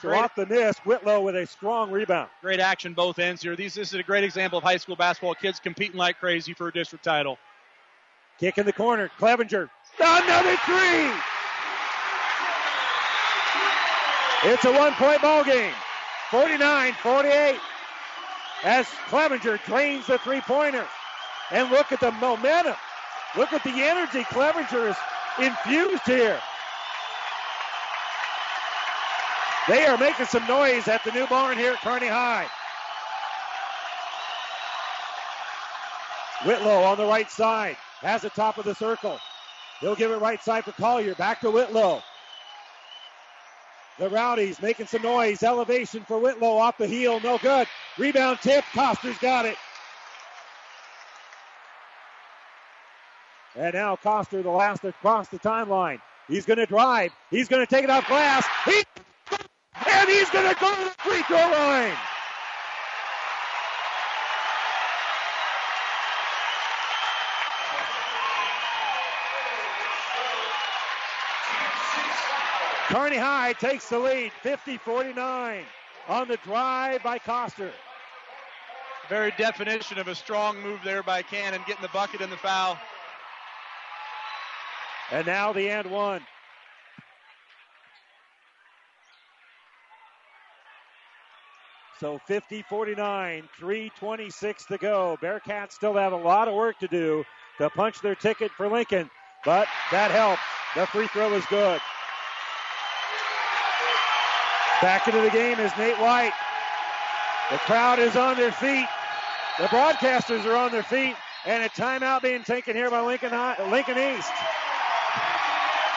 So 0.00 0.10
Great. 0.10 0.20
off 0.20 0.34
the 0.36 0.46
miss, 0.46 0.78
Whitlow 0.78 1.22
with 1.22 1.34
a 1.34 1.44
strong 1.46 1.90
rebound. 1.90 2.28
Great 2.40 2.60
action 2.60 2.94
both 2.94 3.18
ends 3.18 3.42
here. 3.42 3.56
These, 3.56 3.74
this 3.74 3.88
is 3.88 3.98
a 3.98 4.02
great 4.04 4.22
example 4.22 4.58
of 4.58 4.64
high 4.64 4.76
school 4.76 4.94
basketball. 4.94 5.34
Kids 5.34 5.58
competing 5.58 5.96
like 5.96 6.18
crazy 6.20 6.54
for 6.54 6.68
a 6.68 6.72
district 6.72 7.04
title. 7.04 7.36
Kick 8.38 8.58
in 8.58 8.66
the 8.66 8.72
corner. 8.72 9.10
Clevenger. 9.18 9.68
Another 9.98 10.56
three. 10.64 11.10
It's 14.44 14.64
a 14.64 14.72
one 14.72 14.92
point 14.92 15.20
ball 15.20 15.42
game. 15.42 15.72
49 16.30 16.92
48. 17.02 17.58
As 18.62 18.86
Clevenger 19.08 19.58
drains 19.66 20.06
the 20.06 20.18
three 20.18 20.40
pointer. 20.40 20.86
And 21.50 21.70
look 21.70 21.90
at 21.90 21.98
the 21.98 22.12
momentum. 22.12 22.76
Look 23.36 23.52
at 23.52 23.64
the 23.64 23.70
energy 23.70 24.22
Clevenger 24.24 24.90
is 24.90 24.96
infused 25.40 26.04
here. 26.04 26.38
They 29.68 29.84
are 29.84 29.98
making 29.98 30.26
some 30.26 30.46
noise 30.46 30.88
at 30.88 31.04
the 31.04 31.12
new 31.12 31.26
barn 31.26 31.58
here 31.58 31.72
at 31.72 31.80
Kearney 31.80 32.08
High. 32.08 32.46
Whitlow 36.46 36.84
on 36.84 36.96
the 36.96 37.04
right 37.04 37.30
side 37.30 37.76
has 38.00 38.22
the 38.22 38.30
top 38.30 38.58
of 38.58 38.64
the 38.64 38.74
circle. 38.74 39.18
He'll 39.80 39.96
give 39.96 40.10
it 40.10 40.16
right 40.16 40.42
side 40.42 40.64
for 40.64 40.72
Collier. 40.72 41.14
Back 41.14 41.40
to 41.40 41.50
Whitlow. 41.50 42.02
The 43.98 44.08
Rowdies 44.08 44.62
making 44.62 44.86
some 44.86 45.02
noise. 45.02 45.42
Elevation 45.42 46.04
for 46.04 46.18
Whitlow 46.18 46.56
off 46.56 46.78
the 46.78 46.86
heel. 46.86 47.20
No 47.20 47.36
good. 47.38 47.66
Rebound 47.98 48.38
tip. 48.40 48.64
Coster's 48.72 49.18
got 49.18 49.44
it. 49.44 49.56
And 53.56 53.74
now 53.74 53.96
Coster, 53.96 54.42
the 54.42 54.50
last 54.50 54.84
across 54.84 55.28
the 55.28 55.38
timeline. 55.38 56.00
He's 56.28 56.46
going 56.46 56.58
to 56.58 56.66
drive. 56.66 57.10
He's 57.30 57.48
going 57.48 57.66
to 57.66 57.68
take 57.68 57.82
it 57.82 57.90
off 57.90 58.06
glass. 58.06 58.46
He, 58.64 58.84
and 59.98 60.08
he's 60.08 60.30
going 60.30 60.48
to 60.48 60.58
go 60.60 60.74
to 60.74 60.84
the 60.84 60.94
free 60.98 61.22
throw 61.22 61.36
line. 61.36 61.92
Kearney 72.88 73.18
High 73.18 73.52
takes 73.52 73.88
the 73.90 73.98
lead, 73.98 74.32
50-49 74.42 75.62
on 76.08 76.28
the 76.28 76.38
drive 76.38 77.02
by 77.02 77.18
Coster. 77.18 77.70
Very 79.10 79.32
definition 79.36 79.98
of 79.98 80.08
a 80.08 80.14
strong 80.14 80.60
move 80.62 80.80
there 80.84 81.02
by 81.02 81.22
Cannon, 81.22 81.60
getting 81.66 81.82
the 81.82 81.88
bucket 81.88 82.20
and 82.20 82.32
the 82.32 82.36
foul. 82.36 82.78
And 85.10 85.26
now 85.26 85.52
the 85.52 85.68
end 85.68 85.90
one. 85.90 86.22
So 92.00 92.18
50 92.26 92.62
49, 92.62 93.48
326 93.58 94.64
to 94.66 94.78
go. 94.78 95.18
Bearcats 95.20 95.72
still 95.72 95.94
have 95.94 96.12
a 96.12 96.16
lot 96.16 96.46
of 96.46 96.54
work 96.54 96.78
to 96.78 96.86
do 96.86 97.24
to 97.58 97.68
punch 97.70 98.00
their 98.00 98.14
ticket 98.14 98.52
for 98.52 98.68
Lincoln, 98.68 99.10
but 99.44 99.66
that 99.90 100.12
helps. 100.12 100.42
The 100.76 100.86
free 100.86 101.08
throw 101.08 101.32
is 101.32 101.44
good. 101.46 101.80
Back 104.80 105.08
into 105.08 105.20
the 105.20 105.30
game 105.30 105.58
is 105.58 105.72
Nate 105.76 105.98
White. 105.98 106.34
The 107.50 107.58
crowd 107.58 107.98
is 107.98 108.14
on 108.14 108.36
their 108.36 108.52
feet. 108.52 108.86
The 109.58 109.64
broadcasters 109.64 110.44
are 110.44 110.56
on 110.56 110.70
their 110.70 110.84
feet, 110.84 111.16
and 111.46 111.64
a 111.64 111.68
timeout 111.68 112.22
being 112.22 112.44
taken 112.44 112.76
here 112.76 112.90
by 112.90 113.00
Lincoln, 113.00 113.32
Lincoln 113.72 113.98
East. 113.98 114.30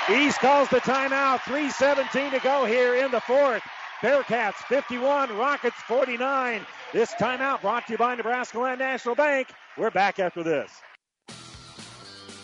East 0.10 0.40
calls 0.40 0.68
the 0.70 0.82
timeout. 0.82 1.42
3.17 1.42 2.32
to 2.32 2.40
go 2.40 2.66
here 2.66 2.96
in 2.96 3.12
the 3.12 3.22
fourth. 3.22 3.62
Bearcats 4.02 4.56
51, 4.68 5.38
Rockets 5.38 5.76
49. 5.88 6.66
This 6.92 7.12
timeout 7.14 7.62
brought 7.62 7.86
to 7.86 7.94
you 7.94 7.98
by 8.00 8.16
Nebraska 8.16 8.58
Land 8.60 8.80
National 8.80 9.14
Bank. 9.14 9.50
We're 9.78 9.92
back 9.92 10.18
after 10.18 10.42
this. 10.42 10.72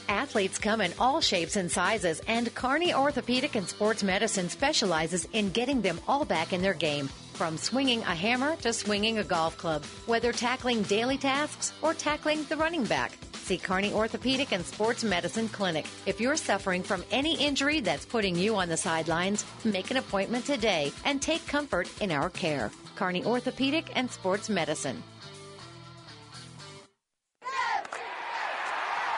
Athletes 0.07 0.59
come 0.59 0.81
in 0.81 0.93
all 0.99 1.19
shapes 1.19 1.55
and 1.55 1.69
sizes, 1.69 2.21
and 2.27 2.53
Kearney 2.53 2.93
Orthopedic 2.93 3.55
and 3.55 3.67
Sports 3.67 4.03
Medicine 4.03 4.49
specializes 4.49 5.27
in 5.33 5.49
getting 5.49 5.81
them 5.81 5.99
all 6.07 6.25
back 6.25 6.53
in 6.53 6.61
their 6.61 6.75
game. 6.75 7.07
From 7.33 7.57
swinging 7.57 8.01
a 8.01 8.15
hammer 8.15 8.55
to 8.57 8.71
swinging 8.71 9.17
a 9.17 9.23
golf 9.23 9.57
club, 9.57 9.83
whether 10.05 10.31
tackling 10.31 10.83
daily 10.83 11.17
tasks 11.17 11.73
or 11.81 11.95
tackling 11.95 12.43
the 12.43 12.57
running 12.57 12.83
back. 12.83 13.13
See 13.47 13.57
Kearney 13.57 13.93
Orthopedic 13.93 14.51
and 14.51 14.65
Sports 14.65 15.05
Medicine 15.05 15.47
Clinic. 15.47 15.85
If 16.05 16.19
you're 16.19 16.35
suffering 16.35 16.83
from 16.83 17.05
any 17.11 17.37
injury 17.37 17.79
that's 17.79 18.05
putting 18.05 18.35
you 18.35 18.57
on 18.57 18.67
the 18.67 18.75
sidelines, 18.75 19.45
make 19.63 19.89
an 19.89 19.95
appointment 19.95 20.43
today 20.43 20.91
and 21.05 21.21
take 21.21 21.47
comfort 21.47 21.89
in 22.01 22.11
our 22.11 22.29
care. 22.29 22.69
Kearney 22.97 23.23
Orthopedic 23.23 23.89
and 23.95 24.11
Sports 24.11 24.49
Medicine. 24.49 25.01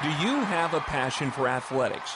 Do 0.03 0.09
you 0.21 0.43
have 0.43 0.75
a 0.75 0.79
passion 0.81 1.31
for 1.31 1.47
athletics? 1.47 2.15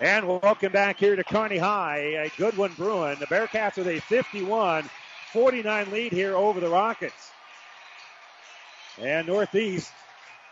And 0.00 0.26
welcome 0.26 0.72
back 0.72 0.98
here 0.98 1.14
to 1.14 1.22
Kearney 1.22 1.58
High. 1.58 1.98
A 2.24 2.30
good 2.36 2.56
one 2.56 2.72
brewing. 2.74 3.18
The 3.20 3.26
Bearcats 3.26 3.76
with 3.76 3.86
a 3.86 4.00
51 4.00 4.90
49 5.32 5.90
lead 5.90 6.12
here 6.12 6.34
over 6.34 6.60
the 6.60 6.68
Rockets. 6.68 7.30
And 9.00 9.26
Northeast 9.26 9.92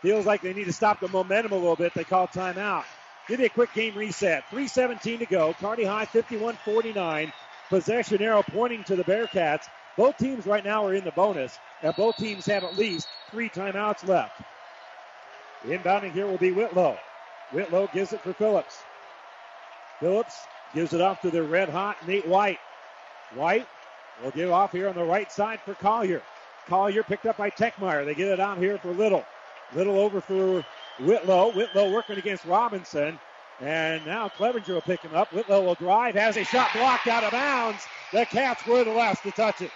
feels 0.01 0.25
like 0.25 0.41
they 0.41 0.53
need 0.53 0.65
to 0.65 0.73
stop 0.73 0.99
the 0.99 1.09
momentum 1.09 1.51
a 1.51 1.55
little 1.55 1.75
bit. 1.75 1.93
They 1.93 2.03
call 2.03 2.27
timeout. 2.27 2.85
Give 3.27 3.39
me 3.39 3.45
a 3.45 3.49
quick 3.49 3.73
game 3.73 3.95
reset. 3.95 4.43
3.17 4.51 5.19
to 5.19 5.25
go. 5.25 5.53
Kearney 5.59 5.83
High 5.83 6.05
51 6.05 6.55
49. 6.63 7.33
Possession 7.69 8.21
arrow 8.21 8.43
pointing 8.43 8.83
to 8.85 8.95
the 8.95 9.03
Bearcats. 9.03 9.67
Both 9.97 10.17
teams 10.17 10.45
right 10.45 10.63
now 10.63 10.85
are 10.85 10.93
in 10.93 11.03
the 11.03 11.11
bonus, 11.11 11.57
and 11.83 11.93
both 11.95 12.15
teams 12.15 12.45
have 12.45 12.63
at 12.63 12.77
least 12.77 13.07
three 13.29 13.49
timeouts 13.49 14.07
left. 14.07 14.41
Inbounding 15.65 16.13
here 16.13 16.27
will 16.27 16.37
be 16.37 16.51
Whitlow. 16.51 16.97
Whitlow 17.51 17.89
gives 17.93 18.13
it 18.13 18.21
for 18.21 18.33
Phillips. 18.33 18.81
Phillips 20.01 20.47
gives 20.73 20.93
it 20.93 20.99
off 20.99 21.21
to 21.21 21.29
the 21.29 21.43
red 21.43 21.69
hot 21.69 21.95
Nate 22.07 22.27
White. 22.27 22.57
White 23.35 23.67
will 24.21 24.31
give 24.31 24.51
off 24.51 24.71
here 24.71 24.89
on 24.89 24.95
the 24.95 25.03
right 25.03 25.31
side 25.31 25.59
for 25.63 25.75
Collier. 25.75 26.23
Collier 26.67 27.03
picked 27.03 27.27
up 27.27 27.37
by 27.37 27.51
Techmeyer. 27.51 28.03
They 28.03 28.15
get 28.15 28.27
it 28.27 28.39
out 28.39 28.57
here 28.57 28.79
for 28.79 28.91
Little. 28.93 29.23
Little 29.73 29.99
over 29.99 30.19
for 30.19 30.65
Whitlow. 30.99 31.51
Whitlow 31.51 31.91
working 31.91 32.17
against 32.17 32.45
Robinson. 32.45 33.19
And 33.61 34.03
now 34.07 34.27
Clevenger 34.27 34.73
will 34.73 34.81
pick 34.81 35.01
him 35.01 35.13
up. 35.13 35.31
Whitlow 35.31 35.61
will 35.61 35.75
drive, 35.75 36.15
has 36.15 36.35
a 36.35 36.43
shot 36.43 36.69
blocked 36.73 37.07
out 37.07 37.23
of 37.23 37.31
bounds. 37.31 37.83
The 38.11 38.25
Cats 38.25 38.65
were 38.65 38.83
the 38.83 38.91
last 38.91 39.21
to 39.21 39.31
touch 39.31 39.61
it. 39.61 39.71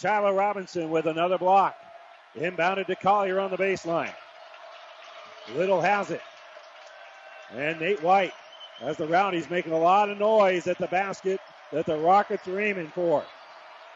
Shiloh 0.00 0.34
Robinson 0.34 0.90
with 0.90 1.06
another 1.06 1.38
block. 1.38 1.76
Inbounded 2.36 2.86
to 2.86 2.96
Collier 2.96 3.38
on 3.40 3.50
the 3.50 3.58
baseline. 3.58 4.14
Little 5.54 5.80
has 5.80 6.10
it. 6.10 6.22
And 7.54 7.78
Nate 7.80 8.02
White, 8.02 8.32
as 8.80 8.96
the 8.96 9.06
Rowdies 9.06 9.50
making 9.50 9.72
a 9.72 9.78
lot 9.78 10.08
of 10.08 10.18
noise 10.18 10.66
at 10.66 10.78
the 10.78 10.86
basket 10.86 11.40
that 11.72 11.86
the 11.86 11.96
Rockets 11.96 12.48
are 12.48 12.60
aiming 12.60 12.90
for. 12.94 13.24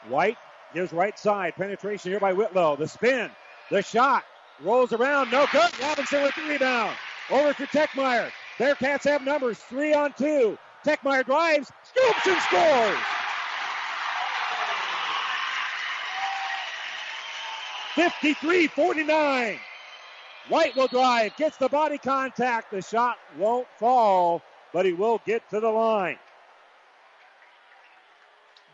White 0.08 0.36
gives 0.74 0.92
right 0.92 1.18
side. 1.18 1.54
Penetration 1.56 2.10
here 2.10 2.20
by 2.20 2.32
Whitlow. 2.32 2.76
The 2.76 2.88
spin. 2.88 3.30
The 3.70 3.82
shot. 3.82 4.24
Rolls 4.62 4.92
around. 4.92 5.30
No 5.30 5.46
good. 5.52 5.70
Robinson 5.80 6.22
with 6.22 6.34
the 6.34 6.42
rebound. 6.42 6.94
Over 7.30 7.52
to 7.54 7.66
Techmeyer. 7.66 8.30
Bearcats 8.58 9.04
have 9.04 9.24
numbers. 9.24 9.58
Three 9.58 9.94
on 9.94 10.12
two. 10.16 10.58
Techmeyer 10.84 11.24
drives. 11.24 11.72
Scoops 11.82 12.26
and 12.26 12.40
scores. 12.42 13.15
53 17.96 18.68
49. 18.68 19.58
White 20.48 20.76
will 20.76 20.86
drive, 20.86 21.34
gets 21.36 21.56
the 21.56 21.68
body 21.68 21.98
contact. 21.98 22.70
The 22.70 22.82
shot 22.82 23.16
won't 23.38 23.66
fall, 23.80 24.42
but 24.72 24.86
he 24.86 24.92
will 24.92 25.20
get 25.26 25.48
to 25.50 25.58
the 25.58 25.68
line. 25.68 26.18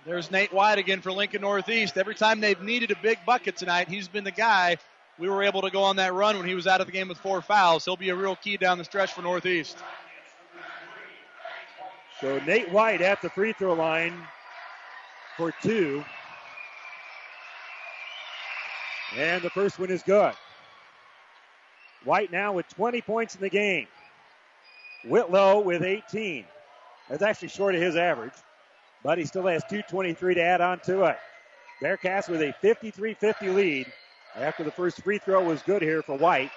There's 0.05 0.31
Nate 0.31 0.53
White 0.53 0.79
again 0.79 1.01
for 1.01 1.13
Lincoln 1.13 1.43
Northeast. 1.43 1.97
Every 1.97 2.17
time 2.17 2.41
they've 2.41 2.61
needed 2.61 2.91
a 2.91 2.97
big 2.97 3.19
bucket 3.25 3.57
tonight, 3.57 3.89
he's 3.89 4.09
been 4.09 4.25
the 4.25 4.33
guy. 4.33 4.77
We 5.19 5.29
were 5.29 5.45
able 5.45 5.63
to 5.63 5.71
go 5.71 5.85
on 5.85 5.97
that 5.97 6.13
run 6.13 6.37
when 6.37 6.47
he 6.47 6.57
was 6.57 6.67
out 6.67 6.81
of 6.81 6.89
the 6.89 6.93
game 6.93 7.07
with 7.09 7.19
four 7.19 7.41
fouls. 7.41 7.85
He'll 7.85 7.97
be 7.97 8.09
a 8.09 8.17
real 8.17 8.35
key 8.35 8.57
down 8.57 8.77
the 8.79 8.85
stretch 8.85 9.13
for 9.13 9.23
Northeast. 9.23 9.79
So 12.21 12.41
Nate 12.41 12.71
White 12.73 13.01
at 13.01 13.23
the 13.23 13.31
free 13.31 13.53
throw 13.53 13.75
line 13.75 14.15
for 15.37 15.55
two. 15.63 16.05
And 19.17 19.43
the 19.43 19.51
first 19.51 19.79
one 19.79 19.91
is 19.91 20.03
good. 20.03 20.35
White 22.05 22.33
now 22.33 22.53
with 22.53 22.69
20 22.69 23.01
points 23.03 23.35
in 23.35 23.41
the 23.41 23.51
game. 23.51 23.87
Whitlow 25.05 25.61
with 25.61 25.83
18. 25.83 26.45
That's 27.09 27.23
actually 27.23 27.49
short 27.49 27.75
of 27.75 27.83
his 27.83 27.97
average, 27.97 28.33
but 29.03 29.19
he 29.19 29.25
still 29.25 29.47
has 29.47 29.63
223 29.65 30.35
to 30.35 30.41
add 30.41 30.61
on 30.61 30.81
to 30.81 31.05
it. 31.05 31.19
Bearcats 31.83 32.29
with 32.29 32.41
a 32.43 32.55
53 32.61 33.15
50 33.15 33.49
lead 33.49 33.93
after 34.37 34.63
the 34.63 34.71
first 34.71 35.03
free 35.03 35.19
throw 35.19 35.45
was 35.45 35.63
good 35.63 35.83
here 35.83 36.03
for 36.03 36.17
White. 36.17 36.51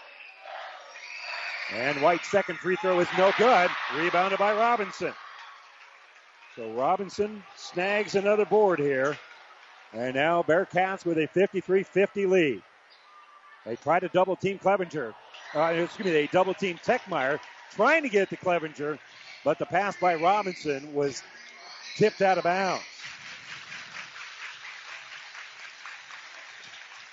And 1.74 2.00
White's 2.02 2.30
second 2.30 2.58
free 2.60 2.76
throw 2.76 3.00
is 3.00 3.08
no 3.18 3.32
good. 3.38 3.70
Rebounded 3.96 4.38
by 4.38 4.54
Robinson. 4.54 5.14
So 6.56 6.72
Robinson 6.74 7.44
snags 7.56 8.16
another 8.16 8.46
board 8.46 8.80
here. 8.80 9.18
And 9.94 10.16
now 10.16 10.44
Bearcats 10.44 11.06
with 11.06 11.18
a 11.18 11.28
53 11.28 11.84
50 11.84 12.26
lead. 12.26 12.62
They 13.66 13.76
try 13.76 14.00
to 14.00 14.08
double 14.10 14.36
team 14.36 14.60
Clevenger. 14.60 15.14
Uh, 15.54 15.62
excuse 15.62 16.06
me, 16.06 16.12
they 16.12 16.28
double 16.28 16.54
team 16.54 16.78
Techmeyer, 16.84 17.40
trying 17.72 18.04
to 18.04 18.10
get 18.10 18.30
to 18.30 18.38
Clevenger, 18.38 19.00
but 19.44 19.58
the 19.58 19.66
pass 19.66 19.96
by 19.98 20.16
Robinson 20.16 20.94
was 20.94 21.24
tipped 21.96 22.22
out 22.22 22.38
of 22.38 22.44
bounds. 22.44 22.84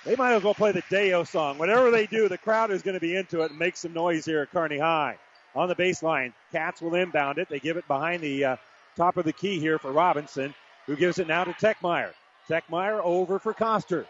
They 0.05 0.17
might 0.17 0.33
as 0.33 0.43
well 0.43 0.53
play 0.53 0.73
the 0.73 0.83
Deo 0.89 1.23
song. 1.23 1.57
Whatever 1.57 1.89
they 1.89 2.05
do, 2.07 2.27
the 2.27 2.37
crowd 2.37 2.71
is 2.71 2.81
going 2.81 2.95
to 2.95 2.99
be 2.99 3.15
into 3.15 3.41
it 3.41 3.51
and 3.51 3.59
make 3.59 3.77
some 3.77 3.93
noise 3.93 4.25
here 4.25 4.41
at 4.41 4.51
Kearney 4.51 4.77
High. 4.77 5.17
On 5.55 5.69
the 5.69 5.75
baseline, 5.75 6.33
Cats 6.51 6.81
will 6.81 6.95
inbound 6.95 7.37
it. 7.37 7.47
They 7.47 7.59
give 7.59 7.77
it 7.77 7.87
behind 7.87 8.21
the 8.21 8.43
uh, 8.43 8.55
top 8.97 9.15
of 9.17 9.23
the 9.23 9.31
key 9.31 9.59
here 9.59 9.79
for 9.79 9.91
Robinson, 9.91 10.53
who 10.87 10.97
gives 10.97 11.19
it 11.19 11.27
now 11.27 11.45
to 11.45 11.53
Techmeyer. 11.53 12.11
Techmeyer 12.49 13.01
over 13.03 13.39
for 13.39 13.53
Coster. 13.53 14.05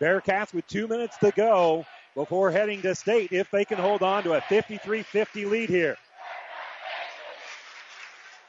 Bearcats 0.00 0.52
with 0.52 0.66
two 0.66 0.86
minutes 0.86 1.16
to 1.18 1.30
go 1.30 1.86
before 2.14 2.50
heading 2.50 2.82
to 2.82 2.94
state 2.94 3.32
if 3.32 3.50
they 3.50 3.64
can 3.64 3.78
hold 3.78 4.02
on 4.02 4.22
to 4.24 4.34
a 4.34 4.40
53 4.42 5.02
50 5.02 5.44
lead 5.46 5.68
here. 5.68 5.96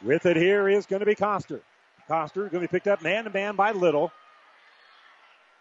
With 0.04 0.26
it 0.26 0.38
here 0.38 0.70
is 0.70 0.86
going 0.86 1.00
to 1.00 1.06
be 1.06 1.16
Coster. 1.16 1.62
Coster 2.08 2.42
going 2.42 2.52
to 2.52 2.60
be 2.60 2.68
picked 2.68 2.88
up 2.88 3.02
man 3.02 3.24
to 3.24 3.30
man 3.30 3.56
by 3.56 3.72
Little 3.72 4.12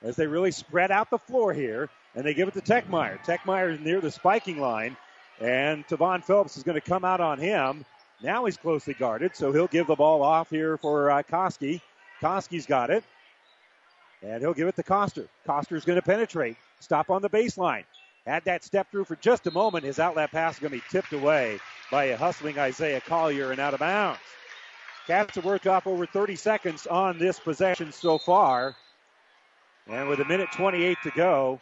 as 0.02 0.16
they 0.16 0.26
really 0.26 0.50
spread 0.50 0.90
out 0.90 1.10
the 1.10 1.18
floor 1.18 1.52
here. 1.52 1.88
And 2.14 2.24
they 2.24 2.32
give 2.32 2.48
it 2.48 2.54
to 2.54 2.60
Techmeyer. 2.60 3.18
Techmeyer 3.24 3.74
is 3.74 3.80
near 3.80 4.00
the 4.00 4.10
spiking 4.10 4.58
line. 4.58 4.96
And 5.40 5.86
Tavon 5.86 6.24
Phillips 6.24 6.56
is 6.56 6.62
going 6.62 6.80
to 6.80 6.80
come 6.80 7.04
out 7.04 7.20
on 7.20 7.38
him. 7.38 7.84
Now 8.22 8.46
he's 8.46 8.56
closely 8.56 8.94
guarded, 8.94 9.36
so 9.36 9.52
he'll 9.52 9.66
give 9.66 9.86
the 9.86 9.94
ball 9.94 10.22
off 10.22 10.48
here 10.48 10.78
for 10.78 11.10
uh, 11.10 11.22
Koski. 11.22 11.82
Koski's 12.22 12.64
got 12.64 12.88
it. 12.88 13.04
And 14.22 14.40
he'll 14.40 14.54
give 14.54 14.68
it 14.68 14.76
to 14.76 14.82
Coster. 14.82 15.26
Coster's 15.46 15.84
going 15.84 16.00
to 16.00 16.02
penetrate. 16.02 16.56
Stop 16.80 17.10
on 17.10 17.22
the 17.22 17.30
baseline. 17.30 17.84
Had 18.26 18.44
that 18.44 18.64
step 18.64 18.90
through 18.90 19.04
for 19.04 19.16
just 19.16 19.46
a 19.46 19.50
moment. 19.50 19.84
His 19.84 19.98
outlet 19.98 20.32
pass 20.32 20.54
is 20.54 20.60
going 20.60 20.72
to 20.72 20.78
be 20.78 20.84
tipped 20.90 21.12
away 21.12 21.60
by 21.90 22.04
a 22.04 22.16
hustling 22.16 22.58
Isaiah 22.58 23.00
Collier 23.00 23.52
and 23.52 23.60
out 23.60 23.74
of 23.74 23.80
bounds. 23.80 24.18
Cats 25.06 25.36
have 25.36 25.44
worked 25.44 25.68
off 25.68 25.86
over 25.86 26.04
30 26.04 26.34
seconds 26.34 26.86
on 26.88 27.18
this 27.18 27.38
possession 27.38 27.92
so 27.92 28.18
far. 28.18 28.74
And 29.86 30.08
with 30.08 30.18
a 30.18 30.24
minute 30.24 30.48
28 30.52 30.98
to 31.04 31.10
go, 31.12 31.60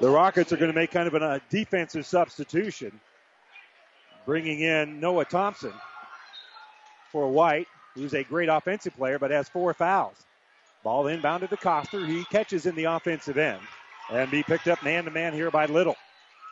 the 0.00 0.10
Rockets 0.10 0.52
are 0.52 0.56
going 0.56 0.72
to 0.72 0.76
make 0.76 0.90
kind 0.90 1.06
of 1.06 1.14
a 1.14 1.40
defensive 1.50 2.04
substitution, 2.04 2.98
bringing 4.26 4.60
in 4.60 4.98
Noah 4.98 5.24
Thompson 5.24 5.72
for 7.12 7.28
White, 7.28 7.68
who's 7.94 8.14
a 8.14 8.24
great 8.24 8.48
offensive 8.48 8.96
player 8.96 9.18
but 9.18 9.30
has 9.30 9.48
four 9.48 9.72
fouls. 9.74 10.16
Ball 10.82 11.04
inbounded 11.04 11.48
to 11.50 11.56
Coster. 11.56 12.04
He 12.04 12.24
catches 12.24 12.66
in 12.66 12.74
the 12.74 12.84
offensive 12.84 13.38
end 13.38 13.60
and 14.12 14.30
be 14.30 14.42
picked 14.42 14.68
up 14.68 14.82
man 14.82 15.04
to 15.04 15.10
man 15.10 15.32
here 15.32 15.50
by 15.50 15.66
Little. 15.66 15.96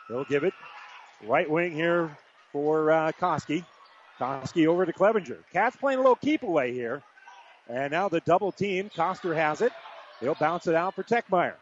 He'll 0.08 0.24
give 0.24 0.44
it 0.44 0.54
right 1.26 1.48
wing 1.48 1.72
here 1.72 2.16
for 2.52 2.90
uh, 2.90 3.12
Koski. 3.12 3.64
Koski 4.18 4.66
over 4.66 4.86
to 4.86 4.92
Clevenger. 4.92 5.38
Cats 5.52 5.76
playing 5.76 5.98
a 5.98 6.02
little 6.02 6.16
keep 6.16 6.42
away 6.42 6.72
here. 6.72 7.02
And 7.68 7.90
now 7.90 8.08
the 8.08 8.20
double 8.20 8.52
team. 8.52 8.90
Coster 8.94 9.34
has 9.34 9.60
it. 9.60 9.72
He'll 10.20 10.34
bounce 10.34 10.66
it 10.66 10.74
out 10.74 10.94
for 10.94 11.02
Techmeyer. 11.02 11.54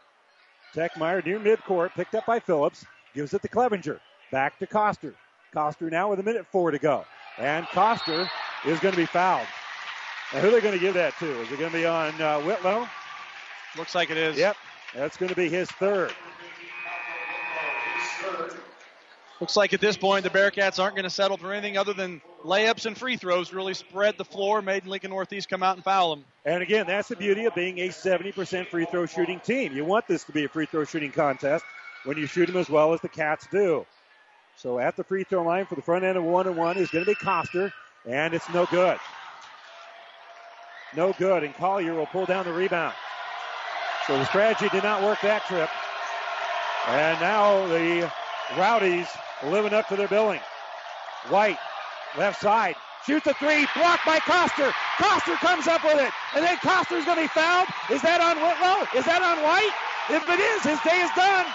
Techmeyer 0.73 1.25
near 1.25 1.39
midcourt, 1.39 1.91
picked 1.91 2.15
up 2.15 2.25
by 2.25 2.39
Phillips. 2.39 2.85
Gives 3.13 3.33
it 3.33 3.41
to 3.41 3.47
Clevenger. 3.47 3.99
Back 4.31 4.57
to 4.59 4.67
Coster. 4.67 5.13
Coster 5.53 5.89
now 5.89 6.09
with 6.09 6.19
a 6.19 6.23
minute 6.23 6.45
four 6.51 6.71
to 6.71 6.79
go. 6.79 7.05
And 7.37 7.65
Coster 7.67 8.29
is 8.65 8.79
going 8.79 8.93
to 8.93 9.01
be 9.01 9.05
fouled. 9.05 9.47
Now, 10.33 10.39
who 10.39 10.47
are 10.47 10.51
they 10.51 10.61
going 10.61 10.73
to 10.73 10.79
give 10.79 10.93
that 10.93 11.17
to? 11.19 11.41
Is 11.41 11.51
it 11.51 11.59
going 11.59 11.71
to 11.71 11.77
be 11.77 11.85
on 11.85 12.19
uh, 12.21 12.39
Whitlow? 12.41 12.87
Looks 13.77 13.95
like 13.95 14.09
it 14.09 14.17
is. 14.17 14.37
Yep. 14.37 14.55
That's 14.95 15.17
going 15.17 15.29
to 15.29 15.35
be 15.35 15.49
his 15.49 15.69
third. 15.71 16.13
Looks 19.41 19.57
like 19.57 19.73
at 19.73 19.81
this 19.81 19.97
point 19.97 20.23
the 20.23 20.29
Bearcats 20.29 20.77
aren't 20.81 20.95
going 20.95 21.03
to 21.03 21.09
settle 21.09 21.35
for 21.35 21.51
anything 21.51 21.75
other 21.75 21.93
than 21.93 22.21
layups 22.45 22.85
and 22.85 22.95
free 22.95 23.17
throws. 23.17 23.51
Really 23.51 23.73
spread 23.73 24.17
the 24.17 24.23
floor, 24.23 24.61
made 24.61 24.85
Lincoln 24.85 25.09
Northeast 25.09 25.49
come 25.49 25.63
out 25.63 25.75
and 25.75 25.83
foul 25.83 26.15
them. 26.15 26.25
And 26.45 26.61
again, 26.61 26.85
that's 26.85 27.07
the 27.07 27.15
beauty 27.15 27.45
of 27.45 27.55
being 27.55 27.79
a 27.79 27.89
70% 27.89 28.67
free 28.67 28.85
throw 28.85 29.07
shooting 29.07 29.39
team. 29.39 29.75
You 29.75 29.83
want 29.83 30.07
this 30.07 30.23
to 30.25 30.31
be 30.31 30.45
a 30.45 30.47
free 30.47 30.67
throw 30.67 30.85
shooting 30.85 31.11
contest 31.11 31.65
when 32.03 32.17
you 32.17 32.27
shoot 32.27 32.45
them 32.45 32.57
as 32.57 32.69
well 32.69 32.93
as 32.93 33.01
the 33.01 33.09
Cats 33.09 33.47
do. 33.51 33.85
So 34.57 34.77
at 34.77 34.95
the 34.95 35.03
free 35.03 35.23
throw 35.23 35.43
line 35.43 35.65
for 35.65 35.75
the 35.75 35.81
front 35.81 36.05
end 36.05 36.17
of 36.17 36.23
one 36.23 36.45
and 36.47 36.55
one 36.55 36.77
is 36.77 36.89
going 36.91 37.03
to 37.03 37.09
be 37.09 37.15
Coster, 37.15 37.73
and 38.05 38.33
it's 38.35 38.47
no 38.53 38.67
good. 38.67 38.99
No 40.95 41.13
good, 41.13 41.43
and 41.43 41.55
Collier 41.55 41.93
will 41.93 42.05
pull 42.07 42.25
down 42.25 42.45
the 42.45 42.53
rebound. 42.53 42.93
So 44.07 44.17
the 44.17 44.25
strategy 44.25 44.67
did 44.69 44.83
not 44.83 45.01
work 45.01 45.19
that 45.21 45.45
trip. 45.45 45.69
And 46.87 47.19
now 47.21 47.65
the 47.67 48.11
Rowdies 48.57 49.07
living 49.45 49.73
up 49.73 49.87
to 49.87 49.95
their 49.95 50.07
billing. 50.07 50.41
White, 51.29 51.57
left 52.17 52.41
side, 52.41 52.75
shoots 53.05 53.27
a 53.27 53.33
three, 53.35 53.67
blocked 53.75 54.05
by 54.05 54.19
Coster. 54.19 54.73
Coster 54.97 55.35
comes 55.35 55.67
up 55.67 55.83
with 55.83 55.99
it, 55.99 56.11
and 56.35 56.43
then 56.43 56.57
Coster's 56.57 57.05
going 57.05 57.17
to 57.17 57.23
be 57.23 57.27
fouled. 57.27 57.67
Is 57.89 58.01
that 58.01 58.19
on 58.19 58.35
Whitlow? 58.37 58.87
Is 58.97 59.05
that 59.05 59.21
on 59.21 59.41
White? 59.43 59.71
If 60.09 60.27
it 60.27 60.39
is, 60.39 60.63
his 60.63 60.79
day 60.81 60.99
is 60.99 61.11
done. 61.15 61.45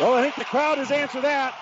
Well, 0.00 0.14
I 0.14 0.22
think 0.22 0.36
the 0.36 0.44
crowd 0.44 0.78
has 0.78 0.92
answered 0.92 1.22
that. 1.24 1.54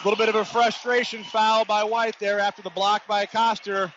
A 0.00 0.08
little 0.08 0.18
bit 0.18 0.28
of 0.28 0.34
a 0.34 0.44
frustration 0.44 1.24
foul 1.24 1.64
by 1.64 1.82
White 1.82 2.18
there 2.20 2.38
after 2.38 2.62
the 2.62 2.70
block 2.70 3.06
by 3.06 3.26
Coster. 3.26 3.92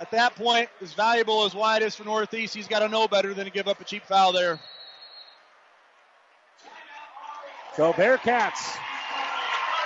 At 0.00 0.10
that 0.10 0.36
point, 0.36 0.68
as 0.82 0.92
valuable 0.92 1.44
as 1.44 1.54
White 1.54 1.82
is 1.82 1.96
for 1.96 2.04
Northeast, 2.04 2.54
he's 2.54 2.68
got 2.68 2.80
to 2.80 2.88
know 2.88 3.08
better 3.08 3.34
than 3.34 3.46
to 3.46 3.50
give 3.50 3.66
up 3.66 3.80
a 3.80 3.84
cheap 3.84 4.04
foul 4.04 4.32
there. 4.32 4.58
So 7.76 7.92
Bearcats 7.94 8.76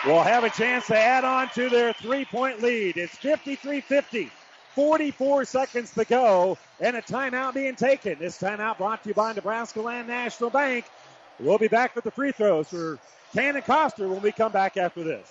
will 0.05 0.22
have 0.22 0.44
a 0.44 0.51
chance 0.51 0.86
to 0.89 0.98
add 0.98 1.24
on 1.24 1.48
to 1.51 1.68
their 1.68 1.93
three 1.93 2.24
point 2.24 2.60
lead. 2.62 2.97
It's 2.97 3.16
53 3.16 3.80
50. 3.80 4.30
44 4.74 5.44
seconds 5.44 5.93
to 5.93 6.05
go, 6.06 6.56
and 6.80 6.97
a 6.97 7.02
timeout 7.02 7.52
being 7.55 7.76
taken. 7.76 8.18
This 8.18 8.39
timeout 8.39 8.78
brought 8.78 9.02
to 9.02 9.10
you 9.10 9.14
by 9.14 9.32
Nebraska 9.34 9.82
Land 9.82 10.09
National 10.09 10.48
Bank. 10.51 10.86
We'll 11.39 11.59
be 11.59 11.68
back 11.68 11.94
with 11.94 12.05
the 12.05 12.10
free 12.10 12.32
throws 12.32 12.68
for 12.68 12.98
Cannon 13.34 13.62
Coster 13.62 14.09
when 14.09 14.22
we 14.22 14.32
come 14.32 14.51
back 14.52 14.78
after 14.78 15.05
this. 15.05 15.30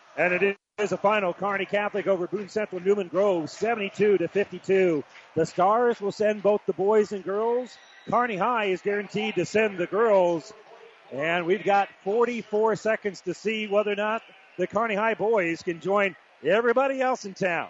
And 0.17 0.33
it 0.33 0.57
is 0.77 0.91
a 0.91 0.97
final 0.97 1.33
Kearney 1.33 1.65
Catholic 1.65 2.07
over 2.07 2.27
Boone 2.27 2.49
Central 2.49 2.81
Newman 2.81 3.07
Grove, 3.07 3.49
72 3.49 4.17
to 4.17 4.27
52. 4.27 5.03
The 5.35 5.45
Stars 5.45 6.01
will 6.01 6.11
send 6.11 6.43
both 6.43 6.61
the 6.65 6.73
boys 6.73 7.11
and 7.11 7.23
girls. 7.23 7.77
Kearney 8.09 8.35
High 8.35 8.65
is 8.65 8.81
guaranteed 8.81 9.35
to 9.35 9.45
send 9.45 9.77
the 9.77 9.87
girls. 9.87 10.51
And 11.11 11.45
we've 11.45 11.63
got 11.63 11.89
44 12.03 12.75
seconds 12.75 13.21
to 13.21 13.33
see 13.33 13.67
whether 13.67 13.91
or 13.91 13.95
not 13.95 14.21
the 14.57 14.67
Kearney 14.67 14.95
High 14.95 15.13
boys 15.13 15.61
can 15.61 15.79
join 15.79 16.15
everybody 16.43 17.01
else 17.01 17.25
in 17.25 17.33
town. 17.33 17.69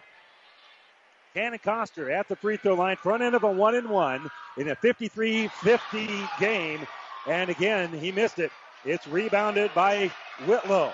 Cannon 1.34 1.60
Coster 1.64 2.12
at 2.12 2.28
the 2.28 2.36
free 2.36 2.58
throw 2.58 2.76
line, 2.76 2.98
front 2.98 3.24
end 3.24 3.36
of 3.36 3.44
a 3.44 3.52
one 3.52 3.76
and 3.76 3.90
one 3.90 4.30
in 4.58 4.68
a 4.68 4.76
53-50 4.76 6.40
game. 6.40 6.86
And 7.28 7.50
again, 7.50 7.90
he 7.90 8.12
missed 8.12 8.40
it. 8.40 8.52
It's 8.84 9.08
rebounded 9.08 9.72
by 9.74 10.12
Whitlow. 10.46 10.92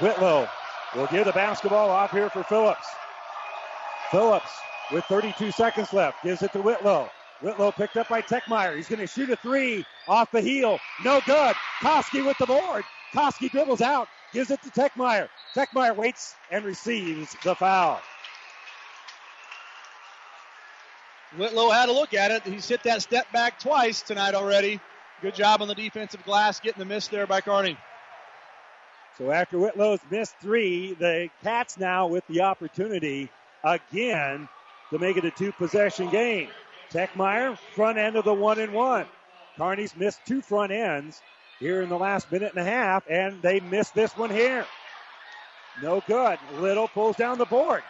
Whitlow 0.00 0.48
will 0.94 1.06
give 1.06 1.24
the 1.24 1.32
basketball 1.32 1.90
off 1.90 2.10
here 2.10 2.28
for 2.28 2.42
Phillips. 2.44 2.86
Phillips 4.10 4.50
with 4.92 5.04
32 5.06 5.50
seconds 5.52 5.92
left 5.92 6.22
gives 6.22 6.42
it 6.42 6.52
to 6.52 6.60
Whitlow. 6.60 7.08
Whitlow 7.40 7.72
picked 7.72 7.96
up 7.96 8.08
by 8.08 8.22
Techmeyer. 8.22 8.76
He's 8.76 8.88
going 8.88 9.00
to 9.00 9.06
shoot 9.06 9.30
a 9.30 9.36
three 9.36 9.84
off 10.06 10.30
the 10.30 10.40
heel. 10.40 10.78
No 11.04 11.20
good. 11.26 11.54
Koski 11.80 12.24
with 12.24 12.38
the 12.38 12.46
board. 12.46 12.84
Koski 13.14 13.50
dribbles 13.50 13.80
out, 13.80 14.08
gives 14.32 14.50
it 14.50 14.60
to 14.62 14.70
Techmeyer. 14.70 15.28
Techmeyer 15.54 15.96
waits 15.96 16.34
and 16.50 16.64
receives 16.64 17.34
the 17.42 17.54
foul. 17.54 18.00
Whitlow 21.36 21.70
had 21.70 21.88
a 21.88 21.92
look 21.92 22.14
at 22.14 22.30
it. 22.30 22.42
He's 22.44 22.68
hit 22.68 22.82
that 22.84 23.02
step 23.02 23.30
back 23.32 23.58
twice 23.58 24.02
tonight 24.02 24.34
already. 24.34 24.80
Good 25.22 25.34
job 25.34 25.62
on 25.62 25.68
the 25.68 25.74
defensive 25.74 26.22
glass, 26.24 26.60
getting 26.60 26.78
the 26.78 26.84
miss 26.84 27.08
there 27.08 27.26
by 27.26 27.40
Kearney. 27.40 27.76
So 29.18 29.30
after 29.30 29.56
Whitlow's 29.56 30.00
missed 30.10 30.36
three, 30.40 30.94
the 30.94 31.30
Cats 31.42 31.78
now 31.78 32.06
with 32.06 32.26
the 32.28 32.42
opportunity 32.42 33.30
again 33.64 34.48
to 34.90 34.98
make 34.98 35.16
it 35.16 35.24
a 35.24 35.30
two 35.30 35.52
possession 35.52 36.10
game. 36.10 36.48
Techmeyer, 36.90 37.58
front 37.74 37.98
end 37.98 38.16
of 38.16 38.24
the 38.24 38.34
one 38.34 38.58
and 38.58 38.72
one. 38.72 39.06
Kearney's 39.56 39.96
missed 39.96 40.20
two 40.26 40.42
front 40.42 40.70
ends 40.70 41.22
here 41.58 41.80
in 41.80 41.88
the 41.88 41.96
last 41.96 42.30
minute 42.30 42.52
and 42.54 42.66
a 42.66 42.70
half, 42.70 43.04
and 43.08 43.40
they 43.40 43.60
missed 43.60 43.94
this 43.94 44.16
one 44.16 44.30
here. 44.30 44.66
No 45.82 46.02
good. 46.06 46.38
Little 46.58 46.88
pulls 46.88 47.16
down 47.16 47.38
the 47.38 47.46
board. 47.46 47.82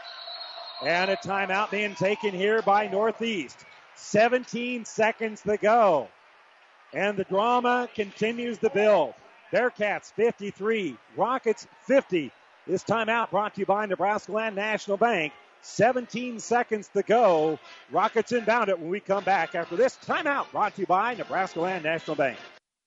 And 0.85 1.11
a 1.11 1.16
timeout 1.16 1.70
being 1.70 1.94
taken 1.94 2.32
here 2.32 2.62
by 2.62 2.86
Northeast. 2.86 3.65
17 3.97 4.85
seconds 4.85 5.43
to 5.43 5.57
go. 5.57 6.09
And 6.93 7.16
the 7.16 7.24
drama 7.24 7.89
continues 7.94 8.59
to 8.59 8.70
build. 8.70 9.15
Bearcats 9.52 10.12
53, 10.12 10.97
Rockets 11.16 11.66
50. 11.82 12.32
This 12.66 12.82
timeout 12.82 13.31
brought 13.31 13.55
to 13.55 13.60
you 13.60 13.66
by 13.66 13.86
Nebraska 13.86 14.32
Land 14.32 14.56
National 14.56 14.97
Bank. 14.97 15.32
17 15.62 16.39
seconds 16.39 16.89
to 16.94 17.02
go. 17.02 17.59
Rockets 17.90 18.32
inbound 18.32 18.68
it 18.68 18.78
when 18.78 18.90
we 18.90 19.01
come 19.01 19.24
back 19.24 19.55
after 19.55 19.77
this 19.77 19.98
timeout 20.05 20.51
brought 20.52 20.74
to 20.74 20.82
you 20.82 20.86
by 20.86 21.14
Nebraska 21.14 21.60
Land 21.60 21.85
National 21.85 22.16
Bank. 22.16 22.39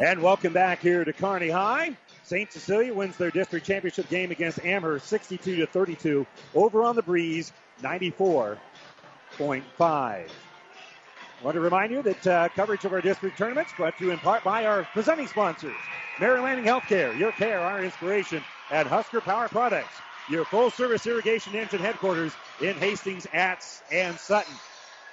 And 0.00 0.22
welcome 0.22 0.54
back 0.54 0.80
here 0.80 1.04
to 1.04 1.12
Kearney 1.12 1.50
High. 1.50 1.94
St. 2.22 2.50
Cecilia 2.50 2.94
wins 2.94 3.18
their 3.18 3.30
district 3.30 3.66
championship 3.66 4.08
game 4.08 4.30
against 4.30 4.58
Amherst 4.64 5.06
62 5.08 5.56
to 5.56 5.66
32 5.66 6.26
over 6.54 6.82
on 6.82 6.96
the 6.96 7.02
breeze 7.02 7.52
94.5. 7.82 8.58
I 9.78 10.26
want 11.42 11.54
to 11.54 11.60
remind 11.60 11.92
you 11.92 12.00
that 12.00 12.26
uh, 12.26 12.48
coverage 12.48 12.86
of 12.86 12.94
our 12.94 13.02
district 13.02 13.36
tournaments 13.36 13.72
brought 13.76 13.98
to 13.98 14.06
you 14.06 14.10
in 14.10 14.18
part 14.20 14.42
by 14.42 14.64
our 14.64 14.84
presenting 14.94 15.26
sponsors, 15.26 15.76
Mary 16.18 16.40
Lanning 16.40 16.64
Healthcare, 16.64 17.18
your 17.18 17.32
care, 17.32 17.60
our 17.60 17.84
inspiration, 17.84 18.42
and 18.70 18.88
Husker 18.88 19.20
Power 19.20 19.48
Products, 19.48 19.92
your 20.30 20.46
full 20.46 20.70
service 20.70 21.06
irrigation 21.06 21.54
engine 21.54 21.80
headquarters 21.80 22.32
in 22.62 22.74
Hastings, 22.76 23.26
Atz, 23.34 23.82
and 23.92 24.18
Sutton. 24.18 24.54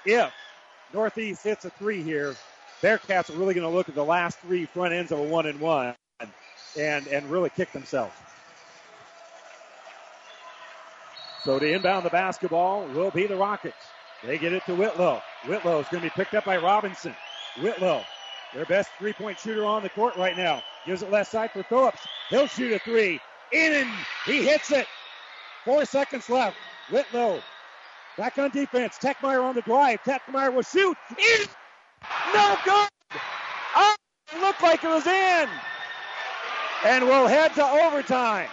If 0.05 0.31
Northeast 0.93 1.43
hits 1.43 1.65
a 1.65 1.71
three 1.71 2.01
here, 2.01 2.37
Bearcats 2.81 3.29
are 3.29 3.37
really 3.37 3.53
going 3.53 3.67
to 3.67 3.75
look 3.75 3.89
at 3.89 3.95
the 3.95 4.03
last 4.05 4.39
three 4.39 4.65
front 4.65 4.93
ends 4.93 5.11
of 5.11 5.19
a 5.19 5.23
one 5.23 5.47
and 5.47 5.59
one 5.59 5.95
and, 6.77 7.07
and 7.07 7.29
really 7.29 7.49
kick 7.49 7.71
themselves. 7.71 8.13
So 11.43 11.59
to 11.59 11.73
inbound 11.73 12.05
the 12.05 12.09
basketball 12.09 12.85
will 12.87 13.11
be 13.11 13.25
the 13.25 13.35
Rockets. 13.35 13.75
They 14.23 14.37
get 14.37 14.53
it 14.53 14.63
to 14.65 14.75
Whitlow. 14.75 15.21
Whitlow 15.47 15.79
is 15.79 15.87
going 15.87 16.03
to 16.03 16.07
be 16.07 16.13
picked 16.15 16.33
up 16.33 16.45
by 16.45 16.57
Robinson. 16.57 17.15
Whitlow, 17.61 18.03
their 18.53 18.65
best 18.65 18.89
three 18.99 19.13
point 19.13 19.39
shooter 19.39 19.65
on 19.65 19.83
the 19.83 19.89
court 19.89 20.15
right 20.17 20.35
now, 20.35 20.61
gives 20.85 21.03
it 21.03 21.11
left 21.11 21.31
side 21.31 21.51
for 21.51 21.63
Phillips. 21.63 21.99
He'll 22.29 22.47
shoot 22.47 22.73
a 22.73 22.79
three. 22.79 23.19
In 23.53 23.73
and 23.73 23.89
he 24.25 24.43
hits 24.43 24.71
it. 24.71 24.87
Four 25.63 25.85
seconds 25.85 26.29
left. 26.29 26.57
Whitlow 26.91 27.39
back 28.17 28.37
on 28.37 28.49
defense. 28.51 28.97
Techmeyer 28.97 29.43
on 29.43 29.55
the 29.55 29.61
drive. 29.61 30.01
Techmeyer 30.03 30.53
will 30.53 30.63
shoot. 30.63 30.97
In. 31.17 31.47
No 32.33 32.57
good. 32.65 32.87
Oh, 33.75 33.95
looked 34.41 34.61
like 34.61 34.83
it 34.83 34.87
was 34.87 35.07
in. 35.07 35.49
And 36.85 37.05
we'll 37.05 37.27
head 37.27 37.53
to 37.55 37.65
overtime. 37.65 38.49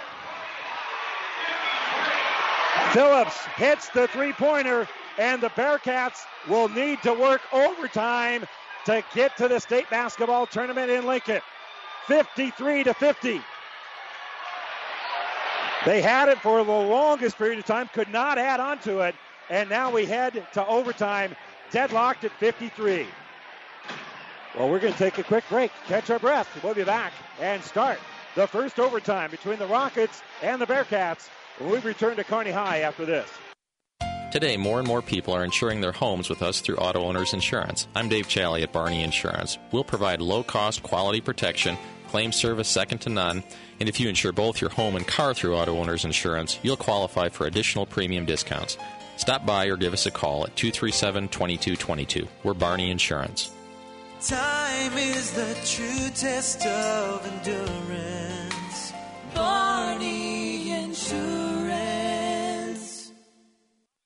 Phillips 2.92 3.36
hits 3.56 3.88
the 3.88 4.06
three 4.08 4.32
pointer, 4.32 4.88
and 5.18 5.42
the 5.42 5.50
Bearcats 5.50 6.20
will 6.48 6.68
need 6.68 7.02
to 7.02 7.12
work 7.12 7.40
overtime 7.52 8.44
to 8.86 9.02
get 9.14 9.36
to 9.36 9.48
the 9.48 9.58
state 9.58 9.88
basketball 9.90 10.46
tournament 10.46 10.90
in 10.90 11.06
Lincoln. 11.06 11.40
53 12.06 12.84
to 12.84 12.94
50. 12.94 13.40
They 15.84 16.00
had 16.00 16.28
it 16.28 16.38
for 16.38 16.64
the 16.64 16.70
longest 16.70 17.36
period 17.36 17.58
of 17.58 17.66
time, 17.66 17.88
could 17.92 18.08
not 18.08 18.38
add 18.38 18.60
on 18.60 18.78
to 18.80 19.00
it, 19.00 19.14
and 19.50 19.68
now 19.68 19.90
we 19.90 20.06
head 20.06 20.46
to 20.52 20.66
overtime, 20.66 21.34
deadlocked 21.70 22.24
at 22.24 22.32
53. 22.32 23.06
Well, 24.56 24.70
we're 24.70 24.78
going 24.78 24.92
to 24.92 24.98
take 24.98 25.18
a 25.18 25.24
quick 25.24 25.44
break, 25.48 25.72
catch 25.88 26.10
our 26.10 26.20
breath. 26.20 26.48
We'll 26.62 26.74
be 26.74 26.84
back 26.84 27.12
and 27.40 27.62
start 27.62 27.98
the 28.36 28.46
first 28.46 28.78
overtime 28.78 29.30
between 29.30 29.58
the 29.58 29.66
Rockets 29.66 30.22
and 30.42 30.60
the 30.60 30.66
Bearcats 30.66 31.28
when 31.58 31.70
we 31.70 31.78
return 31.78 32.16
to 32.16 32.24
Kearney 32.24 32.52
High 32.52 32.80
after 32.80 33.04
this. 33.04 33.28
Today, 34.30 34.56
more 34.56 34.78
and 34.78 34.86
more 34.86 35.02
people 35.02 35.34
are 35.34 35.44
insuring 35.44 35.80
their 35.80 35.92
homes 35.92 36.28
with 36.28 36.42
us 36.42 36.60
through 36.60 36.76
Auto 36.76 37.04
Owners 37.04 37.34
Insurance. 37.34 37.86
I'm 37.94 38.08
Dave 38.08 38.28
Challey 38.28 38.62
at 38.62 38.72
Barney 38.72 39.02
Insurance. 39.02 39.58
We'll 39.70 39.84
provide 39.84 40.20
low 40.20 40.42
cost, 40.42 40.82
quality 40.82 41.20
protection, 41.20 41.76
claim 42.08 42.32
service 42.32 42.68
second 42.68 42.98
to 43.02 43.10
none, 43.10 43.44
and 43.80 43.88
if 43.88 43.98
you 43.98 44.08
insure 44.08 44.32
both 44.32 44.60
your 44.60 44.70
home 44.70 44.96
and 44.96 45.06
car 45.06 45.34
through 45.34 45.56
Auto 45.56 45.76
Owners 45.78 46.04
Insurance, 46.04 46.58
you'll 46.62 46.76
qualify 46.76 47.28
for 47.28 47.46
additional 47.46 47.86
premium 47.86 48.24
discounts. 48.24 48.76
Stop 49.16 49.46
by 49.46 49.66
or 49.66 49.76
give 49.76 49.92
us 49.92 50.06
a 50.06 50.10
call 50.10 50.44
at 50.44 50.56
237 50.56 51.28
2222. 51.28 52.26
We're 52.42 52.54
Barney 52.54 52.90
Insurance. 52.90 53.52
Time 54.26 54.96
is 54.96 55.32
the 55.32 55.54
true 55.66 56.08
test 56.14 56.64
of 56.64 57.26
endurance. 57.26 58.94
Barney 59.34 60.23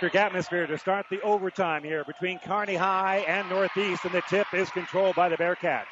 Electric 0.00 0.22
atmosphere 0.22 0.64
to 0.64 0.78
start 0.78 1.06
the 1.10 1.20
overtime 1.22 1.82
here 1.82 2.04
between 2.04 2.38
Kearney 2.38 2.76
High 2.76 3.24
and 3.26 3.48
Northeast, 3.48 4.04
and 4.04 4.14
the 4.14 4.22
tip 4.28 4.46
is 4.54 4.70
controlled 4.70 5.16
by 5.16 5.28
the 5.28 5.36
Bearcats. 5.36 5.86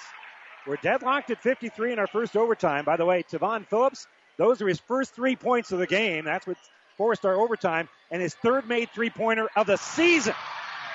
We're 0.64 0.76
deadlocked 0.76 1.32
at 1.32 1.42
53 1.42 1.94
in 1.94 1.98
our 1.98 2.06
first 2.06 2.36
overtime. 2.36 2.84
By 2.84 2.96
the 2.96 3.04
way, 3.04 3.24
Tavon 3.24 3.66
Phillips, 3.66 4.06
those 4.38 4.62
are 4.62 4.68
his 4.68 4.78
first 4.78 5.12
three 5.16 5.34
points 5.34 5.72
of 5.72 5.80
the 5.80 5.88
game. 5.88 6.24
That's 6.24 6.46
what 6.46 6.56
forced 6.96 7.26
our 7.26 7.34
overtime, 7.34 7.88
and 8.12 8.22
his 8.22 8.32
third 8.34 8.68
made 8.68 8.90
three 8.90 9.10
pointer 9.10 9.48
of 9.56 9.66
the 9.66 9.76
season. 9.76 10.34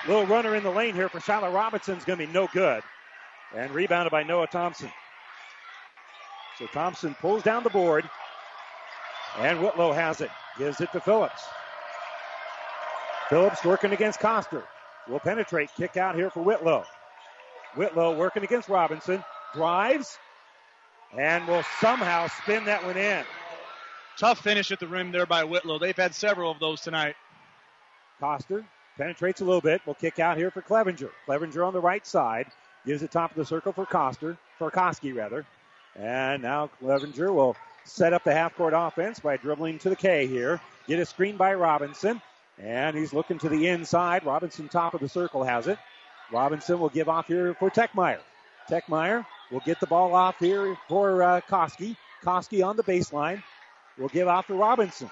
Little 0.08 0.26
runner 0.26 0.56
in 0.56 0.64
the 0.64 0.72
lane 0.72 0.96
here 0.96 1.10
for 1.10 1.20
Shiloh 1.20 1.52
Robinson's 1.52 2.06
going 2.06 2.18
to 2.18 2.28
be 2.28 2.32
no 2.32 2.48
good. 2.54 2.82
And 3.54 3.72
rebounded 3.72 4.12
by 4.12 4.24
Noah 4.24 4.48
Thompson. 4.48 4.90
So 6.58 6.66
Thompson 6.68 7.14
pulls 7.16 7.44
down 7.44 7.64
the 7.64 7.72
board, 7.72 8.10
and 9.38 9.60
Whitlow 9.60 9.92
has 9.92 10.22
it. 10.22 10.30
Gives 10.58 10.80
it 10.80 10.94
to 10.94 11.02
Phillips. 11.02 11.44
Phillips 13.32 13.64
working 13.64 13.94
against 13.94 14.20
Coster. 14.20 14.62
Will 15.08 15.22
penetrate. 15.22 15.70
Kick 15.78 15.96
out 15.96 16.16
here 16.16 16.30
for 16.30 16.44
Whitlow. 16.44 16.84
Whitlow 17.78 18.18
working 18.18 18.44
against 18.44 18.68
Robinson. 18.68 19.24
Drives. 19.54 20.20
And 21.18 21.48
will 21.48 21.64
somehow 21.80 22.28
spin 22.28 22.66
that 22.66 22.86
one 22.86 22.98
in. 22.98 23.24
Tough 24.18 24.40
finish 24.40 24.70
at 24.74 24.82
the 24.82 24.88
rim 24.88 25.14
there 25.14 25.26
by 25.26 25.46
Whitlow. 25.46 25.80
They've 25.80 25.96
had 25.96 26.14
several 26.14 26.52
of 26.52 26.60
those 26.60 26.82
tonight. 26.82 27.16
Coster 28.20 28.66
penetrates 28.98 29.40
a 29.40 29.46
little 29.46 29.62
bit. 29.62 29.80
Will 29.88 29.94
kick 29.94 30.20
out 30.20 30.36
here 30.36 30.52
for 30.52 30.62
Clevenger. 30.62 31.12
Clevenger 31.26 31.64
on 31.64 31.72
the 31.72 31.80
right 31.80 32.06
side. 32.06 32.48
Gives 32.86 33.02
it 33.02 33.12
top 33.12 33.32
of 33.32 33.38
the 33.38 33.46
circle 33.46 33.72
for 33.72 33.86
Coster. 33.86 34.38
For 34.60 34.70
Koski, 34.70 35.16
rather. 35.16 35.46
And 35.96 36.44
now 36.44 36.68
Clevenger 36.82 37.32
will 37.32 37.56
set 37.86 38.12
up 38.12 38.26
the 38.26 38.34
half 38.34 38.58
court 38.58 38.74
offense 38.76 39.22
by 39.22 39.38
dribbling 39.38 39.80
to 39.80 39.90
the 39.90 39.96
K 39.96 40.28
here. 40.28 40.60
Get 40.86 41.00
a 41.00 41.06
screen 41.06 41.38
by 41.38 41.54
Robinson. 41.54 42.22
And 42.60 42.96
he's 42.96 43.14
looking 43.14 43.40
to 43.40 43.50
the 43.50 43.68
inside. 43.68 44.26
Robinson, 44.26 44.70
top 44.70 44.94
of 44.94 45.00
the 45.00 45.10
circle, 45.10 45.44
has 45.44 45.68
it. 45.68 45.80
Robinson 46.32 46.80
will 46.80 46.90
give 46.90 47.10
off 47.10 47.28
here 47.28 47.54
for 47.56 47.70
Techmeyer. 47.70 48.20
Techmeyer 48.70 49.26
will 49.52 49.62
get 49.62 49.80
the 49.80 49.88
ball 49.88 50.14
off 50.16 50.38
here 50.40 50.78
for 50.88 51.24
uh, 51.24 51.42
Koski. 51.42 51.96
Koski 52.24 52.66
on 52.66 52.78
the 52.78 52.84
baseline 52.84 53.42
will 53.98 54.10
give 54.10 54.28
off 54.28 54.48
to 54.48 54.54
Robinson. 54.54 55.10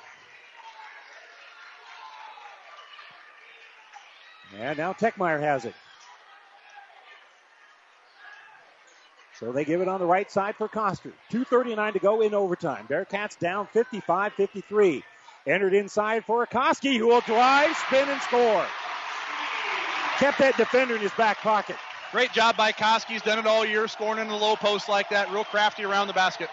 And 4.58 4.78
now 4.78 4.94
Techmeyer 4.94 5.40
has 5.40 5.66
it. 5.66 5.76
So 9.40 9.54
they 9.54 9.64
give 9.64 9.80
it 9.80 9.88
on 9.88 10.02
the 10.02 10.06
right 10.06 10.30
side 10.30 10.56
for 10.56 10.68
Coster. 10.68 11.14
2.39 11.32 11.94
to 11.94 12.00
go 12.00 12.22
in 12.22 12.34
overtime. 12.34 12.88
Bearcats 12.90 13.40
down 13.40 13.68
55 13.68 14.34
53. 14.34 15.04
Entered 15.48 15.74
inside 15.74 16.26
for 16.26 16.46
Koski, 16.46 16.98
who 16.98 17.08
will 17.08 17.22
drive, 17.22 17.76
spin, 17.76 18.08
and 18.10 18.22
score. 18.22 18.66
Kept 20.18 20.38
that 20.40 20.58
defender 20.58 20.96
in 20.96 21.02
his 21.02 21.14
back 21.14 21.38
pocket. 21.40 21.78
Great 22.12 22.32
job 22.34 22.58
by 22.58 22.72
Koski. 22.72 23.14
He's 23.14 23.22
done 23.22 23.40
it 23.40 23.48
all 23.48 23.66
year, 23.66 23.88
scoring 23.88 24.20
in 24.20 24.28
the 24.28 24.36
low 24.36 24.56
post 24.56 24.90
like 24.90 25.10
that. 25.10 25.32
Real 25.32 25.44
crafty 25.44 25.86
around 25.86 26.08
the 26.08 26.14
basket. 26.14 26.50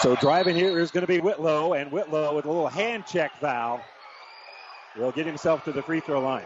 So 0.00 0.14
driving 0.16 0.54
here 0.54 0.78
is 0.78 0.90
going 0.90 1.02
to 1.02 1.06
be 1.06 1.20
Whitlow, 1.20 1.72
and 1.74 1.90
Whitlow 1.90 2.34
with 2.34 2.44
a 2.44 2.48
little 2.48 2.68
hand 2.68 3.06
check 3.06 3.32
foul 3.40 3.80
will 4.96 5.12
get 5.12 5.26
himself 5.26 5.64
to 5.64 5.72
the 5.72 5.82
free 5.82 6.00
throw 6.00 6.20
line. 6.20 6.44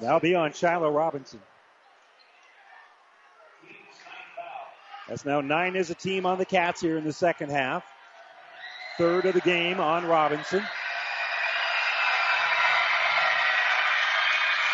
That'll 0.00 0.20
be 0.20 0.34
on 0.34 0.52
Shiloh 0.52 0.90
Robinson. 0.90 1.40
That's 5.10 5.24
now 5.24 5.40
nine 5.40 5.74
as 5.74 5.90
a 5.90 5.94
team 5.94 6.24
on 6.24 6.38
the 6.38 6.44
Cats 6.44 6.80
here 6.80 6.96
in 6.96 7.02
the 7.02 7.12
second 7.12 7.50
half. 7.50 7.84
Third 8.96 9.24
of 9.24 9.34
the 9.34 9.40
game 9.40 9.80
on 9.80 10.06
Robinson. 10.06 10.62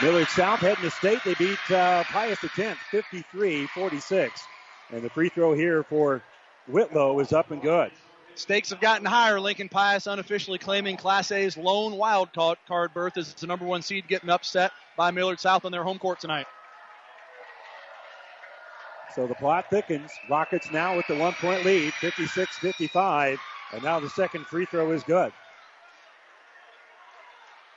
Millard 0.02 0.28
South 0.28 0.60
heading 0.60 0.84
to 0.84 0.90
state. 0.90 1.20
They 1.24 1.32
beat 1.34 1.70
uh, 1.70 2.04
Pius 2.04 2.38
X 2.44 2.78
53 2.90 3.66
46. 3.68 4.42
And 4.92 5.02
the 5.02 5.08
free 5.08 5.30
throw 5.30 5.54
here 5.54 5.82
for 5.82 6.22
Whitlow 6.68 7.18
is 7.20 7.32
up 7.32 7.50
and 7.50 7.62
good. 7.62 7.90
Stakes 8.34 8.68
have 8.68 8.80
gotten 8.80 9.06
higher. 9.06 9.40
Lincoln 9.40 9.70
Pius 9.70 10.06
unofficially 10.06 10.58
claiming 10.58 10.98
Class 10.98 11.32
A's 11.32 11.56
lone 11.56 11.94
wild 11.94 12.28
card 12.34 12.92
berth 12.92 13.16
as 13.16 13.30
it's 13.30 13.40
the 13.40 13.46
number 13.46 13.64
one 13.64 13.80
seed 13.80 14.06
getting 14.06 14.28
upset 14.28 14.72
by 14.98 15.10
Millard 15.10 15.40
South 15.40 15.64
on 15.64 15.72
their 15.72 15.82
home 15.82 15.98
court 15.98 16.20
tonight. 16.20 16.46
So 19.16 19.26
the 19.26 19.34
plot 19.34 19.70
thickens. 19.70 20.12
Rockets 20.28 20.70
now 20.70 20.94
with 20.94 21.06
the 21.06 21.16
one 21.16 21.32
point 21.32 21.64
lead, 21.64 21.94
56 21.94 22.58
55. 22.58 23.38
And 23.72 23.82
now 23.82 23.98
the 23.98 24.10
second 24.10 24.46
free 24.46 24.66
throw 24.66 24.92
is 24.92 25.02
good. 25.02 25.32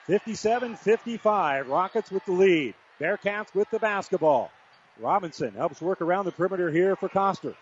57 0.07 0.75
55. 0.75 1.69
Rockets 1.69 2.11
with 2.11 2.25
the 2.25 2.33
lead. 2.33 2.75
Bearcats 2.99 3.55
with 3.55 3.69
the 3.71 3.79
basketball. 3.79 4.51
Robinson 4.99 5.53
helps 5.53 5.81
work 5.81 6.01
around 6.01 6.25
the 6.25 6.33
perimeter 6.33 6.69
here 6.69 6.97
for 6.97 7.07
Coster. 7.07 7.55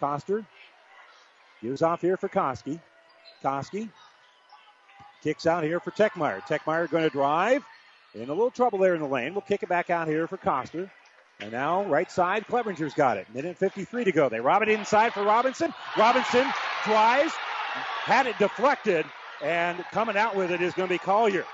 Coster 0.00 0.44
gives 1.62 1.80
off 1.80 2.00
here 2.00 2.16
for 2.16 2.28
Koski. 2.28 2.80
Koski 3.44 3.88
kicks 5.22 5.46
out 5.46 5.62
here 5.62 5.78
for 5.78 5.92
Techmeyer. 5.92 6.40
Techmeyer 6.40 6.90
going 6.90 7.04
to 7.04 7.10
drive. 7.10 7.64
In 8.16 8.28
a 8.28 8.32
little 8.32 8.50
trouble 8.50 8.80
there 8.80 8.96
in 8.96 9.00
the 9.00 9.06
lane. 9.06 9.34
We'll 9.34 9.42
kick 9.42 9.62
it 9.62 9.68
back 9.68 9.90
out 9.90 10.08
here 10.08 10.26
for 10.26 10.36
Coster. 10.36 10.90
And 11.40 11.52
now, 11.52 11.84
right 11.84 12.10
side, 12.10 12.46
Clevenger's 12.46 12.94
got 12.94 13.16
it. 13.16 13.26
Minute 13.34 13.56
53 13.56 14.04
to 14.04 14.12
go. 14.12 14.28
They 14.28 14.40
rob 14.40 14.62
it 14.62 14.68
inside 14.68 15.14
for 15.14 15.24
Robinson. 15.24 15.72
Robinson 15.96 16.46
drives, 16.84 17.32
had 18.04 18.26
it 18.26 18.38
deflected, 18.38 19.06
and 19.42 19.82
coming 19.92 20.16
out 20.16 20.36
with 20.36 20.50
it 20.50 20.60
is 20.60 20.74
going 20.74 20.88
to 20.88 20.94
be 20.94 20.98
Collier. 20.98 21.46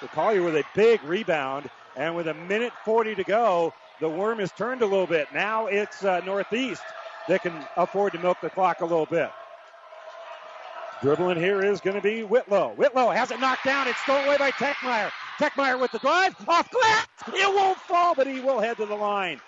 So 0.00 0.08
Collier 0.08 0.42
with 0.42 0.56
a 0.56 0.64
big 0.74 1.02
rebound, 1.04 1.70
and 1.96 2.14
with 2.14 2.28
a 2.28 2.34
minute 2.34 2.72
40 2.84 3.14
to 3.16 3.24
go, 3.24 3.72
the 4.00 4.08
worm 4.08 4.40
is 4.40 4.52
turned 4.52 4.82
a 4.82 4.86
little 4.86 5.06
bit. 5.06 5.28
Now 5.32 5.66
it's 5.66 6.04
uh, 6.04 6.20
Northeast 6.24 6.82
that 7.28 7.42
can 7.42 7.66
afford 7.76 8.12
to 8.12 8.18
milk 8.18 8.38
the 8.42 8.50
clock 8.50 8.80
a 8.80 8.84
little 8.86 9.06
bit. 9.06 9.30
Dribbling 11.02 11.38
here 11.38 11.62
is 11.62 11.80
going 11.80 11.96
to 11.96 12.02
be 12.02 12.22
Whitlow. 12.22 12.74
Whitlow 12.76 13.10
has 13.10 13.30
it 13.30 13.40
knocked 13.40 13.64
down. 13.64 13.86
It's 13.86 14.00
stolen 14.00 14.26
away 14.26 14.36
by 14.36 14.50
Techmeyer. 14.50 15.10
Techmeyer 15.38 15.80
with 15.80 15.92
the 15.92 15.98
drive. 15.98 16.34
Off 16.48 16.70
glass. 16.70 17.06
It 17.28 17.54
won't 17.54 17.78
fall, 17.78 18.14
but 18.14 18.26
he 18.26 18.40
will 18.40 18.60
head 18.60 18.76
to 18.78 18.86
the 18.86 18.94
line. 18.94 19.40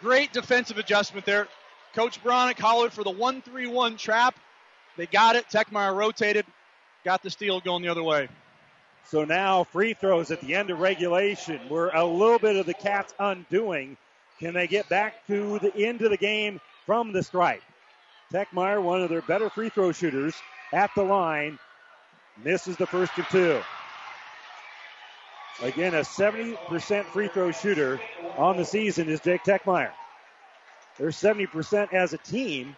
Great 0.00 0.32
defensive 0.32 0.78
adjustment 0.78 1.24
there. 1.24 1.48
Coach 1.94 2.22
Bronick 2.22 2.58
hollered 2.58 2.92
for 2.92 3.04
the 3.04 3.10
1 3.10 3.42
3 3.42 3.68
1 3.68 3.96
trap. 3.96 4.36
They 4.96 5.06
got 5.06 5.36
it. 5.36 5.46
Techmeyer 5.48 5.94
rotated, 5.94 6.44
got 7.04 7.22
the 7.22 7.30
steal 7.30 7.60
going 7.60 7.82
the 7.82 7.88
other 7.88 8.02
way. 8.02 8.28
So 9.08 9.24
now 9.24 9.64
free 9.64 9.94
throws 9.94 10.30
at 10.30 10.40
the 10.40 10.54
end 10.54 10.70
of 10.70 10.80
regulation 10.80 11.60
were 11.68 11.90
a 11.94 12.04
little 12.04 12.38
bit 12.40 12.56
of 12.56 12.66
the 12.66 12.74
Cats' 12.74 13.14
undoing. 13.18 13.96
Can 14.40 14.52
they 14.52 14.66
get 14.66 14.88
back 14.88 15.26
to 15.28 15.58
the 15.60 15.74
end 15.76 16.02
of 16.02 16.10
the 16.10 16.16
game 16.16 16.60
from 16.84 17.12
the 17.12 17.22
stripe? 17.22 17.62
Techmeyer, 18.32 18.82
one 18.82 19.00
of 19.00 19.08
their 19.08 19.22
better 19.22 19.48
free 19.48 19.68
throw 19.68 19.92
shooters, 19.92 20.34
at 20.72 20.90
the 20.96 21.04
line, 21.04 21.58
misses 22.44 22.76
the 22.76 22.86
first 22.86 23.16
of 23.18 23.28
two. 23.28 23.62
Again, 25.62 25.94
a 25.94 26.00
70% 26.00 27.04
free 27.06 27.28
throw 27.28 27.50
shooter 27.50 28.00
on 28.36 28.56
the 28.56 28.64
season 28.64 29.08
is 29.08 29.20
Jake 29.20 29.42
Techmeyer. 29.42 29.90
They're 30.98 31.08
70% 31.08 31.92
as 31.92 32.12
a 32.12 32.18
team. 32.18 32.76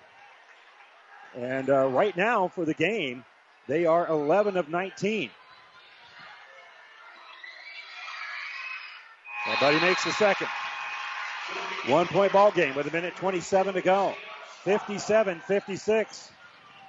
And 1.36 1.70
uh, 1.70 1.88
right 1.88 2.16
now 2.16 2.48
for 2.48 2.64
the 2.64 2.74
game, 2.74 3.24
they 3.66 3.84
are 3.86 4.06
11 4.09 4.56
of 4.56 4.68
19. 4.68 5.30
Buddy 9.60 9.80
makes 9.80 10.05
the 10.05 10.12
second. 10.12 10.46
One 11.86 12.06
point 12.06 12.32
ball 12.32 12.52
game 12.52 12.74
with 12.76 12.86
a 12.86 12.92
minute 12.92 13.16
27 13.16 13.74
to 13.74 13.82
go. 13.82 14.14
57 14.64 15.40
56. 15.40 16.30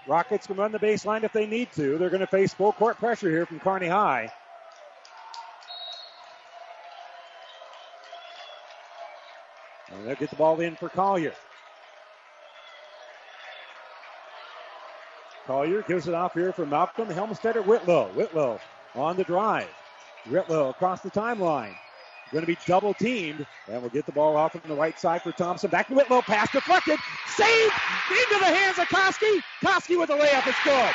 Rockets 0.08 0.48
can 0.48 0.56
run 0.58 0.72
the 0.72 0.80
baseline 0.80 1.24
if 1.24 1.34
they 1.34 1.48
need 1.48 1.72
to. 1.74 1.98
They're 1.98 2.10
going 2.10 2.20
to 2.20 2.28
face 2.28 2.54
full 2.54 2.74
court 2.74 2.98
pressure 2.98 3.30
here 3.30 3.46
from 3.46 3.60
Kearney 3.60 3.88
High. 3.88 4.32
And 10.00 10.08
they'll 10.08 10.16
get 10.16 10.30
the 10.30 10.38
ball 10.38 10.62
in 10.62 10.76
for 10.78 10.88
Collier. 10.88 11.34
Collier 15.46 15.82
gives 15.82 16.08
it 16.08 16.14
off 16.14 16.34
here 16.34 16.54
for 16.54 16.66
Malcolm 16.66 17.10
Helmstetter 17.10 17.66
Whitlow. 17.66 18.10
Whitlow 18.14 18.60
on 18.96 19.18
the 19.18 19.26
drive. 19.26 19.68
Whitlow 20.30 20.70
across 20.70 21.02
the 21.02 21.12
timeline. 21.12 21.74
Going 22.32 22.44
to 22.44 22.48
be 22.48 22.58
double 22.66 22.94
teamed, 22.94 23.46
and 23.68 23.82
we'll 23.82 23.90
get 23.90 24.06
the 24.06 24.12
ball 24.12 24.38
off 24.38 24.56
on 24.56 24.62
the 24.68 24.76
right 24.76 24.98
side 24.98 25.22
for 25.24 25.32
Thompson. 25.32 25.70
Back 25.70 25.88
to 25.88 25.96
Whitlow, 25.96 26.22
pass 26.22 26.50
deflected, 26.52 27.00
saved 27.28 27.74
into 28.12 28.40
the 28.40 28.46
hands 28.46 28.78
of 28.78 28.86
Koski. 28.86 29.42
Koski 29.64 30.00
with 30.00 30.12
a 30.12 30.14
layup, 30.14 30.48
it's 30.48 30.64
good. 30.64 30.94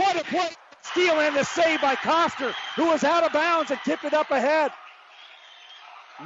What 0.00 0.16
a 0.16 0.24
play! 0.24 0.48
Steal 0.82 1.20
and 1.20 1.36
the 1.36 1.44
save 1.44 1.82
by 1.82 1.94
Coster, 1.96 2.54
who 2.74 2.86
was 2.86 3.04
out 3.04 3.22
of 3.22 3.32
bounds 3.32 3.70
and 3.70 3.78
tipped 3.84 4.04
it 4.04 4.14
up 4.14 4.30
ahead. 4.30 4.72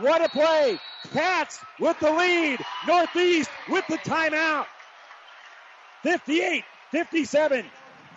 What 0.00 0.24
a 0.24 0.28
play! 0.28 0.80
Cats 1.12 1.60
with 1.78 1.98
the 2.00 2.10
lead. 2.10 2.60
Northeast 2.86 3.50
with 3.68 3.86
the 3.88 3.98
timeout. 3.98 4.66
58, 6.02 6.64
57, 6.90 7.64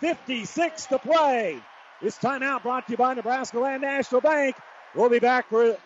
56 0.00 0.86
to 0.86 0.98
play. 0.98 1.60
This 2.00 2.18
timeout 2.18 2.62
brought 2.62 2.86
to 2.86 2.92
you 2.92 2.96
by 2.96 3.14
Nebraska 3.14 3.58
Land 3.58 3.82
National 3.82 4.20
Bank. 4.20 4.56
We'll 4.94 5.10
be 5.10 5.18
back 5.18 5.48
for 5.48 5.76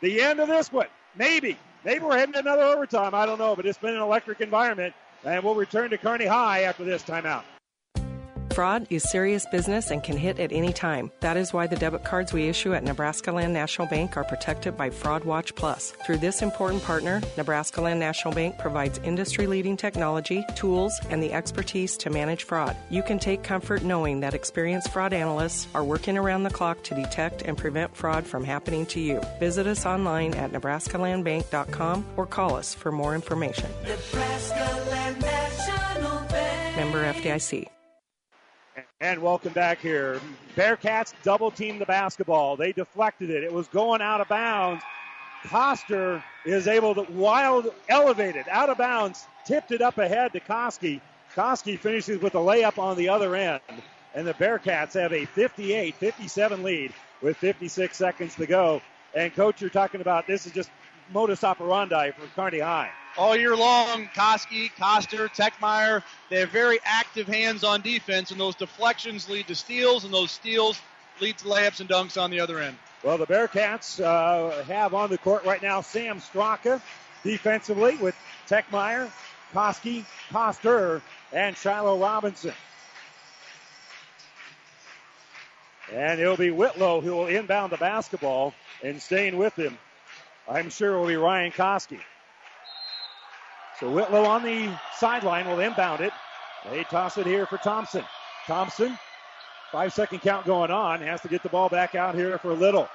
the 0.00 0.20
end 0.20 0.40
of 0.40 0.48
this 0.48 0.72
one. 0.72 0.88
Maybe. 1.16 1.58
Maybe 1.84 2.04
we're 2.04 2.16
heading 2.16 2.32
to 2.32 2.38
another 2.40 2.62
overtime. 2.62 3.14
I 3.14 3.26
don't 3.26 3.38
know, 3.38 3.54
but 3.54 3.66
it's 3.66 3.78
been 3.78 3.94
an 3.94 4.00
electric 4.00 4.40
environment. 4.40 4.94
And 5.22 5.44
we'll 5.44 5.54
return 5.54 5.90
to 5.90 5.98
Kearney 5.98 6.26
High 6.26 6.62
after 6.62 6.84
this 6.84 7.02
timeout. 7.02 7.44
Fraud 8.54 8.86
is 8.88 9.02
serious 9.10 9.44
business 9.46 9.90
and 9.90 10.00
can 10.00 10.16
hit 10.16 10.38
at 10.38 10.52
any 10.52 10.72
time. 10.72 11.10
That 11.18 11.36
is 11.36 11.52
why 11.52 11.66
the 11.66 11.74
debit 11.74 12.04
cards 12.04 12.32
we 12.32 12.46
issue 12.46 12.72
at 12.72 12.84
Nebraska 12.84 13.32
Land 13.32 13.52
National 13.52 13.88
Bank 13.88 14.16
are 14.16 14.22
protected 14.22 14.76
by 14.76 14.90
Fraud 14.90 15.24
Watch 15.24 15.56
Plus. 15.56 15.90
Through 16.06 16.18
this 16.18 16.40
important 16.40 16.84
partner, 16.84 17.20
Nebraska 17.36 17.80
Land 17.80 17.98
National 17.98 18.32
Bank 18.32 18.56
provides 18.56 19.00
industry 19.02 19.48
leading 19.48 19.76
technology, 19.76 20.44
tools, 20.54 21.00
and 21.10 21.20
the 21.20 21.32
expertise 21.32 21.96
to 21.96 22.10
manage 22.10 22.44
fraud. 22.44 22.76
You 22.90 23.02
can 23.02 23.18
take 23.18 23.42
comfort 23.42 23.82
knowing 23.82 24.20
that 24.20 24.34
experienced 24.34 24.92
fraud 24.92 25.12
analysts 25.12 25.66
are 25.74 25.82
working 25.82 26.16
around 26.16 26.44
the 26.44 26.50
clock 26.50 26.80
to 26.84 26.94
detect 26.94 27.42
and 27.42 27.58
prevent 27.58 27.96
fraud 27.96 28.24
from 28.24 28.44
happening 28.44 28.86
to 28.86 29.00
you. 29.00 29.20
Visit 29.40 29.66
us 29.66 29.84
online 29.84 30.32
at 30.34 30.52
nebraskalandbank.com 30.52 32.06
or 32.16 32.24
call 32.24 32.54
us 32.54 32.72
for 32.72 32.92
more 32.92 33.16
information. 33.16 33.68
Nebraska 33.82 34.84
Land 34.90 35.20
National 35.20 36.20
Bank. 36.28 36.76
Member 36.76 37.12
FDIC. 37.12 37.73
And 39.00 39.22
welcome 39.22 39.52
back 39.52 39.80
here. 39.80 40.20
Bearcats 40.56 41.12
double 41.22 41.50
teamed 41.50 41.80
the 41.80 41.86
basketball. 41.86 42.56
They 42.56 42.72
deflected 42.72 43.30
it. 43.30 43.44
It 43.44 43.52
was 43.52 43.68
going 43.68 44.00
out 44.00 44.20
of 44.20 44.28
bounds. 44.28 44.82
Coster 45.44 46.24
is 46.44 46.66
able 46.66 46.94
to 46.94 47.02
wild 47.12 47.72
elevate 47.88 48.34
it 48.36 48.48
out 48.48 48.70
of 48.70 48.78
bounds, 48.78 49.26
tipped 49.44 49.72
it 49.72 49.82
up 49.82 49.98
ahead 49.98 50.32
to 50.32 50.40
Koski. 50.40 51.00
Koski 51.34 51.78
finishes 51.78 52.20
with 52.20 52.34
a 52.34 52.38
layup 52.38 52.78
on 52.78 52.96
the 52.96 53.10
other 53.10 53.36
end. 53.36 53.60
And 54.14 54.26
the 54.26 54.34
Bearcats 54.34 54.94
have 54.94 55.12
a 55.12 55.24
58 55.26 55.94
57 55.96 56.62
lead 56.62 56.92
with 57.20 57.36
56 57.36 57.96
seconds 57.96 58.34
to 58.36 58.46
go. 58.46 58.80
And 59.14 59.34
coach, 59.34 59.60
you're 59.60 59.70
talking 59.70 60.00
about 60.00 60.26
this 60.26 60.46
is 60.46 60.52
just 60.52 60.70
modus 61.12 61.44
operandi 61.44 62.10
for 62.12 62.26
Kearney 62.34 62.60
High 62.60 62.90
all 63.16 63.36
year 63.36 63.56
long. 63.56 64.08
Koski, 64.14 64.70
Coster, 64.76 65.28
Techmeyer, 65.28 66.02
they 66.30 66.40
have 66.40 66.50
very 66.50 66.78
active 66.84 67.26
hands 67.26 67.64
on 67.64 67.80
defense, 67.80 68.30
and 68.30 68.40
those 68.40 68.54
deflections 68.54 69.28
lead 69.28 69.46
to 69.48 69.54
steals, 69.54 70.04
and 70.04 70.12
those 70.12 70.30
steals 70.30 70.80
lead 71.20 71.38
to 71.38 71.44
layups 71.44 71.80
and 71.80 71.88
dunks 71.88 72.20
on 72.20 72.30
the 72.30 72.40
other 72.40 72.58
end. 72.58 72.76
Well, 73.02 73.18
the 73.18 73.26
Bearcats 73.26 74.02
uh, 74.02 74.64
have 74.64 74.94
on 74.94 75.10
the 75.10 75.18
court 75.18 75.44
right 75.44 75.62
now 75.62 75.82
Sam 75.82 76.20
Straka 76.20 76.80
defensively 77.22 77.96
with 77.96 78.16
Techmeyer, 78.48 79.10
Koski, 79.52 80.04
Coster, 80.30 81.02
and 81.32 81.56
Shiloh 81.56 81.98
Robinson. 81.98 82.54
And 85.92 86.18
it'll 86.18 86.36
be 86.36 86.50
Whitlow 86.50 87.02
who 87.02 87.10
will 87.10 87.26
inbound 87.26 87.70
the 87.70 87.76
basketball, 87.76 88.54
and 88.82 89.00
staying 89.00 89.36
with 89.36 89.54
him, 89.54 89.78
I'm 90.48 90.70
sure, 90.70 90.94
it 90.94 91.00
will 91.00 91.06
be 91.06 91.16
Ryan 91.16 91.52
Koski. 91.52 92.00
So 93.80 93.90
Whitlow 93.90 94.24
on 94.24 94.42
the 94.42 94.70
sideline 94.96 95.48
will 95.48 95.60
inbound 95.60 96.00
it. 96.00 96.12
They 96.70 96.84
toss 96.84 97.18
it 97.18 97.26
here 97.26 97.46
for 97.46 97.58
Thompson. 97.58 98.04
Thompson, 98.46 98.98
five 99.72 99.92
second 99.92 100.20
count 100.20 100.46
going 100.46 100.70
on, 100.70 101.00
has 101.00 101.20
to 101.22 101.28
get 101.28 101.42
the 101.42 101.48
ball 101.48 101.68
back 101.68 101.94
out 101.94 102.14
here 102.14 102.38
for 102.38 102.52
Little. 102.52 102.88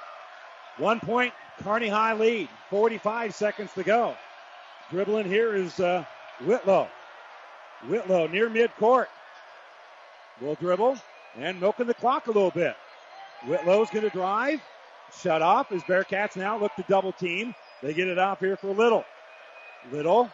One 0.78 1.00
point, 1.00 1.34
Kearney 1.62 1.88
High 1.88 2.14
lead. 2.14 2.48
45 2.70 3.34
seconds 3.34 3.72
to 3.74 3.82
go. 3.82 4.16
Dribbling 4.90 5.26
here 5.26 5.54
is 5.54 5.78
uh, 5.80 6.04
Whitlow. 6.44 6.88
Whitlow 7.86 8.26
near 8.28 8.48
midcourt. 8.48 9.06
Will 10.40 10.54
dribble 10.54 10.96
and 11.36 11.60
milking 11.60 11.86
the 11.86 11.94
clock 11.94 12.26
a 12.26 12.30
little 12.30 12.50
bit. 12.50 12.74
Whitlow's 13.46 13.90
going 13.90 14.04
to 14.04 14.10
drive. 14.10 14.60
Shut 15.12 15.42
off 15.42 15.72
as 15.72 15.82
Bearcats 15.82 16.36
now 16.36 16.58
look 16.58 16.74
to 16.76 16.84
double 16.88 17.12
team. 17.12 17.54
They 17.82 17.94
get 17.94 18.08
it 18.08 18.18
off 18.18 18.40
here 18.40 18.56
for 18.56 18.72
Little. 18.72 19.04
Little 19.92 20.30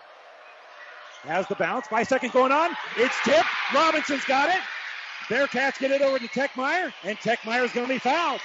has 1.23 1.47
the 1.49 1.55
bounce. 1.55 1.87
Five 1.87 2.09
seconds 2.09 2.33
going 2.33 2.53
on. 2.53 2.77
It's 2.97 3.15
tipped. 3.25 3.49
Robinson's 3.75 4.25
got 4.25 4.49
it. 4.49 4.61
Bearcats 5.29 5.79
get 5.79 5.91
it 5.91 6.03
over 6.03 6.19
to 6.19 6.29
Techmeyer, 6.29 6.93
and 7.05 7.19
Techmeyer's 7.19 7.73
going 7.73 7.87
to 7.87 7.93
be 7.93 7.99
fouled. 7.99 8.41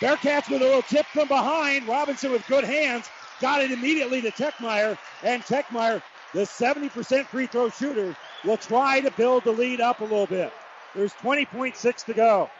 Bearcats 0.00 0.50
with 0.50 0.62
a 0.62 0.64
little 0.64 0.82
tip 0.82 1.06
from 1.06 1.28
behind. 1.28 1.88
Robinson 1.88 2.30
with 2.30 2.46
good 2.46 2.64
hands 2.64 3.08
got 3.40 3.62
it 3.62 3.70
immediately 3.70 4.20
to 4.20 4.30
Techmeyer, 4.30 4.98
and 5.22 5.42
Techmeyer, 5.42 6.02
the 6.34 6.40
70% 6.40 7.26
free 7.26 7.46
throw 7.46 7.70
shooter, 7.70 8.14
will 8.44 8.56
try 8.56 9.00
to 9.00 9.10
build 9.12 9.44
the 9.44 9.52
lead 9.52 9.80
up 9.80 10.00
a 10.00 10.04
little 10.04 10.26
bit. 10.26 10.52
There's 10.94 11.12
20.6 11.14 12.04
to 12.04 12.14
go. 12.14 12.50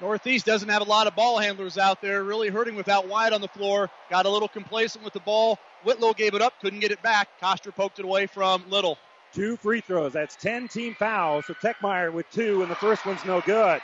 Northeast 0.00 0.46
doesn't 0.46 0.68
have 0.68 0.80
a 0.80 0.86
lot 0.86 1.06
of 1.06 1.14
ball 1.14 1.38
handlers 1.38 1.76
out 1.76 2.00
there, 2.00 2.24
really 2.24 2.48
hurting 2.48 2.74
without 2.74 3.06
Wyatt 3.06 3.34
on 3.34 3.40
the 3.40 3.48
floor. 3.48 3.90
Got 4.08 4.24
a 4.24 4.30
little 4.30 4.48
complacent 4.48 5.04
with 5.04 5.12
the 5.12 5.20
ball. 5.20 5.58
Whitlow 5.84 6.14
gave 6.14 6.34
it 6.34 6.40
up, 6.40 6.54
couldn't 6.60 6.80
get 6.80 6.90
it 6.90 7.02
back. 7.02 7.28
Coster 7.40 7.70
poked 7.70 7.98
it 7.98 8.04
away 8.04 8.26
from 8.26 8.64
Little. 8.70 8.98
Two 9.34 9.56
free 9.58 9.80
throws. 9.80 10.12
That's 10.12 10.36
10 10.36 10.68
team 10.68 10.94
fouls. 10.94 11.46
So 11.46 11.54
Techmeyer 11.54 12.12
with 12.12 12.28
two, 12.30 12.62
and 12.62 12.70
the 12.70 12.76
first 12.76 13.04
one's 13.04 13.24
no 13.24 13.40
good. 13.42 13.80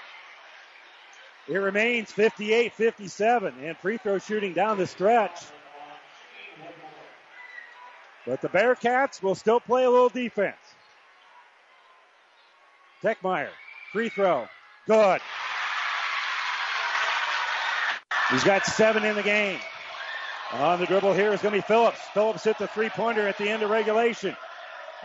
It 1.49 1.59
remains 1.59 2.11
58 2.11 2.73
57, 2.73 3.55
and 3.63 3.77
free 3.77 3.99
throw 3.99 4.19
shooting 4.19 4.53
down 4.53 4.79
the 4.79 4.87
stretch. 4.87 5.39
But 8.27 8.41
the 8.41 8.49
Bearcats 8.49 9.23
will 9.23 9.37
still 9.37 9.61
play 9.61 9.85
a 9.85 9.91
little 9.91 10.09
defense. 10.09 10.57
Techmeyer, 13.03 13.51
free 13.93 14.09
throw, 14.09 14.49
good. 14.89 15.21
He's 18.31 18.45
got 18.45 18.67
seven 18.67 19.05
in 19.05 19.15
the 19.15 19.23
game. 19.23 19.59
On 20.53 20.79
the 20.79 20.87
dribble 20.87 21.13
here 21.13 21.33
is 21.33 21.43
going 21.43 21.55
to 21.55 21.59
be 21.59 21.67
Phillips. 21.67 22.01
Phillips 22.13 22.45
hit 22.45 22.59
the 22.59 22.69
three 22.69 22.89
pointer 22.89 23.27
at 23.29 23.39
the 23.39 23.49
end 23.49 23.63
of 23.63 23.71
regulation. 23.71 24.37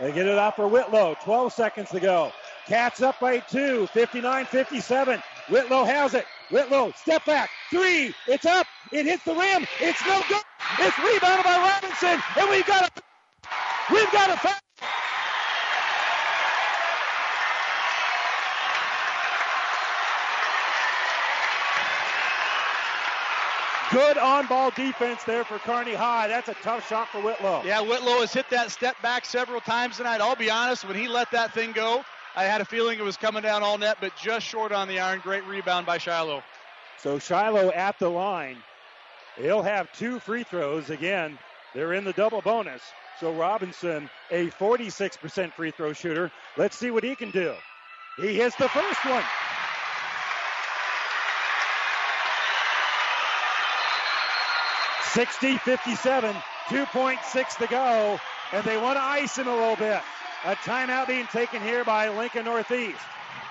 They 0.00 0.12
get 0.12 0.26
it 0.26 0.38
off 0.38 0.56
for 0.56 0.66
Whitlow. 0.66 1.16
12 1.22 1.52
seconds 1.52 1.90
to 1.90 2.00
go. 2.00 2.32
Cats 2.66 3.02
up 3.02 3.20
by 3.20 3.38
two, 3.38 3.86
59 3.88 4.44
57. 4.46 5.22
Whitlow 5.48 5.84
has 5.84 6.14
it. 6.14 6.24
Whitlow, 6.50 6.92
step 6.96 7.24
back. 7.24 7.50
Three. 7.70 8.14
It's 8.26 8.46
up. 8.46 8.66
It 8.92 9.06
hits 9.06 9.24
the 9.24 9.34
rim. 9.34 9.66
It's 9.80 10.04
no 10.06 10.22
good. 10.28 10.42
It's 10.80 10.98
rebounded 10.98 11.44
by 11.44 11.80
Robinson. 11.82 12.22
And 12.38 12.50
we've 12.50 12.66
got 12.66 12.88
a, 12.88 13.02
we've 13.92 14.12
got 14.12 14.30
a 14.30 14.36
foul. 14.36 14.61
Good 23.92 24.16
on 24.16 24.46
ball 24.46 24.70
defense 24.70 25.22
there 25.24 25.44
for 25.44 25.58
Kearney 25.58 25.92
High. 25.92 26.26
That's 26.26 26.48
a 26.48 26.54
tough 26.54 26.88
shot 26.88 27.08
for 27.08 27.20
Whitlow. 27.20 27.62
Yeah, 27.62 27.82
Whitlow 27.82 28.20
has 28.20 28.32
hit 28.32 28.48
that 28.48 28.70
step 28.70 28.96
back 29.02 29.26
several 29.26 29.60
times 29.60 29.98
tonight. 29.98 30.22
I'll 30.22 30.34
be 30.34 30.50
honest, 30.50 30.86
when 30.88 30.96
he 30.96 31.08
let 31.08 31.30
that 31.32 31.52
thing 31.52 31.72
go, 31.72 32.02
I 32.34 32.44
had 32.44 32.62
a 32.62 32.64
feeling 32.64 32.98
it 32.98 33.02
was 33.02 33.18
coming 33.18 33.42
down 33.42 33.62
all 33.62 33.76
net, 33.76 33.98
but 34.00 34.16
just 34.16 34.46
short 34.46 34.72
on 34.72 34.88
the 34.88 34.98
iron. 34.98 35.20
Great 35.22 35.44
rebound 35.46 35.84
by 35.84 35.98
Shiloh. 35.98 36.42
So 36.96 37.18
Shiloh 37.18 37.70
at 37.72 37.98
the 37.98 38.08
line. 38.08 38.56
He'll 39.36 39.62
have 39.62 39.92
two 39.92 40.18
free 40.20 40.42
throws. 40.42 40.88
Again, 40.88 41.38
they're 41.74 41.92
in 41.92 42.04
the 42.04 42.14
double 42.14 42.40
bonus. 42.40 42.80
So 43.20 43.30
Robinson, 43.34 44.08
a 44.30 44.48
46% 44.52 45.52
free 45.52 45.70
throw 45.70 45.92
shooter. 45.92 46.32
Let's 46.56 46.78
see 46.78 46.90
what 46.90 47.04
he 47.04 47.14
can 47.14 47.30
do. 47.30 47.54
He 48.16 48.36
hits 48.36 48.56
the 48.56 48.70
first 48.70 49.04
one. 49.04 49.24
60 55.14 55.58
57, 55.58 56.34
2.6 56.68 57.56
to 57.58 57.66
go, 57.66 58.18
and 58.52 58.64
they 58.64 58.78
want 58.78 58.96
to 58.96 59.02
ice 59.02 59.36
him 59.36 59.46
a 59.46 59.54
little 59.54 59.76
bit. 59.76 60.00
A 60.46 60.54
timeout 60.56 61.06
being 61.06 61.26
taken 61.26 61.60
here 61.60 61.84
by 61.84 62.08
Lincoln 62.08 62.46
Northeast. 62.46 62.98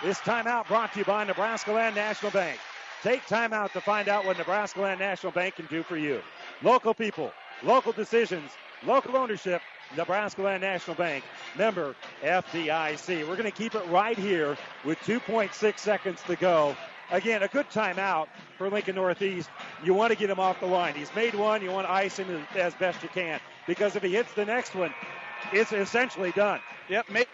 This 0.03 0.17
timeout 0.19 0.67
brought 0.67 0.91
to 0.93 0.99
you 0.99 1.05
by 1.05 1.23
Nebraska 1.23 1.71
Land 1.71 1.93
National 1.93 2.31
Bank. 2.31 2.59
Take 3.03 3.27
time 3.27 3.53
out 3.53 3.73
to 3.73 3.81
find 3.81 4.09
out 4.09 4.25
what 4.25 4.39
Nebraska 4.39 4.81
Land 4.81 4.99
National 4.99 5.31
Bank 5.31 5.55
can 5.55 5.67
do 5.67 5.83
for 5.83 5.97
you. 5.97 6.21
Local 6.63 6.95
people, 6.95 7.31
local 7.61 7.91
decisions, 7.91 8.51
local 8.83 9.15
ownership, 9.15 9.61
Nebraska 9.95 10.41
Land 10.41 10.61
National 10.61 10.95
Bank, 10.95 11.23
member 11.55 11.95
FDIC. 12.23 13.27
We're 13.27 13.35
going 13.35 13.43
to 13.43 13.51
keep 13.51 13.75
it 13.75 13.85
right 13.89 14.17
here 14.17 14.57
with 14.83 14.97
2.6 14.99 15.77
seconds 15.77 16.21
to 16.25 16.35
go. 16.35 16.75
Again, 17.11 17.43
a 17.43 17.47
good 17.49 17.69
timeout 17.69 18.27
for 18.57 18.69
Lincoln 18.69 18.95
Northeast. 18.95 19.49
You 19.83 19.93
want 19.93 20.13
to 20.13 20.17
get 20.17 20.29
him 20.29 20.39
off 20.39 20.61
the 20.61 20.65
line. 20.65 20.95
He's 20.95 21.13
made 21.13 21.35
one. 21.35 21.61
You 21.61 21.69
want 21.69 21.85
to 21.85 21.91
ice 21.91 22.17
him 22.17 22.45
as 22.55 22.73
best 22.75 23.03
you 23.03 23.09
can 23.09 23.39
because 23.67 23.97
if 23.97 24.03
he 24.03 24.13
hits 24.13 24.33
the 24.33 24.45
next 24.45 24.75
one, 24.75 24.93
it's 25.51 25.73
essentially 25.73 26.31
done. 26.31 26.61
Yep, 26.87 27.09
made, 27.09 27.27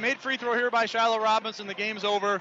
made 0.00 0.18
free 0.18 0.36
throw 0.36 0.54
here 0.54 0.70
by 0.70 0.86
Shiloh 0.86 1.20
Robinson. 1.20 1.66
The 1.66 1.74
game's 1.74 2.04
over. 2.04 2.40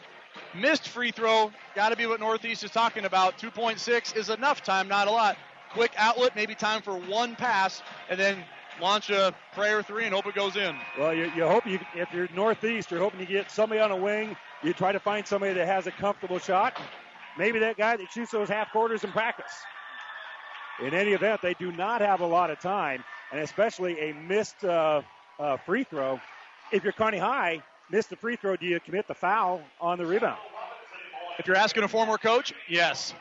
Missed 0.55 0.87
free 0.87 1.09
throw. 1.09 1.51
Got 1.75 1.89
to 1.89 1.95
be 1.95 2.05
what 2.05 2.19
Northeast 2.19 2.63
is 2.63 2.71
talking 2.71 3.05
about. 3.05 3.39
2.6 3.39 4.15
is 4.15 4.29
enough 4.29 4.61
time, 4.61 4.87
not 4.87 5.07
a 5.07 5.11
lot. 5.11 5.35
Quick 5.71 5.93
outlet, 5.97 6.35
maybe 6.35 6.53
time 6.53 6.83
for 6.83 6.95
one 6.95 7.35
pass, 7.35 7.81
and 8.09 8.19
then 8.19 8.43
launch 8.79 9.09
a 9.09 9.33
prayer 9.53 9.81
three 9.81 10.05
and 10.05 10.13
hope 10.13 10.27
it 10.27 10.35
goes 10.35 10.55
in. 10.55 10.75
Well, 10.99 11.13
you, 11.13 11.31
you 11.35 11.47
hope 11.47 11.65
you, 11.65 11.79
if 11.95 12.13
you're 12.13 12.27
Northeast, 12.35 12.91
you're 12.91 12.99
hoping 12.99 13.19
you 13.19 13.25
get 13.25 13.49
somebody 13.49 13.81
on 13.81 13.91
a 13.91 13.97
wing. 13.97 14.35
You 14.63 14.71
try 14.71 14.93
to 14.93 14.99
find 14.99 15.27
somebody 15.27 15.53
that 15.53 15.67
has 15.67 15.87
a 15.87 15.91
comfortable 15.91 16.39
shot. 16.39 16.79
Maybe 17.37 17.59
that 17.59 17.77
guy 17.77 17.97
that 17.97 18.09
shoots 18.11 18.31
those 18.31 18.47
half 18.47 18.71
quarters 18.71 19.03
in 19.03 19.11
practice. 19.11 19.51
In 20.81 20.93
any 20.93 21.11
event, 21.11 21.41
they 21.41 21.53
do 21.55 21.71
not 21.71 21.99
have 21.99 22.21
a 22.21 22.25
lot 22.25 22.49
of 22.49 22.59
time, 22.59 23.03
and 23.31 23.41
especially 23.41 23.99
a 23.99 24.13
missed 24.13 24.63
uh, 24.63 25.01
uh, 25.37 25.57
free 25.57 25.83
throw. 25.83 26.19
If 26.71 26.83
you're 26.83 26.93
Kearney 26.93 27.17
High, 27.17 27.61
missed 27.91 28.09
the 28.09 28.15
free 28.15 28.37
throw, 28.37 28.55
do 28.55 28.65
you 28.65 28.79
commit 28.79 29.07
the 29.07 29.13
foul 29.13 29.61
on 29.81 29.97
the 29.97 30.05
rebound? 30.05 30.39
If 31.37 31.47
you're 31.47 31.57
asking 31.57 31.83
a 31.83 31.87
former 31.87 32.17
coach, 32.17 32.53
yes. 32.69 33.13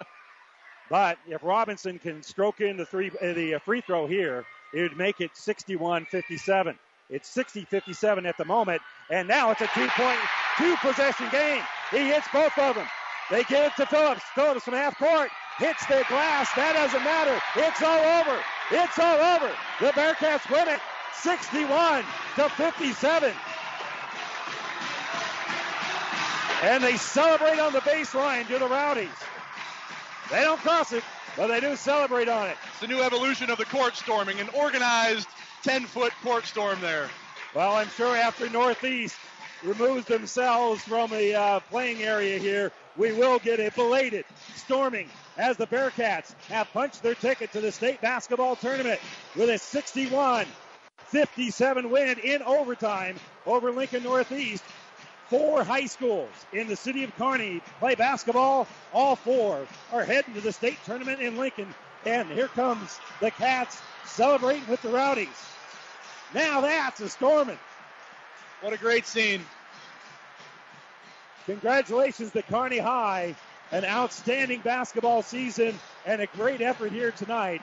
but 0.90 1.18
if 1.28 1.42
Robinson 1.42 1.98
can 1.98 2.22
stroke 2.22 2.60
in 2.60 2.76
the 2.76 2.86
three 2.86 3.10
uh, 3.20 3.34
the 3.34 3.54
uh, 3.54 3.58
free 3.58 3.82
throw 3.82 4.06
here, 4.06 4.46
it 4.72 4.82
would 4.82 4.96
make 4.96 5.20
it 5.20 5.32
61-57. 5.34 6.76
It's 7.10 7.34
60-57 7.34 8.26
at 8.28 8.36
the 8.36 8.44
moment, 8.44 8.82
and 9.10 9.26
now 9.26 9.50
it's 9.50 9.62
a 9.62 9.68
two-point, 9.68 10.18
two-possession 10.58 11.28
game. 11.30 11.62
He 11.90 12.08
hits 12.08 12.26
both 12.32 12.56
of 12.58 12.76
them. 12.76 12.86
They 13.30 13.44
give 13.44 13.64
it 13.64 13.72
to 13.76 13.86
Phillips. 13.86 14.22
Phillips 14.34 14.64
from 14.64 14.74
half 14.74 14.98
court 14.98 15.30
hits 15.58 15.84
the 15.86 16.04
glass. 16.08 16.50
That 16.54 16.74
doesn't 16.74 17.02
matter. 17.02 17.40
It's 17.56 17.82
all 17.82 17.98
over. 18.20 18.42
It's 18.70 18.98
all 18.98 19.36
over. 19.36 19.50
The 19.80 19.92
Bearcats 19.92 20.50
win 20.50 20.68
it, 20.68 20.80
61 21.14 22.04
to 22.36 22.48
57. 22.50 23.32
And 26.62 26.82
they 26.82 26.96
celebrate 26.96 27.58
on 27.58 27.72
the 27.72 27.80
baseline 27.80 28.46
to 28.48 28.58
the 28.58 28.66
Rowdies. 28.66 29.08
They 30.30 30.42
don't 30.42 30.60
cross 30.60 30.92
it, 30.92 31.04
but 31.36 31.46
they 31.46 31.60
do 31.60 31.76
celebrate 31.76 32.28
on 32.28 32.48
it. 32.48 32.56
It's 32.70 32.80
the 32.80 32.88
new 32.88 33.02
evolution 33.02 33.48
of 33.48 33.56
the 33.56 33.64
court 33.64 33.96
storming, 33.96 34.40
an 34.40 34.48
organized 34.50 35.28
10 35.62 35.84
foot 35.86 36.12
port 36.22 36.46
storm 36.46 36.80
there. 36.80 37.08
Well, 37.54 37.74
I'm 37.74 37.88
sure 37.88 38.16
after 38.16 38.48
Northeast 38.50 39.16
removes 39.62 40.06
themselves 40.06 40.82
from 40.82 41.10
the 41.10 41.34
uh, 41.34 41.60
playing 41.60 42.02
area 42.02 42.38
here, 42.38 42.72
we 42.96 43.12
will 43.12 43.38
get 43.38 43.60
a 43.60 43.70
belated 43.70 44.24
storming 44.56 45.08
as 45.36 45.56
the 45.56 45.66
Bearcats 45.66 46.34
have 46.48 46.70
punched 46.72 47.02
their 47.02 47.14
ticket 47.14 47.52
to 47.52 47.60
the 47.60 47.72
state 47.72 48.00
basketball 48.00 48.56
tournament 48.56 49.00
with 49.36 49.48
a 49.50 49.58
61 49.58 50.46
57 51.06 51.90
win 51.90 52.18
in 52.18 52.42
overtime 52.42 53.16
over 53.46 53.72
Lincoln 53.72 54.02
Northeast. 54.02 54.62
Four 55.30 55.64
high 55.64 55.86
schools 55.86 56.30
in 56.52 56.68
the 56.68 56.76
city 56.76 57.04
of 57.04 57.14
Kearney 57.16 57.62
play 57.80 57.94
basketball. 57.94 58.66
All 58.92 59.16
four 59.16 59.66
are 59.92 60.04
heading 60.04 60.34
to 60.34 60.40
the 60.40 60.52
state 60.52 60.78
tournament 60.84 61.20
in 61.20 61.36
Lincoln. 61.36 61.74
And 62.04 62.28
here 62.30 62.48
comes 62.48 62.98
the 63.20 63.30
Cats 63.30 63.80
celebrating 64.04 64.66
with 64.68 64.82
the 64.82 64.90
Rowdies. 64.90 65.28
Now 66.34 66.60
that's 66.60 67.00
a 67.00 67.08
storming. 67.08 67.58
What 68.60 68.72
a 68.72 68.76
great 68.76 69.06
scene. 69.06 69.44
Congratulations 71.46 72.32
to 72.32 72.42
Kearney 72.42 72.78
High. 72.78 73.34
An 73.70 73.84
outstanding 73.84 74.60
basketball 74.60 75.22
season 75.22 75.78
and 76.06 76.22
a 76.22 76.26
great 76.28 76.62
effort 76.62 76.90
here 76.90 77.10
tonight, 77.10 77.60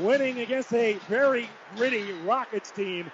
winning 0.00 0.40
against 0.40 0.72
a 0.74 0.94
very 1.08 1.48
gritty 1.76 2.12
Rockets 2.24 2.72
team. 2.72 3.10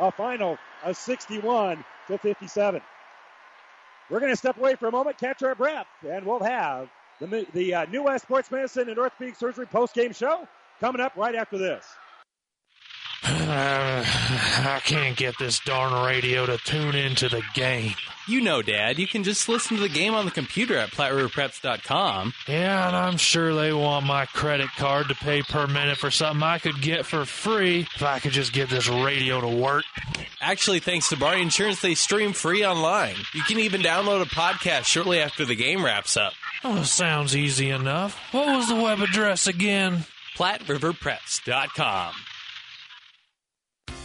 A 0.00 0.10
final 0.10 0.58
of 0.84 0.96
61 0.96 1.84
to 2.08 2.18
57. 2.18 2.82
We're 4.10 4.20
going 4.20 4.32
to 4.32 4.36
step 4.36 4.56
away 4.56 4.74
for 4.74 4.88
a 4.88 4.92
moment, 4.92 5.18
catch 5.18 5.42
our 5.44 5.54
breath, 5.54 5.86
and 6.08 6.26
we'll 6.26 6.40
have 6.40 6.88
the, 7.20 7.46
the 7.52 7.74
uh, 7.74 7.84
New 7.86 8.04
West 8.04 8.24
Sports 8.24 8.50
Medicine 8.50 8.88
and 8.88 8.98
Orthopedic 8.98 9.36
Surgery 9.36 9.66
post-game 9.66 10.12
show 10.12 10.46
coming 10.80 11.00
up 11.00 11.16
right 11.16 11.34
after 11.34 11.58
this. 11.58 11.84
Uh, 13.24 14.04
I 14.06 14.80
can't 14.84 15.16
get 15.16 15.34
this 15.38 15.60
darn 15.60 16.04
radio 16.06 16.46
to 16.46 16.58
tune 16.58 16.94
into 16.94 17.28
the 17.28 17.42
game. 17.54 17.94
You 18.28 18.42
know, 18.42 18.60
Dad, 18.60 18.98
you 18.98 19.06
can 19.06 19.24
just 19.24 19.48
listen 19.48 19.78
to 19.78 19.82
the 19.82 19.88
game 19.88 20.12
on 20.14 20.26
the 20.26 20.30
computer 20.30 20.76
at 20.76 20.90
PlatteRiverPreps.com. 20.90 22.34
Yeah, 22.46 22.88
and 22.88 22.94
I'm 22.94 23.16
sure 23.16 23.54
they 23.54 23.72
want 23.72 24.04
my 24.04 24.26
credit 24.26 24.68
card 24.76 25.08
to 25.08 25.14
pay 25.14 25.42
per 25.42 25.66
minute 25.66 25.96
for 25.96 26.10
something 26.10 26.42
I 26.42 26.58
could 26.58 26.82
get 26.82 27.06
for 27.06 27.24
free 27.24 27.86
if 27.94 28.02
I 28.02 28.18
could 28.18 28.32
just 28.32 28.52
get 28.52 28.68
this 28.68 28.86
radio 28.88 29.40
to 29.40 29.48
work. 29.48 29.84
Actually, 30.42 30.80
thanks 30.80 31.08
to 31.08 31.16
Barney 31.16 31.40
Insurance, 31.42 31.80
they 31.80 31.94
stream 31.94 32.34
free 32.34 32.64
online. 32.66 33.16
You 33.34 33.42
can 33.44 33.58
even 33.60 33.80
download 33.80 34.20
a 34.20 34.26
podcast 34.26 34.84
shortly 34.84 35.20
after 35.20 35.46
the 35.46 35.56
game 35.56 35.82
wraps 35.82 36.16
up. 36.18 36.34
Oh, 36.64 36.82
sounds 36.82 37.36
easy 37.36 37.70
enough. 37.70 38.18
What 38.32 38.48
was 38.48 38.68
the 38.68 38.74
web 38.74 39.00
address 39.00 39.46
again? 39.46 40.04
PlatteRiverPreps.com. 40.36 42.14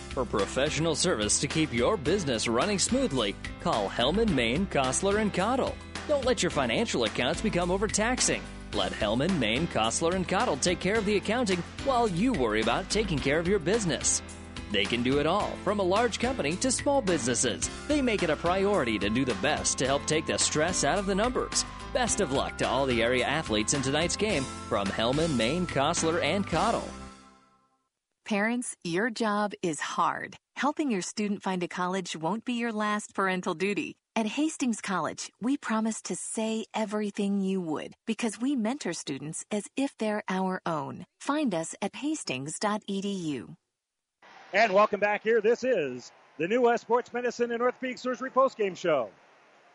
For 0.09 0.25
professional 0.25 0.93
service 0.93 1.39
to 1.39 1.47
keep 1.47 1.73
your 1.73 1.97
business 1.97 2.47
running 2.47 2.77
smoothly, 2.77 3.35
call 3.61 3.89
Hellman, 3.89 4.29
Maine, 4.29 4.67
Kostler, 4.67 5.19
and 5.19 5.33
Cottle. 5.33 5.75
Don't 6.07 6.25
let 6.25 6.43
your 6.43 6.51
financial 6.51 7.05
accounts 7.05 7.41
become 7.41 7.71
overtaxing. 7.71 8.43
Let 8.73 8.91
Hellman, 8.91 9.39
Maine, 9.39 9.65
Kostler, 9.67 10.13
and 10.13 10.27
Cottle 10.27 10.57
take 10.57 10.79
care 10.79 10.97
of 10.97 11.05
the 11.05 11.17
accounting 11.17 11.63
while 11.85 12.07
you 12.07 12.31
worry 12.33 12.61
about 12.61 12.91
taking 12.91 13.17
care 13.17 13.39
of 13.39 13.47
your 13.47 13.57
business. 13.57 14.21
They 14.71 14.85
can 14.85 15.01
do 15.01 15.19
it 15.19 15.25
all, 15.25 15.51
from 15.63 15.79
a 15.79 15.83
large 15.83 16.19
company 16.19 16.55
to 16.57 16.71
small 16.71 17.01
businesses. 17.01 17.69
They 17.87 18.01
make 18.01 18.21
it 18.21 18.29
a 18.29 18.35
priority 18.35 18.99
to 18.99 19.09
do 19.09 19.25
the 19.25 19.35
best 19.35 19.79
to 19.79 19.87
help 19.87 20.05
take 20.05 20.27
the 20.27 20.37
stress 20.37 20.83
out 20.83 20.99
of 20.99 21.07
the 21.07 21.15
numbers. 21.15 21.65
Best 21.93 22.21
of 22.21 22.31
luck 22.31 22.57
to 22.57 22.67
all 22.67 22.87
the 22.87 23.03
area 23.03 23.23
athletes 23.23 23.75
in 23.75 23.83
tonight's 23.83 24.17
game 24.17 24.43
from 24.67 24.87
Hellman, 24.87 25.37
Maine, 25.37 25.67
Kostler, 25.67 26.21
and 26.23 26.45
Cottle. 26.45 26.87
Parents, 28.25 28.75
your 28.83 29.11
job 29.11 29.53
is 29.61 29.79
hard. 29.79 30.35
Helping 30.55 30.89
your 30.89 31.01
student 31.01 31.43
find 31.43 31.61
a 31.61 31.67
college 31.67 32.15
won't 32.15 32.45
be 32.45 32.53
your 32.53 32.71
last 32.71 33.13
parental 33.13 33.53
duty. 33.53 33.93
At 34.15 34.25
Hastings 34.25 34.81
College, 34.81 35.29
we 35.41 35.57
promise 35.57 36.01
to 36.03 36.15
say 36.15 36.65
everything 36.73 37.41
you 37.41 37.61
would 37.61 37.93
because 38.07 38.39
we 38.39 38.55
mentor 38.55 38.93
students 38.93 39.43
as 39.51 39.67
if 39.75 39.95
they're 39.97 40.23
our 40.29 40.61
own. 40.65 41.05
Find 41.19 41.53
us 41.53 41.75
at 41.81 41.95
hastings.edu. 41.97 43.55
And 44.53 44.73
welcome 44.73 44.99
back 44.99 45.21
here. 45.21 45.41
This 45.41 45.63
is 45.63 46.11
the 46.37 46.47
New 46.47 46.61
West 46.61 46.83
Sports 46.83 47.11
Medicine 47.11 47.51
and 47.51 47.61
Orthopedic 47.61 47.97
Surgery 47.97 48.29
postgame 48.29 48.77
show. 48.77 49.09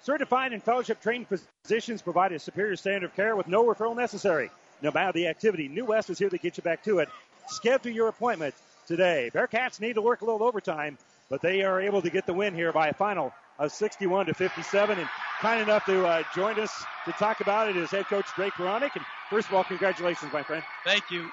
Certified 0.02 0.52
and 0.52 0.62
fellowship 0.62 1.00
trained 1.00 1.26
physicians 1.28 2.02
provide 2.02 2.32
a 2.32 2.38
superior 2.38 2.76
standard 2.76 3.10
of 3.10 3.16
care 3.16 3.36
with 3.36 3.48
no 3.48 3.64
referral 3.64 3.96
necessary. 3.96 4.50
No 4.80 4.90
matter 4.92 5.12
the 5.12 5.26
activity, 5.26 5.68
New 5.68 5.84
West 5.84 6.08
is 6.08 6.18
here 6.18 6.30
to 6.30 6.38
get 6.38 6.56
you 6.56 6.62
back 6.62 6.84
to 6.84 7.00
it. 7.00 7.08
Schedule 7.48 7.90
your 7.90 8.08
appointment 8.08 8.54
today. 8.86 9.30
Bearcats 9.34 9.80
need 9.80 9.94
to 9.94 10.02
work 10.02 10.22
a 10.22 10.24
little 10.24 10.44
overtime, 10.44 10.96
but 11.28 11.42
they 11.42 11.62
are 11.62 11.80
able 11.80 12.00
to 12.02 12.10
get 12.10 12.26
the 12.26 12.32
win 12.32 12.54
here 12.54 12.72
by 12.72 12.88
a 12.88 12.94
final 12.94 13.32
of 13.58 13.72
61 13.72 14.26
to 14.26 14.34
57. 14.34 14.98
And 14.98 15.08
kind 15.40 15.60
enough 15.60 15.84
to 15.86 16.06
uh, 16.06 16.22
join 16.34 16.58
us 16.60 16.84
to 17.04 17.12
talk 17.12 17.40
about 17.40 17.68
it 17.68 17.76
is 17.76 17.90
head 17.90 18.06
coach 18.06 18.26
Drake 18.36 18.54
Veronic. 18.56 18.94
And 18.94 19.04
first 19.28 19.48
of 19.48 19.54
all, 19.54 19.64
congratulations, 19.64 20.32
my 20.32 20.42
friend. 20.42 20.62
Thank 20.84 21.10
you. 21.10 21.30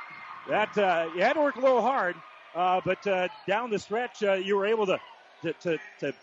That 0.49 0.75
uh, 0.77 1.09
you 1.15 1.21
had 1.21 1.33
to 1.33 1.41
work 1.41 1.55
a 1.55 1.61
little 1.61 1.81
hard, 1.81 2.15
uh, 2.55 2.81
but 2.83 3.05
uh, 3.07 3.27
down 3.47 3.69
the 3.69 3.79
stretch, 3.79 4.23
uh, 4.23 4.33
you 4.33 4.55
were 4.55 4.65
able 4.65 4.85
to, 4.87 4.99
to, 5.43 5.53
to, 5.53 5.77
to 5.99 6.13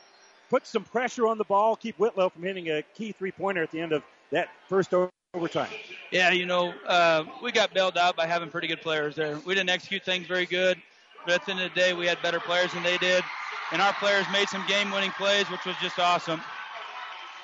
put 0.53 0.67
some 0.67 0.85
pressure 0.85 1.27
on 1.27 1.39
the 1.39 1.45
ball, 1.45 1.75
keep 1.75 1.99
Whitlow 1.99 2.29
from 2.29 2.43
hitting 2.43 2.69
a 2.69 2.83
key 2.95 3.11
three 3.13 3.33
pointer 3.33 3.63
at 3.63 3.71
the 3.71 3.81
end 3.81 3.93
of 3.93 4.03
that 4.33 4.51
first 4.69 4.93
overtime. 5.33 5.71
Yeah, 6.11 6.31
you 6.31 6.45
know, 6.45 6.75
uh, 6.87 7.25
we 7.43 7.53
got 7.53 7.73
bailed 7.73 7.97
out 7.97 8.17
by 8.17 8.27
having 8.27 8.51
pretty 8.51 8.69
good 8.69 8.83
players 8.83 9.17
there. 9.17 9.41
We 9.47 9.55
didn't 9.55 9.71
execute 9.71 10.05
things 10.05 10.27
very 10.27 10.45
good, 10.45 10.77
but 11.25 11.37
at 11.37 11.47
the 11.47 11.53
end 11.53 11.63
of 11.63 11.73
the 11.73 11.81
day, 11.81 11.95
we 11.95 12.07
had 12.07 12.21
better 12.21 12.39
players 12.39 12.71
than 12.75 12.83
they 12.83 12.99
did, 12.99 13.25
and 13.73 13.81
our 13.81 13.95
players 13.95 14.27
made 14.31 14.47
some 14.51 14.63
game-winning 14.69 15.13
plays, 15.13 15.51
which 15.51 15.65
was 15.65 15.75
just 15.81 15.99
awesome. 15.99 16.43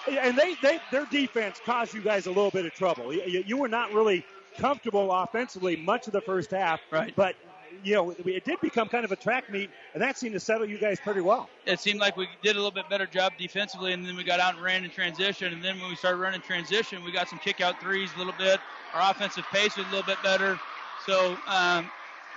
And 0.06 0.36
they, 0.36 0.56
they 0.62 0.78
their 0.92 1.06
defense 1.06 1.62
caused 1.64 1.94
you 1.94 2.02
guys 2.02 2.26
a 2.26 2.30
little 2.30 2.50
bit 2.50 2.66
of 2.66 2.74
trouble. 2.74 3.14
You, 3.14 3.42
you 3.46 3.56
were 3.56 3.68
not 3.68 3.90
really 3.94 4.22
comfortable 4.58 5.10
offensively 5.12 5.76
much 5.76 6.06
of 6.08 6.12
the 6.12 6.20
first 6.20 6.50
half. 6.50 6.80
Right. 6.90 7.14
But 7.16 7.36
you 7.82 7.94
know, 7.94 8.10
it 8.10 8.44
did 8.44 8.60
become 8.60 8.88
kind 8.88 9.04
of 9.04 9.12
a 9.12 9.16
track 9.16 9.50
meet, 9.50 9.70
and 9.94 10.02
that 10.02 10.16
seemed 10.18 10.34
to 10.34 10.40
settle 10.40 10.68
you 10.68 10.78
guys 10.78 11.00
pretty 11.00 11.20
well. 11.20 11.48
It 11.66 11.80
seemed 11.80 12.00
like 12.00 12.16
we 12.16 12.28
did 12.42 12.56
a 12.56 12.58
little 12.58 12.70
bit 12.70 12.88
better 12.88 13.06
job 13.06 13.32
defensively, 13.38 13.92
and 13.92 14.04
then 14.04 14.16
we 14.16 14.24
got 14.24 14.40
out 14.40 14.54
and 14.54 14.62
ran 14.62 14.84
in 14.84 14.90
transition. 14.90 15.52
And 15.52 15.62
then 15.62 15.78
when 15.80 15.88
we 15.88 15.96
started 15.96 16.18
running 16.18 16.40
transition, 16.40 17.04
we 17.04 17.12
got 17.12 17.28
some 17.28 17.38
kick 17.38 17.60
out 17.60 17.80
threes 17.80 18.10
a 18.14 18.18
little 18.18 18.34
bit. 18.38 18.60
Our 18.94 19.10
offensive 19.10 19.44
pace 19.52 19.76
was 19.76 19.86
a 19.86 19.90
little 19.90 20.06
bit 20.06 20.22
better. 20.22 20.58
So, 21.06 21.36
um, 21.46 21.90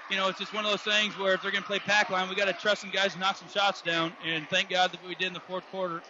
you 0.10 0.18
know, 0.18 0.28
it's 0.28 0.40
just 0.40 0.54
one 0.54 0.66
of 0.66 0.72
those 0.72 0.82
things 0.82 1.18
where 1.18 1.34
if 1.34 1.42
they're 1.42 1.52
going 1.52 1.64
to 1.64 1.68
play 1.68 1.80
pack 1.80 2.10
line, 2.10 2.30
we 2.30 2.36
got 2.36 2.46
to 2.46 2.54
trust 2.54 2.82
some 2.82 2.92
guys 2.92 3.14
to 3.14 3.20
knock 3.20 3.38
some 3.38 3.48
shots 3.48 3.82
down. 3.82 4.14
And 4.26 4.48
thank 4.50 4.70
God 4.70 4.92
that 4.92 5.02
we 5.08 5.16
did 5.16 5.28
in 5.28 5.34
the 5.34 5.40
fourth 5.40 5.66
quarter. 5.72 6.02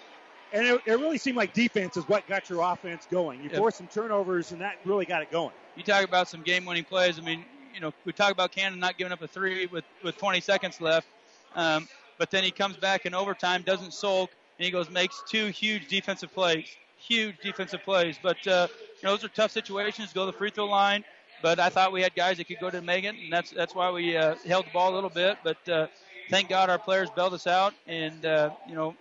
And 0.53 0.65
it, 0.65 0.81
it 0.85 0.93
really 0.93 1.17
seemed 1.17 1.37
like 1.37 1.53
defense 1.53 1.95
is 1.95 2.07
what 2.09 2.27
got 2.27 2.49
your 2.49 2.61
offense 2.61 3.07
going. 3.09 3.41
You 3.41 3.49
Yep. 3.49 3.57
forced 3.57 3.77
some 3.77 3.87
turnovers, 3.87 4.51
and 4.51 4.61
that 4.61 4.75
really 4.85 5.05
got 5.05 5.21
it 5.21 5.31
going. 5.31 5.53
You 5.75 5.83
talk 5.83 6.03
about 6.03 6.27
some 6.27 6.41
game-winning 6.41 6.83
plays. 6.83 7.17
I 7.17 7.21
mean, 7.21 7.45
you 7.73 7.79
know, 7.79 7.93
we 8.05 8.13
talk 8.13 8.31
about 8.31 8.51
Cannon 8.51 8.79
not 8.79 8.97
giving 8.97 9.11
up 9.11 9.21
a 9.21 9.27
three 9.27 9.65
with 9.67 9.85
with 10.03 10.17
20 10.17 10.41
seconds 10.41 10.81
left, 10.81 11.07
um, 11.55 11.87
but 12.17 12.31
then 12.31 12.43
he 12.43 12.51
comes 12.51 12.77
back 12.77 13.05
in 13.05 13.13
overtime, 13.13 13.63
doesn't 13.63 13.93
sulk, 13.93 14.31
and 14.57 14.65
he 14.65 14.71
goes 14.71 14.89
makes 14.89 15.23
two 15.27 15.47
huge 15.47 15.87
defensive 15.87 16.33
plays, 16.33 16.67
huge 16.97 17.35
defensive 17.41 17.83
plays. 17.83 18.17
But 18.21 18.45
uh, 18.47 18.67
you 19.01 19.07
know, 19.07 19.11
those 19.11 19.23
are 19.23 19.29
tough 19.29 19.51
situations. 19.51 20.13
Go 20.13 20.25
to 20.25 20.31
the 20.31 20.37
free 20.37 20.49
throw 20.51 20.65
line. 20.65 21.03
But 21.41 21.59
I 21.59 21.69
thought 21.69 21.91
we 21.91 22.01
had 22.01 22.13
guys 22.13 22.37
that 22.37 22.47
could 22.47 22.59
go 22.59 22.69
to 22.69 22.81
Megan, 22.81 23.15
and 23.15 23.33
that's 23.33 23.51
that's 23.51 23.73
why 23.73 23.91
we 23.91 24.15
uh, 24.15 24.35
held 24.45 24.65
the 24.65 24.71
ball 24.71 24.93
a 24.93 24.95
little 24.95 25.09
bit. 25.09 25.37
But 25.43 25.67
uh, 25.67 25.87
thank 26.29 26.49
God 26.49 26.69
our 26.69 26.77
players 26.77 27.09
bailed 27.09 27.33
us 27.33 27.47
out, 27.47 27.73
and 27.87 28.25
uh, 28.25 28.51
you 28.67 28.75
know, 28.75 28.95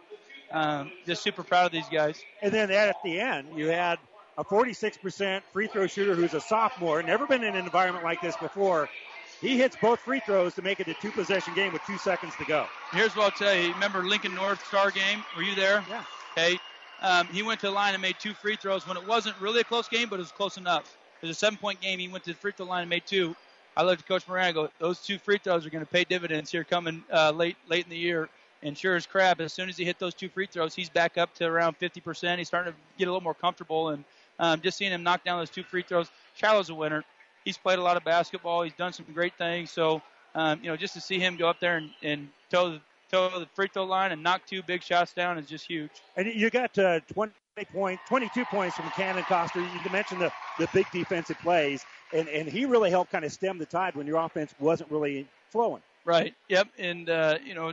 um, 0.50 0.90
just 1.06 1.22
super 1.22 1.42
proud 1.42 1.66
of 1.66 1.72
these 1.72 1.88
guys. 1.88 2.22
And 2.40 2.52
then 2.52 2.70
at 2.70 2.96
the 3.04 3.20
end, 3.20 3.48
you 3.54 3.66
had 3.66 3.98
a 4.40 4.44
46% 4.44 5.42
free 5.52 5.66
throw 5.66 5.86
shooter 5.86 6.14
who's 6.14 6.32
a 6.32 6.40
sophomore, 6.40 7.02
never 7.02 7.26
been 7.26 7.44
in 7.44 7.54
an 7.54 7.62
environment 7.62 8.04
like 8.04 8.22
this 8.22 8.34
before. 8.38 8.88
He 9.42 9.58
hits 9.58 9.76
both 9.76 10.00
free 10.00 10.20
throws 10.20 10.54
to 10.54 10.62
make 10.62 10.80
it 10.80 10.88
a 10.88 10.94
two 10.94 11.10
possession 11.10 11.54
game 11.54 11.74
with 11.74 11.82
two 11.86 11.98
seconds 11.98 12.32
to 12.36 12.46
go. 12.46 12.66
Here's 12.90 13.14
what 13.14 13.24
I'll 13.24 13.38
tell 13.38 13.54
you. 13.54 13.72
Remember 13.74 14.02
Lincoln 14.02 14.34
North 14.34 14.66
Star 14.66 14.90
game? 14.90 15.22
Were 15.36 15.42
you 15.42 15.54
there? 15.54 15.84
Yeah. 15.90 16.04
Okay. 16.32 16.58
Um, 17.02 17.26
he 17.28 17.42
went 17.42 17.60
to 17.60 17.66
the 17.66 17.72
line 17.72 17.92
and 17.92 18.00
made 18.00 18.16
two 18.18 18.32
free 18.32 18.56
throws 18.56 18.86
when 18.88 18.96
it 18.96 19.06
wasn't 19.06 19.38
really 19.40 19.60
a 19.60 19.64
close 19.64 19.88
game, 19.88 20.08
but 20.08 20.16
it 20.16 20.22
was 20.22 20.32
close 20.32 20.56
enough. 20.56 20.96
It 21.22 21.26
was 21.26 21.36
a 21.36 21.38
seven 21.38 21.58
point 21.58 21.82
game. 21.82 21.98
He 21.98 22.08
went 22.08 22.24
to 22.24 22.30
the 22.30 22.36
free 22.36 22.52
throw 22.52 22.66
line 22.66 22.82
and 22.82 22.90
made 22.90 23.04
two. 23.06 23.36
I 23.76 23.82
looked 23.82 24.02
at 24.02 24.08
Coach 24.08 24.26
Moran 24.26 24.46
and 24.46 24.54
go, 24.54 24.68
those 24.78 25.00
two 25.00 25.18
free 25.18 25.38
throws 25.38 25.66
are 25.66 25.70
going 25.70 25.84
to 25.84 25.90
pay 25.90 26.04
dividends 26.04 26.50
here 26.50 26.64
coming 26.64 27.04
uh, 27.12 27.30
late 27.30 27.56
late 27.68 27.84
in 27.84 27.90
the 27.90 27.96
year. 27.96 28.30
And 28.62 28.76
sure 28.76 28.96
as 28.96 29.06
crap, 29.06 29.40
as 29.40 29.52
soon 29.52 29.68
as 29.68 29.76
he 29.76 29.84
hit 29.84 29.98
those 29.98 30.12
two 30.14 30.28
free 30.28 30.46
throws, 30.46 30.74
he's 30.74 30.90
back 30.90 31.16
up 31.16 31.34
to 31.36 31.46
around 31.46 31.78
50%. 31.78 32.38
He's 32.38 32.48
starting 32.48 32.72
to 32.72 32.78
get 32.98 33.08
a 33.08 33.10
little 33.10 33.22
more 33.22 33.34
comfortable. 33.34 33.88
And 33.88 34.04
um, 34.40 34.60
just 34.60 34.78
seeing 34.78 34.90
him 34.90 35.02
knock 35.04 35.22
down 35.22 35.38
those 35.38 35.50
two 35.50 35.62
free 35.62 35.82
throws, 35.82 36.10
Shiloh's 36.34 36.70
a 36.70 36.74
winner. 36.74 37.04
He's 37.44 37.56
played 37.56 37.78
a 37.78 37.82
lot 37.82 37.96
of 37.96 38.04
basketball. 38.04 38.62
He's 38.62 38.72
done 38.72 38.92
some 38.92 39.06
great 39.14 39.34
things. 39.38 39.70
So, 39.70 40.02
um, 40.34 40.60
you 40.62 40.70
know, 40.70 40.76
just 40.76 40.94
to 40.94 41.00
see 41.00 41.18
him 41.18 41.36
go 41.36 41.48
up 41.48 41.60
there 41.60 41.76
and, 41.76 41.90
and 42.02 42.28
toe, 42.50 42.70
the, 42.72 42.80
toe 43.12 43.38
the 43.38 43.46
free 43.54 43.68
throw 43.72 43.84
line 43.84 44.12
and 44.12 44.22
knock 44.22 44.42
two 44.46 44.62
big 44.62 44.82
shots 44.82 45.12
down 45.12 45.38
is 45.38 45.46
just 45.46 45.66
huge. 45.66 45.90
And 46.16 46.26
you 46.26 46.50
got 46.50 46.76
uh, 46.78 47.00
20 47.12 47.32
point, 47.72 48.00
22 48.08 48.44
points 48.46 48.76
from 48.76 48.88
Cannon 48.90 49.22
Coster. 49.24 49.60
You 49.60 49.90
mentioned 49.92 50.20
the, 50.20 50.32
the 50.58 50.68
big 50.72 50.86
defensive 50.92 51.38
plays, 51.38 51.84
and, 52.12 52.28
and 52.28 52.48
he 52.48 52.64
really 52.64 52.90
helped 52.90 53.12
kind 53.12 53.24
of 53.24 53.32
stem 53.32 53.58
the 53.58 53.66
tide 53.66 53.94
when 53.94 54.06
your 54.06 54.18
offense 54.18 54.54
wasn't 54.58 54.90
really 54.90 55.26
flowing. 55.50 55.82
Right. 56.04 56.34
Yep. 56.48 56.68
And 56.78 57.10
uh, 57.10 57.38
you 57.44 57.54
know, 57.54 57.72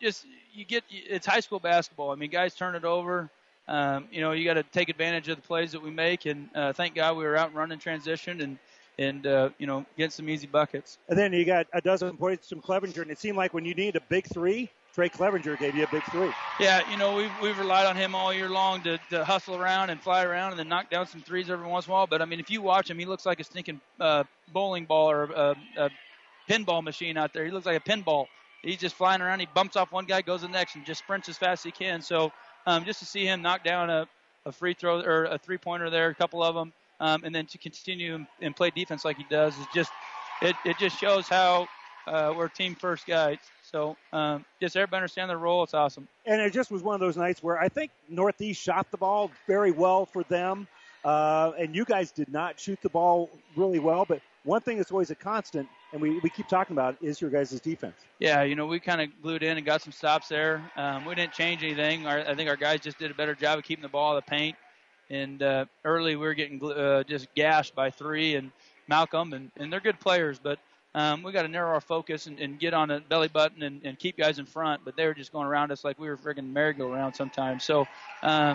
just 0.00 0.26
you 0.52 0.64
get 0.64 0.82
it's 0.90 1.26
high 1.26 1.40
school 1.40 1.60
basketball. 1.60 2.10
I 2.10 2.16
mean, 2.16 2.30
guys 2.30 2.54
turn 2.54 2.74
it 2.74 2.84
over. 2.84 3.30
Um, 3.72 4.06
you 4.12 4.20
know, 4.20 4.32
you 4.32 4.44
got 4.44 4.54
to 4.54 4.62
take 4.64 4.90
advantage 4.90 5.28
of 5.28 5.36
the 5.36 5.42
plays 5.42 5.72
that 5.72 5.82
we 5.82 5.90
make, 5.90 6.26
and 6.26 6.46
uh, 6.54 6.74
thank 6.74 6.94
God 6.94 7.16
we 7.16 7.24
were 7.24 7.38
out 7.38 7.48
and 7.48 7.56
running 7.56 7.78
transition 7.78 8.42
and 8.42 8.58
and 8.98 9.26
uh, 9.26 9.48
you 9.58 9.66
know 9.66 9.86
getting 9.96 10.10
some 10.10 10.28
easy 10.28 10.46
buckets. 10.46 10.98
And 11.08 11.18
then 11.18 11.32
you 11.32 11.46
got 11.46 11.66
a 11.72 11.80
dozen 11.80 12.18
points 12.18 12.50
from 12.50 12.60
Clevenger, 12.60 13.00
and 13.00 13.10
it 13.10 13.18
seemed 13.18 13.38
like 13.38 13.54
when 13.54 13.64
you 13.64 13.74
needed 13.74 13.96
a 13.96 14.04
big 14.10 14.26
three, 14.26 14.68
Trey 14.94 15.08
Clevenger 15.08 15.56
gave 15.56 15.74
you 15.74 15.84
a 15.84 15.88
big 15.90 16.02
three. 16.04 16.30
Yeah, 16.60 16.82
you 16.90 16.98
know 16.98 17.16
we've 17.16 17.30
we've 17.42 17.58
relied 17.58 17.86
on 17.86 17.96
him 17.96 18.14
all 18.14 18.34
year 18.34 18.50
long 18.50 18.82
to, 18.82 18.98
to 19.08 19.24
hustle 19.24 19.56
around 19.56 19.88
and 19.88 19.98
fly 19.98 20.22
around 20.22 20.50
and 20.50 20.58
then 20.58 20.68
knock 20.68 20.90
down 20.90 21.06
some 21.06 21.22
threes 21.22 21.48
every 21.48 21.66
once 21.66 21.86
in 21.86 21.92
a 21.92 21.94
while. 21.94 22.06
But 22.06 22.20
I 22.20 22.26
mean, 22.26 22.40
if 22.40 22.50
you 22.50 22.60
watch 22.60 22.90
him, 22.90 22.98
he 22.98 23.06
looks 23.06 23.24
like 23.24 23.40
a 23.40 23.44
stinking 23.44 23.80
uh, 23.98 24.24
bowling 24.52 24.84
ball 24.84 25.10
or 25.10 25.24
a, 25.24 25.56
a 25.78 25.90
pinball 26.46 26.84
machine 26.84 27.16
out 27.16 27.32
there. 27.32 27.46
He 27.46 27.50
looks 27.50 27.64
like 27.64 27.78
a 27.78 27.90
pinball. 27.90 28.26
He's 28.62 28.76
just 28.76 28.94
flying 28.94 29.22
around. 29.22 29.40
He 29.40 29.48
bumps 29.54 29.76
off 29.76 29.90
one 29.90 30.04
guy, 30.04 30.20
goes 30.20 30.42
to 30.42 30.46
the 30.46 30.52
next, 30.52 30.76
and 30.76 30.84
just 30.84 31.00
sprints 31.00 31.28
as 31.28 31.38
fast 31.38 31.60
as 31.60 31.64
he 31.64 31.72
can. 31.72 32.02
So 32.02 32.30
um, 32.66 32.84
just 32.84 32.98
to 33.00 33.06
see 33.06 33.24
him 33.24 33.42
knock 33.42 33.64
down 33.64 33.90
a, 33.90 34.06
a 34.46 34.52
free 34.52 34.74
throw 34.74 35.00
or 35.00 35.24
a 35.24 35.38
three 35.38 35.58
pointer 35.58 35.90
there, 35.90 36.08
a 36.08 36.14
couple 36.14 36.42
of 36.42 36.54
them, 36.54 36.72
um, 37.00 37.24
and 37.24 37.34
then 37.34 37.46
to 37.46 37.58
continue 37.58 38.24
and- 38.40 38.56
play 38.56 38.70
defense 38.70 39.04
like 39.04 39.16
he 39.16 39.26
does 39.30 39.56
is 39.58 39.66
just 39.74 39.90
it, 40.40 40.56
it 40.64 40.78
just 40.78 40.98
shows 40.98 41.28
how 41.28 41.68
uh, 42.06 42.34
we're 42.36 42.48
team 42.48 42.74
first 42.74 43.06
guys. 43.06 43.38
So 43.62 43.96
um, 44.12 44.44
just 44.60 44.76
everybody 44.76 44.98
understand 44.98 45.30
their 45.30 45.38
role. 45.38 45.62
It's 45.62 45.74
awesome. 45.74 46.08
And 46.26 46.40
it 46.40 46.52
just 46.52 46.70
was 46.70 46.82
one 46.82 46.94
of 46.94 47.00
those 47.00 47.16
nights 47.16 47.42
where 47.42 47.58
I 47.58 47.68
think 47.68 47.90
Northeast 48.08 48.60
shot 48.60 48.90
the 48.90 48.96
ball 48.96 49.30
very 49.46 49.70
well 49.70 50.04
for 50.04 50.24
them, 50.24 50.66
uh, 51.04 51.52
and 51.58 51.74
you 51.74 51.84
guys 51.84 52.10
did 52.10 52.30
not 52.30 52.58
shoot 52.58 52.80
the 52.82 52.88
ball 52.88 53.30
really 53.56 53.78
well. 53.78 54.04
But 54.04 54.20
one 54.44 54.60
thing 54.60 54.76
that's 54.76 54.90
always 54.90 55.10
a 55.10 55.14
constant, 55.14 55.68
and 55.92 56.00
we, 56.00 56.18
we 56.20 56.30
keep 56.30 56.48
talking 56.48 56.74
about, 56.74 56.96
is 57.00 57.20
your 57.20 57.30
guys' 57.30 57.60
defense. 57.60 57.96
Yeah, 58.18 58.42
you 58.42 58.54
know, 58.54 58.66
we 58.66 58.80
kind 58.80 59.00
of 59.00 59.08
glued 59.22 59.42
in 59.42 59.56
and 59.56 59.66
got 59.66 59.82
some 59.82 59.92
stops 59.92 60.28
there. 60.28 60.62
Um, 60.76 61.04
we 61.04 61.14
didn't 61.14 61.32
change 61.32 61.62
anything. 61.62 62.06
Our, 62.06 62.20
I 62.20 62.34
think 62.34 62.48
our 62.48 62.56
guys 62.56 62.80
just 62.80 62.98
did 62.98 63.10
a 63.10 63.14
better 63.14 63.34
job 63.34 63.58
of 63.58 63.64
keeping 63.64 63.82
the 63.82 63.88
ball 63.88 64.12
in 64.12 64.16
the 64.16 64.22
paint. 64.22 64.56
And 65.10 65.42
uh, 65.42 65.66
early, 65.84 66.16
we 66.16 66.26
were 66.26 66.34
getting 66.34 66.62
uh, 66.64 67.02
just 67.02 67.28
gashed 67.34 67.74
by 67.74 67.90
three 67.90 68.36
and 68.36 68.50
Malcolm, 68.88 69.32
and, 69.32 69.50
and 69.56 69.72
they're 69.72 69.80
good 69.80 70.00
players, 70.00 70.38
but 70.42 70.58
um, 70.94 71.22
we 71.22 71.32
got 71.32 71.42
to 71.42 71.48
narrow 71.48 71.72
our 71.72 71.80
focus 71.80 72.26
and, 72.26 72.38
and 72.38 72.58
get 72.58 72.74
on 72.74 72.90
a 72.90 73.00
belly 73.00 73.28
button 73.28 73.62
and, 73.62 73.80
and 73.84 73.98
keep 73.98 74.18
guys 74.18 74.38
in 74.38 74.44
front. 74.44 74.82
But 74.84 74.96
they 74.96 75.06
were 75.06 75.14
just 75.14 75.32
going 75.32 75.46
around 75.46 75.72
us 75.72 75.84
like 75.84 75.98
we 75.98 76.08
were 76.08 76.16
friggin' 76.16 76.52
merry-go-round 76.52 77.14
sometimes. 77.14 77.64
So 77.64 77.86
uh, 78.22 78.54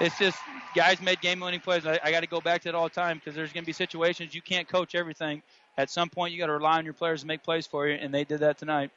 it's 0.00 0.18
just 0.18 0.38
guys 0.74 1.00
made 1.00 1.20
game-winning 1.20 1.60
plays. 1.60 1.86
I, 1.86 1.98
I 2.02 2.10
got 2.10 2.20
to 2.20 2.26
go 2.26 2.40
back 2.40 2.62
to 2.62 2.68
it 2.68 2.74
all 2.74 2.84
the 2.84 2.94
time 2.94 3.18
because 3.18 3.34
there's 3.34 3.52
going 3.52 3.64
to 3.64 3.66
be 3.66 3.72
situations 3.72 4.34
you 4.34 4.42
can't 4.42 4.68
coach 4.68 4.94
everything. 4.94 5.42
At 5.78 5.90
some 5.90 6.10
point, 6.10 6.32
you 6.32 6.40
got 6.40 6.46
to 6.46 6.52
rely 6.52 6.78
on 6.78 6.84
your 6.84 6.92
players 6.92 7.20
to 7.20 7.26
make 7.28 7.44
plays 7.44 7.66
for 7.66 7.86
you, 7.86 7.94
and 7.94 8.12
they 8.12 8.24
did 8.24 8.40
that 8.40 8.58
tonight. 8.58 8.90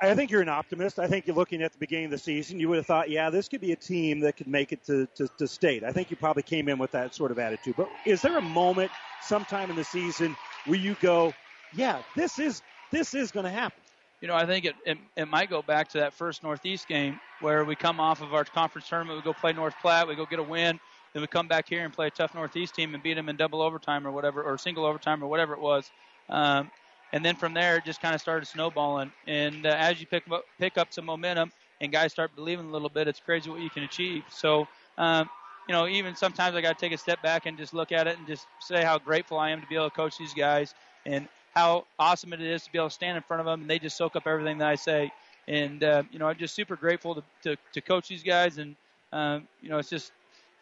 I 0.00 0.14
think 0.14 0.30
you're 0.30 0.40
an 0.40 0.48
optimist. 0.48 0.98
I 0.98 1.08
think 1.08 1.26
you're 1.26 1.36
looking 1.36 1.60
at 1.60 1.72
the 1.72 1.78
beginning 1.78 2.06
of 2.06 2.12
the 2.12 2.18
season, 2.18 2.58
you 2.58 2.68
would 2.68 2.76
have 2.76 2.86
thought, 2.86 3.10
yeah, 3.10 3.28
this 3.28 3.48
could 3.48 3.60
be 3.60 3.72
a 3.72 3.76
team 3.76 4.20
that 4.20 4.36
could 4.36 4.46
make 4.46 4.72
it 4.72 4.82
to, 4.86 5.06
to, 5.16 5.28
to 5.38 5.48
state. 5.48 5.82
I 5.84 5.92
think 5.92 6.10
you 6.10 6.16
probably 6.16 6.44
came 6.44 6.68
in 6.68 6.78
with 6.78 6.92
that 6.92 7.14
sort 7.14 7.32
of 7.32 7.38
attitude. 7.38 7.74
But 7.76 7.90
is 8.06 8.22
there 8.22 8.38
a 8.38 8.42
moment 8.42 8.92
sometime 9.20 9.68
in 9.68 9.76
the 9.76 9.84
season 9.84 10.36
where 10.66 10.78
you 10.78 10.96
go, 11.00 11.34
yeah, 11.74 12.00
this 12.16 12.38
is 12.38 12.62
this 12.92 13.12
is 13.12 13.30
going 13.30 13.44
to 13.44 13.50
happen? 13.50 13.82
You 14.20 14.28
know, 14.28 14.34
I 14.34 14.46
think 14.46 14.64
it, 14.64 14.76
it 14.86 14.98
it 15.16 15.28
might 15.28 15.50
go 15.50 15.60
back 15.60 15.88
to 15.90 15.98
that 15.98 16.14
first 16.14 16.42
Northeast 16.42 16.88
game 16.88 17.20
where 17.40 17.64
we 17.64 17.74
come 17.74 18.00
off 18.00 18.22
of 18.22 18.32
our 18.32 18.44
conference 18.44 18.88
tournament, 18.88 19.18
we 19.18 19.22
go 19.22 19.32
play 19.32 19.52
North 19.52 19.74
Platte, 19.82 20.08
we 20.08 20.14
go 20.14 20.24
get 20.26 20.38
a 20.38 20.42
win, 20.44 20.78
then 21.12 21.22
we 21.22 21.26
come 21.26 21.48
back 21.48 21.68
here 21.68 21.84
and 21.84 21.92
play 21.92 22.06
a 22.06 22.10
tough 22.10 22.34
Northeast 22.34 22.74
team 22.74 22.94
and 22.94 23.02
beat 23.02 23.14
them 23.14 23.28
in 23.28 23.36
double 23.36 23.62
overtime 23.62 24.06
or 24.06 24.10
whatever, 24.10 24.42
or 24.42 24.56
single 24.58 24.84
overtime 24.84 25.22
or 25.22 25.26
whatever 25.26 25.54
it 25.54 25.60
was. 25.60 25.90
Um, 26.28 26.70
and 27.12 27.24
then 27.24 27.34
from 27.34 27.54
there, 27.54 27.76
it 27.76 27.84
just 27.84 28.00
kind 28.00 28.14
of 28.14 28.20
started 28.20 28.46
snowballing. 28.46 29.10
And 29.26 29.66
uh, 29.66 29.74
as 29.78 30.00
you 30.00 30.06
pick 30.06 30.22
up, 30.30 30.44
pick 30.58 30.78
up 30.78 30.92
some 30.92 31.04
momentum 31.04 31.50
and 31.80 31.90
guys 31.90 32.12
start 32.12 32.34
believing 32.36 32.66
a 32.66 32.70
little 32.70 32.88
bit, 32.88 33.08
it's 33.08 33.20
crazy 33.20 33.50
what 33.50 33.60
you 33.60 33.70
can 33.70 33.82
achieve. 33.82 34.22
So, 34.30 34.68
um, 34.98 35.28
you 35.68 35.72
know, 35.74 35.88
even 35.88 36.14
sometimes 36.14 36.54
I 36.54 36.60
got 36.60 36.78
to 36.78 36.84
take 36.84 36.92
a 36.92 36.98
step 36.98 37.22
back 37.22 37.46
and 37.46 37.56
just 37.56 37.74
look 37.74 37.90
at 37.90 38.06
it 38.06 38.18
and 38.18 38.26
just 38.26 38.46
say 38.60 38.84
how 38.84 38.98
grateful 38.98 39.38
I 39.38 39.50
am 39.50 39.60
to 39.60 39.66
be 39.66 39.74
able 39.74 39.90
to 39.90 39.96
coach 39.96 40.18
these 40.18 40.34
guys 40.34 40.74
and 41.06 41.28
how 41.54 41.84
awesome 41.98 42.32
it 42.32 42.40
is 42.40 42.64
to 42.64 42.72
be 42.72 42.78
able 42.78 42.88
to 42.88 42.94
stand 42.94 43.16
in 43.16 43.22
front 43.22 43.40
of 43.40 43.46
them 43.46 43.62
and 43.62 43.70
they 43.70 43.78
just 43.78 43.96
soak 43.96 44.14
up 44.14 44.26
everything 44.26 44.58
that 44.58 44.68
I 44.68 44.74
say. 44.76 45.12
And 45.48 45.82
uh, 45.82 46.04
you 46.12 46.18
know, 46.18 46.28
I'm 46.28 46.36
just 46.36 46.54
super 46.54 46.76
grateful 46.76 47.16
to, 47.16 47.22
to, 47.42 47.56
to 47.72 47.80
coach 47.80 48.08
these 48.08 48.22
guys, 48.22 48.58
and 48.58 48.76
um, 49.12 49.48
you 49.60 49.68
know, 49.68 49.78
it's 49.78 49.90
just 49.90 50.12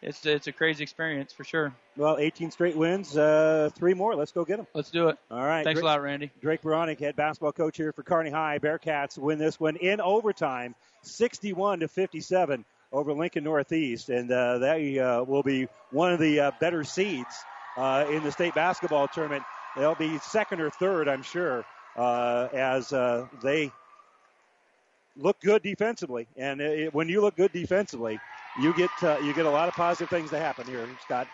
it's 0.01 0.25
it's 0.25 0.47
a 0.47 0.51
crazy 0.51 0.83
experience 0.83 1.33
for 1.33 1.43
sure. 1.43 1.73
Well, 1.97 2.17
18 2.17 2.51
straight 2.51 2.75
wins, 2.75 3.17
uh, 3.17 3.69
three 3.75 3.93
more. 3.93 4.15
Let's 4.15 4.31
go 4.31 4.45
get 4.45 4.57
them. 4.57 4.67
Let's 4.73 4.91
do 4.91 5.09
it. 5.09 5.17
All 5.29 5.45
right. 5.45 5.63
Thanks 5.63 5.79
Drake- 5.79 5.83
a 5.83 5.87
lot, 5.87 6.01
Randy. 6.01 6.31
Drake 6.41 6.61
Veronic, 6.61 6.99
head 6.99 7.15
basketball 7.15 7.51
coach 7.51 7.77
here 7.77 7.91
for 7.91 8.03
Kearney 8.03 8.29
High. 8.29 8.59
Bearcats 8.59 9.17
win 9.17 9.37
this 9.37 9.59
one 9.59 9.75
in 9.75 9.99
overtime, 10.01 10.75
61 11.01 11.81
to 11.81 11.87
57 11.87 12.65
over 12.91 13.13
Lincoln 13.13 13.43
Northeast, 13.43 14.09
and 14.09 14.31
uh, 14.31 14.57
they 14.57 14.99
uh, 14.99 15.23
will 15.23 15.43
be 15.43 15.67
one 15.91 16.13
of 16.13 16.19
the 16.19 16.39
uh, 16.39 16.51
better 16.59 16.83
seeds 16.83 17.43
uh, 17.77 18.05
in 18.09 18.23
the 18.23 18.31
state 18.31 18.55
basketball 18.55 19.07
tournament. 19.07 19.43
They'll 19.75 19.95
be 19.95 20.17
second 20.19 20.61
or 20.61 20.69
third, 20.69 21.07
I'm 21.07 21.21
sure, 21.21 21.65
uh, 21.95 22.47
as 22.53 22.91
uh, 22.91 23.27
they 23.43 23.71
look 25.15 25.39
good 25.41 25.63
defensively. 25.63 26.27
And 26.37 26.61
it, 26.61 26.93
when 26.93 27.09
you 27.09 27.21
look 27.21 27.35
good 27.35 27.51
defensively, 27.51 28.19
you 28.61 28.73
get 28.73 28.91
uh, 29.01 29.17
you 29.23 29.33
get 29.33 29.45
a 29.45 29.49
lot 29.49 29.67
of 29.67 29.73
positive 29.73 30.09
things 30.09 30.29
to 30.31 30.39
happen 30.39 30.67
here, 30.67 30.87
Scott. 31.03 31.27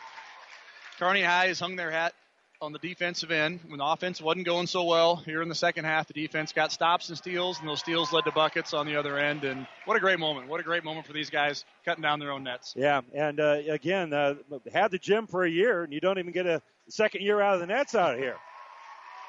Kearney 0.99 1.23
High 1.23 1.47
has 1.47 1.59
hung 1.59 1.75
their 1.75 1.91
hat 1.91 2.13
on 2.61 2.71
the 2.71 2.79
defensive 2.79 3.31
end. 3.31 3.59
When 3.67 3.79
the 3.79 3.85
offense 3.85 4.21
wasn't 4.21 4.45
going 4.45 4.67
so 4.67 4.85
well 4.85 5.17
here 5.17 5.41
in 5.41 5.49
the 5.49 5.55
second 5.55 5.85
half, 5.85 6.07
the 6.07 6.13
defense 6.13 6.53
got 6.53 6.71
stops 6.71 7.09
and 7.09 7.17
steals, 7.17 7.59
and 7.59 7.67
those 7.67 7.79
steals 7.79 8.13
led 8.13 8.23
to 8.25 8.31
buckets 8.31 8.73
on 8.73 8.85
the 8.85 8.95
other 8.95 9.17
end. 9.17 9.43
And 9.43 9.67
what 9.85 9.97
a 9.97 9.99
great 9.99 10.19
moment! 10.19 10.47
What 10.47 10.59
a 10.59 10.63
great 10.63 10.83
moment 10.83 11.05
for 11.05 11.13
these 11.13 11.29
guys 11.29 11.65
cutting 11.83 12.01
down 12.01 12.19
their 12.19 12.31
own 12.31 12.43
nets. 12.43 12.73
Yeah, 12.75 13.01
and 13.13 13.39
uh, 13.39 13.59
again, 13.67 14.13
uh, 14.13 14.35
had 14.71 14.91
the 14.91 14.99
gym 14.99 15.27
for 15.27 15.43
a 15.43 15.49
year, 15.49 15.83
and 15.83 15.91
you 15.91 15.99
don't 15.99 16.17
even 16.17 16.31
get 16.31 16.45
a 16.45 16.61
second 16.89 17.21
year 17.21 17.41
out 17.41 17.55
of 17.55 17.59
the 17.59 17.67
nets 17.67 17.95
out 17.95 18.13
of 18.13 18.19
here. 18.19 18.37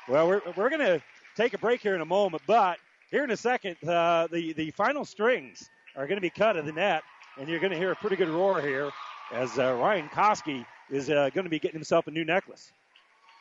Well, 0.09 0.28
we're, 0.28 0.40
we're 0.56 0.70
going 0.70 0.86
to 0.86 1.02
take 1.36 1.52
a 1.55 1.59
break 1.59 1.81
here 1.81 1.94
in 1.94 2.01
a 2.01 2.06
moment, 2.06 2.43
but 2.47 2.78
here 3.10 3.24
in 3.24 3.30
a 3.30 3.36
second, 3.36 3.76
uh, 3.86 4.28
the, 4.30 4.52
the 4.52 4.70
final 4.72 5.04
strings 5.04 5.68
are 5.96 6.06
going 6.06 6.16
to 6.16 6.22
be 6.22 6.30
cut 6.30 6.56
of 6.56 6.66
the 6.66 6.72
net, 6.72 7.02
and 7.38 7.48
you're 7.48 7.60
going 7.60 7.72
to 7.72 7.78
hear 7.78 7.92
a 7.92 7.96
pretty 7.96 8.16
good 8.16 8.28
roar 8.28 8.60
here 8.60 8.90
as 9.32 9.58
uh, 9.58 9.74
Ryan 9.74 10.08
Koski 10.08 10.64
is 10.90 11.08
uh, 11.10 11.30
going 11.34 11.44
to 11.44 11.50
be 11.50 11.58
getting 11.58 11.76
himself 11.78 12.06
a 12.06 12.10
new 12.10 12.24
necklace. 12.24 12.70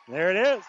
There 0.08 0.30
it 0.30 0.36
is. 0.36 0.64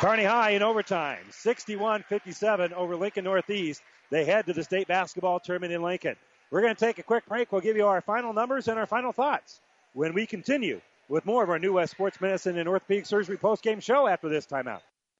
Kearney 0.00 0.24
High 0.24 0.50
in 0.50 0.62
overtime, 0.62 1.24
61-57 1.30 2.72
over 2.72 2.96
Lincoln 2.96 3.24
Northeast. 3.24 3.82
They 4.10 4.24
head 4.24 4.46
to 4.46 4.52
the 4.52 4.64
state 4.64 4.88
basketball 4.88 5.40
tournament 5.40 5.72
in 5.72 5.82
Lincoln. 5.82 6.16
We're 6.50 6.60
going 6.60 6.74
to 6.74 6.80
take 6.80 6.98
a 6.98 7.02
quick 7.02 7.26
break. 7.26 7.52
We'll 7.52 7.60
give 7.60 7.76
you 7.76 7.86
our 7.86 8.00
final 8.00 8.32
numbers 8.32 8.68
and 8.68 8.78
our 8.78 8.86
final 8.86 9.12
thoughts 9.12 9.60
when 9.92 10.12
we 10.12 10.26
continue 10.26 10.80
with 11.08 11.24
more 11.24 11.42
of 11.42 11.50
our 11.50 11.58
New 11.58 11.74
West 11.74 11.92
Sports 11.92 12.20
Medicine 12.20 12.58
and 12.58 12.68
Orthopedic 12.68 13.06
Surgery 13.06 13.36
post-game 13.36 13.80
show 13.80 14.06
after 14.06 14.28
this 14.28 14.46
timeout. 14.46 14.80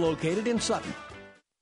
located 0.00 0.48
in 0.48 0.58
Sutton. 0.58 0.94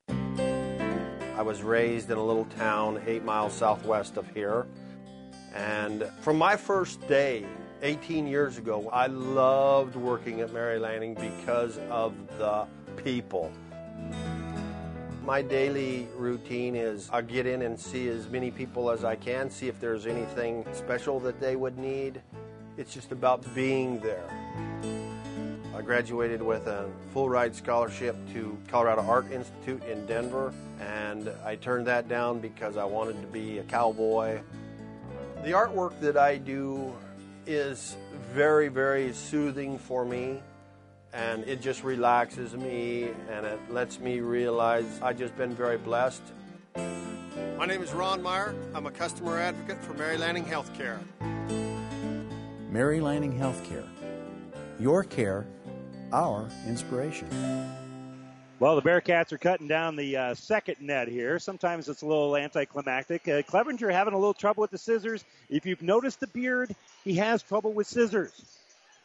I 0.08 1.42
was 1.42 1.62
raised 1.62 2.10
in 2.10 2.18
a 2.18 2.24
little 2.24 2.46
town 2.56 3.02
eight 3.06 3.24
miles 3.24 3.52
southwest 3.52 4.16
of 4.16 4.28
here. 4.34 4.66
And 5.54 6.10
from 6.20 6.38
my 6.38 6.56
first 6.56 7.06
day, 7.08 7.44
18 7.82 8.26
years 8.26 8.58
ago, 8.58 8.88
I 8.92 9.06
loved 9.06 9.96
working 9.96 10.40
at 10.40 10.52
Mary 10.52 10.78
Lanning 10.78 11.14
because 11.14 11.78
of 11.90 12.14
the 12.38 12.66
people. 12.96 13.52
My 15.24 15.42
daily 15.42 16.08
routine 16.16 16.74
is 16.74 17.08
I 17.12 17.22
get 17.22 17.46
in 17.46 17.62
and 17.62 17.78
see 17.78 18.08
as 18.08 18.28
many 18.28 18.50
people 18.50 18.90
as 18.90 19.04
I 19.04 19.14
can, 19.14 19.50
see 19.50 19.68
if 19.68 19.78
there's 19.78 20.06
anything 20.06 20.64
special 20.72 21.20
that 21.20 21.38
they 21.38 21.54
would 21.54 21.78
need. 21.78 22.22
It's 22.76 22.94
just 22.94 23.12
about 23.12 23.44
being 23.54 24.00
there. 24.00 25.07
I 25.78 25.82
graduated 25.82 26.42
with 26.42 26.66
a 26.66 26.90
full 27.12 27.28
ride 27.28 27.54
scholarship 27.54 28.16
to 28.32 28.58
Colorado 28.66 29.02
Art 29.02 29.30
Institute 29.30 29.80
in 29.84 30.04
Denver, 30.06 30.52
and 30.80 31.30
I 31.44 31.54
turned 31.54 31.86
that 31.86 32.08
down 32.08 32.40
because 32.40 32.76
I 32.76 32.82
wanted 32.82 33.20
to 33.20 33.28
be 33.28 33.58
a 33.58 33.62
cowboy. 33.62 34.40
The 35.44 35.52
artwork 35.52 36.00
that 36.00 36.16
I 36.16 36.38
do 36.38 36.92
is 37.46 37.96
very, 38.34 38.66
very 38.66 39.12
soothing 39.12 39.78
for 39.78 40.04
me, 40.04 40.40
and 41.12 41.44
it 41.44 41.60
just 41.60 41.84
relaxes 41.84 42.56
me 42.56 43.10
and 43.30 43.46
it 43.46 43.60
lets 43.70 44.00
me 44.00 44.18
realize 44.18 44.84
I've 45.00 45.16
just 45.16 45.36
been 45.36 45.54
very 45.54 45.78
blessed. 45.78 46.22
My 47.56 47.66
name 47.66 47.84
is 47.84 47.92
Ron 47.92 48.20
Meyer. 48.20 48.52
I'm 48.74 48.86
a 48.86 48.90
customer 48.90 49.38
advocate 49.38 49.80
for 49.84 49.94
Mary 49.94 50.18
Lanning 50.18 50.44
Healthcare. 50.44 50.98
Mary 52.68 53.00
Lanning 53.00 53.38
Healthcare. 53.38 53.86
Your 54.80 55.04
care 55.04 55.46
our 56.12 56.48
inspiration. 56.66 57.28
Well, 58.60 58.74
the 58.74 58.82
Bearcats 58.82 59.32
are 59.32 59.38
cutting 59.38 59.68
down 59.68 59.94
the 59.94 60.16
uh, 60.16 60.34
second 60.34 60.80
net 60.80 61.06
here. 61.06 61.38
Sometimes 61.38 61.88
it's 61.88 62.02
a 62.02 62.06
little 62.06 62.36
anticlimactic. 62.36 63.28
Uh, 63.28 63.42
Clevenger 63.42 63.88
having 63.90 64.14
a 64.14 64.18
little 64.18 64.34
trouble 64.34 64.62
with 64.62 64.72
the 64.72 64.78
scissors. 64.78 65.24
If 65.48 65.64
you've 65.64 65.82
noticed 65.82 66.18
the 66.18 66.26
beard, 66.26 66.74
he 67.04 67.14
has 67.14 67.40
trouble 67.42 67.72
with 67.72 67.86
scissors. 67.86 68.32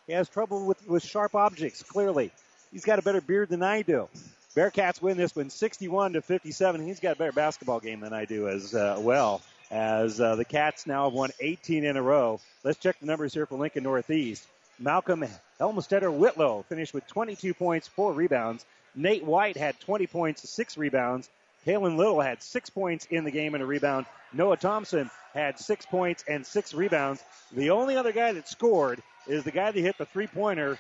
He 0.08 0.14
has 0.14 0.28
trouble 0.28 0.66
with, 0.66 0.88
with 0.88 1.04
sharp 1.04 1.36
objects, 1.36 1.84
clearly. 1.84 2.32
He's 2.72 2.84
got 2.84 2.98
a 2.98 3.04
better 3.04 3.22
beard 3.22 3.50
than 3.50 3.62
I 3.62 3.84
do. 3.84 4.10
Bearcats 4.56 5.02
win 5.02 5.18
this 5.18 5.36
one 5.36 5.52
61 5.52 6.14
to 6.14 6.22
57. 6.22 6.86
He's 6.86 7.00
got 7.00 7.16
a 7.16 7.20
better 7.20 7.32
basketball 7.32 7.80
game 7.80 8.00
than 8.00 8.14
I 8.14 8.26
do 8.26 8.48
as 8.48 8.74
uh, 8.74 8.98
well. 9.00 9.42
As 9.70 10.20
uh, 10.20 10.36
the 10.36 10.46
Cats 10.46 10.86
now 10.88 11.06
have 11.06 11.14
won 11.14 11.32
18 11.40 11.84
in 11.84 11.98
a 11.98 12.02
row. 12.02 12.40
Let's 12.64 12.80
check 12.80 13.00
the 13.00 13.06
numbers 13.06 13.34
here 13.34 13.46
for 13.46 13.58
Lincoln 13.58 13.84
Northeast. 13.84 14.48
Malcolm 14.80 15.24
Helmstetter 15.60 16.12
Whitlow 16.12 16.64
finished 16.64 16.94
with 16.94 17.08
22 17.08 17.54
points, 17.54 17.88
four 17.88 18.12
rebounds. 18.12 18.66
Nate 18.96 19.24
White 19.24 19.58
had 19.58 19.80
20 19.80 20.08
points, 20.08 20.50
six 20.50 20.78
rebounds. 20.78 21.30
Kalen 21.66 21.96
Little 21.96 22.20
had 22.20 22.44
six 22.44 22.70
points 22.70 23.06
in 23.10 23.24
the 23.24 23.32
game 23.32 23.54
and 23.54 23.64
a 23.64 23.68
rebound. 23.68 24.06
Noah 24.34 24.58
Thompson 24.58 25.10
had 25.34 25.60
six 25.60 25.86
points 25.86 26.24
and 26.28 26.46
six 26.46 26.74
rebounds. 26.74 27.24
The 27.52 27.70
only 27.70 27.96
other 27.96 28.12
guy 28.12 28.34
that 28.34 28.50
scored 28.50 29.02
is 29.28 29.44
the 29.44 29.52
guy 29.52 29.72
that 29.72 29.80
hit 29.80 29.98
the 29.98 30.06
three 30.06 30.28
pointer 30.28 30.78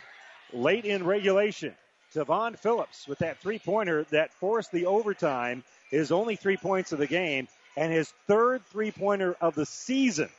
late 0.51 0.85
in 0.85 1.05
regulation. 1.05 1.73
Devon 2.13 2.55
Phillips 2.55 3.07
with 3.07 3.19
that 3.19 3.39
three 3.39 3.59
pointer 3.59 4.05
that 4.11 4.33
forced 4.33 4.71
the 4.71 4.85
overtime, 4.85 5.63
his 5.89 6.11
only 6.11 6.35
three 6.35 6.57
points 6.57 6.91
of 6.91 6.99
the 6.99 7.07
game, 7.07 7.47
and 7.77 7.91
his 7.91 8.11
third 8.27 8.65
three 8.65 8.91
pointer 8.91 9.35
of 9.39 9.55
the 9.55 9.65
season 9.65 10.29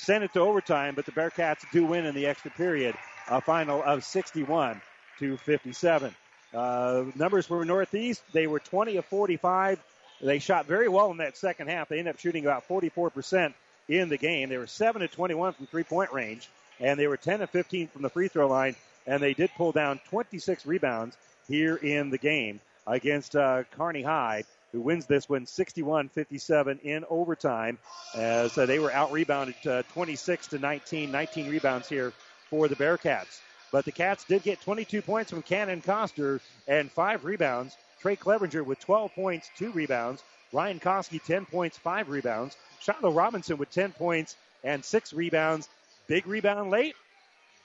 sent 0.00 0.24
it 0.24 0.32
to 0.32 0.40
overtime, 0.40 0.94
but 0.94 1.06
the 1.06 1.12
Bearcats 1.12 1.64
do 1.72 1.86
win 1.86 2.06
in 2.06 2.14
the 2.14 2.26
extra 2.26 2.50
period, 2.50 2.94
a 3.28 3.40
final 3.40 3.82
of 3.82 4.04
61 4.04 4.80
to 5.18 5.36
57. 5.36 6.14
Uh, 6.52 7.04
numbers 7.14 7.46
for 7.46 7.64
Northeast, 7.64 8.22
they 8.32 8.46
were 8.46 8.58
20 8.58 8.96
of 8.96 9.04
45. 9.04 9.78
They 10.20 10.38
shot 10.38 10.66
very 10.66 10.88
well 10.88 11.10
in 11.10 11.18
that 11.18 11.36
second 11.36 11.68
half. 11.68 11.88
They 11.88 11.98
ended 11.98 12.14
up 12.14 12.20
shooting 12.20 12.44
about 12.44 12.66
44% 12.66 13.54
in 13.88 14.08
the 14.08 14.16
game. 14.16 14.48
They 14.48 14.58
were 14.58 14.66
7 14.66 15.00
of 15.02 15.10
21 15.10 15.52
from 15.52 15.66
three 15.66 15.84
point 15.84 16.12
range, 16.12 16.48
and 16.78 16.98
they 16.98 17.06
were 17.06 17.16
10 17.16 17.42
of 17.42 17.50
15 17.50 17.88
from 17.88 18.02
the 18.02 18.10
free 18.10 18.28
throw 18.28 18.48
line, 18.48 18.76
and 19.06 19.22
they 19.22 19.34
did 19.34 19.50
pull 19.56 19.72
down 19.72 20.00
26 20.08 20.66
rebounds 20.66 21.16
here 21.48 21.76
in 21.76 22.10
the 22.10 22.18
game 22.18 22.60
against 22.86 23.36
uh, 23.36 23.64
Kearney 23.76 24.02
High 24.02 24.44
who 24.72 24.80
wins 24.80 25.06
this 25.06 25.28
one 25.28 25.46
61-57 25.46 26.80
in 26.82 27.04
overtime 27.08 27.78
as 28.14 28.56
uh, 28.56 28.66
they 28.66 28.78
were 28.78 28.92
out 28.92 29.12
rebounded 29.12 29.54
uh, 29.66 29.82
26 29.92 30.48
to 30.48 30.58
19, 30.58 31.10
19 31.10 31.50
rebounds 31.50 31.88
here 31.88 32.12
for 32.48 32.68
the 32.68 32.76
Bearcats. 32.76 33.40
But 33.72 33.84
the 33.84 33.92
Cats 33.92 34.24
did 34.24 34.42
get 34.42 34.60
22 34.62 35.02
points 35.02 35.30
from 35.30 35.42
Cannon 35.42 35.80
Coster 35.80 36.40
and 36.66 36.90
five 36.90 37.24
rebounds. 37.24 37.76
Trey 38.00 38.16
Clevenger 38.16 38.64
with 38.64 38.80
12 38.80 39.14
points, 39.14 39.50
two 39.56 39.70
rebounds. 39.72 40.22
Ryan 40.52 40.80
Koski 40.80 41.22
10 41.22 41.46
points, 41.46 41.78
five 41.78 42.08
rebounds. 42.08 42.56
Shiloh 42.80 43.12
Robinson 43.12 43.58
with 43.58 43.70
10 43.70 43.92
points 43.92 44.36
and 44.64 44.84
six 44.84 45.12
rebounds. 45.12 45.68
Big 46.08 46.26
rebound 46.26 46.70
late. 46.70 46.96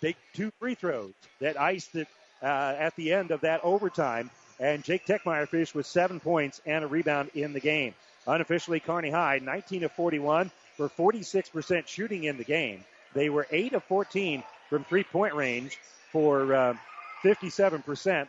Big 0.02 0.16
two 0.34 0.52
free 0.60 0.76
throws 0.76 1.14
that 1.40 1.60
iced 1.60 1.96
it 1.96 2.08
uh, 2.44 2.76
at 2.78 2.96
the 2.96 3.14
end 3.14 3.32
of 3.32 3.42
that 3.42 3.62
overtime 3.64 4.30
and 4.60 4.84
Jake 4.84 5.06
Techmeyer 5.06 5.48
finished 5.48 5.76
with 5.76 5.86
seven 5.86 6.20
points 6.20 6.62
and 6.66 6.84
a 6.84 6.88
rebound 6.88 7.32
in 7.36 7.54
the 7.54 7.60
game. 7.60 7.94
Unofficially, 8.28 8.80
Kearney 8.80 9.10
High, 9.10 9.40
19 9.44 9.84
of 9.84 9.92
41 9.92 10.52
for 10.78 10.90
46% 10.90 11.88
shooting 11.88 12.24
in 12.24 12.38
the 12.38 12.44
game. 12.44 12.84
They 13.14 13.30
were 13.30 13.48
8 13.52 13.74
of 13.74 13.84
14 13.84 14.44
from 14.70 14.84
three 14.84 15.04
point 15.04 15.36
range 15.36 15.80
for 16.12 16.54
uh, 16.54 16.74
57%. 17.24 18.28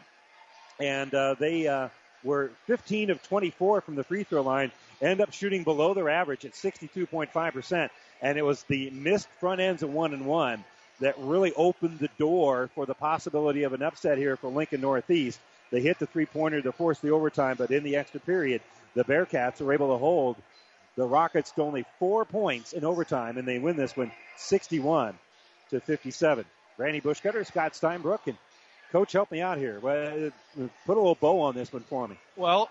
And 0.79 1.15
uh, 1.15 1.35
they 1.39 1.67
uh, 1.67 1.89
were 2.23 2.51
15 2.67 3.11
of 3.11 3.23
24 3.23 3.81
from 3.81 3.95
the 3.95 4.05
free 4.05 4.25
throw 4.25 4.43
line, 4.43 4.71
end 5.01 5.21
up 5.21 5.33
shooting 5.33 5.65
below 5.65 5.95
their 5.95 6.09
average 6.09 6.45
at 6.45 6.53
62.5%. 6.53 7.89
And 8.23 8.39
it 8.39 8.43
was 8.43 8.63
the 8.65 8.91
missed 8.91 9.29
front 9.41 9.61
ends 9.61 9.83
of 9.83 9.93
one 9.93 10.13
and 10.13 10.27
one 10.27 10.65
that 11.01 11.19
really 11.19 11.53
opened 11.55 11.99
the 11.99 12.09
door 12.19 12.71
for 12.75 12.87
the 12.87 12.95
possibility 12.95 13.65
of 13.65 13.73
an 13.73 13.83
upset 13.83 14.19
here 14.19 14.37
for 14.37 14.49
Lincoln 14.49 14.81
Northeast. 14.81 15.39
They 15.71 15.81
hit 15.81 15.99
the 15.99 16.07
three 16.07 16.27
pointer 16.27 16.63
to 16.63 16.73
force 16.73 16.99
the 17.01 17.11
overtime, 17.11 17.57
but 17.59 17.71
in 17.71 17.83
the 17.83 17.97
extra 17.97 18.21
period, 18.21 18.63
the 18.95 19.05
Bearcats 19.05 19.61
are 19.61 19.73
able 19.73 19.93
to 19.93 19.99
hold 19.99 20.37
the 20.97 21.05
Rockets 21.05 21.51
to 21.53 21.63
only 21.63 21.85
four 21.99 22.25
points 22.25 22.73
in 22.73 22.85
overtime, 22.85 23.37
and 23.37 23.47
they 23.47 23.59
win 23.59 23.77
this 23.77 23.97
one 23.97 24.11
61 24.37 25.19
to 25.71 25.81
57. 25.81 26.45
Randy 26.79 27.01
Bushcutter, 27.01 27.45
Scott 27.45 27.73
Steinbrook, 27.73 28.21
and 28.27 28.37
Coach, 28.93 29.13
help 29.13 29.31
me 29.31 29.41
out 29.41 29.59
here. 29.59 29.81
Put 29.81 30.33
a 30.97 31.01
little 31.01 31.15
bow 31.17 31.41
on 31.41 31.55
this 31.55 31.73
one 31.73 31.83
for 31.83 32.07
me. 32.07 32.17
Well, 32.37 32.71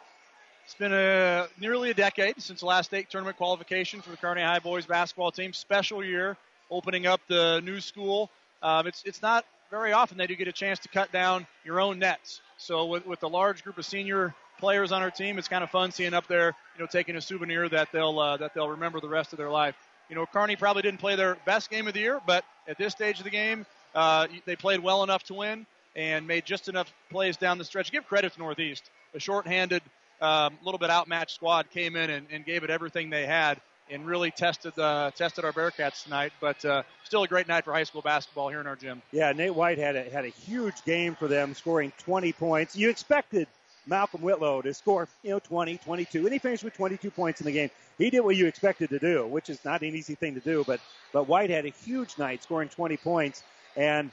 it's 0.63 0.73
been 0.73 0.93
a 0.93 1.47
nearly 1.59 1.91
a 1.91 1.93
decade 1.93 2.41
since 2.41 2.61
the 2.61 2.65
last 2.65 2.87
state 2.87 3.09
tournament 3.09 3.37
qualification 3.37 4.01
for 4.01 4.09
the 4.09 4.17
Kearney 4.17 4.41
High 4.41 4.59
boys 4.59 4.85
basketball 4.85 5.31
team. 5.31 5.53
Special 5.53 6.03
year, 6.03 6.37
opening 6.71 7.05
up 7.05 7.21
the 7.27 7.61
new 7.61 7.79
school. 7.79 8.31
Um, 8.63 8.87
it's 8.87 9.03
it's 9.05 9.21
not 9.21 9.45
very 9.69 9.93
often 9.93 10.17
they 10.17 10.27
do 10.27 10.35
get 10.35 10.47
a 10.47 10.53
chance 10.53 10.79
to 10.79 10.89
cut 10.89 11.11
down 11.11 11.47
your 11.63 11.79
own 11.79 11.99
nets. 11.99 12.41
So 12.57 12.85
with, 12.85 13.05
with 13.05 13.19
the 13.19 13.29
large 13.29 13.63
group 13.63 13.77
of 13.77 13.85
senior 13.85 14.33
players 14.59 14.91
on 14.91 15.01
our 15.01 15.11
team, 15.11 15.37
it's 15.37 15.47
kind 15.47 15.63
of 15.63 15.69
fun 15.69 15.91
seeing 15.91 16.13
up 16.13 16.27
there, 16.27 16.55
you 16.75 16.83
know, 16.83 16.87
taking 16.87 17.15
a 17.15 17.21
souvenir 17.21 17.67
that 17.69 17.89
they'll 17.91 18.19
uh, 18.19 18.37
that 18.37 18.53
they'll 18.53 18.69
remember 18.69 18.99
the 18.99 19.09
rest 19.09 19.33
of 19.33 19.37
their 19.37 19.49
life. 19.49 19.75
You 20.09 20.15
know, 20.15 20.25
Kearney 20.25 20.55
probably 20.55 20.83
didn't 20.83 20.99
play 20.99 21.15
their 21.15 21.35
best 21.45 21.69
game 21.69 21.87
of 21.87 21.93
the 21.93 21.99
year, 21.99 22.21
but 22.25 22.45
at 22.67 22.77
this 22.77 22.93
stage 22.93 23.17
of 23.17 23.23
the 23.23 23.31
game, 23.31 23.65
uh, 23.95 24.27
they 24.45 24.55
played 24.55 24.81
well 24.81 25.03
enough 25.03 25.23
to 25.23 25.33
win 25.33 25.65
and 25.95 26.27
made 26.27 26.45
just 26.45 26.69
enough 26.69 26.91
plays 27.09 27.37
down 27.37 27.57
the 27.57 27.65
stretch. 27.65 27.91
Give 27.91 28.05
credit 28.05 28.33
to 28.33 28.39
Northeast. 28.39 28.89
A 29.13 29.19
shorthanded, 29.19 29.81
a 30.21 30.25
um, 30.25 30.57
little 30.63 30.77
bit 30.77 30.89
outmatched 30.89 31.35
squad 31.35 31.71
came 31.71 31.95
in 31.95 32.09
and, 32.09 32.27
and 32.31 32.45
gave 32.45 32.63
it 32.63 32.69
everything 32.69 33.09
they 33.09 33.25
had 33.25 33.59
and 33.89 34.05
really 34.05 34.31
tested 34.31 34.77
uh, 34.79 35.11
tested 35.15 35.45
our 35.45 35.53
Bearcats 35.53 36.03
tonight. 36.03 36.33
But 36.39 36.63
uh, 36.65 36.83
still 37.03 37.23
a 37.23 37.27
great 37.27 37.47
night 37.47 37.65
for 37.65 37.73
high 37.73 37.83
school 37.83 38.01
basketball 38.01 38.49
here 38.49 38.59
in 38.59 38.67
our 38.67 38.75
gym. 38.75 39.01
Yeah, 39.11 39.31
Nate 39.31 39.53
White 39.53 39.77
had 39.77 39.95
a, 39.95 40.03
had 40.09 40.25
a 40.25 40.29
huge 40.29 40.83
game 40.85 41.15
for 41.15 41.27
them, 41.27 41.53
scoring 41.53 41.91
20 41.99 42.33
points. 42.33 42.75
You 42.75 42.89
expected 42.89 43.47
Malcolm 43.87 44.21
Whitlow 44.21 44.61
to 44.61 44.73
score, 44.73 45.07
you 45.23 45.29
know, 45.31 45.39
20, 45.39 45.77
22, 45.77 46.19
and 46.23 46.33
he 46.33 46.39
finished 46.39 46.63
with 46.63 46.73
22 46.73 47.11
points 47.11 47.41
in 47.41 47.45
the 47.45 47.51
game. 47.51 47.69
He 47.97 48.09
did 48.09 48.21
what 48.21 48.35
you 48.35 48.47
expected 48.47 48.89
to 48.89 48.99
do, 48.99 49.25
which 49.27 49.49
is 49.49 49.63
not 49.63 49.81
an 49.81 49.95
easy 49.95 50.15
thing 50.15 50.33
to 50.33 50.39
do, 50.39 50.63
but 50.65 50.79
but 51.13 51.27
White 51.27 51.49
had 51.49 51.65
a 51.65 51.69
huge 51.69 52.17
night, 52.17 52.43
scoring 52.43 52.69
20 52.69 52.97
points, 52.97 53.43
and 53.75 54.11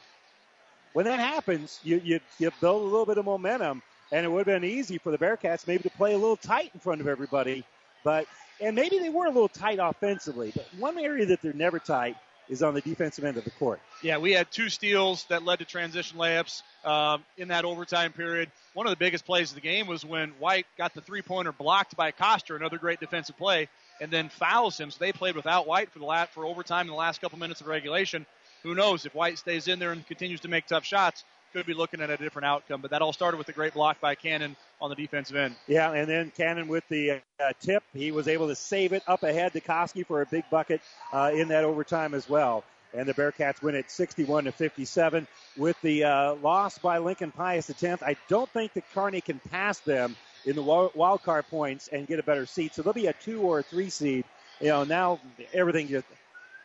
when 0.92 1.06
that 1.06 1.18
happens, 1.18 1.80
you 1.82 2.00
you, 2.04 2.20
you 2.38 2.50
build 2.60 2.82
a 2.82 2.84
little 2.84 3.06
bit 3.06 3.18
of 3.18 3.24
momentum, 3.24 3.82
and 4.12 4.24
it 4.24 4.28
would 4.28 4.46
have 4.46 4.60
been 4.60 4.68
easy 4.68 4.98
for 4.98 5.10
the 5.10 5.18
Bearcats 5.18 5.66
maybe 5.66 5.82
to 5.84 5.90
play 5.90 6.12
a 6.12 6.18
little 6.18 6.36
tight 6.36 6.70
in 6.74 6.80
front 6.80 7.00
of 7.00 7.08
everybody, 7.08 7.64
but 8.04 8.26
and 8.60 8.76
maybe 8.76 8.98
they 8.98 9.08
were 9.08 9.26
a 9.26 9.30
little 9.30 9.48
tight 9.48 9.78
offensively, 9.82 10.52
but 10.54 10.66
one 10.78 10.98
area 10.98 11.26
that 11.26 11.42
they're 11.42 11.52
never 11.52 11.78
tight 11.78 12.16
is 12.48 12.62
on 12.62 12.74
the 12.74 12.80
defensive 12.80 13.24
end 13.24 13.36
of 13.36 13.44
the 13.44 13.50
court. 13.50 13.80
Yeah, 14.02 14.18
we 14.18 14.32
had 14.32 14.50
two 14.50 14.68
steals 14.68 15.24
that 15.24 15.42
led 15.42 15.60
to 15.60 15.64
transition 15.64 16.18
layups 16.18 16.62
um, 16.84 17.24
in 17.36 17.48
that 17.48 17.64
overtime 17.64 18.12
period. 18.12 18.50
One 18.74 18.86
of 18.86 18.90
the 18.90 18.96
biggest 18.96 19.24
plays 19.24 19.50
of 19.50 19.54
the 19.54 19.60
game 19.60 19.86
was 19.86 20.04
when 20.04 20.30
White 20.38 20.66
got 20.76 20.94
the 20.94 21.00
three 21.00 21.22
pointer 21.22 21.52
blocked 21.52 21.96
by 21.96 22.10
Coster, 22.10 22.56
another 22.56 22.78
great 22.78 23.00
defensive 23.00 23.36
play, 23.36 23.68
and 24.00 24.10
then 24.10 24.28
fouls 24.28 24.78
him. 24.78 24.90
So 24.90 24.98
they 24.98 25.12
played 25.12 25.36
without 25.36 25.66
White 25.66 25.90
for 25.90 25.98
the 25.98 26.04
last, 26.04 26.32
for 26.32 26.44
overtime 26.44 26.86
in 26.86 26.90
the 26.90 26.94
last 26.94 27.20
couple 27.20 27.38
minutes 27.38 27.60
of 27.60 27.66
regulation. 27.66 28.26
Who 28.62 28.74
knows 28.74 29.06
if 29.06 29.14
White 29.14 29.38
stays 29.38 29.66
in 29.66 29.78
there 29.78 29.92
and 29.92 30.06
continues 30.06 30.40
to 30.40 30.48
make 30.48 30.66
tough 30.66 30.84
shots? 30.84 31.24
Could 31.52 31.66
be 31.66 31.74
looking 31.74 32.00
at 32.00 32.10
a 32.10 32.16
different 32.16 32.46
outcome. 32.46 32.80
But 32.80 32.90
that 32.92 33.02
all 33.02 33.12
started 33.12 33.36
with 33.36 33.48
a 33.48 33.52
great 33.52 33.74
block 33.74 34.00
by 34.00 34.14
Cannon 34.14 34.56
on 34.80 34.90
the 34.90 34.96
defensive 34.96 35.36
end. 35.36 35.54
Yeah, 35.66 35.92
and 35.92 36.08
then 36.08 36.32
Cannon 36.36 36.66
with 36.66 36.88
the 36.88 37.10
uh, 37.12 37.52
tip, 37.60 37.82
he 37.92 38.10
was 38.10 38.26
able 38.26 38.48
to 38.48 38.54
save 38.54 38.92
it 38.92 39.02
up 39.06 39.22
ahead 39.22 39.52
to 39.52 39.60
Koski 39.60 40.06
for 40.06 40.22
a 40.22 40.26
big 40.26 40.44
bucket 40.50 40.80
uh, 41.12 41.30
in 41.34 41.48
that 41.48 41.64
overtime 41.64 42.14
as 42.14 42.28
well 42.28 42.64
and 42.94 43.08
the 43.08 43.14
Bearcats 43.14 43.62
win 43.62 43.74
it 43.74 43.90
61 43.90 44.44
to 44.44 44.52
57 44.52 45.26
with 45.56 45.80
the 45.82 46.04
uh, 46.04 46.34
loss 46.36 46.78
by 46.78 46.98
Lincoln 46.98 47.30
Pius 47.30 47.68
10th. 47.68 48.02
I 48.02 48.16
don't 48.28 48.48
think 48.50 48.74
that 48.74 48.84
Kearney 48.92 49.20
can 49.20 49.40
pass 49.50 49.78
them 49.80 50.16
in 50.44 50.56
the 50.56 50.62
wild 50.62 51.22
card 51.22 51.46
points 51.48 51.88
and 51.88 52.06
get 52.06 52.18
a 52.18 52.22
better 52.22 52.46
seed. 52.46 52.74
so 52.74 52.82
they'll 52.82 52.92
be 52.92 53.06
a 53.06 53.12
two 53.12 53.40
or 53.40 53.60
a 53.60 53.62
three 53.62 53.90
seed. 53.90 54.24
You 54.60 54.68
know, 54.68 54.84
now 54.84 55.20
everything 55.52 55.88
just 55.88 56.06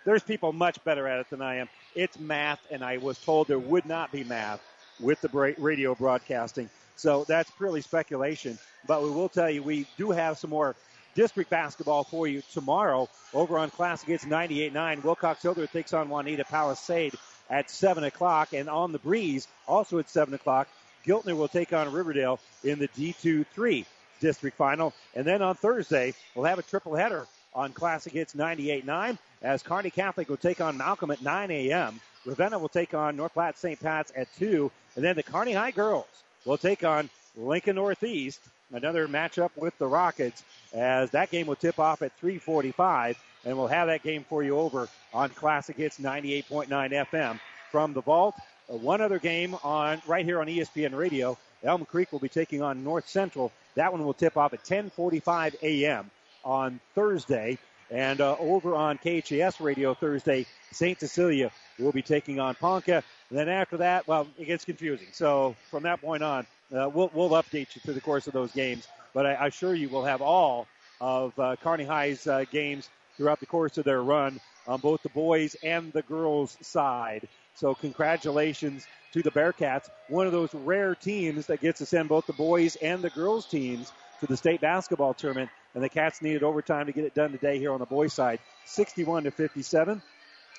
there's 0.05 0.23
people 0.23 0.53
much 0.53 0.83
better 0.83 1.07
at 1.07 1.19
it 1.19 1.29
than 1.29 1.41
I 1.41 1.55
am. 1.55 1.69
It's 1.93 2.17
math, 2.19 2.59
and 2.71 2.83
I 2.83 2.97
was 2.97 3.17
told 3.19 3.47
there 3.47 3.59
would 3.59 3.85
not 3.85 4.11
be 4.11 4.23
math 4.23 4.61
with 4.99 5.21
the 5.21 5.55
radio 5.57 5.95
broadcasting. 5.95 6.69
So 6.95 7.25
that's 7.27 7.49
purely 7.51 7.81
speculation. 7.81 8.57
But 8.87 9.03
we 9.03 9.11
will 9.11 9.29
tell 9.29 9.49
you 9.49 9.61
we 9.61 9.87
do 9.97 10.11
have 10.11 10.37
some 10.37 10.49
more 10.49 10.75
district 11.15 11.49
basketball 11.49 12.03
for 12.03 12.27
you 12.27 12.41
tomorrow 12.53 13.09
over 13.33 13.57
on 13.57 13.69
Classic 13.69 14.07
Hits 14.07 14.25
98.9. 14.25 15.03
Wilcox 15.03 15.41
Hildreth 15.41 15.71
takes 15.71 15.93
on 15.93 16.09
Wauneta 16.09 16.47
Palisade 16.47 17.15
at 17.49 17.69
7 17.69 18.03
o'clock. 18.03 18.53
And 18.53 18.69
on 18.69 18.91
the 18.91 18.99
breeze, 18.99 19.47
also 19.67 19.99
at 19.99 20.09
7 20.09 20.33
o'clock, 20.33 20.67
Giltner 21.05 21.35
will 21.35 21.47
take 21.47 21.73
on 21.73 21.91
Riverdale 21.91 22.39
in 22.63 22.79
the 22.79 22.87
D2-3 22.89 23.85
district 24.19 24.57
final. 24.57 24.93
And 25.15 25.25
then 25.25 25.41
on 25.41 25.55
Thursday, 25.55 26.13
we'll 26.35 26.45
have 26.45 26.59
a 26.59 26.63
triple 26.63 26.95
header 26.95 27.27
on 27.53 27.73
Classic 27.73 28.13
Hits 28.13 28.35
98.9 28.35 29.17
as 29.41 29.63
Kearney 29.63 29.89
Catholic 29.89 30.29
will 30.29 30.37
take 30.37 30.61
on 30.61 30.77
Malcolm 30.77 31.11
at 31.11 31.21
9 31.21 31.51
a.m. 31.51 31.99
Ravenna 32.27 32.59
will 32.59 32.69
take 32.69 32.93
on 32.93 33.15
North 33.15 33.33
Platte 33.33 33.57
St. 33.57 33.79
Pat's 33.79 34.11
at 34.15 34.27
2. 34.37 34.69
And 34.95 35.05
then 35.05 35.15
the 35.15 35.23
Kearney 35.23 35.53
High 35.53 35.71
girls 35.71 36.07
will 36.45 36.57
take 36.57 36.83
on 36.83 37.09
Lincoln 37.37 37.77
Northeast 37.77 38.41
another 38.73 39.07
matchup 39.07 39.51
with 39.55 39.77
the 39.77 39.87
Rockets 39.87 40.43
as 40.73 41.09
that 41.11 41.31
game 41.31 41.47
will 41.47 41.55
tip 41.55 41.79
off 41.79 42.01
at 42.01 42.11
345 42.19 43.17
and 43.45 43.57
we'll 43.57 43.67
have 43.67 43.87
that 43.87 44.03
game 44.03 44.25
for 44.27 44.43
you 44.43 44.57
over 44.57 44.89
on 45.13 45.29
Classic 45.29 45.77
Hits 45.77 45.99
98.9 45.99 46.67
FM 46.67 47.39
from 47.71 47.93
the 47.93 48.01
vault. 48.01 48.35
Uh, 48.69 48.75
one 48.75 48.99
other 48.99 49.19
game 49.19 49.55
on 49.63 50.01
right 50.05 50.25
here 50.25 50.41
on 50.41 50.47
ESPN 50.47 50.93
Radio. 50.93 51.37
Elm 51.63 51.85
Creek 51.85 52.11
will 52.11 52.19
be 52.19 52.27
taking 52.27 52.61
on 52.61 52.83
North 52.83 53.07
Central. 53.07 53.53
That 53.75 53.93
one 53.93 54.03
will 54.03 54.13
tip 54.13 54.35
off 54.35 54.53
at 54.53 54.65
10:45 54.65 55.55
a.m. 55.63 56.11
on 56.43 56.81
Thursday, 56.93 57.57
and 57.89 58.21
uh, 58.21 58.35
over 58.39 58.75
on 58.75 58.97
KHAS 58.97 59.61
Radio 59.61 59.93
Thursday, 59.93 60.45
St. 60.71 60.99
Cecilia 60.99 61.51
will 61.79 61.91
be 61.91 62.01
taking 62.01 62.39
on 62.39 62.55
Ponca. 62.55 63.03
And 63.29 63.37
then 63.37 63.49
after 63.49 63.77
that, 63.77 64.07
well, 64.07 64.27
it 64.37 64.45
gets 64.45 64.65
confusing. 64.65 65.07
So 65.11 65.55
from 65.69 65.83
that 65.83 66.01
point 66.01 66.23
on, 66.23 66.45
uh, 66.75 66.89
we'll, 66.93 67.11
we'll 67.13 67.29
update 67.29 67.75
you 67.75 67.81
through 67.81 67.93
the 67.93 68.01
course 68.01 68.27
of 68.27 68.33
those 68.33 68.51
games. 68.51 68.87
But 69.13 69.25
I, 69.25 69.47
assure 69.47 69.73
you, 69.73 69.89
we'll 69.89 70.03
have 70.03 70.21
all 70.21 70.67
of 70.99 71.37
uh, 71.39 71.55
Kearney 71.57 71.85
High's 71.85 72.27
uh, 72.27 72.43
games 72.51 72.89
throughout 73.15 73.39
the 73.39 73.45
course 73.45 73.77
of 73.77 73.85
their 73.85 74.03
run 74.03 74.39
on 74.67 74.79
both 74.79 75.01
the 75.01 75.09
boys 75.09 75.55
and 75.63 75.91
the 75.93 76.01
girls 76.03 76.57
side. 76.61 77.27
So 77.55 77.73
congratulations 77.73 78.85
to 79.13 79.23
the 79.23 79.31
Bearcats, 79.31 79.89
one 80.09 80.27
of 80.27 80.33
those 80.33 80.53
rare 80.53 80.93
teams 80.93 81.47
that 81.47 81.61
gets 81.61 81.79
to 81.79 81.85
send 81.85 82.09
both 82.09 82.27
the 82.27 82.33
boys 82.33 82.75
and 82.77 83.01
the 83.01 83.09
girls 83.09 83.45
teams 83.45 83.91
to 84.19 84.27
the 84.27 84.37
state 84.37 84.61
basketball 84.61 85.13
tournament. 85.13 85.49
And 85.77 85.83
the 85.83 85.89
Cats 85.89 86.23
needed 86.23 86.41
overtime 86.41 86.87
to 86.87 86.91
get 86.91 87.05
it 87.05 87.13
done 87.13 87.31
today 87.31 87.59
here 87.59 87.71
on 87.71 87.77
the 87.77 87.85
boys 87.85 88.11
side, 88.11 88.39
61 88.65 89.25
to 89.25 89.29
57. 89.29 90.01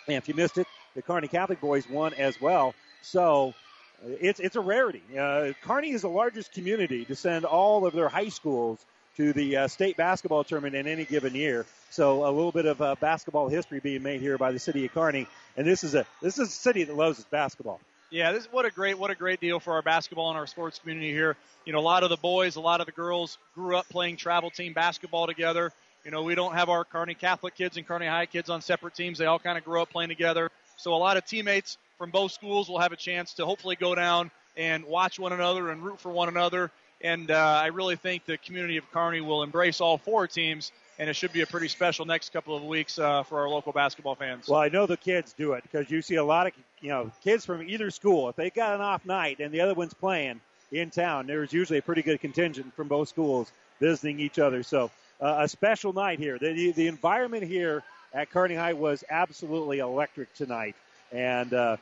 And 0.07 0.17
if 0.17 0.29
you 0.29 0.35
missed 0.35 0.59
it, 0.59 0.69
the 0.95 1.03
Kearney 1.03 1.27
Catholic 1.27 1.61
boys 1.61 1.91
won 1.91 2.15
as 2.15 2.41
well. 2.41 2.73
So 3.03 3.53
it's 4.01 4.39
it's 4.39 4.55
a 4.55 4.61
rarity. 4.61 5.03
Uh, 5.19 5.55
Kearney 5.65 5.91
is 5.91 6.03
the 6.03 6.09
largest 6.09 6.53
community 6.53 7.05
to 7.07 7.17
send 7.17 7.45
all 7.45 7.85
of 7.85 7.95
their 7.95 8.09
high 8.09 8.29
schools 8.29 8.79
to 9.17 9.33
the 9.33 9.57
uh, 9.57 9.67
state 9.67 9.97
basketball 9.97 10.45
tournament 10.45 10.77
in 10.77 10.87
any 10.87 11.05
given 11.05 11.35
year. 11.35 11.67
So 11.91 12.25
a 12.25 12.31
little 12.31 12.53
bit 12.53 12.67
of 12.67 12.81
uh, 12.81 12.95
basketball 13.01 13.49
history 13.49 13.81
being 13.81 14.05
made 14.05 14.21
here 14.21 14.39
by 14.39 14.53
the 14.53 14.61
city 14.61 14.85
of 14.85 14.95
Kearney, 14.95 15.27
and 15.57 15.67
this 15.67 15.83
is 15.83 15.97
a 15.97 16.07
this 16.23 16.39
is 16.39 16.47
a 16.47 16.53
city 16.53 16.85
that 16.85 16.97
loves 16.97 17.19
its 17.19 17.27
basketball. 17.29 17.81
Yeah, 18.11 18.33
this 18.33 18.47
what 18.51 18.65
a 18.65 18.71
great 18.71 18.99
what 18.99 19.11
a 19.11 19.15
great 19.15 19.39
deal 19.39 19.61
for 19.61 19.75
our 19.75 19.83
basketball 19.83 20.31
and 20.31 20.39
our 20.39 20.47
sports 20.47 20.79
community 20.79 21.13
here. 21.13 21.37
You 21.67 21.75
know, 21.75 21.79
a 21.79 21.81
lot 21.81 22.03
of 22.05 22.09
the 22.09 22.17
boys, 22.17 22.57
a 22.57 22.61
lot 22.61 22.81
of 22.81 22.87
the 22.87 22.93
girls 22.93 23.37
grew 23.55 23.77
up 23.77 23.87
playing 23.91 24.17
travel 24.17 24.49
team 24.49 24.73
basketball 24.73 25.27
together. 25.27 25.73
You 26.07 26.11
know, 26.11 26.23
we 26.23 26.35
don't 26.35 26.55
have 26.55 26.71
our 26.71 26.85
Kearney 26.85 27.13
Catholic 27.13 27.55
kids 27.55 27.77
and 27.77 27.87
Kearney 27.87 28.07
High 28.07 28.25
kids 28.25 28.49
on 28.49 28.63
separate 28.63 28.95
teams. 28.95 29.19
They 29.19 29.27
all 29.27 29.39
kind 29.39 29.59
of 29.59 29.65
grew 29.65 29.83
up 29.83 29.91
playing 29.91 30.09
together. 30.09 30.51
So 30.79 30.95
a 30.95 30.97
lot 30.97 31.19
of 31.19 31.27
teammates 31.27 31.77
from 31.99 32.11
both 32.11 32.33
schools 32.33 32.69
will 32.71 32.79
have 32.79 32.93
a 32.93 32.97
chance 32.97 33.35
to 33.35 33.45
hopefully 33.45 33.77
go 33.77 33.95
down 33.95 34.31
and 34.57 34.87
watch 34.87 35.19
one 35.19 35.35
another 35.35 35.69
and 35.69 35.83
root 35.83 36.01
for 36.01 36.11
one 36.11 36.29
another. 36.29 36.71
And 37.03 37.31
uh, 37.31 37.61
I 37.63 37.67
really 37.67 37.97
think 37.97 38.25
the 38.25 38.39
community 38.39 38.79
of 38.79 38.91
Kearney 38.91 39.21
will 39.21 39.43
embrace 39.43 39.83
all 39.83 39.99
four 39.99 40.27
teams, 40.27 40.73
and 40.99 41.09
it 41.09 41.15
should 41.15 41.33
be 41.33 41.43
a 41.43 41.47
pretty 41.47 41.69
special 41.69 42.05
next 42.05 42.33
couple 42.33 42.57
of 42.57 42.65
weeks 42.65 42.99
uh, 42.99 43.23
for 43.23 43.41
our 43.41 43.49
local 43.49 43.73
basketball 43.73 44.15
fans. 44.15 44.49
Well, 44.49 44.61
I 44.61 44.69
know 44.69 44.87
the 44.87 44.97
kids 44.97 45.33
do 45.33 45.53
it 45.53 45.63
because 45.63 45.91
you 45.91 46.03
see 46.03 46.17
a 46.17 46.25
lot 46.25 46.47
of 46.47 46.53
you 46.81 46.89
know 46.89 47.11
kids 47.23 47.45
from 47.45 47.63
either 47.63 47.91
school. 47.91 48.29
If 48.29 48.37
they 48.37 48.51
got 48.51 48.75
an 48.75 48.81
off 48.81 49.05
night 49.05 49.41
and 49.41 49.53
the 49.53 49.61
other 49.61 49.75
one's 49.75 49.95
playing 49.95 50.41
in 50.73 50.91
town, 50.91 51.27
there's 51.27 51.53
usually 51.53 51.79
a 51.79 51.83
pretty 51.83 52.03
good 52.03 52.21
contingent 52.21 52.75
from 52.75 52.89
both 52.89 53.09
schools 53.09 53.51
visiting 53.81 54.21
each 54.21 54.39
other. 54.39 54.63
So 54.63 54.91
uh, 55.21 55.39
a 55.41 55.49
special 55.49 55.93
night 55.93 56.19
here. 56.19 56.39
The, 56.39 56.73
the 56.73 56.87
environment 56.87 57.45
here 57.45 57.83
at 58.13 58.31
Kearney 58.31 58.55
High 58.55 58.73
was 58.73 59.05
absolutely 59.09 59.79
electric 59.79 60.33
tonight, 60.35 60.77
and 61.13 61.53
uh, 61.53 61.77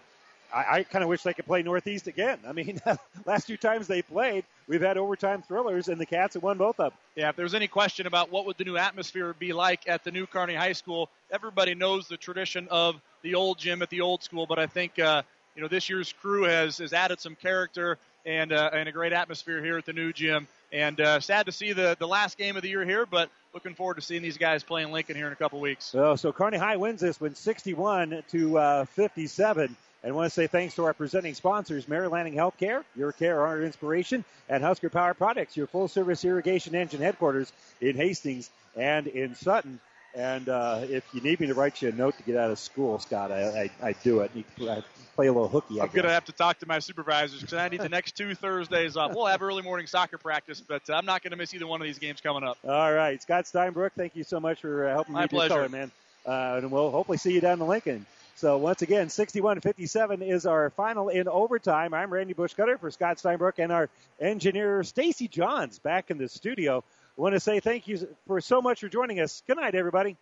I, 0.52 0.78
I 0.78 0.82
kind 0.82 1.02
of 1.02 1.08
wish 1.08 1.22
they 1.22 1.34
could 1.34 1.46
play 1.46 1.62
Northeast 1.62 2.06
again. 2.06 2.38
I 2.46 2.52
mean, 2.52 2.80
last 3.24 3.46
two 3.46 3.56
times 3.56 3.86
they 3.86 4.02
played, 4.02 4.44
we've 4.66 4.80
had 4.80 4.98
overtime 4.98 5.42
thrillers, 5.42 5.88
and 5.88 6.00
the 6.00 6.06
Cats 6.06 6.34
have 6.34 6.42
won 6.42 6.58
both 6.58 6.80
of 6.80 6.92
them. 6.92 6.98
Yeah, 7.14 7.28
if 7.30 7.36
there's 7.36 7.54
any 7.54 7.68
question 7.68 8.06
about 8.06 8.30
what 8.30 8.46
would 8.46 8.58
the 8.58 8.64
new 8.64 8.76
atmosphere 8.76 9.34
be 9.38 9.52
like 9.52 9.88
at 9.88 10.04
the 10.04 10.10
new 10.10 10.26
Kearney 10.26 10.54
High 10.54 10.72
School, 10.72 11.08
everybody 11.30 11.74
knows 11.74 12.08
the 12.08 12.16
tradition 12.16 12.68
of 12.70 13.00
the 13.22 13.34
old 13.34 13.58
gym 13.58 13.82
at 13.82 13.90
the 13.90 14.00
old 14.00 14.22
school, 14.22 14.46
but 14.46 14.58
I 14.58 14.66
think 14.66 14.98
uh, 14.98 15.22
you 15.54 15.62
know 15.62 15.68
this 15.68 15.88
year's 15.88 16.12
crew 16.12 16.44
has 16.44 16.78
has 16.78 16.92
added 16.92 17.20
some 17.20 17.34
character 17.34 17.98
and 18.24 18.52
uh, 18.52 18.70
and 18.72 18.88
a 18.88 18.92
great 18.92 19.12
atmosphere 19.12 19.62
here 19.64 19.78
at 19.78 19.86
the 19.86 19.92
new 19.92 20.12
gym. 20.12 20.46
And 20.72 21.00
uh, 21.00 21.20
sad 21.20 21.46
to 21.46 21.52
see 21.52 21.72
the 21.72 21.96
the 21.98 22.08
last 22.08 22.38
game 22.38 22.56
of 22.56 22.62
the 22.62 22.68
year 22.68 22.84
here, 22.84 23.06
but 23.06 23.30
looking 23.54 23.74
forward 23.74 23.94
to 23.94 24.02
seeing 24.02 24.20
these 24.20 24.36
guys 24.36 24.62
playing 24.62 24.92
Lincoln 24.92 25.16
here 25.16 25.26
in 25.26 25.32
a 25.32 25.36
couple 25.36 25.58
weeks. 25.60 25.86
So, 25.86 26.14
so 26.14 26.30
Kearney 26.30 26.58
High 26.58 26.76
wins 26.76 27.00
this 27.00 27.18
one, 27.18 27.34
61 27.34 28.22
to 28.28 28.58
uh, 28.58 28.84
57. 28.84 29.74
And 30.06 30.12
I 30.12 30.16
want 30.16 30.26
to 30.26 30.30
say 30.30 30.46
thanks 30.46 30.76
to 30.76 30.84
our 30.84 30.94
presenting 30.94 31.34
sponsors, 31.34 31.88
Mary 31.88 32.06
Lanning 32.06 32.34
Healthcare, 32.34 32.84
your 32.94 33.10
care, 33.10 33.44
our 33.44 33.60
inspiration, 33.60 34.24
and 34.48 34.62
Husker 34.62 34.88
Power 34.88 35.14
Products, 35.14 35.56
your 35.56 35.66
full 35.66 35.88
service 35.88 36.24
irrigation 36.24 36.76
engine 36.76 37.00
headquarters 37.00 37.52
in 37.80 37.96
Hastings 37.96 38.50
and 38.76 39.08
in 39.08 39.34
Sutton. 39.34 39.80
And 40.14 40.48
uh, 40.48 40.82
if 40.84 41.04
you 41.12 41.20
need 41.22 41.40
me 41.40 41.48
to 41.48 41.54
write 41.54 41.82
you 41.82 41.88
a 41.88 41.92
note 41.92 42.16
to 42.18 42.22
get 42.22 42.36
out 42.36 42.52
of 42.52 42.58
school, 42.60 43.00
Scott, 43.00 43.32
I, 43.32 43.70
I, 43.82 43.88
I 43.88 43.92
do 44.04 44.20
it. 44.20 44.30
I 44.60 44.84
play 45.16 45.26
a 45.26 45.32
little 45.32 45.48
hooky. 45.48 45.80
I 45.80 45.84
am 45.86 45.90
going 45.90 46.04
to 46.04 46.12
have 46.12 46.26
to 46.26 46.32
talk 46.32 46.60
to 46.60 46.66
my 46.66 46.78
supervisors 46.78 47.40
because 47.40 47.54
I 47.54 47.68
need 47.68 47.80
the 47.80 47.88
next 47.88 48.16
two 48.16 48.36
Thursdays 48.36 48.96
off. 48.96 49.12
We'll 49.12 49.26
have 49.26 49.42
early 49.42 49.64
morning 49.64 49.88
soccer 49.88 50.18
practice, 50.18 50.60
but 50.60 50.82
I'm 50.88 51.04
not 51.04 51.24
going 51.24 51.32
to 51.32 51.36
miss 51.36 51.52
either 51.52 51.66
one 51.66 51.80
of 51.80 51.84
these 51.84 51.98
games 51.98 52.20
coming 52.20 52.44
up. 52.44 52.58
All 52.62 52.92
right. 52.92 53.20
Scott 53.20 53.46
Steinbrook, 53.46 53.90
thank 53.96 54.14
you 54.14 54.22
so 54.22 54.38
much 54.38 54.60
for 54.60 54.86
uh, 54.86 54.92
helping 54.92 55.14
my 55.14 55.22
me 55.22 55.28
pleasure. 55.28 55.54
color, 55.54 55.68
man. 55.68 55.90
Uh, 56.24 56.60
and 56.62 56.70
we'll 56.70 56.92
hopefully 56.92 57.18
see 57.18 57.32
you 57.32 57.40
down 57.40 57.60
in 57.60 57.66
Lincoln 57.66 58.06
So 58.36 58.58
once 58.58 58.82
again, 58.82 59.06
61-57 59.06 60.20
is 60.22 60.44
our 60.44 60.68
final 60.68 61.08
in 61.08 61.26
overtime. 61.26 61.94
I'm 61.94 62.12
Randy 62.12 62.34
Bushcutter 62.34 62.78
for 62.78 62.90
Scott 62.90 63.16
Steinbrook 63.16 63.54
and 63.56 63.72
our 63.72 63.88
engineer 64.20 64.84
Stacy 64.84 65.26
Johns 65.26 65.78
back 65.78 66.10
in 66.10 66.18
the 66.18 66.28
studio. 66.28 66.84
I 67.16 67.20
want 67.20 67.34
to 67.34 67.40
say 67.40 67.60
thank 67.60 67.88
you 67.88 68.06
for 68.26 68.42
so 68.42 68.60
much 68.60 68.80
for 68.80 68.90
joining 68.90 69.20
us. 69.20 69.42
Good 69.46 69.56
night, 69.56 69.74
everybody. 69.74 70.18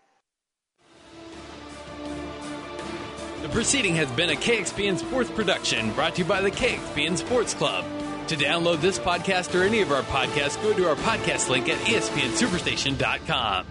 The 3.42 3.48
proceeding 3.48 3.96
has 3.96 4.10
been 4.12 4.30
a 4.30 4.36
KXPN 4.36 4.98
Sports 4.98 5.30
production 5.30 5.92
brought 5.94 6.14
to 6.14 6.22
you 6.22 6.28
by 6.28 6.40
the 6.40 6.52
KXPN 6.52 7.18
Sports 7.18 7.52
Club. 7.52 7.84
To 8.28 8.36
download 8.36 8.80
this 8.80 8.98
podcast 9.00 9.58
or 9.58 9.64
any 9.64 9.82
of 9.82 9.90
our 9.90 10.02
podcasts, 10.02 10.62
go 10.62 10.72
to 10.72 10.88
our 10.88 10.96
podcast 10.96 11.50
link 11.50 11.68
at 11.68 11.78
espnsuperstation.com. 11.78 13.66